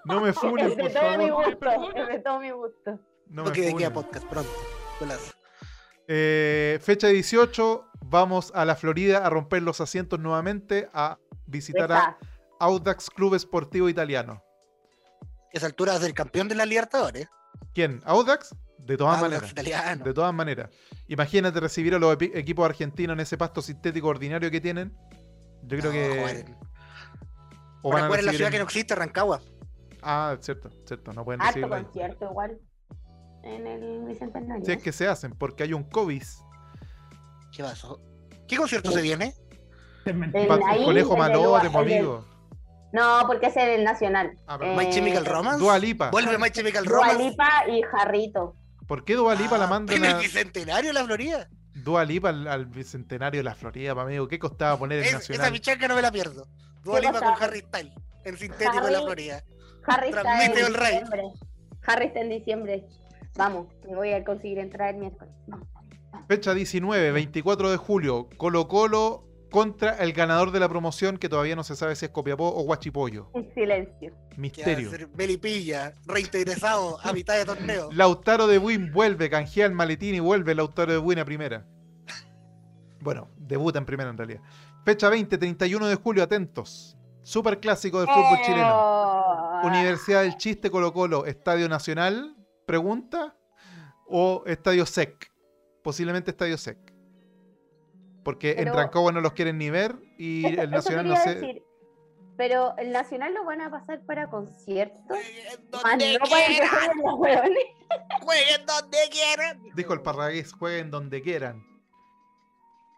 No 0.04 0.20
me 0.20 0.34
funen, 0.34 0.72
Es 0.72 0.76
de 0.76 0.84
por 0.84 0.92
todo 0.92 1.18
mi 1.18 1.30
gusto. 1.30 1.70
Es 1.96 2.08
de 2.10 2.20
todo 2.20 2.40
mi 2.42 2.52
gusto. 2.52 3.00
No 3.28 3.46
me 3.46 3.52
que 3.54 3.62
de 3.62 3.68
aquí 3.70 3.84
a 3.86 3.90
funen. 3.90 3.94
podcast 3.94 4.26
pronto. 4.28 4.52
Eh, 6.10 6.78
fecha 6.82 7.08
18, 7.08 7.86
vamos 8.02 8.52
a 8.54 8.66
la 8.66 8.76
Florida 8.76 9.26
a 9.26 9.30
romper 9.30 9.62
los 9.64 9.80
asientos 9.80 10.20
nuevamente 10.20 10.90
a 10.94 11.20
visitar 11.46 11.90
a. 11.94 12.18
Audax 12.60 13.10
Club 13.12 13.36
Esportivo 13.36 13.88
Italiano. 13.88 14.44
Esa 15.54 15.68
altura 15.68 15.96
es 15.96 16.04
el 16.04 16.14
campeón 16.14 16.50
de 16.50 16.56
la 16.56 16.66
Libertadores. 16.66 17.30
¿Quién? 17.74 18.02
¿Audax? 18.04 18.54
De 18.88 18.98
todas 18.98 19.22
maneras. 19.22 19.52
italiano. 19.52 20.04
De 20.06 20.14
todas 20.14 20.34
maneras. 20.34 20.70
Imagínate 21.08 21.60
recibir 21.60 21.94
a 21.96 22.00
los 22.00 22.18
epi- 22.18 22.32
equipos 22.34 22.66
argentinos 22.66 23.14
en 23.16 23.20
ese 23.20 23.38
pasto 23.38 23.62
sintético 23.62 24.08
ordinario 24.08 24.50
que 24.50 24.62
tienen. 24.62 24.94
Yo 25.64 25.78
creo 25.80 25.86
No, 25.86 25.92
que. 25.92 26.30
en- 26.32 26.56
o 27.82 27.92
Van 27.92 28.04
a 28.04 28.06
jugar 28.08 28.20
en 28.22 28.26
la 28.26 28.32
ciudad 28.32 28.48
en- 28.48 28.52
que 28.54 28.58
no 28.60 28.64
existe, 28.66 28.96
Rancagua. 28.96 29.42
Ah, 30.02 30.38
cierto, 30.40 30.70
cierto. 30.86 31.12
No 31.14 31.26
pueden 31.26 31.42
ahí. 31.42 31.62
concierto 31.62 32.26
igual. 32.32 32.58
En 33.44 33.66
el 33.68 34.06
Bicentenario. 34.06 34.66
Si 34.66 34.72
es 34.72 34.82
que 34.84 34.92
se 34.92 35.08
hacen, 35.08 35.32
porque 35.34 35.64
hay 35.64 35.74
un 35.74 35.84
COVID. 35.84 36.24
¿Qué 37.52 37.64
pasó? 37.64 38.00
¿Qué 38.48 38.58
concierto 38.58 38.92
se 38.92 39.02
viene? 39.02 39.34
El- 40.06 40.52
ahí, 40.68 40.86
conejo 40.86 41.18
malote, 41.18 41.70
de- 41.70 41.78
amigo. 41.78 42.26
No, 42.94 43.24
porque 43.28 43.48
es 43.48 43.58
el 43.58 43.84
Nacional. 43.84 44.38
Ah, 44.48 44.58
Eh, 44.62 44.76
My 44.78 44.90
Chemical 44.90 45.26
Romance. 45.26 45.60
Dua 45.60 45.78
Lipa. 45.78 46.10
Vuelve 46.12 46.38
My 46.38 46.50
Chemical 46.52 46.86
Romance. 46.86 47.22
Lipa 47.24 47.50
y 47.70 47.82
Jarrito. 47.84 48.56
¿Por 48.88 49.04
qué 49.04 49.16
Dua 49.16 49.36
Lipa 49.36 49.58
la 49.58 49.66
Ah, 49.66 49.68
mandan 49.68 49.98
En 49.98 50.06
el 50.06 50.18
bicentenario 50.18 50.90
de 50.90 50.94
la 50.94 51.06
Florida. 51.06 51.50
Dua 51.74 52.04
Lipa 52.06 52.30
al, 52.30 52.48
al 52.48 52.66
bicentenario 52.66 53.40
de 53.40 53.44
la 53.44 53.54
Florida, 53.56 53.94
pa' 53.94 54.04
amigo? 54.04 54.28
¿Qué 54.28 54.40
costaba 54.40 54.78
poner 54.80 55.00
el 55.00 55.04
Es- 55.06 55.10
esa 55.10 55.18
nacional? 55.20 55.52
bichaca 55.52 55.88
no 55.88 55.96
me 55.96 56.02
la 56.02 56.12
pierdo. 56.12 56.48
Dua 56.84 56.96
¿Qué 57.00 57.08
Lipa 57.08 57.20
cosa? 57.20 57.34
con 57.34 57.44
Harry 57.44 57.60
Styles. 57.60 57.94
En 58.24 58.38
sintético 58.38 58.86
de 58.86 58.92
la 58.92 59.02
Florida. 59.02 59.44
Harry 59.86 60.10
está 60.10 60.22
Transmite 60.22 60.60
en 60.60 60.66
el 60.66 60.74
rey. 60.74 60.92
diciembre. 60.94 61.24
Harry 61.86 62.06
está 62.08 62.20
en 62.22 62.30
diciembre. 62.30 62.86
Vamos, 63.36 63.68
me 63.88 63.96
voy 63.96 64.12
a 64.14 64.24
conseguir 64.24 64.60
entrar 64.60 64.94
el 64.96 65.00
miércoles. 65.02 65.34
Vamos. 65.48 65.68
Fecha 66.28 66.54
19, 66.54 67.12
24 67.12 67.70
de 67.72 67.78
julio. 67.78 68.28
Colo 68.38 68.68
Colo 68.68 69.27
contra 69.50 69.98
el 69.98 70.14
ganador 70.14 70.52
de 70.52 70.60
la 70.60 70.70
promoción, 70.70 71.18
que 71.18 71.30
todavía 71.30 71.56
no 71.56 71.64
se 71.64 71.76
sabe 71.76 71.96
si 71.96 72.06
es 72.06 72.12
Copiapó 72.12 72.48
o 72.48 72.64
Guachipollo. 72.64 73.30
En 73.34 73.54
silencio. 73.54 74.14
Misterio. 74.38 74.90
ser 74.90 75.10
Melipilla, 75.16 75.94
reintegresado 76.06 77.00
a 77.02 77.14
mitad 77.14 77.36
de 77.36 77.46
torneo. 77.46 77.90
Lautaro 77.94 78.48
de 78.48 78.58
Buin 78.58 78.92
vuelve, 78.92 79.30
canjea 79.30 79.66
el 79.66 79.74
maletín 79.74 80.16
y 80.16 80.20
vuelve 80.20 80.56
Lautaro 80.56 80.92
de 80.92 80.98
Buin 80.98 81.20
a 81.20 81.26
primera. 81.26 81.66
Bueno, 83.00 83.30
debuta 83.38 83.80
en 83.80 83.86
primera 83.86 84.10
en 84.10 84.18
realidad. 84.18 84.42
Fecha 84.84 85.10
20, 85.10 85.38
31 85.38 85.88
de 85.88 85.96
julio, 85.96 86.24
atentos. 86.24 86.98
Super 87.24 87.60
clásico 87.60 88.00
del 88.00 88.08
fútbol 88.08 88.40
chileno. 88.46 88.74
Oh. 88.74 89.62
Universidad 89.64 90.22
del 90.22 90.38
Chiste 90.38 90.72
Colo 90.72 90.94
Colo, 90.94 91.26
Estadio 91.26 91.68
Nacional, 91.68 92.36
pregunta, 92.66 93.36
o 94.08 94.44
Estadio 94.46 94.86
SEC. 94.86 95.32
Posiblemente 95.84 96.32
Estadio 96.32 96.58
SEC. 96.58 96.78
Porque 98.28 98.52
en 98.52 98.66
Pero- 98.66 98.74
Rancagua 98.74 99.14
no 99.14 99.22
los 99.22 99.32
quieren 99.32 99.58
ni 99.58 99.70
ver 99.70 99.96
y 100.18 100.40
Eso- 100.46 100.50
el 100.64 100.68
eso 100.68 100.70
Nacional 100.76 101.08
no 101.08 101.16
sé. 101.16 101.36
decir. 101.36 101.64
Pero 102.36 102.76
el 102.78 102.92
Nacional 102.92 103.34
lo 103.34 103.46
van 103.46 103.62
a 103.62 103.72
pasar 103.72 104.02
para 104.06 104.30
conciertos. 104.30 105.00
Jueguen 105.08 105.46
Más 105.72 105.82
donde 105.82 106.18
no 106.20 106.26
quieran. 106.26 106.92
en 106.92 107.04
los 107.06 107.14
hueones. 107.20 107.66
Jueguen 108.22 108.66
donde 108.66 108.98
quieran. 109.10 109.64
Dijo 109.78 109.94
el 109.94 110.02
Parragués, 110.02 110.52
jueguen 110.52 110.92
donde 110.92 111.22
quieran. 111.22 111.64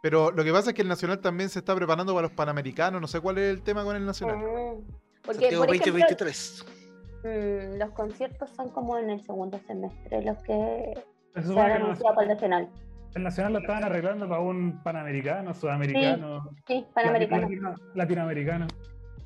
Pero 0.02 0.32
lo 0.32 0.44
que 0.44 0.52
pasa 0.52 0.72
es 0.72 0.76
que 0.76 0.82
el 0.82 0.88
Nacional 0.88 1.20
también 1.20 1.50
se 1.50 1.60
está 1.60 1.76
preparando 1.76 2.12
para 2.16 2.28
los 2.28 2.36
Panamericanos. 2.36 3.00
No 3.00 3.08
sé 3.08 3.20
cuál 3.22 3.38
es 3.38 3.52
el 3.52 3.62
tema 3.62 3.84
con 3.84 3.96
el 3.96 4.06
Nacional. 4.08 4.38
Ah, 4.40 4.74
Porque, 5.24 5.24
por 5.24 5.36
ejemplo, 5.44 5.68
2023. 5.68 6.66
mm, 7.24 7.78
los 7.78 7.92
conciertos 7.92 8.50
son 8.56 8.70
como 8.72 8.98
en 8.98 9.12
el 9.12 9.22
segundo 9.24 9.60
semestre, 9.68 10.24
los 10.24 10.40
que 10.42 10.94
Se 11.36 11.44
se 11.44 11.60
han 11.60 11.72
anunciado 11.74 12.16
para 12.16 12.28
el 12.28 12.34
Nacional. 12.34 12.70
El 13.16 13.24
Nacional 13.24 13.54
lo 13.54 13.60
estaban 13.60 13.84
arreglando 13.84 14.28
para 14.30 14.42
un 14.42 14.82
panamericano, 14.84 15.54
sudamericano, 15.54 16.50
Sí, 16.68 16.86
panamericano. 16.94 17.42
latino- 17.44 17.76
latinoamericano. 17.96 18.68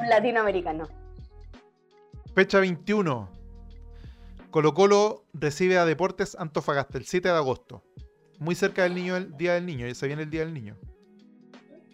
Un 0.00 0.08
latinoamericano. 0.08 0.88
Fecha 2.34 2.58
21. 2.60 3.28
Colo 4.50 4.74
Colo 4.74 5.24
recibe 5.32 5.78
a 5.78 5.84
Deportes 5.84 6.36
Antofagasta 6.38 6.98
el 6.98 7.04
7 7.04 7.28
de 7.28 7.34
agosto. 7.34 7.82
Muy 8.40 8.54
cerca 8.54 8.82
del 8.82 8.94
niño, 8.94 9.16
el 9.16 9.36
Día 9.36 9.54
del 9.54 9.64
Niño. 9.66 9.86
Y 9.86 9.94
se 9.94 10.06
viene 10.06 10.22
el 10.22 10.30
Día 10.30 10.40
del 10.44 10.52
Niño. 10.52 10.76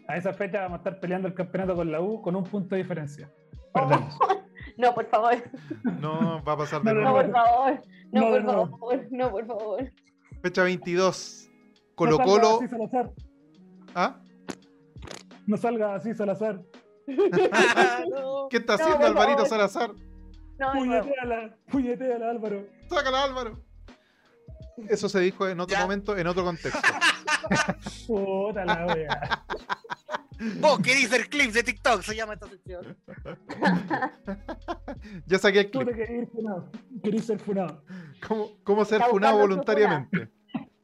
A 0.09 0.16
esa 0.16 0.32
fecha 0.32 0.62
vamos 0.62 0.77
a 0.77 0.78
estar 0.78 0.98
peleando 1.01 1.28
el 1.28 1.35
campeonato 1.35 1.77
con 1.77 1.93
la 1.93 2.01
U 2.01 2.20
con 2.23 2.35
un 2.35 2.44
punto 2.44 2.74
de 2.74 2.82
diferencia. 2.82 3.31
Oh, 3.73 3.86
Perdemos. 3.89 4.19
no, 4.78 4.94
por 4.94 5.07
favor. 5.07 5.35
No 6.01 6.43
va 6.43 6.52
a 6.55 6.57
pasar 6.57 6.82
de 6.82 6.93
No, 6.94 7.01
No, 7.01 7.11
nuevo. 7.11 7.16
por 7.16 7.31
favor. 7.32 7.82
No, 8.12 8.20
No, 8.20 8.31
por 8.31 8.43
no. 8.44 8.52
favor. 8.70 9.07
No, 9.11 9.31
por 9.31 9.47
favor. 9.47 9.93
Fecha 10.43 10.62
22. 10.62 11.49
Colo 11.95 12.11
no 12.12 12.17
salga 12.19 12.33
Colo. 12.41 12.57
así 12.59 12.69
Salazar. 12.69 13.11
¿Ah? 13.95 14.21
No 15.47 15.57
salga 15.57 15.95
así 15.95 16.15
Salazar. 16.15 16.62
No. 18.11 18.49
¿Qué 18.51 18.59
está 18.59 18.77
No, 18.77 18.83
haciendo 18.85 18.99
por 18.99 19.07
Alvarito. 19.07 19.47
Salazar? 19.47 19.91
No. 20.59 20.73
Puñeteala, 20.73 21.57
puñeteala, 21.71 22.31
Álvaro. 22.31 22.67
Sácala, 22.89 23.25
Álvaro. 23.25 23.61
Eso 24.89 25.09
se 25.09 25.21
dijo 25.21 25.49
en 25.49 25.59
otro 25.61 25.77
Ya. 25.77 25.83
momento, 25.83 26.17
en 26.17 26.27
otro 26.27 26.45
contexto. 26.45 26.81
Puta 28.07 28.65
la 28.65 28.87
wea. 28.87 29.45
Vos 30.61 30.81
querés 30.81 31.09
ser 31.11 31.29
clips 31.29 31.55
de 31.55 31.62
TikTok, 31.62 32.03
se 32.03 32.17
llama 32.17 32.35
esta 32.35 32.49
sección. 32.49 32.97
Ya 35.27 35.39
saqué 35.39 35.61
el 35.61 35.71
Tú 35.71 35.81
te 35.81 35.85
clip. 35.87 35.97
querés 35.97 36.23
ir 36.23 36.29
funado. 36.29 36.71
Querés 37.03 37.25
ser 37.27 37.39
funado. 37.39 37.85
¿Cómo, 38.27 38.51
cómo 38.65 38.85
ser 38.85 38.99
Está 39.01 39.11
funado 39.11 39.39
voluntariamente? 39.39 40.29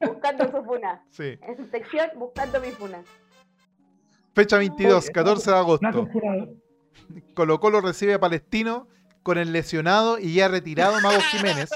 Buscando 0.01 0.45
su 0.51 0.65
funa. 0.65 1.03
Sí. 1.11 1.39
En 1.43 1.57
su 1.57 1.67
sección, 1.67 2.11
buscando 2.17 2.61
mi 2.61 2.71
funa. 2.71 3.03
Fecha 4.35 4.59
22, 4.59 5.05
Oye, 5.05 5.13
14 5.13 5.51
de 5.51 5.57
agosto. 5.57 6.09
Colo 7.35 7.61
Colo 7.61 7.81
recibe 7.81 8.15
a 8.15 8.21
Palestino 8.21 8.89
con 9.23 9.39
el 9.39 9.53
lesionado 9.53 10.19
y 10.19 10.35
ya 10.35 10.49
retirado 10.49 11.01
Mago 11.01 11.21
Jiménez. 11.31 11.71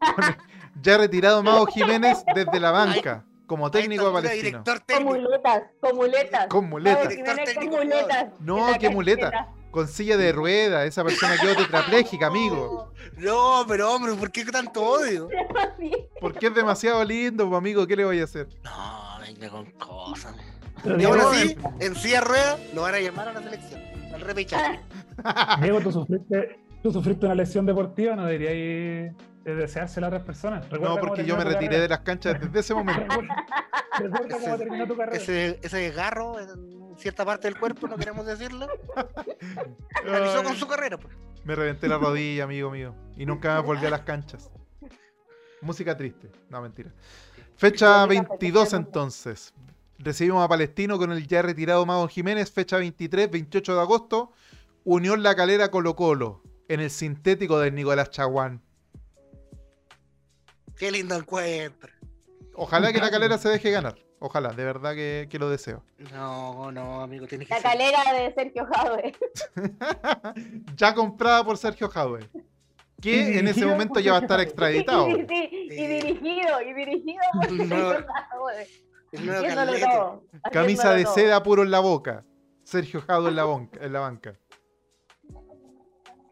Ya 0.82 0.98
retirado 0.98 1.42
Mago 1.42 1.66
Jiménez 1.66 2.24
desde 2.34 2.58
la 2.58 2.72
banca 2.72 3.24
como 3.46 3.70
técnico 3.70 4.10
de 4.10 4.28
Ahí 4.28 4.42
Palestino. 4.42 4.64
Con 4.64 5.04
muletas, 5.04 5.62
con 5.80 5.96
muletas. 5.96 6.46
Con 6.48 6.68
muletas. 6.68 7.14
Con 7.54 7.70
muletas. 7.70 8.26
No, 8.40 8.66
qué 8.78 8.88
muleta. 8.90 9.48
Con 9.70 9.88
silla 9.88 10.16
de 10.16 10.32
rueda. 10.32 10.84
Esa 10.84 11.02
persona 11.02 11.36
quedó 11.40 11.56
tetrapléjica, 11.56 12.28
amigo. 12.28 12.92
No, 13.16 13.64
pero 13.66 13.92
hombre, 13.92 14.14
¿por 14.14 14.30
qué 14.30 14.44
tanto 14.44 14.82
odio? 14.82 15.28
Porque 16.20 16.46
es 16.46 16.54
demasiado 16.54 17.04
lindo, 17.04 17.48
pues, 17.48 17.58
amigo. 17.58 17.86
¿Qué 17.86 17.96
le 17.96 18.04
voy 18.04 18.20
a 18.20 18.24
hacer? 18.24 18.48
No, 18.62 19.18
venga 19.20 19.48
con 19.48 19.70
cosas. 19.72 20.34
Y 20.84 21.04
aún 21.04 21.20
así, 21.20 21.56
en 21.80 21.94
silla 21.96 22.20
de 22.20 22.26
ruedas, 22.26 22.60
lo 22.74 22.82
van 22.82 22.94
a 22.94 23.00
llamar 23.00 23.28
a 23.28 23.32
la 23.32 23.42
selección. 23.42 23.80
Al 24.12 24.20
repechaje. 24.20 24.80
Diego, 25.62 25.80
tú 25.80 25.90
sufriste, 25.90 26.60
tú 26.82 26.92
sufriste 26.92 27.26
una 27.26 27.34
lesión 27.34 27.66
deportiva, 27.66 28.14
no 28.14 28.26
deberías 28.26 29.14
eh, 29.44 29.50
deseársela 29.54 30.06
a 30.06 30.10
otras 30.10 30.22
personas. 30.24 30.64
Recuerda 30.70 30.94
No, 30.94 31.00
porque 31.00 31.24
yo 31.24 31.36
me 31.36 31.44
retiré 31.44 31.78
de 31.80 31.88
las 31.88 32.00
canchas 32.00 32.40
desde 32.40 32.60
ese 32.60 32.74
momento. 32.74 33.02
Recuerda, 33.02 33.46
recuerda 33.98 34.28
cómo 34.34 34.46
Ese- 34.46 34.58
terminó 34.58 34.86
tu 34.86 34.96
carrera. 34.96 35.16
Ese, 35.18 35.58
ese 35.62 35.76
desgarro 35.78 36.38
en 36.40 36.96
cierta 36.98 37.24
parte 37.24 37.48
del 37.48 37.58
cuerpo, 37.58 37.88
no 37.88 37.96
queremos 37.96 38.24
decirlo, 38.26 38.68
finalizó 40.02 40.42
con 40.44 40.54
su 40.56 40.66
carrera. 40.66 40.96
Pues. 40.98 41.14
Me 41.44 41.54
reventé 41.54 41.88
la 41.88 41.98
rodilla, 41.98 42.44
amigo 42.44 42.70
mío. 42.70 42.94
Y 43.16 43.26
nunca 43.26 43.60
volví 43.60 43.84
a 43.86 43.90
las 43.90 44.00
canchas. 44.02 44.50
Música 45.60 45.96
triste. 45.96 46.30
No, 46.50 46.60
mentira. 46.62 46.90
Fecha 47.56 48.04
22 48.06 48.72
entonces. 48.74 49.54
Recibimos 49.98 50.44
a 50.44 50.48
Palestino 50.48 50.98
con 50.98 51.12
el 51.12 51.26
ya 51.26 51.42
retirado 51.42 51.84
Mago 51.86 52.08
Jiménez. 52.08 52.50
Fecha 52.50 52.78
23, 52.78 53.30
28 53.30 53.74
de 53.74 53.80
agosto. 53.80 54.32
Unión 54.84 55.22
La 55.22 55.34
Calera 55.34 55.70
Colo 55.70 55.94
Colo. 55.96 56.42
En 56.68 56.80
el 56.80 56.90
sintético 56.90 57.58
del 57.58 57.74
Nicolás 57.74 58.10
Chaguán. 58.10 58.60
Qué 60.84 60.90
lindo 60.92 61.14
encuentro. 61.14 61.90
Ojalá 62.56 62.92
que 62.92 62.98
La 62.98 63.10
Calera 63.10 63.38
se 63.38 63.48
deje 63.48 63.70
ganar. 63.70 63.94
Ojalá, 64.18 64.50
de 64.52 64.64
verdad 64.66 64.94
que, 64.94 65.26
que 65.30 65.38
lo 65.38 65.48
deseo. 65.48 65.82
No, 66.12 66.70
no, 66.72 67.00
amigo, 67.00 67.26
tienes 67.26 67.48
que 67.48 67.54
La 67.54 67.60
ser. 67.62 67.70
calera 67.70 68.12
de 68.12 68.34
Sergio 68.34 68.66
Jadwe. 68.66 69.14
ya 70.76 70.94
comprada 70.94 71.42
por 71.42 71.56
Sergio 71.56 71.88
Jadwe. 71.88 72.28
Que 73.00 73.38
en 73.38 73.48
ese 73.48 73.64
momento 73.64 73.98
ya 73.98 74.12
va 74.12 74.18
a 74.18 74.20
estar 74.20 74.40
extraditado. 74.40 75.06
Sí, 75.06 75.26
sí, 75.26 75.48
y 75.70 75.86
dirigido, 75.86 76.60
y 76.60 76.74
dirigido 76.74 77.22
por 77.32 77.50
No. 77.52 77.90
Sergio 77.90 78.06
Jadwe. 78.06 79.80
Todo, 79.80 80.22
Camisa 80.52 80.92
de 80.92 81.04
todo. 81.04 81.14
seda 81.14 81.42
puro 81.42 81.62
en 81.62 81.70
la 81.70 81.80
boca. 81.80 82.26
Sergio 82.62 83.00
Jadwe 83.00 83.30
en 83.30 83.36
la, 83.36 83.44
bonca- 83.46 83.78
en 83.82 83.90
la 83.94 84.00
banca. 84.00 84.34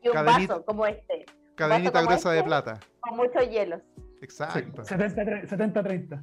Y 0.02 0.08
un 0.08 0.14
cadenita- 0.14 0.54
vaso 0.56 0.64
como 0.66 0.84
este, 0.86 1.24
Cadenita 1.54 1.92
como 1.92 2.06
gruesa 2.06 2.30
de 2.32 2.36
este. 2.38 2.48
plata. 2.48 2.80
con 3.00 3.16
muchos 3.16 3.48
hielos. 3.50 3.80
Exacto. 4.22 4.82
70-30. 4.84 6.22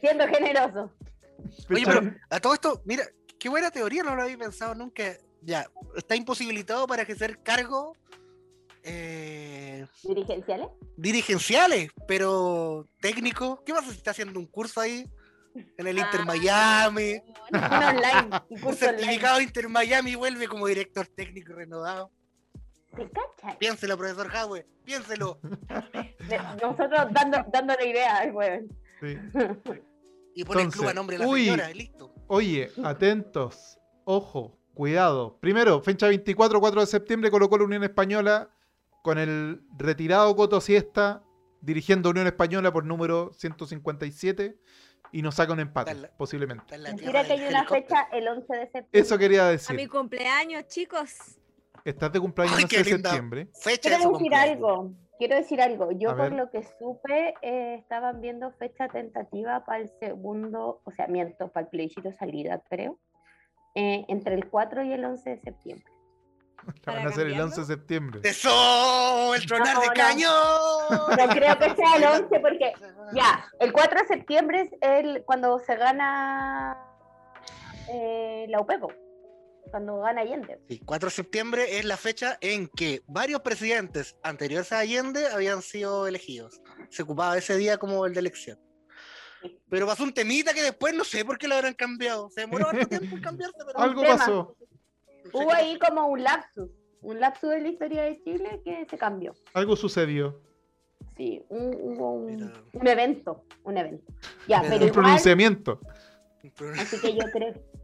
Siendo 0.00 0.26
generoso. 0.28 0.92
Oye, 1.70 1.84
pero 1.84 2.14
a 2.30 2.40
todo 2.40 2.54
esto, 2.54 2.82
mira, 2.84 3.04
qué 3.38 3.48
buena 3.48 3.70
teoría, 3.70 4.02
no 4.02 4.16
lo 4.16 4.22
había 4.22 4.38
pensado 4.38 4.74
nunca. 4.74 5.16
Ya, 5.42 5.66
está 5.96 6.16
imposibilitado 6.16 6.86
para 6.88 7.02
ejercer 7.02 7.40
cargo 7.44 7.96
eh, 8.82 9.86
¿Dirigenciales? 10.02 10.68
dirigenciales, 10.96 11.90
pero 12.08 12.88
técnico. 13.00 13.62
¿Qué 13.64 13.72
pasa 13.72 13.90
si 13.90 13.98
está 13.98 14.10
haciendo 14.12 14.40
un 14.40 14.46
curso 14.46 14.80
ahí 14.80 15.08
en 15.76 15.86
el 15.86 15.98
Inter 15.98 16.20
Ah. 16.22 16.24
Miami? 16.24 17.20
Un 17.52 17.58
online, 17.60 18.28
un 18.48 18.56
Un 18.56 18.60
curso 18.60 18.86
online. 18.86 18.98
certificado 19.02 19.40
Inter 19.40 19.68
Miami 19.68 20.10
y 20.12 20.14
vuelve 20.16 20.48
como 20.48 20.66
director 20.66 21.06
técnico 21.06 21.52
renovado. 21.52 22.10
¿Te 22.96 23.08
cachas? 23.10 23.56
Piénselo, 23.58 23.96
profesor 23.96 24.30
Howe, 24.34 24.66
piénselo. 24.84 25.38
Nosotros 26.62 27.06
dando, 27.12 27.38
dándole 27.52 27.90
idea 27.90 28.18
al 28.18 28.32
weón. 28.34 28.68
sí. 29.00 29.16
Y 30.34 30.44
pone 30.44 30.62
el 30.62 30.70
club 30.70 30.88
a 30.88 30.94
nombre 30.94 31.18
de 31.18 31.24
la 31.24 31.28
uy. 31.30 31.44
señora, 31.46 31.70
y 31.70 31.74
listo. 31.74 32.14
Oye, 32.28 32.70
atentos. 32.84 33.78
Ojo, 34.04 34.56
cuidado. 34.74 35.36
Primero, 35.40 35.80
fecha 35.82 36.06
24, 36.06 36.60
4 36.60 36.80
de 36.80 36.86
septiembre, 36.86 37.30
colocó 37.30 37.58
la 37.58 37.64
Unión 37.64 37.82
Española 37.82 38.48
con 39.02 39.18
el 39.18 39.62
retirado 39.76 40.34
Coto 40.36 40.60
Siesta 40.60 41.22
dirigiendo 41.60 42.10
Unión 42.10 42.26
Española 42.28 42.72
por 42.72 42.84
número 42.84 43.32
157 43.32 44.56
y 45.10 45.22
nos 45.22 45.34
saca 45.36 45.52
un 45.54 45.60
empate, 45.60 45.96
posiblemente. 46.16 46.78
Mentira 46.78 47.24
que 47.24 47.32
hay 47.32 47.48
una 47.48 47.64
fecha 47.66 48.08
el 48.12 48.28
11 48.28 48.52
de 48.54 48.60
septiembre. 48.62 48.88
Eso 48.92 49.18
quería 49.18 49.42
A 49.44 49.46
mi 49.46 49.52
decir. 49.52 49.88
cumpleaños, 49.88 50.66
chicos. 50.68 51.14
Estás 51.84 52.12
de 52.12 52.20
cumpleaños 52.20 52.56
Ay, 52.56 52.60
el 52.60 52.64
11 52.66 52.76
qué 52.76 52.82
de 52.84 52.90
linda. 52.90 53.10
septiembre. 53.10 53.48
Fecha 53.54 53.80
Quiero 53.88 53.96
decir 53.98 54.10
cumpleaños. 54.12 54.50
algo. 54.56 54.92
Quiero 55.18 55.34
decir 55.36 55.60
algo. 55.60 55.90
Yo 55.92 56.10
A 56.10 56.16
por 56.16 56.30
ver. 56.30 56.32
lo 56.34 56.50
que 56.50 56.62
supe, 56.78 57.34
eh, 57.42 57.74
estaban 57.74 58.20
viendo 58.20 58.52
fecha 58.52 58.88
tentativa 58.88 59.64
para 59.64 59.80
el 59.80 59.90
segundo, 59.98 60.80
o 60.84 60.90
sea, 60.92 61.06
miento, 61.08 61.48
para 61.48 61.64
el 61.64 61.70
plebiscito 61.70 62.12
salida, 62.12 62.62
creo, 62.68 62.98
eh, 63.74 64.04
entre 64.08 64.34
el 64.36 64.48
4 64.48 64.84
y 64.84 64.92
el 64.92 65.04
11 65.04 65.30
de 65.30 65.40
septiembre. 65.40 65.84
La 66.66 66.72
¿Para 66.84 66.98
van 66.98 67.06
a 67.06 67.10
hacer 67.10 67.26
el 67.26 67.32
cambiarlo? 67.32 67.44
11 67.46 67.60
de 67.60 67.66
septiembre. 67.66 68.20
¡Eso! 68.24 69.34
¡El 69.34 69.46
tronar 69.46 69.74
No, 69.74 69.80
de 69.80 69.86
no. 69.88 69.92
cañón! 69.94 71.16
No 71.18 71.28
creo 71.34 71.58
que 71.58 71.74
sea 71.74 71.96
el 71.96 72.04
11 72.24 72.40
porque 72.40 72.72
ya, 73.14 73.44
el 73.60 73.72
4 73.72 74.00
de 74.00 74.06
septiembre 74.06 74.60
es 74.62 74.70
el, 74.80 75.24
cuando 75.24 75.58
se 75.60 75.76
gana 75.76 76.76
eh, 77.88 78.46
la 78.48 78.60
UPEPO, 78.60 78.88
cuando 79.70 79.98
gana 80.00 80.20
Allende. 80.22 80.60
Sí, 80.68 80.80
4 80.84 81.06
de 81.08 81.14
septiembre 81.14 81.78
es 81.78 81.84
la 81.84 81.96
fecha 81.96 82.38
en 82.40 82.68
que 82.68 83.02
varios 83.06 83.40
presidentes 83.40 84.16
anteriores 84.22 84.72
a 84.72 84.78
Allende 84.80 85.26
habían 85.28 85.62
sido 85.62 86.06
elegidos. 86.06 86.60
Se 86.90 87.02
ocupaba 87.02 87.36
ese 87.38 87.56
día 87.56 87.78
como 87.78 88.04
el 88.06 88.14
de 88.14 88.20
elección. 88.20 88.58
Pero 89.70 89.86
pasó 89.86 90.02
un 90.02 90.12
temita 90.12 90.52
que 90.52 90.62
después 90.62 90.94
no 90.94 91.04
sé 91.04 91.24
por 91.24 91.38
qué 91.38 91.46
lo 91.46 91.54
habrán 91.54 91.74
cambiado. 91.74 92.28
Se 92.30 92.40
demoró 92.42 92.68
harto 92.68 92.86
tiempo 92.88 93.16
en 93.16 93.22
cambiarse, 93.22 93.58
pero 93.66 93.78
Algo 93.78 94.02
tema. 94.02 94.16
pasó. 94.16 94.56
Hubo 95.32 95.52
ahí 95.52 95.78
como 95.78 96.06
un 96.08 96.22
lapsus, 96.22 96.70
un 97.02 97.20
lapsus 97.20 97.50
de 97.50 97.60
la 97.60 97.68
historia 97.68 98.02
de 98.02 98.20
Chile 98.22 98.60
que 98.64 98.86
se 98.90 98.98
cambió. 98.98 99.34
Algo 99.54 99.76
sucedió. 99.76 100.42
Sí, 101.16 101.44
un, 101.48 101.74
hubo 101.80 102.12
un, 102.14 102.52
un 102.72 102.86
evento, 102.88 103.44
un 103.64 103.76
evento. 103.76 104.12
Ya, 104.48 104.60
pero 104.62 104.76
Un 104.76 104.82
igual, 104.82 104.92
pronunciamiento. 104.92 105.80
así 106.78 107.00
que 107.00 107.14
yo 107.14 107.24
creo, 107.32 107.54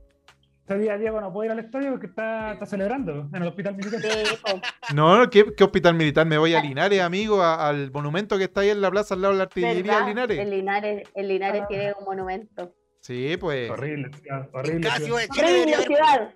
ese 0.66 0.78
día 0.78 0.96
Diego 0.96 1.20
no 1.20 1.32
puede 1.32 1.48
ir 1.48 1.52
al 1.52 1.58
estadio 1.58 1.90
porque 1.90 2.06
está, 2.06 2.52
está 2.54 2.64
celebrando 2.66 3.28
en 3.32 3.42
el 3.42 3.48
hospital 3.48 3.76
militar. 3.76 4.00
No, 4.94 5.28
¿qué, 5.30 5.44
qué 5.56 5.64
hospital 5.64 5.94
militar? 5.94 6.26
Me 6.26 6.38
voy 6.38 6.54
a 6.54 6.60
Linares, 6.62 7.00
amigo, 7.00 7.42
a- 7.42 7.68
al 7.68 7.90
monumento 7.90 8.38
que 8.38 8.44
está 8.44 8.60
ahí 8.62 8.70
en 8.70 8.80
la 8.80 8.90
plaza 8.90 9.14
al 9.14 9.22
lado 9.22 9.34
de 9.34 9.38
la 9.38 9.44
artillería 9.44 10.00
de. 10.00 10.06
Linares. 10.06 10.38
El 10.38 10.50
Linares, 10.50 11.08
el 11.14 11.28
Linares 11.28 11.62
Ah. 11.62 11.66
tiene 11.68 11.92
un 11.98 12.04
monumento. 12.04 12.74
Sí, 13.00 13.36
pues. 13.38 13.70
Horrible, 13.70 14.10
horrible. 14.52 14.88
debería 14.88 15.26
Horrible 15.38 15.76
ciudad. 15.82 16.34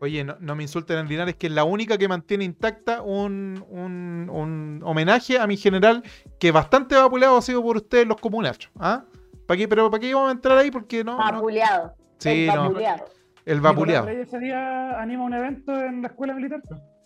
Oye, 0.00 0.22
no, 0.22 0.36
no 0.38 0.54
me 0.54 0.62
insulten 0.62 0.98
en 0.98 1.08
Linares, 1.08 1.34
que 1.34 1.48
es 1.48 1.52
la 1.52 1.64
única 1.64 1.98
que 1.98 2.06
mantiene 2.06 2.44
intacta 2.44 3.02
un, 3.02 3.64
un- 3.68 4.30
un 4.30 4.80
homenaje 4.84 5.38
a 5.40 5.46
mi 5.48 5.56
general, 5.56 6.04
que 6.38 6.52
bastante 6.52 6.94
vapuleado 6.94 7.36
ha 7.36 7.42
sido 7.42 7.60
por 7.62 7.76
ustedes 7.76 8.06
los 8.06 8.20
comunachos. 8.20 8.70
¿Ah? 8.78 9.04
¿Para 9.46 9.58
qué? 9.58 9.66
Pero 9.66 9.90
¿para 9.90 10.00
qué 10.00 10.10
íbamos 10.10 10.28
a 10.28 10.32
entrar 10.32 10.56
ahí? 10.56 10.70
Porque 10.70 11.02
no. 11.02 11.12
no- 11.16 11.18
Vapuleado. 11.18 11.94
Sí, 12.18 12.28
el 12.28 12.46
no. 12.48 12.62
vapuleado. 12.68 13.04
El 13.44 13.56
Nicolás 13.56 13.74
vapuleado. 13.74 14.08
Ese 14.08 14.38
día 14.38 15.00
anima 15.00 15.24
un 15.24 15.34
evento 15.34 15.72
en 15.72 16.02
la 16.02 16.08
escuela 16.08 16.34
militar. 16.34 16.60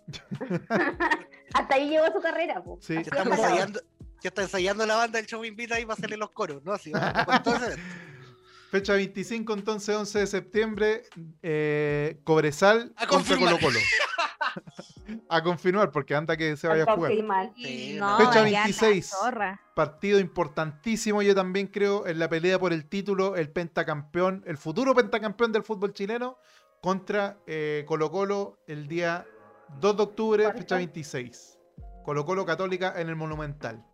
Hasta 1.55 1.75
ahí 1.75 1.89
llegó 1.89 2.07
su 2.13 2.21
carrera, 2.21 2.63
po. 2.63 2.79
Sí. 2.81 2.95
Ya 2.95 3.23
ensayando, 3.23 3.81
ya 4.23 4.29
está 4.29 4.43
ensayando 4.43 4.87
la 4.87 4.97
banda 4.97 5.19
del 5.19 5.27
show 5.27 5.45
invita 5.45 5.77
ahí 5.77 5.85
para 5.85 5.95
hacerle 5.95 6.17
los 6.17 6.31
coros, 6.31 6.65
¿no? 6.65 6.73
Así. 6.73 6.93
Fecha 8.71 8.95
25, 8.95 9.53
entonces 9.53 9.95
11 9.95 10.19
de 10.19 10.27
septiembre, 10.27 11.03
eh, 11.43 12.19
Cobresal 12.25 12.93
A 12.97 13.07
contra 13.07 13.37
Colo. 13.37 13.59
Colo. 13.61 13.79
a 15.29 15.43
confirmar, 15.43 15.91
porque 15.91 16.15
anda 16.15 16.37
que 16.37 16.57
se 16.57 16.69
vaya 16.69 16.85
a 16.85 16.95
jugar. 16.95 17.13
Sí, 17.57 17.97
no, 17.99 18.19
Fecha 18.19 18.35
ya 18.35 18.51
la 18.51 18.63
26. 18.65 19.07
zorra. 19.07 19.61
Partido 19.75 20.19
importantísimo, 20.19 21.23
yo 21.23 21.35
también 21.35 21.67
creo, 21.67 22.07
en 22.07 22.19
la 22.19 22.29
pelea 22.29 22.59
por 22.59 22.73
el 22.73 22.89
título, 22.89 23.37
el 23.37 23.51
pentacampeón, 23.51 24.43
el 24.47 24.57
futuro 24.57 24.95
pentacampeón 24.95 25.53
del 25.53 25.63
fútbol 25.63 25.93
chileno, 25.93 26.37
contra 26.81 27.39
eh, 27.47 27.85
Colo 27.87 28.11
Colo 28.11 28.59
el 28.67 28.89
día 28.89 29.27
2 29.81 29.97
de 29.97 30.03
octubre, 30.03 30.45
¿Cuál 30.45 30.57
fecha 30.59 30.75
fue? 30.77 30.79
26. 30.79 31.59
Colo 32.05 32.25
Colo 32.25 32.45
Católica 32.45 32.95
en 32.97 33.09
el 33.09 33.17
Monumental. 33.17 33.85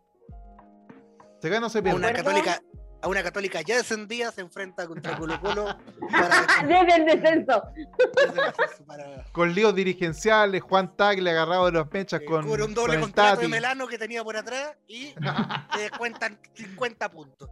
¿Se 1.41 1.49
gana 1.49 1.67
o 1.67 1.71
se 1.71 1.83
pierde? 1.83 1.99
una 1.99 2.13
católica, 2.13 2.61
a 3.01 3.09
una 3.09 3.23
católica 3.23 3.61
ya 3.63 3.77
descendida 3.77 4.33
se 4.33 4.41
enfrenta 4.41 4.87
contra 4.87 5.17
Colo 5.17 5.41
Colo 5.41 5.67
para, 6.11 6.47
Desde 6.67 6.97
el 6.97 7.05
descenso. 7.05 7.63
desde 7.75 8.33
el 8.33 8.41
ascenso 8.41 8.85
para 8.87 9.25
Con 9.33 9.55
líos 9.55 9.75
dirigenciales, 9.75 10.63
Juan 10.63 10.97
Tagle 10.97 11.31
agarrado 11.31 11.67
de 11.67 11.73
los 11.73 11.93
mechas 11.93 12.21
eh, 12.21 12.25
con, 12.25 12.49
un 12.49 12.75
doble 12.75 12.95
con 12.95 13.03
contrato 13.03 13.31
de 13.31 13.37
Tati. 13.37 13.49
Melano 13.49 13.87
que 13.87 13.99
tenía 13.99 14.25
por 14.25 14.37
atrás 14.37 14.77
y 14.87 15.15
te 15.75 15.81
descuentan 15.81 16.39
50 16.55 17.11
puntos. 17.11 17.51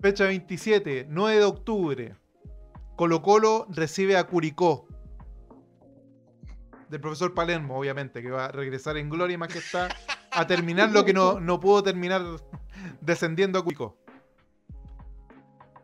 Fecha 0.00 0.24
27, 0.24 1.06
9 1.08 1.38
de 1.38 1.44
octubre. 1.44 2.16
Colo 2.96 3.22
Colo 3.22 3.66
recibe 3.70 4.16
a 4.16 4.24
Curicó. 4.24 4.86
Del 6.88 7.00
profesor 7.00 7.34
Palermo, 7.34 7.78
obviamente, 7.78 8.20
que 8.20 8.30
va 8.30 8.46
a 8.46 8.48
regresar 8.48 8.96
en 8.96 9.10
gloria 9.10 9.38
más 9.38 9.48
que 9.48 9.58
está 9.58 9.88
a 10.32 10.46
terminar 10.46 10.90
lo 10.90 11.04
que 11.04 11.12
no, 11.12 11.38
no 11.38 11.60
pudo 11.60 11.82
terminar 11.82 12.22
descendiendo 13.00 13.58
a 13.58 13.62
Curicó. 13.64 13.96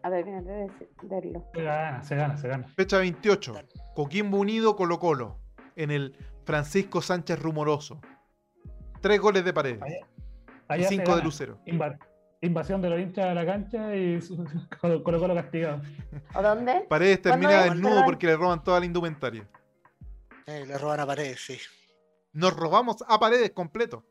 A 0.02 0.08
ver, 0.08 0.24
mira, 0.24 0.40
debe 0.40 0.68
verlo. 1.02 1.44
Se 1.54 1.62
gana, 1.62 2.02
se 2.02 2.14
gana, 2.16 2.36
se 2.36 2.48
gana. 2.48 2.68
Fecha 2.68 2.98
28, 2.98 3.54
Coquimbo 3.94 4.38
Unido 4.38 4.76
Colo 4.76 4.98
Colo. 5.00 5.38
En 5.74 5.90
el 5.90 6.16
Francisco 6.44 7.02
Sánchez 7.02 7.38
Rumoroso. 7.40 8.00
Tres 9.00 9.20
goles 9.20 9.44
de 9.44 9.52
paredes. 9.52 9.82
Allá- 9.82 9.96
Y 9.98 10.72
Allá 10.72 10.88
cinco 10.88 11.16
de. 11.16 11.22
Lucero. 11.22 11.58
Inva- 11.66 11.98
invasión 12.40 12.80
de 12.82 12.90
los 12.90 13.00
hinchas 13.00 13.26
a 13.26 13.34
la 13.34 13.44
cancha 13.44 13.94
y 13.96 14.18
Colo 14.80 15.02
Colo 15.02 15.34
castigado. 15.34 15.80
¿O 16.34 16.42
dónde? 16.42 16.86
Paredes 16.88 17.18
¿Cuándo 17.20 17.40
termina 17.48 17.64
es? 17.66 17.72
desnudo 17.72 18.04
porque 18.04 18.26
le 18.26 18.36
roban 18.36 18.62
toda 18.64 18.80
la 18.80 18.86
indumentaria. 18.86 19.46
Eh, 20.46 20.64
le 20.66 20.78
roban 20.78 21.00
a 21.00 21.06
paredes, 21.06 21.40
sí. 21.44 21.58
Nos 22.32 22.54
robamos 22.56 22.96
a 23.08 23.18
Paredes 23.18 23.50
completo. 23.50 24.04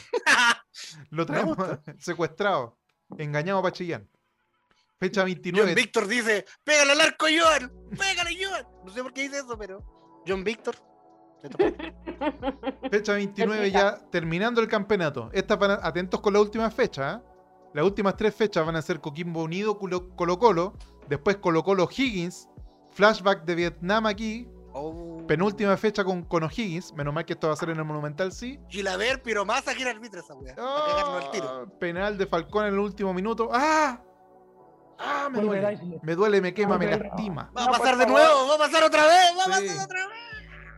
Lo 1.10 1.26
traemos 1.26 1.56
secuestrado, 1.98 2.78
engañado 3.18 3.62
para 3.62 3.72
Chillán. 3.72 4.08
Fecha 4.98 5.22
John 5.22 5.26
29. 5.26 5.74
Víctor 5.74 6.06
dice, 6.06 6.44
pégale 6.62 6.92
al 6.92 7.00
arco, 7.00 7.26
Joan, 7.26 7.72
pégale, 7.98 8.36
Joan. 8.38 8.66
No 8.84 8.92
sé 8.92 9.02
por 9.02 9.12
qué 9.14 9.22
dice 9.22 9.38
eso, 9.38 9.56
pero 9.58 10.22
John 10.26 10.44
Víctor. 10.44 10.76
Fecha 12.90 13.14
29 13.14 13.66
Explica. 13.66 13.98
ya 14.00 14.10
terminando 14.10 14.60
el 14.60 14.68
campeonato. 14.68 15.30
Estas 15.32 15.58
van 15.58 15.70
a- 15.72 15.80
atentos 15.82 16.20
con 16.20 16.32
la 16.34 16.40
última 16.40 16.70
fecha. 16.70 17.12
¿ah? 17.12 17.22
Las 17.72 17.84
últimas 17.84 18.16
tres 18.16 18.34
fechas 18.34 18.66
van 18.66 18.76
a 18.76 18.82
ser 18.82 19.00
Coquimbo 19.00 19.42
Unido, 19.42 19.78
Colo 19.78 20.14
Colo, 20.16 20.38
Colo, 20.38 20.76
después 21.08 21.36
Colo 21.36 21.62
Colo 21.62 21.88
Higgins, 21.90 22.48
flashback 22.90 23.44
de 23.44 23.54
Vietnam 23.54 24.06
aquí, 24.06 24.48
Oh. 24.72 25.24
penúltima 25.26 25.76
fecha 25.76 26.04
con, 26.04 26.22
con 26.24 26.42
O'Higgins, 26.44 26.92
menos 26.94 27.12
mal 27.12 27.24
que 27.24 27.32
esto 27.34 27.48
va 27.48 27.54
a 27.54 27.56
ser 27.56 27.70
en 27.70 27.78
el 27.78 27.84
Monumental, 27.84 28.32
sí. 28.32 28.58
Gilaver, 28.68 29.22
Piromasa, 29.22 29.74
quién 29.74 29.88
arbitra 29.88 30.20
esa 30.20 30.34
weá. 30.34 30.54
Para 30.54 30.84
cagarnos 30.86 31.24
al 31.24 31.30
tiro. 31.32 31.48
Ah, 31.48 31.66
penal 31.78 32.16
de 32.18 32.26
Falcón 32.26 32.66
en 32.66 32.74
el 32.74 32.78
último 32.80 33.12
minuto. 33.14 33.48
¡Ah! 33.52 34.00
¡Ah! 34.98 35.28
Me 35.30 35.40
duele. 35.40 35.98
Me 36.02 36.14
duele, 36.14 36.40
me 36.40 36.52
quema, 36.54 36.76
me 36.78 36.86
Vuelve- 36.86 37.08
lastima. 37.08 37.50
Va 37.56 37.64
a 37.64 37.68
pasar 37.68 37.96
de 37.96 38.04
favor. 38.04 38.20
nuevo, 38.20 38.48
va 38.48 38.54
a 38.54 38.58
pasar 38.58 38.84
otra 38.84 39.02
vez, 39.06 39.32
va 39.38 39.54
a 39.54 39.58
Sí. 39.58 39.66
pasar 39.68 39.84
otra 39.86 40.06
vez. 40.06 40.16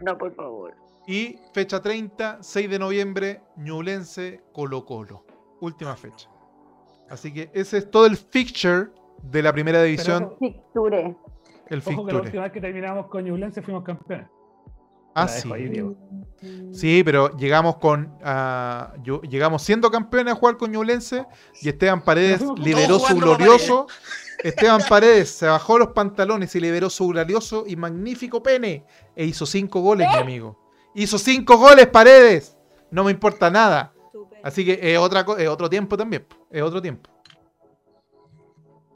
No, 0.01 0.19
por 0.19 0.35
favor. 0.35 0.75
Y 1.07 1.39
fecha 1.53 1.83
30, 1.83 2.39
6 2.43 2.71
de 2.71 2.79
noviembre, 2.79 3.43
Ñublense 3.57 4.43
Colo 4.53 4.85
Colo. 4.85 5.25
Última 5.61 5.97
fecha. 5.97 6.29
Así 7.11 7.33
que 7.35 7.51
ese 7.53 7.79
es 7.79 7.91
todo 7.91 8.07
el 8.07 8.17
fixture 8.17 8.91
de 9.23 9.43
la 9.43 9.53
primera 9.53 9.83
división. 9.83 10.37
Picture. 10.39 11.17
El 11.73 11.83
Ojo 11.85 12.07
que 12.07 12.13
la 12.13 12.21
última 12.21 12.43
vez 12.43 12.53
que 12.53 12.61
terminamos 12.61 13.07
con 13.07 13.25
Ñublense 13.25 13.63
fuimos 13.63 13.83
campeones. 13.83 14.27
Ah, 15.15 15.29
sí. 15.29 15.51
ahí. 15.53 15.85
Sí, 16.73 17.03
pero 17.05 17.37
llegamos 17.37 17.77
con 17.77 18.17
ah, 18.25 18.95
yo- 19.03 19.21
llegamos 19.23 19.63
siendo 19.63 19.91
campeones 19.91 20.33
a 20.33 20.37
jugar 20.37 20.57
con 20.57 20.71
Ñublense 20.71 21.27
y 21.61 21.69
Esteban 21.69 22.03
Paredes 22.03 22.43
liberó 22.57 22.99
su 22.99 23.17
glorioso. 23.17 23.87
Esteban 24.43 24.81
Paredes 24.89 25.31
se 25.31 25.47
bajó 25.47 25.79
los 25.79 25.89
pantalones 25.89 26.55
y 26.57 26.61
liberó 26.61 26.91
su 26.91 27.09
glorioso 27.09 27.65
y 27.67 27.77
magnífico 27.77 28.43
pene 28.43 28.85
e 29.15 29.25
hizo 29.25 29.47
cinco 29.47 29.81
goles, 29.81 30.09
mi 30.09 30.19
amigo. 30.19 30.59
Hizo 30.95 31.19
cinco 31.19 31.57
goles, 31.57 31.87
Paredes. 31.87 32.57
No 32.91 33.05
me 33.05 33.13
importa 33.13 33.51
nada. 33.51 33.95
Así 34.43 34.65
que 34.65 34.79
es, 34.83 34.99
otra, 34.99 35.25
es 35.39 35.49
otro 35.49 35.71
tiempo 35.71 35.97
también. 35.97 36.27
Es 36.51 36.63
otro 36.63 36.83
tiempo. 36.83 37.09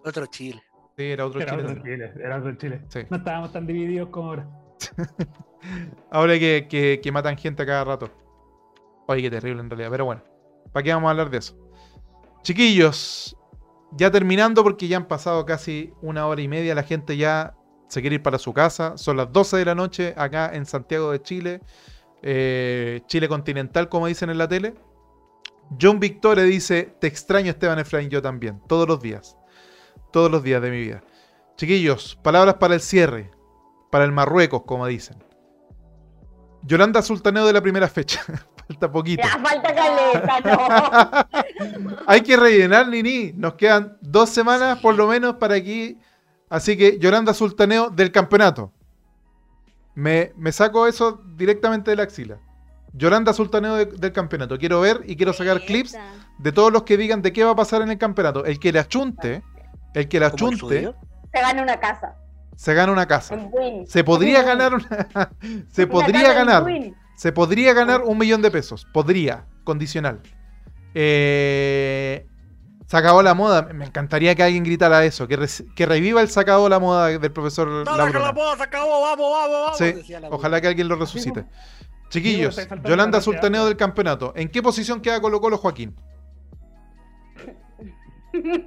Otro 0.05 0.27
Chile. 0.27 0.63
Sí, 0.97 1.05
era 1.05 1.27
otro 1.27 1.41
Era 1.41 1.51
Chile 1.53 1.63
otro 1.63 1.75
también. 1.75 1.99
Chile, 1.99 2.13
era 2.25 2.39
otro 2.39 2.55
Chile. 2.57 2.81
Sí. 2.89 3.01
No 3.11 3.17
estábamos 3.19 3.53
tan 3.53 3.67
divididos 3.67 4.09
como 4.09 4.29
ahora. 4.31 4.49
Ahora 6.11 6.39
que, 6.39 6.67
que- 6.71 7.01
que 7.03 7.13
matan 7.13 7.37
gente 7.37 7.63
a 7.63 7.67
cada 7.67 7.85
rato. 7.85 8.11
Oye, 9.09 9.23
qué 9.23 9.31
terrible 9.31 9.61
en 9.61 9.69
realidad. 9.71 9.91
Pero 9.91 10.05
bueno, 10.05 10.23
¿para 10.73 10.83
qué 10.85 10.93
vamos 10.95 11.09
a 11.09 11.11
hablar 11.11 11.29
de 11.31 11.39
eso? 11.39 11.57
Chiquillos, 12.43 13.37
ya 13.93 14.11
terminando 14.11 14.63
porque 14.63 14.87
ya 14.89 14.97
han 14.99 15.09
pasado 15.09 15.45
casi 15.45 15.93
una 16.03 16.27
hora 16.27 16.41
y 16.41 16.49
media. 16.49 16.75
La 16.75 16.83
gente 16.85 17.17
ya 17.17 17.55
se 17.89 18.01
quiere 18.01 18.17
ir 18.17 18.23
para 18.23 18.39
su 18.39 18.53
casa. 18.53 18.97
Son 18.97 19.17
las 19.17 19.33
12 19.33 19.57
de 19.57 19.65
la 19.65 19.75
noche 19.75 20.15
acá 20.17 20.51
en 20.55 20.67
Santiago 20.67 21.11
de 21.11 21.21
Chile. 21.23 21.61
Eh, 22.23 23.01
Chile 23.07 23.29
continental, 23.29 23.89
como 23.89 24.07
dicen 24.07 24.31
en 24.31 24.39
la 24.39 24.49
tele. 24.49 24.75
John 25.81 25.99
Victoria 25.99 26.45
dice: 26.45 26.95
Te 27.01 27.07
extraño, 27.09 27.51
Esteban 27.51 27.79
Efraín, 27.81 28.09
yo 28.09 28.23
también. 28.23 28.61
Todos 28.69 28.87
los 28.87 29.01
días. 29.03 29.37
Todos 30.17 30.31
los 30.31 30.43
días 30.43 30.63
de 30.63 30.71
mi 30.71 30.79
vida. 30.81 31.03
Chiquillos, 31.59 32.19
palabras 32.23 32.55
para 32.55 32.73
el 32.73 32.81
cierre. 32.81 33.31
Para 33.91 34.07
el 34.07 34.13
Marruecos, 34.13 34.63
como 34.63 34.87
dicen. 34.87 35.23
Yolanda 36.63 37.03
Sultaneo 37.03 37.45
de 37.47 37.53
la 37.53 37.61
primera 37.61 37.87
fecha. 37.87 38.23
Falta 38.67 38.91
poquito. 38.91 39.23
Ya, 39.23 39.39
falta 39.39 39.75
caleta, 39.75 40.41
no. 40.41 41.97
Hay 42.07 42.23
que 42.23 42.35
rellenar, 42.35 42.89
Nini. 42.89 43.35
Nos 43.37 43.57
quedan 43.57 43.99
dos 44.01 44.31
semanas 44.31 44.79
por 44.81 44.95
lo 44.95 45.07
menos 45.07 45.35
para 45.37 45.55
aquí. 45.55 45.99
Así 46.49 46.79
que 46.79 46.99
Yolanda 46.99 47.35
Sultaneo 47.35 47.91
del 47.91 48.11
campeonato. 48.11 48.73
Me, 49.95 50.33
me 50.39 50.51
saco 50.51 50.87
eso 50.87 51.21
directamente 51.37 51.91
de 51.91 51.97
la 51.99 52.05
axila. 52.05 52.39
Yolanda 52.95 53.35
Sultaneo 53.35 53.75
de- 53.75 53.85
del 53.85 54.13
campeonato. 54.13 54.57
Quiero 54.57 54.81
ver 54.81 55.03
y 55.05 55.15
quiero 55.15 55.35
sacar 55.35 55.61
clips 55.61 55.95
de 56.39 56.53
todos 56.53 56.73
los 56.73 56.85
que 56.85 56.97
digan 56.97 57.21
de 57.21 57.35
qué 57.35 57.45
va 57.45 57.51
a 57.51 57.57
pasar 57.57 57.83
en 57.83 57.91
el 57.91 57.99
campeonato. 57.99 58.47
El 58.47 58.59
que 58.59 58.73
le 58.73 58.79
achunte, 58.79 59.43
el 59.97 60.09
que 60.09 60.21
le 60.21 60.31
¿Como 60.31 60.49
el 60.49 60.55
achunte, 60.55 60.77
suyo? 60.79 60.95
Se 61.33 61.41
gana 61.41 61.63
una 61.63 61.81
casa. 61.81 62.17
se 62.55 62.75
gana 62.75 62.93
una 62.93 63.07
casa. 63.07 63.37
Se 63.87 64.05
podría 64.05 64.39
Win. 64.41 64.47
ganar 64.47 64.75
una. 64.75 65.31
se 65.71 65.85
Una 65.85 65.93
podría 65.93 66.33
ganar. 66.33 66.65
Se 67.17 67.33
podría 67.33 67.73
ganar 67.73 68.03
un 68.03 68.19
millón 68.19 68.43
de 68.43 68.51
pesos. 68.51 68.87
Podría, 68.93 69.47
condicional. 69.65 70.21
Eh, 70.95 72.27
se 72.87 72.97
acabó 72.97 73.23
la 73.23 73.35
moda. 73.35 73.63
Me 73.75 73.85
encantaría 73.87 74.35
que 74.35 74.43
alguien 74.43 74.65
gritara 74.65 75.05
eso. 75.05 75.27
Que, 75.29 75.37
re- 75.37 75.49
que 75.75 75.87
reviva 75.87 76.21
el 76.21 76.29
sacado 76.31 76.69
la 76.69 76.79
moda 76.79 77.07
del 77.19 77.33
profesor 77.33 77.85
Toda 77.85 78.11
que 78.13 78.19
la 78.19 78.33
moda 78.33 78.57
se 78.57 78.63
acabó, 78.63 79.01
vamos, 79.03 79.31
vamos, 79.33 79.61
vamos. 79.61 79.79
Sí, 79.79 79.93
decía 79.93 80.21
la 80.21 80.29
ojalá 80.29 80.61
que 80.61 80.69
alguien 80.69 80.89
lo 80.89 80.97
resucite. 80.97 81.45
Chiquillos, 82.09 82.57
Yolanda 82.85 83.19
la 83.19 83.23
Sultaneo 83.23 83.67
del 83.67 83.77
campeonato. 83.77 84.33
¿En 84.37 84.49
qué 84.49 84.63
posición 84.63 85.01
queda 85.01 85.21
Colo 85.21 85.41
Colo 85.41 85.59
Joaquín? 85.59 85.97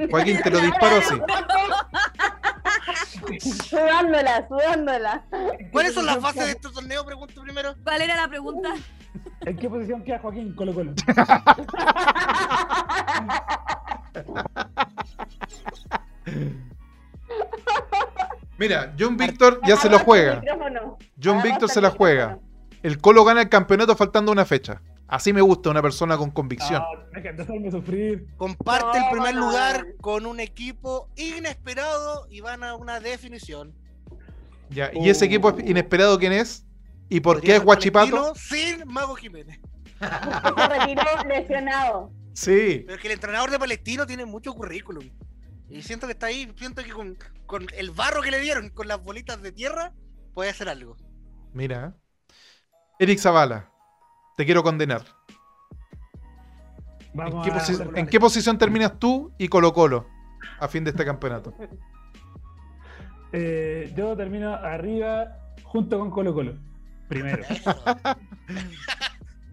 Joaquín, 0.09 0.41
te 0.41 0.49
lo 0.49 0.59
disparo 0.59 0.95
así. 0.97 1.15
Sudándola, 3.39 4.47
sudándola. 4.47 5.23
¿Cuáles 5.71 5.93
son 5.93 6.05
las 6.05 6.21
bases 6.21 6.45
de 6.45 6.51
este 6.51 6.69
torneo? 6.69 7.05
Pregunto 7.05 7.41
primero. 7.41 7.75
¿Cuál 7.83 8.01
era 8.01 8.15
la 8.15 8.27
pregunta? 8.27 8.69
¿En 9.41 9.57
qué 9.57 9.69
posición 9.69 10.03
queda 10.03 10.19
Joaquín 10.19 10.53
Colo 10.55 10.73
Colo? 10.73 10.93
Mira, 18.57 18.93
John 18.99 19.15
Víctor 19.17 19.61
ya 19.65 19.77
se 19.77 19.89
lo 19.89 19.99
juega. 19.99 20.41
John 21.21 21.41
Víctor 21.41 21.69
se 21.69 21.79
la 21.81 21.91
juega. 21.91 22.39
El 22.83 22.99
Colo 22.99 23.23
gana 23.23 23.41
el 23.41 23.49
campeonato 23.49 23.95
faltando 23.95 24.31
una 24.31 24.45
fecha. 24.45 24.81
Así 25.09 25.33
me 25.33 25.41
gusta 25.41 25.71
una 25.71 25.81
persona 25.81 26.17
con 26.17 26.29
convicción. 26.29 26.83
No, 27.13 27.19
de 27.21 27.29
hacerme 27.41 27.71
sufrir. 27.71 28.27
Comparte 28.37 28.97
el 28.99 29.03
No, 29.05 29.11
primer 29.11 29.33
no. 29.35 29.47
lugar 29.47 29.87
con 30.01 30.27
un 30.27 30.39
equipo 30.39 31.09
inesperado 31.15 32.27
y 32.29 32.41
van 32.41 32.63
a 32.63 32.75
una 32.75 32.99
definición. 32.99 33.73
Ya, 34.69 34.91
¿Y 34.93 35.09
ese 35.09 35.25
equipo 35.25 35.55
inesperado 35.59 36.19
quién 36.19 36.31
es? 36.33 36.63
¿Y 37.09 37.21
por 37.21 37.41
qué 37.41 37.55
es 37.55 37.63
Guachipato? 37.63 38.35
Sin 38.35 38.83
Mago 38.85 39.15
Jiménez. 39.15 39.59
Se 39.99 40.67
retiró 40.67 41.03
lesionado. 41.27 42.11
Sí. 42.33 42.83
Pero 42.85 42.93
es 42.93 43.01
que 43.01 43.07
el 43.07 43.13
entrenador 43.13 43.49
de 43.49 43.57
Palestino 43.57 44.05
tiene 44.05 44.25
mucho 44.25 44.53
currículum. 44.53 45.09
Y 45.69 45.81
siento 45.81 46.05
que 46.05 46.13
está 46.13 46.27
ahí, 46.27 46.53
siento 46.55 46.83
que 46.83 46.91
con, 46.91 47.17
con 47.47 47.65
el 47.75 47.89
barro 47.89 48.21
que 48.21 48.29
le 48.29 48.39
dieron, 48.39 48.69
con 48.69 48.87
las 48.87 49.03
bolitas 49.03 49.41
de 49.41 49.51
tierra, 49.51 49.91
puede 50.35 50.51
hacer 50.51 50.69
algo. 50.69 50.95
Mira. 51.51 51.95
Eric 52.99 53.17
Zavala, 53.17 53.71
te 54.39 54.45
quiero 54.45 54.63
condenar. 54.63 55.01
¿En 57.13 58.07
qué, 58.07 58.15
en 58.15 58.21
posición 58.21 58.57
terminas 58.57 58.97
tú 58.97 59.33
y 59.37 59.49
Colo 59.49 59.73
Colo 59.73 60.07
a 60.61 60.69
fin 60.69 60.85
de 60.85 60.91
este 60.91 61.03
campeonato? 61.03 61.53
Eh, 63.31 63.93
yo 63.95 64.17
termino 64.17 64.55
arriba 64.55 65.37
junto 65.61 65.99
con 65.99 66.09
Colo 66.09 66.33
Colo. 66.33 66.55
Primero. 67.07 67.43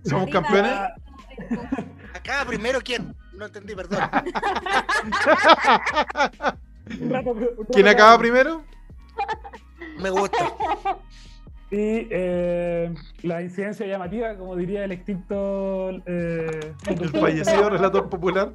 ¿Somos 0.03 0.23
Arriba, 0.23 0.31
campeones? 0.33 0.73
arriba. 0.73 0.95
Acá 2.15 2.45
primero 2.47 2.81
quién? 2.83 3.15
No 3.35 3.45
entendí, 3.45 3.75
perdón. 3.75 4.01
¿Quién 7.71 7.87
acaba 7.87 8.17
primero? 8.19 8.65
Me 10.01 10.09
gusta. 10.09 10.55
Y 11.71 12.07
eh, 12.11 12.95
la 13.23 13.43
incidencia 13.43 13.87
llamativa, 13.87 14.37
como 14.37 14.55
diría 14.55 14.85
el 14.85 14.93
extinto. 14.93 15.91
eh, 16.07 16.73
El 16.87 17.09
fallecido 17.11 17.71
relator 17.71 18.09
popular. 18.09 18.53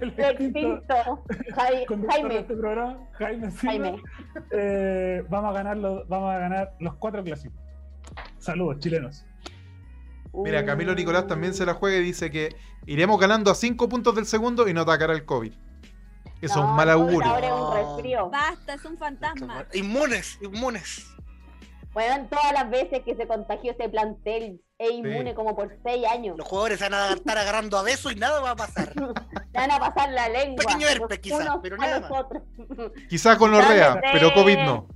el 0.00 0.08
extinto 0.18 1.22
Jaime. 1.54 2.38
este 2.40 2.56
programa, 2.56 2.98
Jaime 3.12 3.50
Silva. 3.52 3.72
Jaime. 3.72 4.02
Eh, 4.50 5.22
vamos, 5.30 5.50
a 5.50 5.52
ganar 5.52 5.76
los, 5.76 6.08
vamos 6.08 6.34
a 6.34 6.38
ganar 6.38 6.74
los 6.80 6.94
cuatro 6.96 7.22
clásicos. 7.22 7.58
Saludos, 8.38 8.80
chilenos. 8.80 9.24
Mira, 10.34 10.64
Camilo 10.64 10.92
Uh. 10.92 10.96
Nicolás 10.96 11.26
también 11.28 11.54
se 11.54 11.64
la 11.64 11.74
juega 11.74 11.98
y 11.98 12.02
dice 12.02 12.30
que 12.30 12.56
iremos 12.86 13.20
ganando 13.20 13.50
a 13.50 13.54
5 13.54 13.88
puntos 13.88 14.14
del 14.16 14.26
segundo 14.26 14.66
y 14.66 14.74
no 14.74 14.80
atacará 14.80 15.12
el 15.12 15.24
COVID. 15.24 15.52
Eso 16.40 16.54
es 16.54 16.56
un 16.56 16.62
No, 16.62 16.74
mal 16.74 16.86
no, 16.88 16.94
augurio. 16.94 17.30
Ahora 17.30 17.46
es 17.46 17.52
un 17.52 17.74
resfrío. 17.96 18.28
Basta, 18.30 18.74
es 18.74 18.84
un 18.84 18.98
fantasma. 18.98 19.64
Inmunes, 19.74 20.38
inmunes. 20.42 21.11
Bueno, 21.92 22.26
todas 22.30 22.52
las 22.52 22.70
veces 22.70 23.00
que 23.04 23.14
se 23.16 23.26
contagió 23.26 23.72
ese 23.72 23.88
plantel 23.88 24.60
es 24.78 24.90
inmune 24.92 25.30
Sí. 25.30 25.34
como 25.36 25.54
por 25.54 25.76
seis 25.84 26.06
años. 26.10 26.36
Los 26.38 26.46
jugadores 26.48 26.78
se 26.78 26.88
van 26.88 26.94
a 26.94 27.12
estar 27.12 27.36
agarrando 27.36 27.76
a 27.78 27.82
besos 27.82 28.12
y 28.12 28.16
nada 28.16 28.40
va 28.40 28.50
a 28.52 28.56
pasar. 28.56 28.92
Le 28.96 29.60
van 29.60 29.70
a 29.70 29.78
pasar 29.78 30.10
la 30.10 30.28
lengua. 30.30 30.64
Pequeño 30.64 30.88
herpes, 30.88 31.18
quizás, 31.18 31.48
pero 31.62 31.76
nada 31.76 32.00
más. 32.00 32.10
Quizás 33.10 33.36
con 33.36 33.52
Orrea, 33.52 34.00
pero 34.12 34.28
sí. 34.28 34.34
COVID 34.34 34.58
no. 34.60 34.86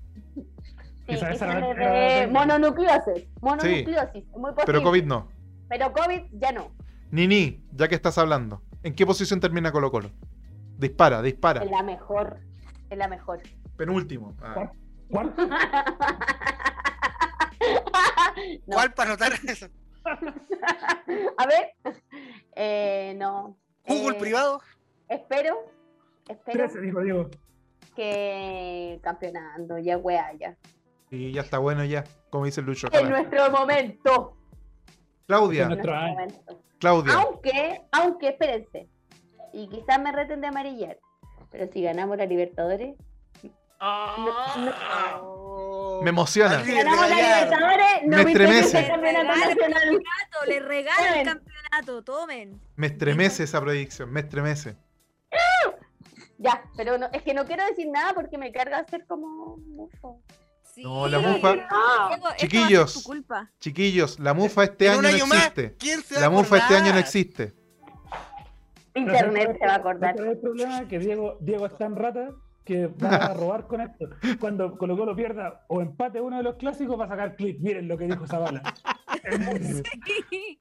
Sí, 1.06 1.14
esa 1.14 1.30
era- 1.32 1.74
de 1.74 2.26
mononucleosis. 2.28 3.28
Mononucleosis, 3.42 4.24
muy 4.30 4.50
posible. 4.52 4.64
Pero 4.66 4.82
COVID 4.82 5.04
no. 5.04 5.28
Pero 5.68 5.92
COVID 5.92 6.22
ya 6.32 6.52
no. 6.52 6.70
Nini, 7.10 7.62
ya 7.72 7.86
que 7.88 7.94
estás 7.94 8.16
hablando, 8.18 8.62
¿en 8.82 8.94
qué 8.94 9.04
posición 9.06 9.38
termina 9.38 9.70
Colo 9.70 9.90
Colo? 9.92 10.10
Dispara, 10.78 11.20
dispara. 11.22 11.62
Es 11.62 11.70
la 11.70 11.82
mejor. 11.82 12.38
Es 12.90 12.96
la 12.98 13.06
mejor. 13.08 13.40
Penúltimo. 13.76 14.34
Ah. 14.42 14.70
¿Cuánto? 15.10 15.46
No. 18.66 18.74
¿Cuál 18.76 18.92
para 18.94 19.10
anotar 19.10 19.32
eso? 19.46 19.66
A 21.38 21.46
ver. 21.46 21.72
Eh, 22.54 23.14
no. 23.16 23.56
¿Google 23.86 24.16
Eh, 24.16 24.20
privado? 24.20 24.60
Espero. 25.08 25.56
Espero 26.28 26.68
13, 26.68 26.80
dijo 26.80 27.00
Diego. 27.00 27.30
que 27.94 29.00
campeonando, 29.02 29.78
ya 29.78 29.96
wea, 29.98 30.32
ya. 30.38 30.56
Y 31.10 31.32
ya 31.32 31.40
está 31.42 31.58
bueno 31.58 31.84
ya, 31.84 32.04
como 32.30 32.44
dice 32.46 32.62
Lucho. 32.62 32.88
En 32.92 33.08
nuestro 33.08 33.50
momento. 33.50 34.36
Claudia, 35.26 35.62
En 35.62 35.68
nuestro 35.70 35.94
momento. 35.94 36.62
Claudia. 36.78 37.14
Aunque, 37.14 37.82
aunque, 37.92 38.28
espérense. 38.28 38.88
Y 39.52 39.68
quizás 39.68 40.00
me 40.00 40.12
reten 40.12 40.40
de 40.40 40.48
amarillar. 40.48 40.98
Pero 41.50 41.72
si 41.72 41.82
ganamos 41.82 42.16
la 42.18 42.26
Libertadores. 42.26 42.96
Oh. 43.80 46.00
Me 46.02 46.10
emociona. 46.10 46.64
Si 46.64 46.72
ganamos 46.72 47.08
la 47.08 47.16
Libertadores, 47.16 47.86
no 48.04 48.16
Me 48.16 48.24
me 48.24 48.30
estremece. 48.32 48.78
el 48.80 48.86
campeonato 48.88 49.32
el 50.44 50.48
le 50.50 50.60
regalo 50.60 51.06
el 51.06 51.12
Tomen. 51.12 51.24
campeonato, 51.24 52.04
tomen. 52.04 52.60
Me 52.76 52.86
estremece 52.88 53.44
esa 53.44 53.60
predicción, 53.60 54.12
me 54.12 54.20
estremece. 54.20 54.76
Ya, 56.38 56.62
pero 56.76 56.98
no, 56.98 57.06
es 57.12 57.22
que 57.22 57.32
no 57.32 57.46
quiero 57.46 57.64
decir 57.64 57.88
nada 57.90 58.12
porque 58.12 58.36
me 58.36 58.52
carga 58.52 58.84
ser 58.84 59.06
como 59.06 59.56
mufo. 59.56 60.20
Sí. 60.74 60.82
No, 60.82 61.08
la 61.08 61.18
mufa- 61.18 61.56
Chiquillos. 62.36 62.92
tu 62.92 63.02
culpa. 63.04 63.50
Chiquillos, 63.58 64.18
la 64.20 64.34
mufa 64.34 64.64
este 64.64 64.90
año 64.90 65.00
no 65.00 65.08
año 65.08 65.26
más, 65.26 65.38
existe. 65.38 65.76
¿quién 65.78 66.02
se 66.02 66.16
va 66.16 66.20
La 66.20 66.30
mufa 66.30 66.58
este 66.58 66.76
año 66.76 66.92
no 66.92 66.98
existe. 66.98 67.54
Internet 68.94 69.56
se 69.58 69.66
va 69.66 69.72
a 69.72 69.76
acordar. 69.76 70.20
El 70.20 70.38
problema 70.38 70.80
es 70.80 70.88
que 70.88 70.98
Diego, 70.98 71.38
Diego 71.40 71.64
es 71.66 71.76
tan 71.78 71.96
rata 71.96 72.28
que 72.66 72.88
va 72.88 73.08
a 73.16 73.32
robar 73.34 73.66
con 73.66 73.80
esto. 73.80 74.10
Cuando 74.40 74.76
Colo 74.76 74.96
Colo 74.96 75.14
pierda 75.16 75.64
o 75.68 75.80
empate 75.80 76.20
uno 76.20 76.36
de 76.36 76.42
los 76.42 76.56
clásicos, 76.56 76.98
va 77.00 77.04
a 77.06 77.08
sacar 77.08 77.36
clip. 77.36 77.60
Miren 77.60 77.86
lo 77.88 77.96
que 77.96 78.04
dijo 78.06 78.26
Zavala. 78.26 78.60
Muy- 79.38 79.82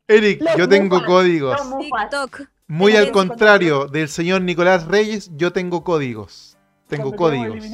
Eric, 0.07 0.41
Los 0.41 0.56
yo 0.56 0.69
tengo 0.69 0.95
mufas, 0.98 1.07
códigos. 1.07 1.61
TikTok. 1.80 2.41
Muy 2.68 2.95
al 2.95 3.11
contrario 3.11 3.88
del 3.88 4.07
señor 4.07 4.41
Nicolás 4.41 4.88
Reyes, 4.88 5.32
yo 5.36 5.52
tengo 5.52 5.84
códigos. 5.84 6.57
Tengo 6.88 7.11
Cuando 7.15 7.40
códigos. 7.48 7.65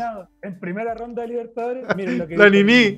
En 0.42 0.60
primera 0.60 0.94
ronda 0.96 1.24
de 1.24 1.28
Libertadores, 1.28 1.86
miren 1.98 2.18
lo 2.18 2.28
que 2.28 2.38
La 2.38 2.46
dijo 2.50 2.66
Nini. 2.66 2.98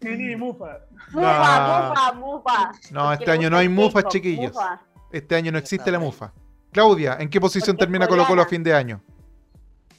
Nini 0.00 0.36
Mufa. 0.42 0.78
Mufa, 1.12 1.68
No. 1.68 1.88
mufa, 1.88 2.12
mufa. 2.14 2.72
No, 2.90 3.12
este 3.12 3.30
año 3.30 3.50
no 3.50 3.58
hay 3.58 3.68
mufas, 3.68 4.04
chiquillos. 4.08 4.52
mufa. 4.52 4.80
Este 5.12 5.34
año 5.34 5.52
no 5.52 5.58
existe 5.58 5.90
la 5.92 5.98
mufa. 5.98 6.32
Claudia, 6.72 7.18
¿en 7.20 7.28
qué 7.28 7.38
posición 7.38 7.76
termina 7.76 8.06
Colo 8.08 8.24
Colo 8.26 8.40
a 8.40 8.46
fin 8.46 8.62
de 8.62 8.72
año? 8.74 9.02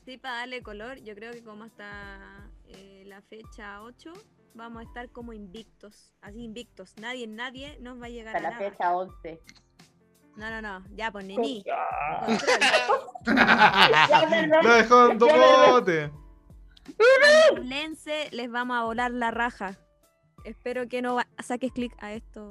Sí, 0.06 0.18
para 0.18 0.40
darle 0.40 0.62
color, 0.62 1.00
yo 1.00 1.16
creo 1.16 1.32
que 1.32 1.44
como 1.44 1.64
hasta 1.64 2.50
eh, 2.68 3.04
la 3.08 3.22
fecha 3.22 3.82
8 3.82 4.12
vamos 4.54 4.82
a 4.82 4.84
estar 4.84 5.10
como 5.10 5.34
invictos, 5.34 6.12
así 6.22 6.44
invictos. 6.44 6.94
Nadie, 7.00 7.26
nadie 7.28 7.78
nos 7.80 8.02
va 8.02 8.08
a 8.08 8.10
llegar 8.10 8.36
Hasta 8.36 8.48
a 8.48 8.52
la 8.52 8.58
nada. 8.60 8.72
fecha 8.72 8.96
11. 8.96 9.40
No, 10.36 10.50
no, 10.50 10.62
no, 10.62 10.84
ya 10.96 11.12
pues 11.12 11.26
perdón. 11.26 11.44
Lo 14.64 14.74
dejó 14.74 15.12
en 15.12 15.18
bote. 15.20 16.12
Lense, 17.62 18.30
les 18.32 18.52
vamos 18.52 18.78
a 18.78 18.84
volar 18.84 19.12
la 19.12 19.32
raja. 19.32 19.78
Espero 20.44 20.88
que 20.88 21.02
no 21.02 21.20
saques 21.42 21.72
clic 21.72 21.96
a 22.00 22.14
esto. 22.14 22.50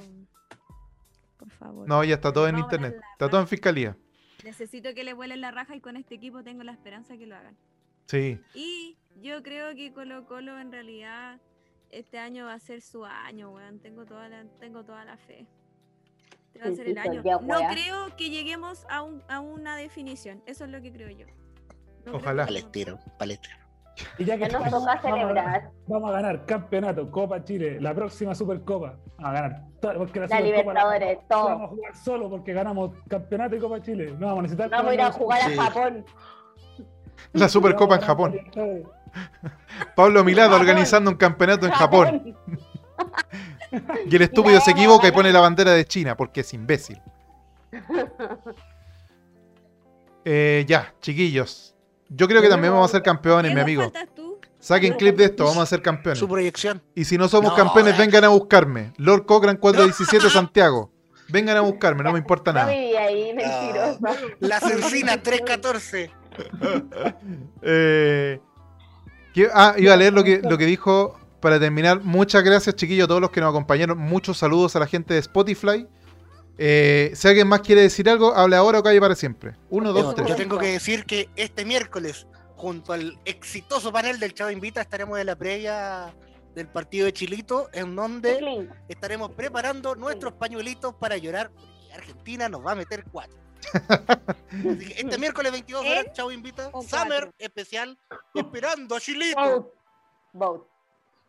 Por 1.37 1.51
favor. 1.51 1.89
No, 1.89 2.03
ya 2.05 2.15
está 2.15 2.33
todo 2.33 2.49
en 2.49 2.59
internet. 2.59 2.99
Está 3.13 3.29
todo 3.29 3.41
en 3.41 3.49
fiscalía. 3.49 3.97
Necesito 4.45 4.95
que 4.95 5.05
le 5.05 5.13
vuelen 5.13 5.41
la 5.41 5.51
raja 5.51 5.77
y 5.77 5.81
con 5.81 5.97
este 5.97 6.15
equipo 6.15 6.43
tengo 6.43 6.63
la 6.65 6.73
esperanza 6.73 7.17
que 7.17 7.27
lo 7.27 7.37
hagan. 7.37 7.57
Sí. 8.07 8.41
Y 8.55 8.97
yo 9.21 9.43
creo 9.43 9.75
que 9.75 9.93
Colo 9.93 10.27
Colo 10.27 10.59
en 10.59 10.73
realidad 10.73 11.41
este 11.91 12.19
año 12.19 12.47
va 12.47 12.55
a 12.55 12.59
ser 12.59 12.81
su 12.83 13.05
año, 13.05 13.51
weón. 13.53 13.79
Tengo 13.81 14.05
toda 14.05 14.29
la, 14.29 14.45
tengo 14.59 14.85
toda 14.85 15.05
la 15.05 15.17
fe. 15.17 15.47
Este 16.47 16.59
va 16.59 16.67
a 16.67 16.75
ser 16.75 16.85
sí, 16.87 16.91
el 16.93 16.99
año. 16.99 17.23
ya, 17.25 17.39
No 17.39 17.59
creo 17.71 18.17
que 18.17 18.31
lleguemos 18.31 18.85
a, 18.91 19.03
un- 19.03 19.23
a 19.29 19.41
una 19.41 19.77
definición. 19.77 20.43
Eso 20.47 20.65
es 20.65 20.71
lo 20.71 20.83
que 20.83 20.93
creo 20.93 21.11
yo. 21.11 21.27
No 21.27 22.03
creo 22.05 22.17
Ojalá. 22.17 22.43
que. 22.45 22.49
Palestino, 22.53 22.99
palestino. 23.19 23.57
Y 24.19 24.25
ya 24.25 24.37
que 24.39 24.49
Ya 24.49 24.59
nos 24.59 24.65
estamos, 24.67 24.71
toca 24.71 24.81
vamos 24.81 24.97
a- 24.97 25.01
celebrar. 25.03 25.71
Vamos 25.87 26.11
a 26.11 26.13
ganar 26.15 26.47
campeonato, 26.47 27.11
Copa 27.11 27.45
Chile, 27.45 27.81
la 27.81 27.95
próxima 27.95 28.35
Supercopa. 28.35 28.97
Vamos 29.19 29.31
a 29.31 29.33
ganar. 29.33 29.63
Porque 29.81 30.21
la, 30.21 30.27
La 30.27 30.37
Supercopa 30.37 30.41
Libertadores, 30.41 31.19
la 31.19 31.29
todo. 31.29 31.45
vamos 31.45 31.63
a 31.65 31.69
jugar 31.69 31.97
solo 31.97 32.31
porque 32.31 32.53
ganamos 32.53 32.91
campeonato 33.09 33.57
y 33.57 33.59
Copa 33.59 33.83
Chile. 33.83 34.15
No 34.19 34.27
vamos 34.27 34.39
a 34.39 34.43
necesitar. 34.43 34.71
Vamos 34.71 34.91
a 34.91 34.95
ir 34.95 35.01
a 35.01 35.13
jugar 35.13 35.41
a 35.43 35.49
Sí. 35.49 35.57
Japón. 35.57 36.05
La 37.35 37.49
Supercopa 37.49 37.97
en 37.97 38.01
Japón. 38.01 38.37
Pablo 39.95 40.25
Milado 40.25 40.51
Japón. 40.51 40.61
organizando 40.63 41.11
un 41.11 41.17
campeonato 41.17 41.67
en 41.67 41.73
Japón. 41.73 42.37
Y 44.07 44.17
el 44.17 44.23
estúpido 44.23 44.61
se 44.61 44.71
equivoca 44.73 45.09
y 45.09 45.13
pone 45.13 45.33
la 45.33 45.41
bandera 45.41 45.73
de 45.73 45.85
China 45.85 46.17
porque 46.17 46.41
es 46.41 46.53
imbécil. 46.55 47.01
Eh, 50.25 50.65
ya, 50.69 50.95
chiquillos. 51.01 51.72
Yo 52.15 52.29
creo 52.29 52.43
que 52.43 52.49
también 52.49 52.73
vamos 52.73 52.91
a 52.91 52.93
ser 52.93 53.03
campeones, 53.03 53.55
mi 53.55 53.61
amigo. 53.61 53.93
tú. 54.15 54.39
Saquen 54.59 54.95
clip 54.95 55.17
de 55.17 55.25
esto, 55.25 55.45
vamos 55.45 55.63
a 55.63 55.67
ser 55.67 55.83
campeones. 55.83 56.19
Su 56.19 56.29
proyección. 56.29 56.81
Y 56.95 57.05
si 57.05 57.19
no 57.19 57.29
somos 57.29 57.51
No, 57.51 57.57
campeones, 57.57 57.95
eh. 57.95 57.99
vengan 57.99 58.25
a 58.25 58.29
buscarme. 58.29 58.93
Lord 58.97 59.27
Cochran 59.27 59.57
417 59.57 60.31
Santiago. 60.31 60.93
Vengan 61.29 61.57
a 61.57 61.61
buscarme, 61.63 62.05
no 62.05 62.13
me 62.13 62.19
importa 62.19 62.53
nada. 62.53 62.69
ahí, 62.69 63.33
mentirosa. 63.35 63.99
La 64.41 64.61
Cencina 64.61 65.21
314. 65.23 66.11
Eh, 67.63 68.41
ah, 69.53 69.75
iba 69.77 69.93
a 69.95 69.97
leer 69.97 70.13
lo 70.13 70.25
que, 70.25 70.41
lo 70.43 70.57
que 70.59 70.67
dijo 70.67 71.19
para 71.41 71.59
terminar. 71.61 72.01
Muchas 72.03 72.43
gracias, 72.43 72.75
chiquillos, 72.77 73.05
a 73.05 73.09
todos 73.09 73.21
los 73.21 73.31
que 73.31 73.41
nos 73.41 73.51
acompañaron. 73.51 73.99
Muchos 73.99 74.39
saludos 74.39 74.75
a 74.77 74.79
la 74.81 74.87
gente 74.87 75.15
de 75.15 75.21
Spotify. 75.21 75.87
Eh, 76.59 77.13
si 77.15 77.29
alguien 77.29 77.49
más 77.49 77.61
quiere 77.61 77.83
decir 77.83 78.09
algo, 78.09 78.35
hable 78.35 78.57
ahora 78.57 78.81
o 78.81 78.83
calle 78.83 79.01
para 79.01 79.15
siempre. 79.15 79.57
Uno, 79.71 79.93
dos, 79.93 80.03
Yo, 80.05 80.15
tres. 80.15 80.29
yo 80.29 80.37
tengo 80.37 80.59
que 80.59 80.67
decir 80.73 81.05
que 81.05 81.29
este 81.37 81.65
miércoles, 81.65 82.27
junto 82.57 82.93
al 82.93 83.19
exitoso 83.25 83.93
panel 83.93 84.21
del 84.21 84.35
Chavo 84.35 84.51
Invita, 84.51 84.81
estaremos 84.81 85.19
en 85.19 85.27
la 85.27 85.37
previa 85.37 86.15
del 86.55 86.69
partido 86.69 87.07
de 87.07 87.13
Chilito, 87.13 87.71
en 87.73 87.97
donde 87.97 88.69
estaremos 88.89 89.31
preparando 89.33 89.95
nuestros 89.95 90.35
pañuelitos 90.35 90.95
para 90.95 91.17
llorar, 91.17 91.51
porque 91.51 91.95
Argentina 91.95 92.49
nos 92.49 92.65
va 92.65 92.73
a 92.73 92.75
meter 92.77 93.05
cuatro. 93.11 93.39
Así 93.73 94.89
que 94.95 95.01
este 95.01 95.19
miércoles 95.19 95.53
22 95.53 95.81
horas, 95.87 96.05
¿En 96.07 96.13
Chavo 96.13 96.33
Invita, 96.33 96.71
Summer 96.87 97.31
especial, 97.39 97.99
esperando 98.35 98.97
a 98.97 99.01
Chilito. 99.01 99.41
Vote. 99.41 99.73
Vote. 100.35 100.69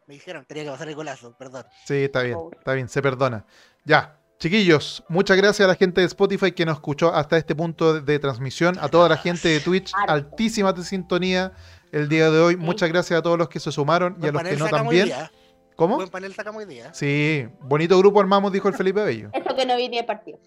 Me 0.07 0.15
dijeron, 0.15 0.43
tenía 0.45 0.65
que 0.65 0.71
pasar 0.71 0.89
el 0.89 0.95
golazo, 0.95 1.33
perdón. 1.37 1.65
Sí, 1.85 2.03
está 2.03 2.23
bien, 2.23 2.37
está 2.51 2.73
bien, 2.73 2.89
se 2.89 3.01
perdona. 3.01 3.45
Ya, 3.85 4.19
chiquillos, 4.43 5.05
muchas 5.07 5.37
gracias 5.37 5.63
a 5.63 5.69
la 5.69 5.75
gente 5.75 6.01
de 6.01 6.07
Spotify 6.07 6.51
que 6.51 6.65
nos 6.65 6.75
escuchó 6.75 7.13
hasta 7.13 7.37
este 7.37 7.55
punto 7.55 8.01
de, 8.01 8.19
transmisión, 8.19 8.77
a 8.81 8.89
toda 8.89 9.07
la 9.07 9.15
gente 9.15 9.47
de 9.47 9.61
Twitch, 9.61 9.93
altísima 10.05 10.73
de 10.73 10.83
sintonía 10.83 11.53
el 11.93 12.09
día 12.09 12.29
de 12.29 12.41
hoy. 12.41 12.57
Muchas 12.57 12.89
gracias 12.89 13.17
a 13.17 13.23
todos 13.23 13.37
los 13.37 13.47
que 13.47 13.61
se 13.61 13.71
sumaron 13.71 14.17
y 14.21 14.27
a 14.27 14.33
los 14.33 14.41
que 14.43 14.49
panel 14.49 14.59
no 14.59 14.69
también. 14.69 15.05
día. 15.05 15.31
¿Cómo? 15.77 15.95
Buen 15.95 16.09
panel 16.09 16.33
sacamos 16.33 16.61
hoy 16.61 16.69
día. 16.69 16.93
Sí, 16.93 17.47
bonito 17.61 17.97
grupo 17.97 18.19
armamos, 18.19 18.51
dijo 18.51 18.67
el 18.67 18.73
Felipe 18.73 19.01
Bello. 19.01 19.29
Eso 19.31 19.55
que 19.55 19.65
no 19.65 19.77
vi 19.77 19.87
ni 19.87 19.99
el 19.99 20.05
partido. 20.05 20.37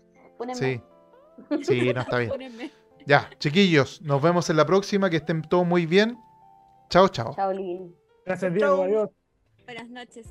Sí, 0.52 0.82
sí, 1.62 1.93
no 1.94 2.02
está 2.02 2.18
bien. 2.18 2.31
Pónenme. 2.31 2.70
Ya, 3.06 3.31
chiquillos, 3.39 4.02
nos 4.02 4.20
vemos 4.20 4.51
en 4.51 4.59
la 4.59 4.66
próxima, 4.66 5.09
que 5.09 5.16
estén 5.16 5.40
todos 5.40 5.66
muy 5.66 5.86
bien. 5.86 6.18
Chao, 6.90 7.09
chao. 7.09 7.35
Chao, 7.35 7.51
Lin. 7.51 7.97
Gracias, 8.27 8.52
Diego. 8.52 8.82
Adiós. 8.82 9.09
Buenas 9.64 9.89
noches. 9.89 10.24